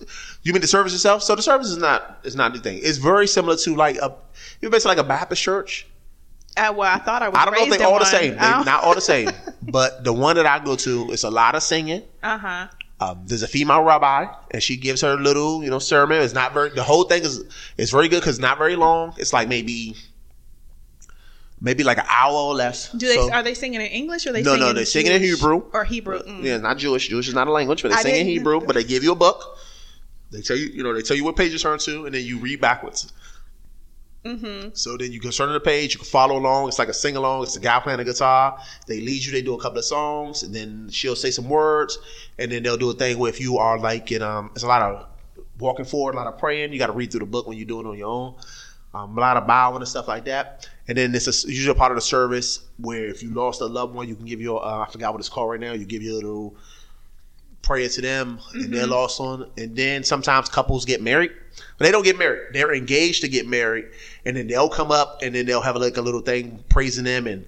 you 0.43 0.53
mean 0.53 0.61
the 0.61 0.67
service 0.67 0.93
itself. 0.93 1.23
So 1.23 1.35
the 1.35 1.41
service 1.41 1.67
is 1.67 1.77
not, 1.77 2.19
it's 2.23 2.35
not 2.35 2.53
the 2.53 2.59
thing. 2.59 2.79
It's 2.81 2.97
very 2.97 3.27
similar 3.27 3.57
to 3.57 3.75
like 3.75 3.97
a, 3.97 4.15
you're 4.61 4.71
basically 4.71 4.95
like 4.95 5.05
a 5.05 5.07
Baptist 5.07 5.41
church. 5.41 5.85
uh, 6.57 6.73
well, 6.75 6.93
I 6.93 6.99
thought 6.99 7.21
I 7.23 7.29
was. 7.29 7.37
I 7.37 7.45
don't 7.45 7.53
know 7.55 7.73
if 7.73 7.77
they 7.79 7.83
all 7.83 7.99
the 7.99 8.05
same. 8.05 8.33
Oh. 8.39 8.63
not 8.65 8.83
all 8.83 8.95
the 8.95 9.01
same. 9.01 9.29
But 9.61 10.03
the 10.03 10.11
one 10.11 10.35
that 10.37 10.45
I 10.45 10.57
go 10.63 10.75
to, 10.75 11.11
it's 11.11 11.23
a 11.23 11.29
lot 11.29 11.55
of 11.55 11.61
singing. 11.63 12.01
Uh 12.23 12.37
huh. 12.37 12.67
Um, 12.99 13.23
there's 13.25 13.41
a 13.43 13.47
female 13.47 13.83
rabbi, 13.83 14.27
and 14.51 14.61
she 14.61 14.75
gives 14.77 15.01
her 15.01 15.15
little, 15.15 15.63
you 15.63 15.69
know, 15.69 15.79
sermon. 15.79 16.21
It's 16.21 16.33
not 16.33 16.53
very. 16.53 16.69
The 16.69 16.83
whole 16.83 17.03
thing 17.03 17.23
is 17.23 17.43
it's 17.77 17.91
very 17.91 18.07
good 18.09 18.19
because 18.21 18.35
it's 18.37 18.41
not 18.41 18.57
very 18.57 18.75
long. 18.75 19.13
It's 19.17 19.33
like 19.33 19.47
maybe, 19.47 19.95
maybe 21.61 21.83
like 21.83 21.99
an 21.99 22.05
hour 22.09 22.33
or 22.33 22.55
less. 22.55 22.91
Do 22.91 23.07
they 23.07 23.15
So- 23.15 23.31
are 23.31 23.43
they 23.43 23.53
singing 23.53 23.79
in 23.81 23.87
English 23.87 24.25
or 24.25 24.33
they 24.33 24.41
No, 24.41 24.55
no, 24.55 24.73
they're 24.73 24.85
singing 24.85 25.13
in 25.13 25.21
Hebrew. 25.21 25.63
or 25.73 25.83
Hebrew? 25.85 26.19
Mm. 26.23 26.43
Yeah, 26.43 26.57
not 26.57 26.77
Jewish. 26.77 27.07
Jewish 27.07 27.27
is 27.27 27.33
not 27.35 27.47
a 27.47 27.51
language, 27.51 27.83
but 27.83 27.89
they 27.89 27.95
I 27.95 28.01
sing 28.01 28.15
in 28.15 28.27
Hebrew. 28.27 28.61
But 28.61 28.75
they 28.75 28.83
give 28.83 29.03
you 29.03 29.11
a 29.11 29.15
book. 29.15 29.57
They 30.31 30.41
tell 30.41 30.57
you, 30.57 30.67
you 30.67 30.81
know, 30.83 30.93
they 30.93 31.01
tell 31.01 31.15
you 31.17 31.23
what 31.23 31.35
page 31.35 31.51
to 31.51 31.59
turn 31.59 31.77
to, 31.79 32.05
and 32.05 32.15
then 32.15 32.25
you 32.25 32.39
read 32.39 32.59
backwards. 32.61 33.11
Mm-hmm. 34.25 34.69
So 34.73 34.97
then 34.97 35.11
you 35.11 35.19
can 35.19 35.31
turn 35.31 35.47
to 35.47 35.53
the 35.53 35.59
page, 35.59 35.93
you 35.93 35.99
can 35.99 36.07
follow 36.07 36.37
along. 36.37 36.67
It's 36.67 36.77
like 36.77 36.89
a 36.89 36.93
sing 36.93 37.15
along. 37.15 37.43
It's 37.43 37.55
a 37.55 37.59
guy 37.59 37.79
playing 37.79 37.99
a 37.99 38.03
guitar. 38.03 38.59
They 38.87 39.01
lead 39.01 39.23
you. 39.25 39.31
They 39.31 39.41
do 39.41 39.55
a 39.55 39.59
couple 39.59 39.79
of 39.79 39.85
songs, 39.85 40.43
and 40.43 40.53
then 40.53 40.89
she'll 40.91 41.15
say 41.15 41.31
some 41.31 41.49
words, 41.49 41.97
and 42.37 42.51
then 42.51 42.61
they'll 42.61 42.77
do 42.77 42.91
a 42.91 42.93
thing 42.93 43.17
where 43.17 43.29
if 43.29 43.39
you 43.41 43.57
are 43.57 43.79
like 43.79 44.11
in 44.11 44.21
um, 44.21 44.51
it's 44.53 44.63
a 44.63 44.67
lot 44.67 44.83
of 44.83 45.07
walking 45.59 45.85
forward, 45.85 46.13
a 46.13 46.17
lot 46.17 46.27
of 46.27 46.37
praying. 46.37 46.71
You 46.71 46.77
got 46.79 46.87
to 46.87 46.93
read 46.93 47.11
through 47.11 47.21
the 47.21 47.25
book 47.25 47.47
when 47.47 47.57
you 47.57 47.65
do 47.65 47.79
it 47.79 47.85
on 47.87 47.97
your 47.97 48.09
own. 48.09 48.35
Um, 48.93 49.17
a 49.17 49.21
lot 49.21 49.37
of 49.37 49.47
bowing 49.47 49.77
and 49.77 49.87
stuff 49.87 50.07
like 50.07 50.25
that. 50.25 50.69
And 50.91 50.97
then 50.97 51.15
it's 51.15 51.45
a, 51.45 51.47
usually 51.47 51.71
a 51.71 51.75
part 51.75 51.93
of 51.93 51.95
the 51.95 52.01
service 52.01 52.59
where 52.77 53.05
if 53.05 53.23
you 53.23 53.29
lost 53.29 53.61
a 53.61 53.65
loved 53.65 53.95
one, 53.95 54.09
you 54.09 54.15
can 54.17 54.25
give 54.25 54.41
your 54.41 54.61
uh, 54.61 54.79
I 54.85 54.91
forgot 54.91 55.13
what 55.13 55.21
it's 55.21 55.29
called 55.29 55.49
right 55.49 55.59
now. 55.59 55.71
You 55.71 55.85
give 55.85 56.03
your 56.03 56.15
little 56.15 56.53
prayer 57.61 57.87
to 57.87 58.01
them 58.01 58.39
and 58.55 58.73
their 58.73 58.87
lost 58.87 59.21
one. 59.21 59.49
And 59.57 59.73
then 59.73 60.03
sometimes 60.03 60.49
couples 60.49 60.83
get 60.83 61.01
married, 61.01 61.31
but 61.77 61.85
they 61.85 61.91
don't 61.93 62.03
get 62.03 62.17
married. 62.17 62.47
They're 62.51 62.73
engaged 62.73 63.21
to 63.21 63.29
get 63.29 63.47
married, 63.47 63.85
and 64.25 64.35
then 64.35 64.47
they'll 64.47 64.67
come 64.67 64.91
up 64.91 65.21
and 65.21 65.33
then 65.33 65.45
they'll 65.45 65.61
have 65.61 65.77
like 65.77 65.95
a 65.95 66.01
little 66.01 66.19
thing 66.19 66.61
praising 66.67 67.05
them 67.05 67.25
and 67.25 67.45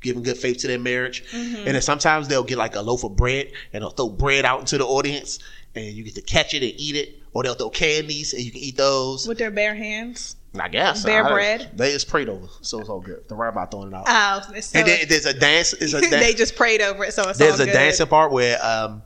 giving 0.00 0.22
good 0.22 0.36
faith 0.36 0.58
to 0.58 0.68
their 0.68 0.78
marriage. 0.78 1.24
And 1.34 1.66
then 1.66 1.82
sometimes 1.82 2.28
they'll 2.28 2.44
get 2.44 2.58
like 2.58 2.76
a 2.76 2.80
loaf 2.80 3.02
of 3.02 3.16
bread 3.16 3.50
and 3.72 3.82
they'll 3.82 3.90
throw 3.90 4.08
bread 4.08 4.44
out 4.44 4.60
into 4.60 4.78
the 4.78 4.86
audience, 4.86 5.40
and 5.74 5.86
you 5.86 6.04
get 6.04 6.14
to 6.14 6.22
catch 6.22 6.54
it 6.54 6.62
and 6.62 6.72
eat 6.76 6.94
it, 6.94 7.18
or 7.32 7.42
they'll 7.42 7.54
throw 7.54 7.70
candies 7.70 8.34
and 8.34 8.44
you 8.44 8.52
can 8.52 8.60
eat 8.60 8.76
those. 8.76 9.26
With 9.26 9.38
their 9.38 9.50
bare 9.50 9.74
hands. 9.74 10.36
I 10.60 10.68
guess 10.68 11.04
Bare 11.04 11.24
I- 11.24 11.32
bread? 11.32 11.70
They 11.74 11.92
just 11.92 12.08
prayed 12.08 12.28
over, 12.28 12.46
so 12.60 12.80
it's 12.80 12.88
all 12.88 13.00
good. 13.00 13.28
The 13.28 13.34
rabbi 13.34 13.66
throwing 13.66 13.88
it 13.88 13.94
out. 13.94 14.04
Oh, 14.06 14.60
so 14.60 14.78
and 14.78 14.88
then 14.88 15.06
there's 15.08 15.26
a 15.26 15.34
dance. 15.38 15.72
Is 15.72 15.94
a 15.94 16.00
they 16.10 16.34
just 16.34 16.56
prayed 16.56 16.80
over 16.80 17.04
it, 17.04 17.12
so 17.12 17.22
it's 17.28 17.40
all 17.40 17.46
good. 17.46 17.58
there's 17.58 17.60
a 17.60 17.66
good. 17.66 17.72
dancing 17.72 18.06
part 18.06 18.30
where 18.30 18.64
um, 18.64 19.02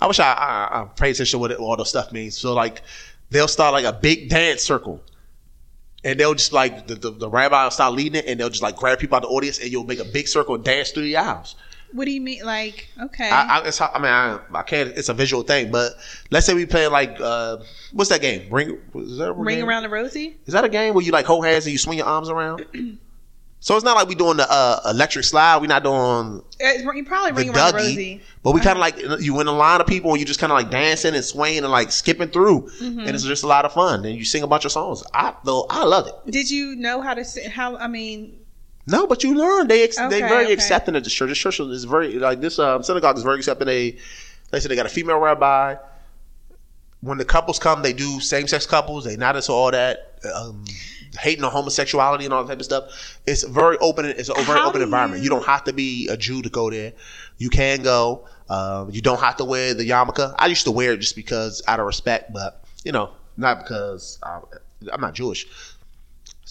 I 0.00 0.06
wish 0.06 0.20
I, 0.20 0.32
I, 0.32 0.82
I 0.82 0.84
paid 0.84 1.10
attention 1.10 1.38
to 1.38 1.40
what 1.40 1.50
it, 1.50 1.58
all 1.58 1.76
the 1.76 1.84
stuff 1.84 2.12
means. 2.12 2.36
So 2.36 2.54
like 2.54 2.82
they'll 3.30 3.48
start 3.48 3.72
like 3.72 3.84
a 3.84 3.92
big 3.92 4.28
dance 4.28 4.62
circle. 4.62 5.02
And 6.04 6.20
they'll 6.20 6.34
just 6.34 6.52
like 6.52 6.86
the, 6.86 6.96
the, 6.96 7.10
the 7.12 7.30
rabbi 7.30 7.64
will 7.64 7.70
start 7.70 7.94
leading 7.94 8.18
it, 8.18 8.26
and 8.26 8.38
they'll 8.38 8.50
just 8.50 8.62
like 8.62 8.76
grab 8.76 8.98
people 8.98 9.16
out 9.16 9.22
the 9.22 9.28
audience, 9.28 9.58
and 9.58 9.72
you'll 9.72 9.86
make 9.86 10.00
a 10.00 10.04
big 10.04 10.28
circle 10.28 10.54
and 10.54 10.62
dance 10.62 10.90
through 10.90 11.04
the 11.04 11.16
aisles. 11.16 11.56
What 11.94 12.04
do 12.06 12.10
you 12.10 12.20
mean? 12.20 12.44
Like, 12.44 12.88
okay. 13.04 13.30
I, 13.30 13.58
I, 13.60 13.66
it's, 13.68 13.78
how- 13.78 13.90
I 13.94 13.98
mean, 13.98 14.10
I, 14.12 14.38
I 14.52 14.62
can't. 14.62 14.90
It's 14.90 15.08
a 15.08 15.14
visual 15.14 15.42
thing, 15.44 15.70
but 15.70 15.92
let's 16.30 16.44
say 16.44 16.52
we 16.52 16.66
play 16.66 16.86
like 16.88 17.16
uh, 17.20 17.58
what's 17.92 18.10
that 18.10 18.20
game? 18.20 18.52
Ring? 18.52 18.78
That 18.94 19.32
Ring 19.36 19.58
game? 19.60 19.68
around 19.68 19.84
the 19.84 19.88
rosy? 19.88 20.36
Is 20.46 20.54
that 20.54 20.64
a 20.64 20.68
game 20.68 20.94
where 20.94 21.04
you 21.04 21.12
like 21.12 21.24
hold 21.24 21.46
hands 21.46 21.64
and 21.66 21.72
you 21.72 21.78
swing 21.78 21.98
your 21.98 22.06
arms 22.06 22.28
around? 22.28 22.66
so 23.60 23.76
it's 23.76 23.84
not 23.84 23.96
like 23.96 24.08
we 24.08 24.14
doing 24.14 24.36
the 24.36 24.46
uh, 24.50 24.80
electric 24.90 25.24
slide. 25.24 25.58
We're 25.58 25.68
not 25.68 25.84
doing 25.84 26.42
Uh, 26.62 26.92
You 26.92 27.04
probably 27.04 27.30
the 27.30 27.36
ring 27.36 27.50
around 27.56 27.72
the 27.74 27.78
Dougie, 27.78 27.86
rosy. 27.86 28.22
but 28.42 28.52
we 28.52 28.60
kind 28.60 28.76
of 28.76 28.80
like 28.80 28.98
you 29.22 29.40
in 29.40 29.46
a 29.46 29.52
line 29.52 29.80
of 29.80 29.86
people 29.86 30.10
and 30.10 30.18
you 30.20 30.26
just 30.26 30.40
kind 30.40 30.52
of 30.52 30.58
like 30.58 30.70
dancing 30.70 31.14
and 31.14 31.24
swaying 31.24 31.58
and 31.58 31.70
like 31.70 31.92
skipping 31.92 32.28
through, 32.28 32.68
Mm-hmm. 32.80 33.00
and 33.00 33.10
it's 33.10 33.24
just 33.24 33.44
a 33.44 33.46
lot 33.46 33.64
of 33.64 33.72
fun. 33.72 34.04
And 34.04 34.16
you 34.18 34.24
sing 34.24 34.42
a 34.42 34.46
bunch 34.48 34.64
of 34.64 34.72
songs. 34.72 35.02
I 35.14 35.32
though 35.44 35.66
I 35.70 35.84
love 35.84 36.08
it. 36.08 36.30
Did 36.30 36.50
you 36.50 36.74
know 36.76 37.00
how 37.00 37.14
to? 37.14 37.24
How 37.48 37.76
I 37.76 37.86
mean, 37.86 38.36
No, 38.86 39.06
but 39.06 39.22
you 39.24 39.34
learn. 39.34 39.68
They 39.68 39.84
ex- 39.84 39.96
they 39.96 40.20
very 40.20 40.44
okay. 40.44 40.52
accepting 40.52 40.94
of 40.94 41.04
the 41.04 41.10
church. 41.10 41.30
The 41.30 41.34
church 41.34 41.60
is 41.60 41.84
very 41.84 42.18
like 42.18 42.40
this 42.40 42.58
um, 42.58 42.82
synagogue 42.82 43.16
is 43.16 43.22
very 43.22 43.36
accepting. 43.38 43.66
They 43.66 43.96
they 44.50 44.60
said 44.60 44.70
they 44.70 44.76
got 44.76 44.86
a 44.86 44.90
female 44.90 45.18
rabbi. 45.18 45.76
When 47.00 47.18
the 47.18 47.24
couples 47.24 47.58
come, 47.58 47.82
they 47.82 47.92
do 47.92 48.20
same 48.20 48.46
sex 48.46 48.66
couples. 48.66 49.04
They 49.04 49.16
not 49.16 49.36
into 49.36 49.52
all 49.52 49.70
that 49.70 50.18
um, 50.34 50.64
hating 51.18 51.44
on 51.44 51.50
homosexuality 51.50 52.24
and 52.24 52.32
all 52.34 52.44
that 52.44 52.52
type 52.52 52.60
of 52.60 52.64
stuff. 52.64 53.18
It's 53.26 53.42
very 53.44 53.76
open. 53.78 54.06
It's 54.06 54.28
a 54.28 54.34
very 54.42 54.58
How 54.58 54.68
open 54.68 54.82
environment. 54.82 55.20
You 55.20 55.24
you- 55.24 55.30
don't 55.30 55.46
have 55.46 55.64
to 55.64 55.72
be 55.72 56.08
a 56.08 56.16
Jew 56.16 56.42
to 56.42 56.48
go 56.48 56.70
there. 56.70 56.92
You 57.38 57.50
can 57.50 57.82
go. 57.82 58.26
Um, 58.48 58.90
you 58.90 59.00
don't 59.00 59.20
have 59.20 59.36
to 59.36 59.44
wear 59.44 59.72
the 59.72 59.88
yarmulke. 59.88 60.34
I 60.38 60.46
used 60.46 60.64
to 60.64 60.70
wear 60.70 60.92
it 60.92 60.98
just 60.98 61.16
because 61.16 61.62
out 61.66 61.80
of 61.80 61.86
respect, 61.86 62.32
but 62.32 62.62
you 62.84 62.92
know, 62.92 63.10
not 63.38 63.60
because 63.60 64.18
I, 64.22 64.40
I'm 64.92 65.00
not 65.00 65.14
Jewish. 65.14 65.46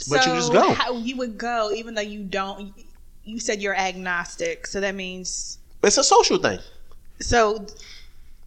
But 0.09 0.23
so 0.23 0.33
you 0.33 0.39
just 0.39 0.51
go. 0.51 0.73
How 0.73 0.97
you 0.97 1.15
would 1.17 1.37
go, 1.37 1.71
even 1.73 1.93
though 1.95 2.01
you 2.01 2.23
don't. 2.23 2.73
You 3.23 3.39
said 3.39 3.61
you're 3.61 3.75
agnostic, 3.75 4.67
so 4.67 4.81
that 4.81 4.95
means 4.95 5.59
It's 5.83 5.97
a 5.97 6.03
social 6.03 6.37
thing. 6.37 6.59
so. 7.19 7.65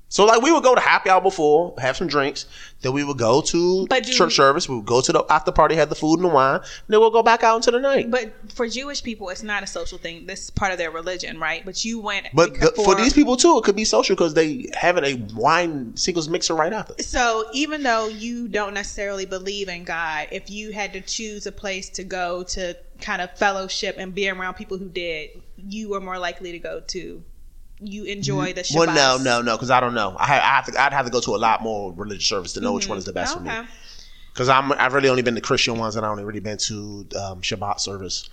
So 0.09 0.25
like 0.25 0.41
we 0.41 0.53
would 0.53 0.63
go 0.63 0.75
to 0.75 0.81
happy 0.81 1.11
hour 1.11 1.21
before, 1.21 1.75
have 1.79 1.97
some 1.97 2.07
drinks, 2.07 2.47
then 2.83 2.93
we 2.93 3.03
would 3.03 3.19
go 3.19 3.41
to 3.41 3.87
But 3.89 4.05
church 4.05 4.37
service. 4.37 4.69
We 4.69 4.77
would 4.77 4.87
go 4.87 5.01
to 5.01 5.13
the 5.13 5.25
after 5.29 5.51
party, 5.51 5.75
have 5.75 5.89
the 5.89 5.97
food 5.97 6.21
and 6.21 6.25
the 6.25 6.29
wine, 6.29 6.57
and 6.57 6.65
then 6.89 7.01
we'll 7.01 7.11
go 7.11 7.23
back 7.23 7.43
out 7.43 7.57
into 7.57 7.73
the 7.73 7.81
night. 7.81 8.11
But 8.11 8.33
for 8.53 8.69
Jewish 8.69 9.03
people, 9.03 9.29
it's 9.31 9.43
not 9.43 9.63
a 9.63 9.67
social 9.67 9.99
thing. 9.99 10.27
This 10.27 10.45
is 10.45 10.51
part 10.51 10.71
of 10.71 10.79
their 10.79 10.93
religion, 10.93 11.41
right? 11.41 11.65
But 11.65 11.85
you 11.85 11.99
went. 12.01 12.29
But 12.33 12.55
the, 12.55 12.71
for 12.85 12.95
these 12.95 13.13
people 13.13 13.37
too, 13.37 13.59
it 13.59 13.65
could 13.65 13.77
be 13.77 13.85
social 13.85 14.15
because 14.15 14.35
they 14.35 14.71
having 14.75 15.05
a 15.05 15.15
wine 15.35 15.97
singles 15.97 16.29
mixer 16.29 16.55
right 16.55 16.73
after. 16.73 17.03
So 17.03 17.49
even 17.53 17.83
though 17.83 18.07
you 18.07 18.47
don't 18.47 18.75
necessarily 18.75 19.27
believe 19.27 19.69
in 19.69 19.83
God, 19.85 20.29
if 20.31 20.51
you 20.51 20.71
had 20.71 20.93
to 20.93 21.01
choose 21.01 21.47
a 21.47 21.53
place 21.53 21.89
to 21.91 22.05
go 22.05 22.45
to 22.45 22.77
kind 23.01 23.21
of 23.21 23.37
fellowship 23.37 23.97
and 23.99 24.15
be 24.15 24.29
around 24.29 24.55
people 24.55 24.79
who 24.79 24.89
did, 24.89 25.31
you 25.57 25.89
were 25.89 26.01
more 26.01 26.19
likely 26.19 26.53
to 26.53 26.59
go 26.59 26.81
to. 26.81 27.23
You 27.79 28.05
enjoy 28.05 28.53
the 28.55 28.63
Shabbat. 28.63 28.77
Well, 28.77 28.95
no, 28.95 29.23
no, 29.23 29.43
no, 29.43 29.57
because 29.57 29.71
I 29.71 29.81
don't 29.81 29.95
know. 29.95 30.17
I, 30.19 30.25
I 30.25 30.39
have 30.39 30.67
to, 30.67 30.81
I'd 30.81 30.93
have 30.93 31.05
to 31.05 31.13
go 31.13 31.21
to 31.21 31.35
a 31.35 31.37
lot 31.37 31.63
more 31.63 31.93
religious 31.93 32.27
service 32.27 32.55
to 32.55 32.61
know 32.61 32.73
which 32.73 32.89
one 32.89 32.97
is 32.97 33.05
the 33.05 33.13
best 33.13 33.35
for 33.37 33.41
me. 33.43 33.51
Because 34.33 34.49
I'm 34.49 34.73
I've 34.73 34.95
really 34.95 35.09
only 35.09 35.23
been 35.23 35.35
to 35.35 35.41
Christian 35.41 35.79
ones 35.79 35.97
and 35.97 36.05
I 36.05 36.09
only 36.09 36.25
really 36.25 36.41
been 36.41 36.59
to 36.59 37.07
um, 37.19 37.41
Shabbat 37.41 37.81
service, 37.81 38.29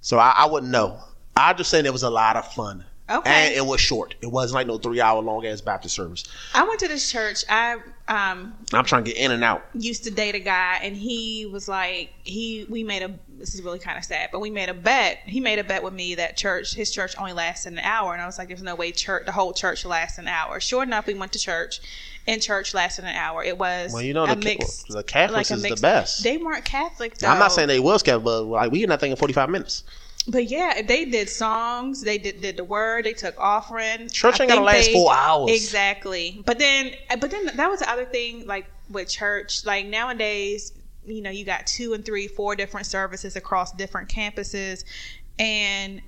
so 0.00 0.18
I, 0.18 0.30
I 0.36 0.46
wouldn't 0.46 0.72
know. 0.72 0.98
I'm 1.36 1.56
just 1.56 1.70
saying 1.70 1.86
it 1.86 1.92
was 1.92 2.02
a 2.02 2.10
lot 2.10 2.36
of 2.36 2.50
fun. 2.52 2.84
Okay. 3.10 3.28
and 3.28 3.54
it 3.54 3.66
was 3.66 3.80
short. 3.80 4.14
It 4.20 4.28
wasn't 4.28 4.54
like 4.54 4.66
no 4.68 4.78
three 4.78 5.00
hour 5.00 5.20
long 5.20 5.44
ass 5.44 5.60
Baptist 5.60 5.96
service. 5.96 6.24
I 6.54 6.62
went 6.62 6.78
to 6.80 6.86
this 6.88 7.10
church. 7.10 7.44
I 7.48 7.78
um 8.10 8.52
I'm 8.74 8.84
trying 8.84 9.04
to 9.04 9.10
get 9.12 9.18
in 9.18 9.30
and 9.30 9.42
out. 9.44 9.64
used 9.72 10.04
to 10.04 10.10
date 10.10 10.34
a 10.34 10.40
guy 10.40 10.80
and 10.82 10.96
he 10.96 11.46
was 11.46 11.68
like 11.68 12.10
he 12.24 12.66
we 12.68 12.82
made 12.82 13.02
a 13.02 13.10
this 13.38 13.54
is 13.54 13.62
really 13.62 13.78
kind 13.78 13.96
of 13.96 14.04
sad 14.04 14.28
but 14.32 14.40
we 14.40 14.50
made 14.50 14.68
a 14.68 14.74
bet 14.74 15.18
he 15.24 15.38
made 15.40 15.58
a 15.60 15.64
bet 15.64 15.82
with 15.82 15.94
me 15.94 16.16
that 16.16 16.36
church 16.36 16.74
his 16.74 16.90
church 16.90 17.14
only 17.18 17.32
lasted 17.32 17.72
an 17.72 17.78
hour 17.78 18.12
and 18.12 18.20
i 18.20 18.26
was 18.26 18.36
like 18.36 18.48
there's 18.48 18.62
no 18.62 18.74
way 18.74 18.90
church 18.90 19.24
the 19.26 19.32
whole 19.32 19.52
church 19.52 19.84
lasts 19.84 20.18
an 20.18 20.26
hour 20.28 20.58
sure 20.60 20.82
enough 20.82 21.06
we 21.06 21.14
went 21.14 21.32
to 21.32 21.38
church 21.38 21.80
and 22.26 22.42
church 22.42 22.74
lasted 22.74 23.04
an 23.04 23.14
hour 23.14 23.42
it 23.44 23.56
was 23.56 23.92
Well, 23.92 24.02
you 24.02 24.12
know 24.12 24.24
a 24.24 24.34
the, 24.34 24.36
mix 24.44 24.82
the 24.84 25.02
Catholics 25.04 25.50
a 25.52 25.54
is 25.54 25.62
the 25.62 25.78
best. 25.80 26.22
they 26.24 26.36
weren't 26.36 26.64
catholic 26.64 27.16
though 27.18 27.28
I'm 27.28 27.38
not 27.38 27.52
saying 27.52 27.68
they 27.68 27.80
was 27.80 28.02
Catholic, 28.02 28.24
but 28.24 28.42
like 28.42 28.72
we 28.72 28.82
in 28.82 28.88
that 28.90 29.00
thing 29.00 29.12
in 29.12 29.16
45 29.16 29.48
minutes. 29.48 29.84
But 30.28 30.44
yeah 30.50 30.82
they 30.82 31.04
did 31.06 31.28
songs 31.28 32.02
they 32.02 32.18
did, 32.18 32.40
did 32.42 32.56
the 32.56 32.64
word 32.64 33.04
they 33.04 33.12
took 33.12 33.34
offering 33.38 34.08
Church 34.08 34.40
ain't 34.40 34.50
gonna 34.50 34.62
last 34.62 34.86
they- 34.86 34.92
four 34.92 35.12
hours. 35.14 35.50
Exactly. 35.50 36.42
But 36.44 36.58
then, 36.58 36.92
but 37.20 37.30
then 37.30 37.46
that 37.56 37.70
was 37.70 37.80
the 37.80 37.90
other 37.90 38.04
thing, 38.04 38.46
like 38.46 38.66
with 38.90 39.08
church. 39.08 39.64
Like 39.64 39.86
nowadays, 39.86 40.72
you 41.06 41.22
know, 41.22 41.30
you 41.30 41.44
got 41.44 41.66
two 41.66 41.94
and 41.94 42.04
three, 42.04 42.28
four 42.28 42.54
different 42.56 42.86
services 42.86 43.36
across 43.36 43.72
different 43.72 44.08
campuses, 44.08 44.84
and 45.38 46.02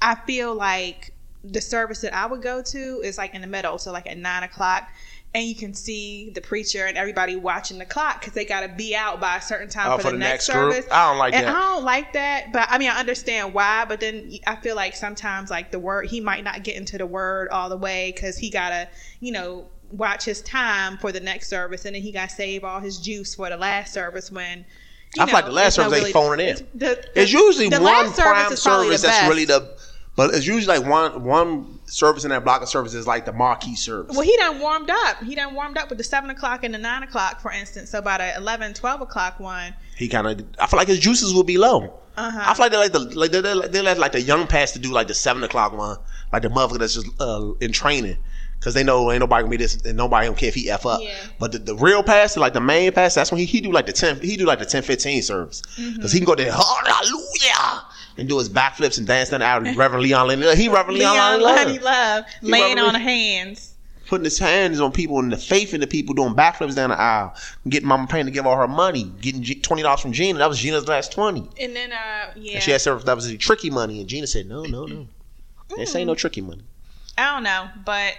I 0.00 0.14
feel 0.14 0.54
like 0.54 1.12
the 1.44 1.60
service 1.60 2.00
that 2.02 2.14
I 2.14 2.26
would 2.26 2.42
go 2.42 2.62
to 2.62 3.00
is 3.04 3.18
like 3.18 3.34
in 3.34 3.40
the 3.40 3.46
middle, 3.46 3.78
so 3.78 3.92
like 3.92 4.06
at 4.06 4.18
nine 4.18 4.42
o'clock. 4.44 4.88
And 5.34 5.44
you 5.46 5.54
can 5.54 5.74
see 5.74 6.30
the 6.34 6.40
preacher 6.40 6.86
and 6.86 6.96
everybody 6.96 7.36
watching 7.36 7.78
the 7.78 7.84
clock 7.84 8.20
because 8.20 8.32
they 8.32 8.46
got 8.46 8.60
to 8.60 8.68
be 8.68 8.96
out 8.96 9.20
by 9.20 9.36
a 9.36 9.42
certain 9.42 9.68
time 9.68 9.92
Oh, 9.92 9.98
for, 9.98 10.10
the, 10.10 10.16
next, 10.16 10.48
group? 10.48 10.72
service. 10.72 10.86
I 10.90 11.06
don't 11.10 11.18
like 11.18 11.34
And 11.34 11.46
that. 11.46 11.54
I 11.54 11.60
don't 11.60 11.84
like 11.84 12.14
that, 12.14 12.52
but 12.52 12.66
I 12.70 12.78
mean, 12.78 12.88
I 12.90 12.98
understand 12.98 13.52
why. 13.52 13.84
But 13.86 14.00
then 14.00 14.32
I 14.46 14.56
feel 14.56 14.74
like 14.74 14.96
sometimes, 14.96 15.50
like 15.50 15.70
the 15.70 15.78
word, 15.78 16.06
he 16.06 16.20
might 16.20 16.44
not 16.44 16.64
get 16.64 16.76
into 16.76 16.96
the 16.96 17.06
word 17.06 17.48
all 17.50 17.68
the 17.68 17.76
way 17.76 18.10
because 18.14 18.38
he 18.38 18.48
gotta, 18.48 18.88
you 19.20 19.30
know, 19.32 19.66
watch 19.92 20.24
his 20.24 20.40
time 20.42 20.96
for 20.96 21.12
the 21.12 21.20
next 21.20 21.48
service, 21.48 21.84
and 21.84 21.94
then 21.94 22.02
he 22.02 22.10
got 22.10 22.30
to 22.30 22.34
save 22.34 22.64
all 22.64 22.80
his 22.80 22.98
juice 22.98 23.34
for 23.34 23.50
the 23.50 23.56
last 23.58 23.92
service. 23.92 24.32
When 24.32 24.64
you 25.14 25.22
I 25.22 25.26
feel 25.26 25.34
like 25.34 25.44
the 25.44 25.52
last 25.52 25.66
it's 25.68 25.78
no 25.78 25.84
service 25.90 26.04
they 26.04 26.12
phoning 26.12 26.48
in. 26.48 26.56
The, 26.56 26.68
the- 27.14 27.20
It's 27.22 27.32
usually 27.32 27.68
the 27.68 27.80
one 27.82 27.84
last 28.06 28.18
prime 28.18 28.34
probably 28.34 28.56
service 28.56 29.02
that's 29.02 29.28
really 29.28 29.44
the, 29.44 29.76
but 30.18 30.34
it's 30.34 30.48
usually 30.48 30.76
like 30.76 30.84
one 30.84 31.22
one 31.22 31.78
service 31.86 32.24
in 32.24 32.30
that 32.30 32.42
block 32.42 32.60
of 32.60 32.68
services 32.68 32.98
is 32.98 33.06
like 33.06 33.24
the 33.24 33.32
marquee 33.32 33.76
service. 33.76 34.16
Well, 34.16 34.26
he 34.26 34.36
done 34.36 34.58
warmed 34.58 34.90
up. 34.90 35.22
He 35.22 35.36
done 35.36 35.54
warmed 35.54 35.78
up 35.78 35.90
with 35.90 35.98
the 35.98 36.02
seven 36.02 36.28
o'clock 36.28 36.64
and 36.64 36.74
the 36.74 36.78
nine 36.78 37.04
o'clock, 37.04 37.40
for 37.40 37.52
instance. 37.52 37.90
So 37.90 38.02
by 38.02 38.18
the 38.18 38.36
11, 38.36 38.74
12 38.74 39.00
o'clock 39.00 39.38
one, 39.38 39.74
he 39.96 40.08
kind 40.08 40.26
of, 40.26 40.44
I 40.58 40.66
feel 40.66 40.76
like 40.76 40.88
his 40.88 40.98
juices 40.98 41.32
will 41.32 41.44
be 41.44 41.56
low. 41.56 42.00
Uh-huh. 42.16 42.40
I 42.42 42.52
feel 42.54 42.64
like 42.64 42.72
they 42.72 42.78
like 42.78 42.90
the 42.90 42.98
like 43.16 43.30
they, 43.30 43.40
they, 43.40 43.68
they 43.68 43.80
let 43.80 43.98
like 43.98 44.10
the 44.10 44.20
young 44.20 44.48
pastor 44.48 44.80
do 44.80 44.90
like 44.90 45.06
the 45.06 45.14
seven 45.14 45.44
o'clock 45.44 45.72
one, 45.72 45.98
like 46.32 46.42
the 46.42 46.48
motherfucker 46.48 46.80
that's 46.80 46.94
just 46.94 47.06
uh, 47.20 47.52
in 47.60 47.70
training. 47.70 48.18
Cause 48.60 48.74
they 48.74 48.82
know 48.82 49.12
ain't 49.12 49.20
nobody 49.20 49.44
gonna 49.44 49.50
be 49.52 49.56
this, 49.56 49.76
and 49.82 49.96
nobody 49.96 50.26
don't 50.26 50.36
care 50.36 50.48
if 50.48 50.56
he 50.56 50.68
f 50.68 50.84
up. 50.84 51.00
Yeah. 51.00 51.14
But 51.38 51.52
the, 51.52 51.58
the 51.58 51.76
real 51.76 52.02
pastor, 52.02 52.40
like 52.40 52.54
the 52.54 52.60
main 52.60 52.90
pastor, 52.90 53.20
that's 53.20 53.30
when 53.30 53.38
he, 53.38 53.44
he 53.44 53.60
do 53.60 53.70
like 53.70 53.86
the 53.86 53.92
ten, 53.92 54.18
he 54.18 54.36
do 54.36 54.46
like 54.46 54.58
the 54.58 54.66
10, 54.66 54.82
15 54.82 55.22
service. 55.22 55.62
Mm-hmm. 55.76 56.00
Cause 56.00 56.10
he 56.10 56.18
can 56.18 56.26
go 56.26 56.34
there, 56.34 56.50
hallelujah, 56.50 57.84
and 58.18 58.28
do 58.28 58.38
his 58.38 58.48
backflips 58.48 58.98
and 58.98 59.06
dance 59.06 59.30
down 59.30 59.40
the 59.40 59.46
aisle. 59.46 59.62
Reverend 59.76 60.02
Leon, 60.02 60.26
Lenny- 60.26 60.56
he 60.56 60.68
Reverend 60.68 60.98
Leon, 60.98 61.14
Leon 61.14 61.40
Lenny 61.42 61.64
Lonnie 61.70 61.78
Love 61.78 62.24
laying 62.42 62.76
probably- 62.76 62.96
on 62.96 63.00
hands. 63.00 63.74
putting 64.06 64.24
his 64.24 64.38
hands 64.38 64.80
on 64.80 64.90
people 64.90 65.18
and 65.18 65.30
the 65.32 65.36
faith 65.36 65.74
in 65.74 65.80
the 65.80 65.86
people 65.86 66.14
doing 66.14 66.34
backflips 66.34 66.74
down 66.74 66.90
the 66.90 66.98
aisle, 66.98 67.34
getting 67.68 67.86
Mama 67.88 68.06
Payne 68.06 68.24
to 68.24 68.30
give 68.30 68.46
all 68.46 68.56
her 68.56 68.66
money, 68.68 69.04
getting 69.20 69.42
twenty 69.62 69.82
dollars 69.82 70.00
from 70.00 70.12
Gina. 70.12 70.38
That 70.38 70.48
was 70.48 70.58
Gina's 70.58 70.88
last 70.88 71.12
twenty. 71.12 71.48
And 71.60 71.76
then, 71.76 71.92
uh, 71.92 72.32
yeah, 72.36 72.54
And 72.54 72.62
she 72.62 72.72
asked 72.74 72.86
her 72.86 72.96
if 72.96 73.04
that 73.04 73.14
was 73.16 73.26
any 73.26 73.36
tricky 73.36 73.70
money, 73.70 74.00
and 74.00 74.08
Gina 74.08 74.26
said, 74.26 74.48
"No, 74.48 74.64
no, 74.64 74.86
no. 74.86 75.06
This 75.76 75.94
ain't 75.94 76.06
no 76.06 76.14
tricky 76.14 76.40
money." 76.40 76.62
I 77.18 77.34
don't 77.34 77.42
know, 77.42 77.68
but 77.84 78.14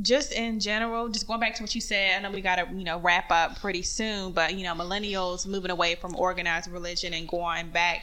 just 0.00 0.32
in 0.32 0.60
general, 0.60 1.08
just 1.08 1.26
going 1.26 1.40
back 1.40 1.54
to 1.56 1.62
what 1.62 1.74
you 1.74 1.80
said, 1.80 2.16
I 2.16 2.22
know 2.22 2.30
we 2.30 2.40
got 2.40 2.56
to 2.56 2.66
you 2.74 2.84
know 2.84 2.98
wrap 2.98 3.30
up 3.30 3.60
pretty 3.60 3.82
soon, 3.82 4.32
but 4.32 4.54
you 4.54 4.64
know 4.64 4.74
millennials 4.74 5.46
moving 5.46 5.70
away 5.70 5.94
from 5.94 6.14
organized 6.16 6.70
religion 6.70 7.14
and 7.14 7.28
going 7.28 7.68
back, 7.70 8.02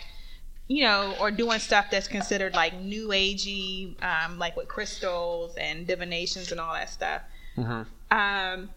you 0.68 0.84
know, 0.84 1.16
or 1.20 1.32
doing 1.32 1.60
stuff 1.60 1.88
that's 1.92 2.08
considered 2.08 2.54
like 2.56 2.80
new 2.80 3.10
agey, 3.10 4.02
um, 4.04 4.40
like 4.40 4.56
with 4.58 4.68
crystals 4.68 5.56
and 5.58 5.86
divinations 5.86 6.52
and 6.52 6.60
all 6.60 6.74
that 6.74 6.90
stuff. 6.90 7.22
Um, 7.58 8.70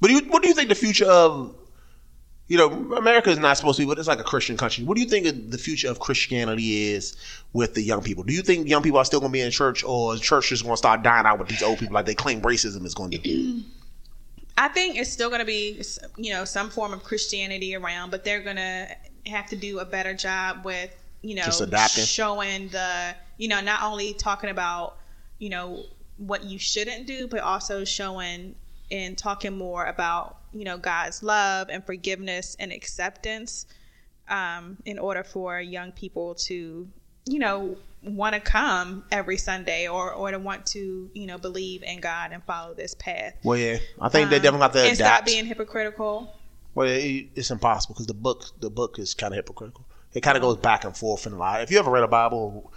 But 0.00 0.08
do 0.08 0.14
you, 0.14 0.20
what 0.30 0.42
do 0.42 0.48
you 0.48 0.54
think 0.54 0.68
the 0.68 0.74
future 0.74 1.06
of, 1.06 1.54
you 2.48 2.56
know, 2.56 2.94
America 2.96 3.30
is 3.30 3.38
not 3.38 3.56
supposed 3.56 3.76
to 3.76 3.82
be, 3.82 3.88
but 3.88 3.98
it's 3.98 4.08
like 4.08 4.18
a 4.18 4.24
Christian 4.24 4.56
country. 4.56 4.82
What 4.82 4.96
do 4.96 5.02
you 5.02 5.08
think 5.08 5.50
the 5.50 5.58
future 5.58 5.88
of 5.88 6.00
Christianity 6.00 6.88
is 6.88 7.16
with 7.52 7.74
the 7.74 7.82
young 7.82 8.02
people? 8.02 8.24
Do 8.24 8.32
you 8.32 8.42
think 8.42 8.68
young 8.68 8.82
people 8.82 8.98
are 8.98 9.04
still 9.04 9.20
going 9.20 9.30
to 9.30 9.32
be 9.32 9.40
in 9.40 9.52
church, 9.52 9.84
or 9.84 10.14
is 10.14 10.20
church 10.20 10.48
just 10.48 10.64
going 10.64 10.72
to 10.72 10.76
start 10.78 11.02
dying 11.02 11.26
out 11.26 11.38
with 11.38 11.48
these 11.48 11.62
old 11.62 11.78
people 11.78 11.94
like 11.94 12.06
they 12.06 12.14
claim 12.14 12.40
racism 12.40 12.84
is 12.84 12.94
going 12.94 13.12
to 13.12 13.18
do? 13.18 13.62
I 14.58 14.68
think 14.68 14.96
it's 14.96 15.10
still 15.10 15.28
going 15.28 15.40
to 15.40 15.46
be, 15.46 15.80
you 16.16 16.32
know, 16.32 16.44
some 16.44 16.70
form 16.70 16.92
of 16.92 17.04
Christianity 17.04 17.76
around, 17.76 18.10
but 18.10 18.24
they're 18.24 18.42
going 18.42 18.56
to 18.56 18.88
have 19.26 19.46
to 19.50 19.56
do 19.56 19.78
a 19.78 19.84
better 19.84 20.12
job 20.12 20.64
with, 20.64 20.90
you 21.22 21.34
know, 21.34 21.42
Just 21.44 21.60
adapting. 21.60 22.04
showing 22.04 22.68
the, 22.68 23.14
you 23.36 23.48
know, 23.48 23.60
not 23.60 23.82
only 23.82 24.14
talking 24.14 24.50
about, 24.50 24.96
you 25.38 25.50
know, 25.50 25.84
what 26.16 26.44
you 26.44 26.58
shouldn't 26.58 27.06
do, 27.06 27.26
but 27.28 27.40
also 27.40 27.84
showing 27.84 28.54
and 28.90 29.16
talking 29.16 29.56
more 29.56 29.86
about, 29.86 30.38
you 30.52 30.64
know, 30.64 30.76
God's 30.76 31.22
love 31.22 31.68
and 31.70 31.84
forgiveness 31.84 32.56
and 32.58 32.72
acceptance 32.72 33.66
um, 34.28 34.78
in 34.84 34.98
order 34.98 35.22
for 35.24 35.60
young 35.60 35.92
people 35.92 36.34
to, 36.46 36.88
you 37.26 37.38
know, 37.38 37.76
want 38.02 38.34
to 38.34 38.40
come 38.40 39.04
every 39.10 39.36
Sunday 39.36 39.86
or, 39.88 40.12
or 40.12 40.30
to 40.30 40.38
want 40.38 40.66
to, 40.66 41.10
you 41.12 41.26
know, 41.26 41.38
believe 41.38 41.82
in 41.82 42.00
God 42.00 42.32
and 42.32 42.42
follow 42.44 42.74
this 42.74 42.94
path. 42.94 43.34
Well, 43.44 43.58
yeah, 43.58 43.78
I 44.00 44.08
think 44.08 44.30
they 44.30 44.36
Um, 44.36 44.42
definitely 44.42 44.58
got 44.58 44.72
to 44.72 44.86
and 44.86 44.96
stop 44.96 45.24
being 45.26 45.46
hypocritical. 45.46 46.34
Well, 46.74 46.88
it, 46.88 47.28
it's 47.34 47.50
impossible 47.50 47.94
because 47.94 48.06
the 48.06 48.14
book 48.14 48.44
the 48.60 48.70
book 48.70 48.98
is 48.98 49.14
kind 49.14 49.32
of 49.34 49.36
hypocritical. 49.36 49.84
It 50.12 50.22
kind 50.22 50.36
of 50.36 50.42
goes 50.42 50.56
back 50.56 50.84
and 50.84 50.96
forth 50.96 51.26
in 51.26 51.32
a 51.32 51.36
lot. 51.36 51.62
If 51.62 51.70
you 51.70 51.78
ever 51.78 51.90
read 51.90 52.02
a 52.02 52.08
Bible, 52.08 52.72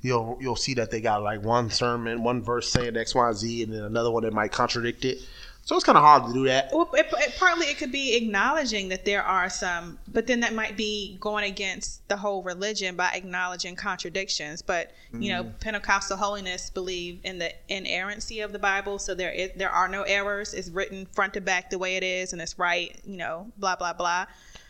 you'll 0.00 0.38
you'll 0.40 0.56
see 0.56 0.74
that 0.74 0.90
they 0.90 1.00
got 1.00 1.22
like 1.22 1.42
one 1.42 1.70
sermon, 1.70 2.22
one 2.22 2.42
verse 2.42 2.70
saying 2.70 2.96
X, 2.96 3.14
Y, 3.14 3.32
Z, 3.32 3.62
and 3.62 3.72
then 3.72 3.82
another 3.82 4.10
one 4.10 4.22
that 4.22 4.32
might 4.32 4.52
contradict 4.52 5.04
it. 5.04 5.18
So 5.66 5.74
it's 5.74 5.84
kind 5.84 5.98
of 5.98 6.04
hard 6.04 6.26
to 6.28 6.32
do 6.32 6.44
that. 6.44 6.70
Well, 6.72 6.88
it, 6.94 7.08
it, 7.12 7.34
partly 7.40 7.66
it 7.66 7.76
could 7.76 7.90
be 7.90 8.14
acknowledging 8.14 8.88
that 8.90 9.04
there 9.04 9.24
are 9.24 9.50
some, 9.50 9.98
but 10.06 10.28
then 10.28 10.38
that 10.40 10.54
might 10.54 10.76
be 10.76 11.16
going 11.18 11.42
against 11.42 12.08
the 12.08 12.16
whole 12.16 12.44
religion 12.44 12.94
by 12.94 13.10
acknowledging 13.12 13.74
contradictions. 13.74 14.62
But 14.62 14.92
you 15.12 15.32
know, 15.32 15.42
mm-hmm. 15.42 15.58
Pentecostal 15.58 16.18
holiness 16.18 16.70
believe 16.70 17.18
in 17.24 17.38
the 17.38 17.52
inerrancy 17.68 18.42
of 18.42 18.52
the 18.52 18.60
Bible, 18.60 19.00
so 19.00 19.12
there 19.12 19.32
is, 19.32 19.50
there 19.56 19.70
are 19.70 19.88
no 19.88 20.02
errors. 20.02 20.54
It's 20.54 20.68
written 20.68 21.04
front 21.06 21.34
to 21.34 21.40
back 21.40 21.70
the 21.70 21.78
way 21.78 21.96
it 21.96 22.04
is, 22.04 22.32
and 22.32 22.40
it's 22.40 22.60
right. 22.60 22.96
You 23.04 23.16
know, 23.16 23.50
blah 23.58 23.74
blah 23.74 23.92
blah. 23.92 24.26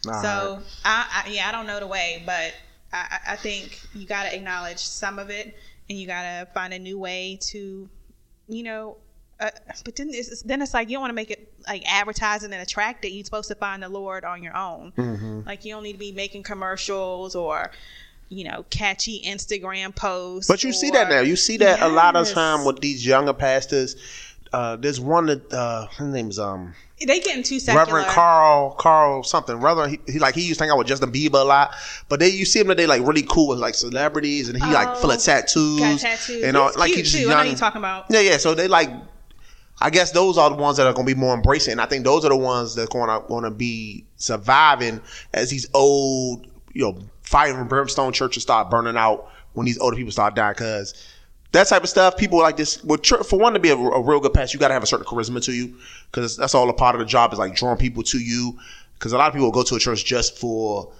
Nah, 0.06 0.22
so 0.22 0.62
I, 0.84 1.24
I 1.26 1.30
yeah, 1.30 1.48
I 1.48 1.52
don't 1.52 1.66
know 1.66 1.80
the 1.80 1.86
way, 1.86 2.22
but 2.24 2.54
I, 2.92 3.18
I- 3.28 3.36
think 3.36 3.80
you 3.94 4.06
got 4.06 4.24
to 4.24 4.34
acknowledge 4.34 4.78
some 4.78 5.18
of 5.18 5.30
it, 5.30 5.56
and 5.88 5.98
you 5.98 6.06
got 6.06 6.22
to 6.22 6.48
find 6.54 6.72
a 6.72 6.78
new 6.78 6.98
way 6.98 7.38
to, 7.42 7.88
you 8.48 8.62
know. 8.62 8.96
Uh, 9.38 9.50
but 9.84 9.94
then 9.96 10.08
it's 10.10 10.40
then 10.42 10.62
it's 10.62 10.72
like 10.72 10.88
you 10.88 10.94
don't 10.94 11.02
want 11.02 11.10
to 11.10 11.14
make 11.14 11.30
it 11.30 11.52
like 11.68 11.82
advertising 11.86 12.52
and 12.54 12.62
attractive. 12.62 13.10
You're 13.10 13.24
supposed 13.24 13.48
to 13.48 13.54
find 13.54 13.82
the 13.82 13.88
Lord 13.88 14.24
on 14.24 14.42
your 14.42 14.56
own. 14.56 14.92
Mm-hmm. 14.96 15.40
Like 15.44 15.64
you 15.66 15.74
don't 15.74 15.82
need 15.82 15.92
to 15.92 15.98
be 15.98 16.12
making 16.12 16.42
commercials 16.42 17.34
or, 17.34 17.70
you 18.30 18.44
know, 18.44 18.64
catchy 18.70 19.22
Instagram 19.26 19.94
posts. 19.94 20.48
But 20.48 20.64
you 20.64 20.72
see 20.72 20.90
that 20.90 21.10
now. 21.10 21.20
You 21.20 21.36
see 21.36 21.58
that 21.58 21.82
a 21.82 21.88
lot 21.88 22.16
of 22.16 22.30
time 22.30 22.64
with 22.64 22.80
these 22.80 23.06
younger 23.06 23.34
pastors. 23.34 23.96
Uh, 24.52 24.76
there's 24.76 25.00
one 25.00 25.26
that 25.26 25.52
uh, 25.52 25.86
his 25.88 26.06
name 26.06 26.28
is 26.30 26.38
um 26.38 26.74
They 26.98 27.20
getting 27.20 27.42
too 27.42 27.58
secular. 27.60 27.84
Reverend 27.84 28.06
Carl 28.08 28.70
Carl 28.78 29.22
something. 29.22 29.56
Reverend 29.56 29.98
he, 30.06 30.12
he 30.14 30.18
like 30.18 30.34
he 30.34 30.42
used 30.46 30.58
to 30.58 30.64
hang 30.64 30.70
out 30.70 30.78
with 30.78 30.86
Justin 30.86 31.12
Bieber 31.12 31.40
a 31.40 31.44
lot, 31.44 31.74
but 32.08 32.20
they 32.20 32.28
you 32.28 32.44
see 32.44 32.60
him 32.60 32.68
that 32.68 32.76
they 32.76 32.86
like 32.86 33.02
really 33.06 33.24
cool 33.28 33.48
with 33.48 33.58
like 33.58 33.74
celebrities 33.74 34.48
and 34.48 34.56
he 34.62 34.72
like 34.72 34.96
full 34.96 35.10
of 35.10 35.16
Oh, 35.16 35.20
tattoos, 35.20 35.80
Got 35.80 35.98
tattoos. 36.00 36.42
and 36.44 36.56
all 36.56 36.70
like 36.76 36.92
he's 36.92 37.10
just 37.12 37.22
too. 37.24 37.28
I 37.30 37.34
know 37.34 37.42
young. 37.42 37.50
you 37.50 37.56
talking 37.56 37.78
about. 37.78 38.06
Yeah, 38.08 38.20
yeah. 38.20 38.36
So 38.38 38.54
they 38.54 38.68
like, 38.68 38.88
I 39.80 39.90
guess 39.90 40.12
those 40.12 40.38
are 40.38 40.48
the 40.48 40.56
ones 40.56 40.78
that 40.78 40.86
are 40.86 40.92
going 40.94 41.06
to 41.06 41.14
be 41.14 41.18
more 41.20 41.34
embracing. 41.34 41.72
And 41.72 41.80
I 41.80 41.86
think 41.86 42.04
those 42.04 42.24
are 42.24 42.30
the 42.30 42.36
ones 42.36 42.74
that 42.76 42.88
going 42.90 43.08
to 43.08 43.26
going 43.28 43.44
to 43.44 43.50
be 43.50 44.06
surviving 44.16 45.00
as 45.34 45.50
these 45.50 45.66
old, 45.74 46.46
you 46.72 46.82
know, 46.82 46.98
fire 47.22 47.58
and 47.58 47.68
brimstone 47.68 48.12
churches 48.12 48.42
start 48.44 48.70
burning 48.70 48.96
out 48.96 49.28
when 49.52 49.66
these 49.66 49.78
older 49.78 49.96
people 49.96 50.12
start 50.12 50.34
dying. 50.34 50.52
Because 50.54 50.94
that 51.56 51.68
type 51.68 51.82
of 51.82 51.88
stuff, 51.88 52.16
people 52.16 52.38
like 52.38 52.56
this. 52.56 52.82
Well, 52.84 52.98
for 52.98 53.38
one 53.38 53.54
to 53.54 53.58
be 53.58 53.70
a, 53.70 53.76
a 53.76 54.02
real 54.02 54.20
good 54.20 54.34
pastor, 54.34 54.56
you 54.56 54.60
got 54.60 54.68
to 54.68 54.74
have 54.74 54.82
a 54.82 54.86
certain 54.86 55.06
charisma 55.06 55.42
to 55.44 55.52
you. 55.52 55.76
Because 56.10 56.36
that's 56.36 56.54
all 56.54 56.68
a 56.68 56.72
part 56.74 56.94
of 56.94 57.00
the 57.00 57.06
job 57.06 57.32
is 57.32 57.38
like 57.38 57.54
drawing 57.54 57.78
people 57.78 58.02
to 58.04 58.18
you. 58.18 58.58
Because 58.94 59.12
a 59.12 59.18
lot 59.18 59.28
of 59.28 59.34
people 59.34 59.50
go 59.50 59.62
to 59.62 59.74
a 59.74 59.78
church 59.78 60.04
just 60.04 60.38
for 60.38 60.92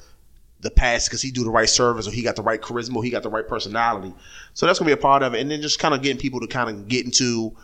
the 0.61 0.71
past 0.71 1.09
because 1.09 1.21
he 1.21 1.31
do 1.31 1.45
the 1.45 1.51
right 1.51 1.69
service 1.69 2.09
or 2.09 2.11
he 2.11 2.23
got 2.23 2.37
the 2.37 2.43
right 2.43 2.61
charisma 2.61 2.97
or 2.97 3.05
he 3.05 3.11
got 3.11 3.23
the 3.23 3.29
right 3.29 3.47
personality. 3.47 4.15
So 4.55 4.67
that's 4.67 4.79
gonna 4.79 4.89
be 4.89 4.93
a 4.93 4.97
part 4.97 5.23
of 5.23 5.35
it. 5.35 5.41
And 5.41 5.51
then 5.51 5.61
just 5.61 5.79
kind 5.79 5.95
of 5.95 6.03
getting 6.03 6.19
people 6.19 6.41
to 6.41 6.47
kind 6.47 6.71
of 6.71 6.89
get 6.89 7.05
into 7.05 7.55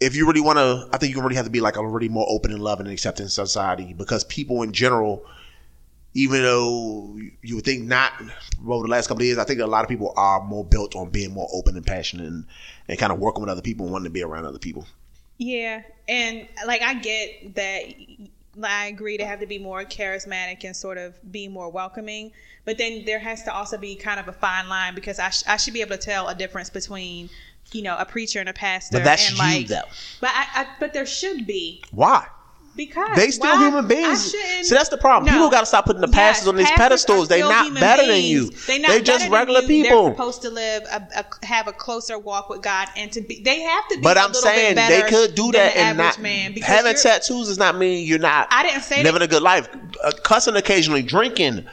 if 0.00 0.16
you 0.16 0.26
really 0.26 0.40
want 0.40 0.58
to, 0.58 0.88
I 0.92 0.98
think 0.98 1.14
you 1.14 1.22
really 1.22 1.36
have 1.36 1.44
to 1.44 1.50
be 1.50 1.60
like 1.60 1.76
a 1.76 1.86
really 1.86 2.08
more 2.08 2.26
open 2.28 2.50
and 2.50 2.60
loving 2.60 2.86
and 2.86 2.92
accepting 2.92 3.28
society 3.28 3.92
because 3.92 4.24
people 4.24 4.62
in 4.62 4.72
general, 4.72 5.24
even 6.14 6.42
though 6.42 7.18
you 7.42 7.56
would 7.56 7.64
think 7.64 7.84
not 7.84 8.12
over 8.66 8.86
the 8.86 8.90
last 8.90 9.08
couple 9.08 9.22
of 9.22 9.26
years, 9.26 9.38
I 9.38 9.44
think 9.44 9.60
a 9.60 9.66
lot 9.66 9.82
of 9.82 9.88
people 9.88 10.12
are 10.16 10.42
more 10.42 10.64
built 10.64 10.94
on 10.94 11.10
being 11.10 11.32
more 11.32 11.48
open 11.52 11.76
and 11.76 11.86
passionate 11.86 12.26
and, 12.26 12.46
and 12.88 12.98
kind 12.98 13.12
of 13.12 13.18
working 13.18 13.40
with 13.40 13.50
other 13.50 13.62
people 13.62 13.86
and 13.86 13.92
wanting 13.92 14.04
to 14.04 14.10
be 14.10 14.22
around 14.22 14.44
other 14.44 14.58
people. 14.58 14.86
Yeah, 15.38 15.82
and 16.08 16.46
like 16.66 16.82
I 16.82 16.94
get 16.94 17.54
that. 17.54 17.94
I 18.62 18.86
agree 18.86 19.16
to 19.16 19.24
have 19.24 19.40
to 19.40 19.46
be 19.46 19.58
more 19.58 19.82
charismatic 19.84 20.64
and 20.64 20.76
sort 20.76 20.98
of 20.98 21.14
be 21.32 21.48
more 21.48 21.70
welcoming, 21.70 22.32
but 22.66 22.76
then 22.76 23.06
there 23.06 23.18
has 23.18 23.42
to 23.44 23.52
also 23.52 23.78
be 23.78 23.96
kind 23.96 24.20
of 24.20 24.28
a 24.28 24.32
fine 24.32 24.68
line 24.68 24.94
because 24.94 25.18
I, 25.18 25.30
sh- 25.30 25.44
I 25.48 25.56
should 25.56 25.72
be 25.72 25.80
able 25.80 25.96
to 25.96 26.02
tell 26.02 26.28
a 26.28 26.34
difference 26.34 26.68
between 26.68 27.30
you 27.72 27.82
know 27.82 27.96
a 27.96 28.04
preacher 28.04 28.40
and 28.40 28.50
a 28.50 28.52
pastor. 28.52 28.98
But 28.98 29.04
that's 29.04 29.30
and 29.30 29.38
you, 29.38 29.42
like, 29.42 29.66
though. 29.68 29.88
But 30.20 30.30
I, 30.34 30.46
I 30.54 30.66
but 30.78 30.92
there 30.92 31.06
should 31.06 31.46
be 31.46 31.82
Why? 31.90 32.26
Because 32.76 33.16
They 33.16 33.30
still 33.30 33.54
why- 33.54 33.64
human 33.66 33.86
beings. 33.86 34.30
See, 34.32 34.74
that's 34.74 34.88
the 34.88 34.96
problem. 34.98 35.26
No. 35.26 35.32
People 35.32 35.50
got 35.50 35.60
to 35.60 35.66
stop 35.66 35.86
putting 35.86 36.00
the 36.00 36.08
Yes, 36.08 36.14
pastors 36.16 36.48
on 36.48 36.56
these 36.56 36.70
pedestals. 36.70 37.28
They're 37.28 37.40
not 37.40 37.74
better 37.74 38.06
than 38.06 38.22
you. 38.22 38.50
They're 38.66 38.78
They're 38.80 39.00
just 39.00 39.28
regular 39.28 39.62
people. 39.62 40.04
They're 40.04 40.12
supposed 40.14 40.42
to 40.42 40.50
live 40.50 40.82
a, 40.84 41.08
a, 41.42 41.46
have 41.46 41.68
a 41.68 41.72
closer 41.72 42.18
walk 42.18 42.48
with 42.48 42.62
God 42.62 42.88
and 42.96 43.12
to 43.12 43.20
be. 43.20 43.40
They 43.42 43.60
have 43.60 43.88
to 43.88 43.96
be. 43.96 44.02
But 44.02 44.16
a 44.16 44.20
I'm 44.20 44.26
little 44.28 44.42
saying 44.42 44.74
bit 44.76 44.88
they 44.88 45.08
could 45.08 45.34
do 45.34 45.52
that 45.52 45.76
and 45.76 45.98
not 45.98 46.20
man 46.20 46.54
having 46.54 46.94
tattoos 46.94 47.48
does 47.48 47.58
not 47.58 47.76
mean 47.76 48.06
you're 48.06 48.18
not. 48.18 48.48
I 48.50 48.62
didn't 48.62 48.82
say 48.82 49.02
living 49.02 49.20
that- 49.20 49.22
a 49.26 49.28
good 49.28 49.42
life. 49.42 49.68
Uh, 50.02 50.12
cussing 50.22 50.56
occasionally, 50.56 51.02
drinking. 51.02 51.66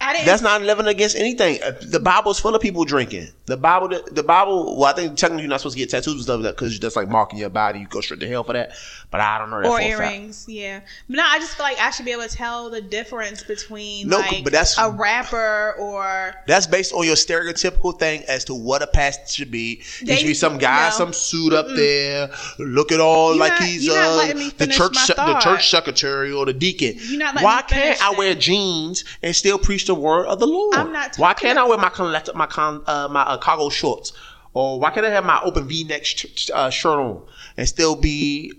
I 0.00 0.12
didn't. 0.12 0.26
That's 0.26 0.42
not 0.42 0.60
living 0.60 0.86
against 0.86 1.16
anything. 1.16 1.62
Uh, 1.62 1.72
The 1.80 2.00
Bible's 2.00 2.38
full 2.38 2.54
of 2.54 2.60
people 2.60 2.84
drinking. 2.84 3.28
The 3.46 3.56
Bible, 3.56 3.88
the 4.10 4.22
Bible. 4.22 4.76
Well, 4.76 4.90
I 4.90 4.92
think 4.92 5.16
technically 5.16 5.44
you're 5.44 5.48
not 5.50 5.60
supposed 5.60 5.76
to 5.76 5.78
get 5.78 5.88
tattoos 5.88 6.14
and 6.14 6.22
stuff 6.22 6.36
like 6.38 6.44
that 6.44 6.56
because 6.56 6.78
that's 6.78 6.96
like 6.96 7.08
marking 7.08 7.38
your 7.38 7.48
body. 7.48 7.78
You 7.80 7.86
go 7.86 8.00
straight 8.02 8.20
to 8.20 8.28
hell 8.28 8.44
for 8.44 8.52
that. 8.52 8.72
But 9.10 9.20
I 9.20 9.38
don't 9.38 9.50
know 9.50 9.62
that 9.62 9.68
or 9.68 9.78
a 9.78 9.82
fact. 9.82 10.00
earrings, 10.12 10.44
yeah. 10.48 10.80
But 11.08 11.16
no, 11.18 11.22
I 11.24 11.38
just 11.38 11.54
feel 11.56 11.62
like 11.64 11.78
I 11.78 11.90
should 11.90 12.04
be 12.04 12.10
able 12.10 12.24
to 12.24 12.28
tell 12.28 12.68
the 12.68 12.80
difference 12.80 13.44
between 13.44 14.08
No, 14.08 14.18
like 14.18 14.42
but 14.42 14.52
that's- 14.52 14.76
a 14.76 14.90
rapper 14.90 15.76
or 15.78 16.34
That's 16.48 16.66
based 16.66 16.92
on 16.92 17.04
your 17.06 17.14
stereotypical 17.14 17.96
thing 17.96 18.24
as 18.26 18.44
to 18.46 18.54
what 18.54 18.82
a 18.82 18.88
pastor 18.88 19.32
should 19.32 19.50
be. 19.52 19.76
He 20.00 20.06
They- 20.06 20.16
should 20.16 20.26
be 20.26 20.34
some 20.34 20.58
guy, 20.58 20.88
no. 20.88 20.94
some 20.96 21.12
suit 21.12 21.52
up 21.52 21.66
there, 21.76 22.28
look 22.58 22.90
at 22.90 22.98
all 22.98 23.30
You're 23.30 23.40
like 23.40 23.52
not- 23.52 23.62
he's 23.68 23.88
uh, 23.88 24.32
the 24.58 24.66
church 24.66 24.94
the 25.06 25.38
church 25.40 25.70
secretary 25.70 26.32
or 26.32 26.44
the 26.46 26.52
deacon. 26.52 26.96
You're 26.98 27.18
not 27.20 27.34
letting 27.36 27.44
Why 27.44 27.62
can't 27.62 28.02
I 28.02 28.10
wear 28.18 28.34
jeans 28.34 29.04
and 29.22 29.34
still 29.36 29.58
preach 29.58 29.86
the 29.86 29.94
word 29.94 30.26
of 30.26 30.40
the 30.40 30.46
Lord? 30.46 30.74
I'm 30.76 30.92
not 30.92 31.16
Why 31.18 31.34
can't 31.34 31.56
I 31.58 31.64
wear 31.64 31.78
my 31.78 31.88
collect- 31.90 32.34
my 32.34 32.46
con- 32.46 32.82
uh, 32.88 33.06
my 33.10 33.22
uh, 33.22 33.36
cargo 33.38 33.68
shorts? 33.68 34.12
Or 34.54 34.78
why 34.80 34.90
can't 34.90 35.04
I 35.04 35.10
have 35.10 35.24
my 35.24 35.40
open 35.42 35.66
V-neck 35.66 36.04
sh- 36.04 36.48
uh, 36.54 36.70
shirt 36.70 36.98
on 36.98 37.22
and 37.56 37.68
still 37.68 37.96
be 37.96 38.52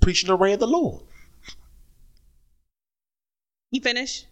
preaching 0.00 0.28
the 0.28 0.36
way 0.36 0.52
of 0.52 0.60
the 0.60 0.66
Lord? 0.66 1.02
you 3.70 3.80
finish. 3.80 4.24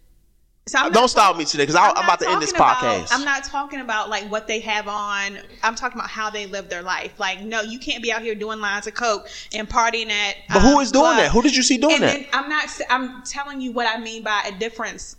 So 0.67 0.87
Don't 0.91 1.07
stop 1.07 1.35
me 1.35 1.45
today 1.45 1.63
because 1.63 1.75
I'm, 1.75 1.91
about 1.91 2.19
to 2.19 2.29
end 2.29 2.43
this 2.43 2.51
talking 2.51 2.87
podcast. 2.87 3.05
about- 3.07 3.13
I'm 3.13 3.25
not 3.25 3.43
talking 3.43 3.79
about 3.79 4.09
like 4.09 4.29
what 4.29 4.45
they 4.45 4.59
have 4.59 4.87
on. 4.87 5.39
I'm 5.63 5.73
talking 5.73 5.97
about 5.97 6.11
how 6.11 6.29
they 6.29 6.45
live 6.45 6.69
their 6.69 6.83
life. 6.83 7.19
Like, 7.19 7.41
no, 7.41 7.61
you 7.61 7.79
can't 7.79 8.03
be 8.03 8.11
out 8.11 8.21
here 8.21 8.35
doing 8.35 8.59
lines 8.59 8.85
of 8.85 8.93
coke 8.93 9.27
and 9.51 9.67
partying 9.67 10.11
at. 10.11 10.35
but 10.49 10.61
who 10.61 10.75
um, 10.75 10.81
is 10.81 10.91
doing 10.91 11.05
clubs. 11.05 11.17
that? 11.21 11.31
Who 11.31 11.41
did 11.41 11.55
you 11.55 11.63
see 11.63 11.77
doing 11.77 11.95
and 11.95 12.03
that? 12.03 12.27
I'm 12.33 12.49
not. 12.49 12.69
I'm 12.89 13.23
telling 13.23 13.61
you 13.61 13.71
what 13.71 13.87
I 13.87 13.99
mean 13.99 14.21
by 14.21 14.43
a 14.45 14.59
difference. 14.59 15.15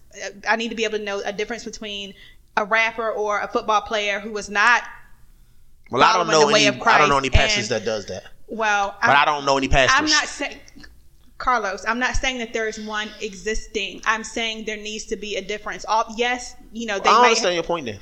I 0.48 0.54
need 0.54 0.68
to 0.68 0.76
be 0.76 0.84
able 0.84 0.98
to 0.98 1.04
know 1.04 1.20
a 1.24 1.32
difference 1.32 1.64
between 1.64 2.14
a 2.56 2.64
rapper 2.64 3.10
or 3.10 3.40
a 3.40 3.48
football 3.48 3.80
player 3.80 4.20
who 4.20 4.30
was 4.30 4.48
not. 4.48 4.84
well, 5.90 6.04
I 6.04 6.16
don't 6.16 6.28
know 6.28 6.48
any. 6.48 6.66
of 6.66 6.80
I 6.82 6.98
don't 6.98 7.08
know 7.08 7.18
any 7.18 7.30
pastors 7.30 7.70
that 7.70 7.84
does 7.84 8.06
that. 8.06 8.24
Well, 8.50 8.96
But 9.00 9.16
I 9.16 9.24
don't 9.24 9.44
know 9.44 9.56
any 9.56 9.68
pastors. 9.68 9.96
I'm 9.96 10.06
not 10.06 10.26
saying, 10.26 10.58
Carlos. 11.38 11.84
I'm 11.86 12.00
not 12.00 12.16
saying 12.16 12.38
that 12.38 12.52
there 12.52 12.68
is 12.68 12.78
one 12.80 13.08
existing. 13.20 14.02
I'm 14.04 14.24
saying 14.24 14.64
there 14.64 14.76
needs 14.76 15.06
to 15.06 15.16
be 15.16 15.36
a 15.36 15.42
difference. 15.42 15.84
All 15.86 16.04
yes, 16.16 16.56
you 16.72 16.86
know 16.86 16.98
they 16.98 17.08
I 17.08 17.28
understand 17.28 17.54
your 17.54 17.64
point 17.64 17.86
then. 17.86 18.00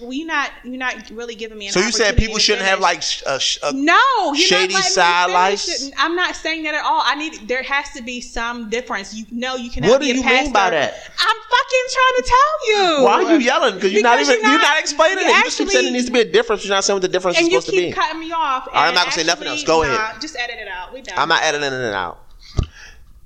Well, 0.00 0.12
you're 0.12 0.26
not. 0.26 0.50
You're 0.62 0.76
not 0.76 1.10
really 1.10 1.34
giving 1.34 1.58
me. 1.58 1.66
An 1.66 1.72
So 1.72 1.80
you 1.80 1.90
said 1.90 2.16
people 2.16 2.38
shouldn't 2.38 2.66
have 2.66 2.78
like 2.78 3.02
a, 3.26 3.30
a 3.30 3.34
uh, 3.34 3.40
uh, 3.64 3.72
No, 3.74 3.98
you're 4.26 4.36
shady 4.36 4.74
not 4.74 4.84
side 4.84 5.30
lights? 5.32 5.90
I'm 5.98 6.14
not 6.14 6.36
saying 6.36 6.62
that 6.64 6.74
at 6.74 6.84
all. 6.84 7.02
I 7.04 7.16
need. 7.16 7.48
There 7.48 7.62
has 7.64 7.90
to 7.96 8.02
be 8.02 8.20
some 8.20 8.70
difference. 8.70 9.12
You 9.12 9.26
know, 9.32 9.56
you 9.56 9.70
cannot. 9.70 9.90
What 9.90 10.00
be 10.00 10.12
do 10.12 10.16
you 10.18 10.22
pastor. 10.22 10.44
mean 10.44 10.52
by 10.52 10.70
that? 10.70 10.94
I'm 10.94 11.36
fucking 11.36 11.86
trying 11.90 12.16
to 12.16 12.22
tell 12.28 12.98
you. 12.98 13.04
Why 13.04 13.12
are 13.24 13.32
you 13.32 13.38
yelling? 13.40 13.74
Because 13.74 13.92
you're 13.92 14.02
not 14.02 14.20
even 14.20 14.34
you're 14.34 14.42
you're 14.42 14.58
not- 14.58 14.62
not 14.62 14.78
explaining 14.80 15.24
you 15.24 15.30
it. 15.30 15.36
You 15.36 15.44
just 15.44 15.58
keep 15.58 15.68
saying 15.68 15.78
actually- 15.78 15.82
there 15.90 15.92
needs 15.92 16.06
to 16.06 16.12
be 16.12 16.20
a 16.20 16.32
difference. 16.32 16.64
You're 16.64 16.74
not 16.74 16.84
saying 16.84 16.94
what 16.94 17.02
the 17.02 17.08
difference 17.08 17.36
And 17.38 17.48
is 17.48 17.52
you 17.52 17.60
supposed 17.60 17.74
to 17.74 17.82
keep 17.82 17.94
be. 17.94 18.00
cutting 18.00 18.20
me 18.20 18.30
off. 18.32 18.68
right, 18.68 18.88
I'm 18.88 18.94
not 18.94 19.06
gonna 19.06 19.12
say 19.12 19.24
nothing 19.24 19.48
else. 19.48 19.64
Go 19.64 19.82
nah, 19.82 19.92
ahead. 19.94 20.20
Just 20.20 20.36
edit 20.36 20.58
it 20.60 20.68
out. 20.68 20.94
We 20.94 21.02
done. 21.02 21.18
I'm 21.18 21.28
not 21.28 21.42
editing 21.42 21.72
it 21.72 21.94
out. 21.94 22.20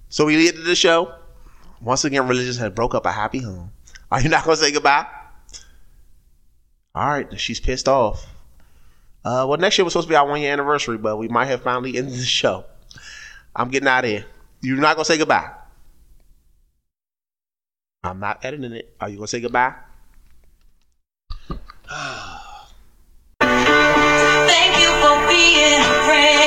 So 0.09 0.25
we 0.25 0.49
ended 0.49 0.64
the 0.64 0.75
show. 0.75 1.14
Once 1.83 2.05
again, 2.05 2.29
religious 2.29 2.57
had 2.59 2.75
broke 2.75 2.95
up 2.95 3.05
a 3.05 3.12
happy 3.12 3.41
home. 3.41 3.73
Are 4.11 4.20
you 4.20 4.29
not 4.29 4.45
gonna 4.45 4.57
say 4.57 4.73
goodbye? 4.73 5.07
All 6.95 7.09
right, 7.09 7.40
she's 7.40 7.61
pissed 7.61 7.88
off. 7.88 8.26
Uh, 9.24 9.47
well, 9.49 9.59
next 9.59 9.78
year 9.78 9.84
was 9.84 9.93
supposed 9.93 10.09
to 10.09 10.12
be 10.12 10.16
our 10.16 10.26
one 10.26 10.40
year 10.40 10.53
anniversary, 10.53 10.99
but 10.99 11.16
we 11.16 11.28
might 11.28 11.47
have 11.47 11.62
finally 11.62 11.97
ended 11.97 12.14
the 12.14 12.24
show. 12.24 12.64
I'm 13.55 13.70
getting 13.70 13.88
out 13.88 14.05
of 14.05 14.11
here. 14.11 14.26
You're 14.61 14.78
not 14.78 14.97
gonna 14.97 15.05
say 15.05 15.18
goodbye. 15.18 15.51
I'm 18.05 18.18
not 18.18 18.45
editing 18.45 18.72
it. 18.72 18.95
Are 19.01 19.09
you 19.09 19.16
gonna 19.16 19.28
say 19.28 19.40
goodbye? 19.40 19.74
Thank 23.40 24.80
you 24.80 24.88
for 25.01 25.28
being 25.28 25.80
a 25.80 26.05
friend. 26.05 26.41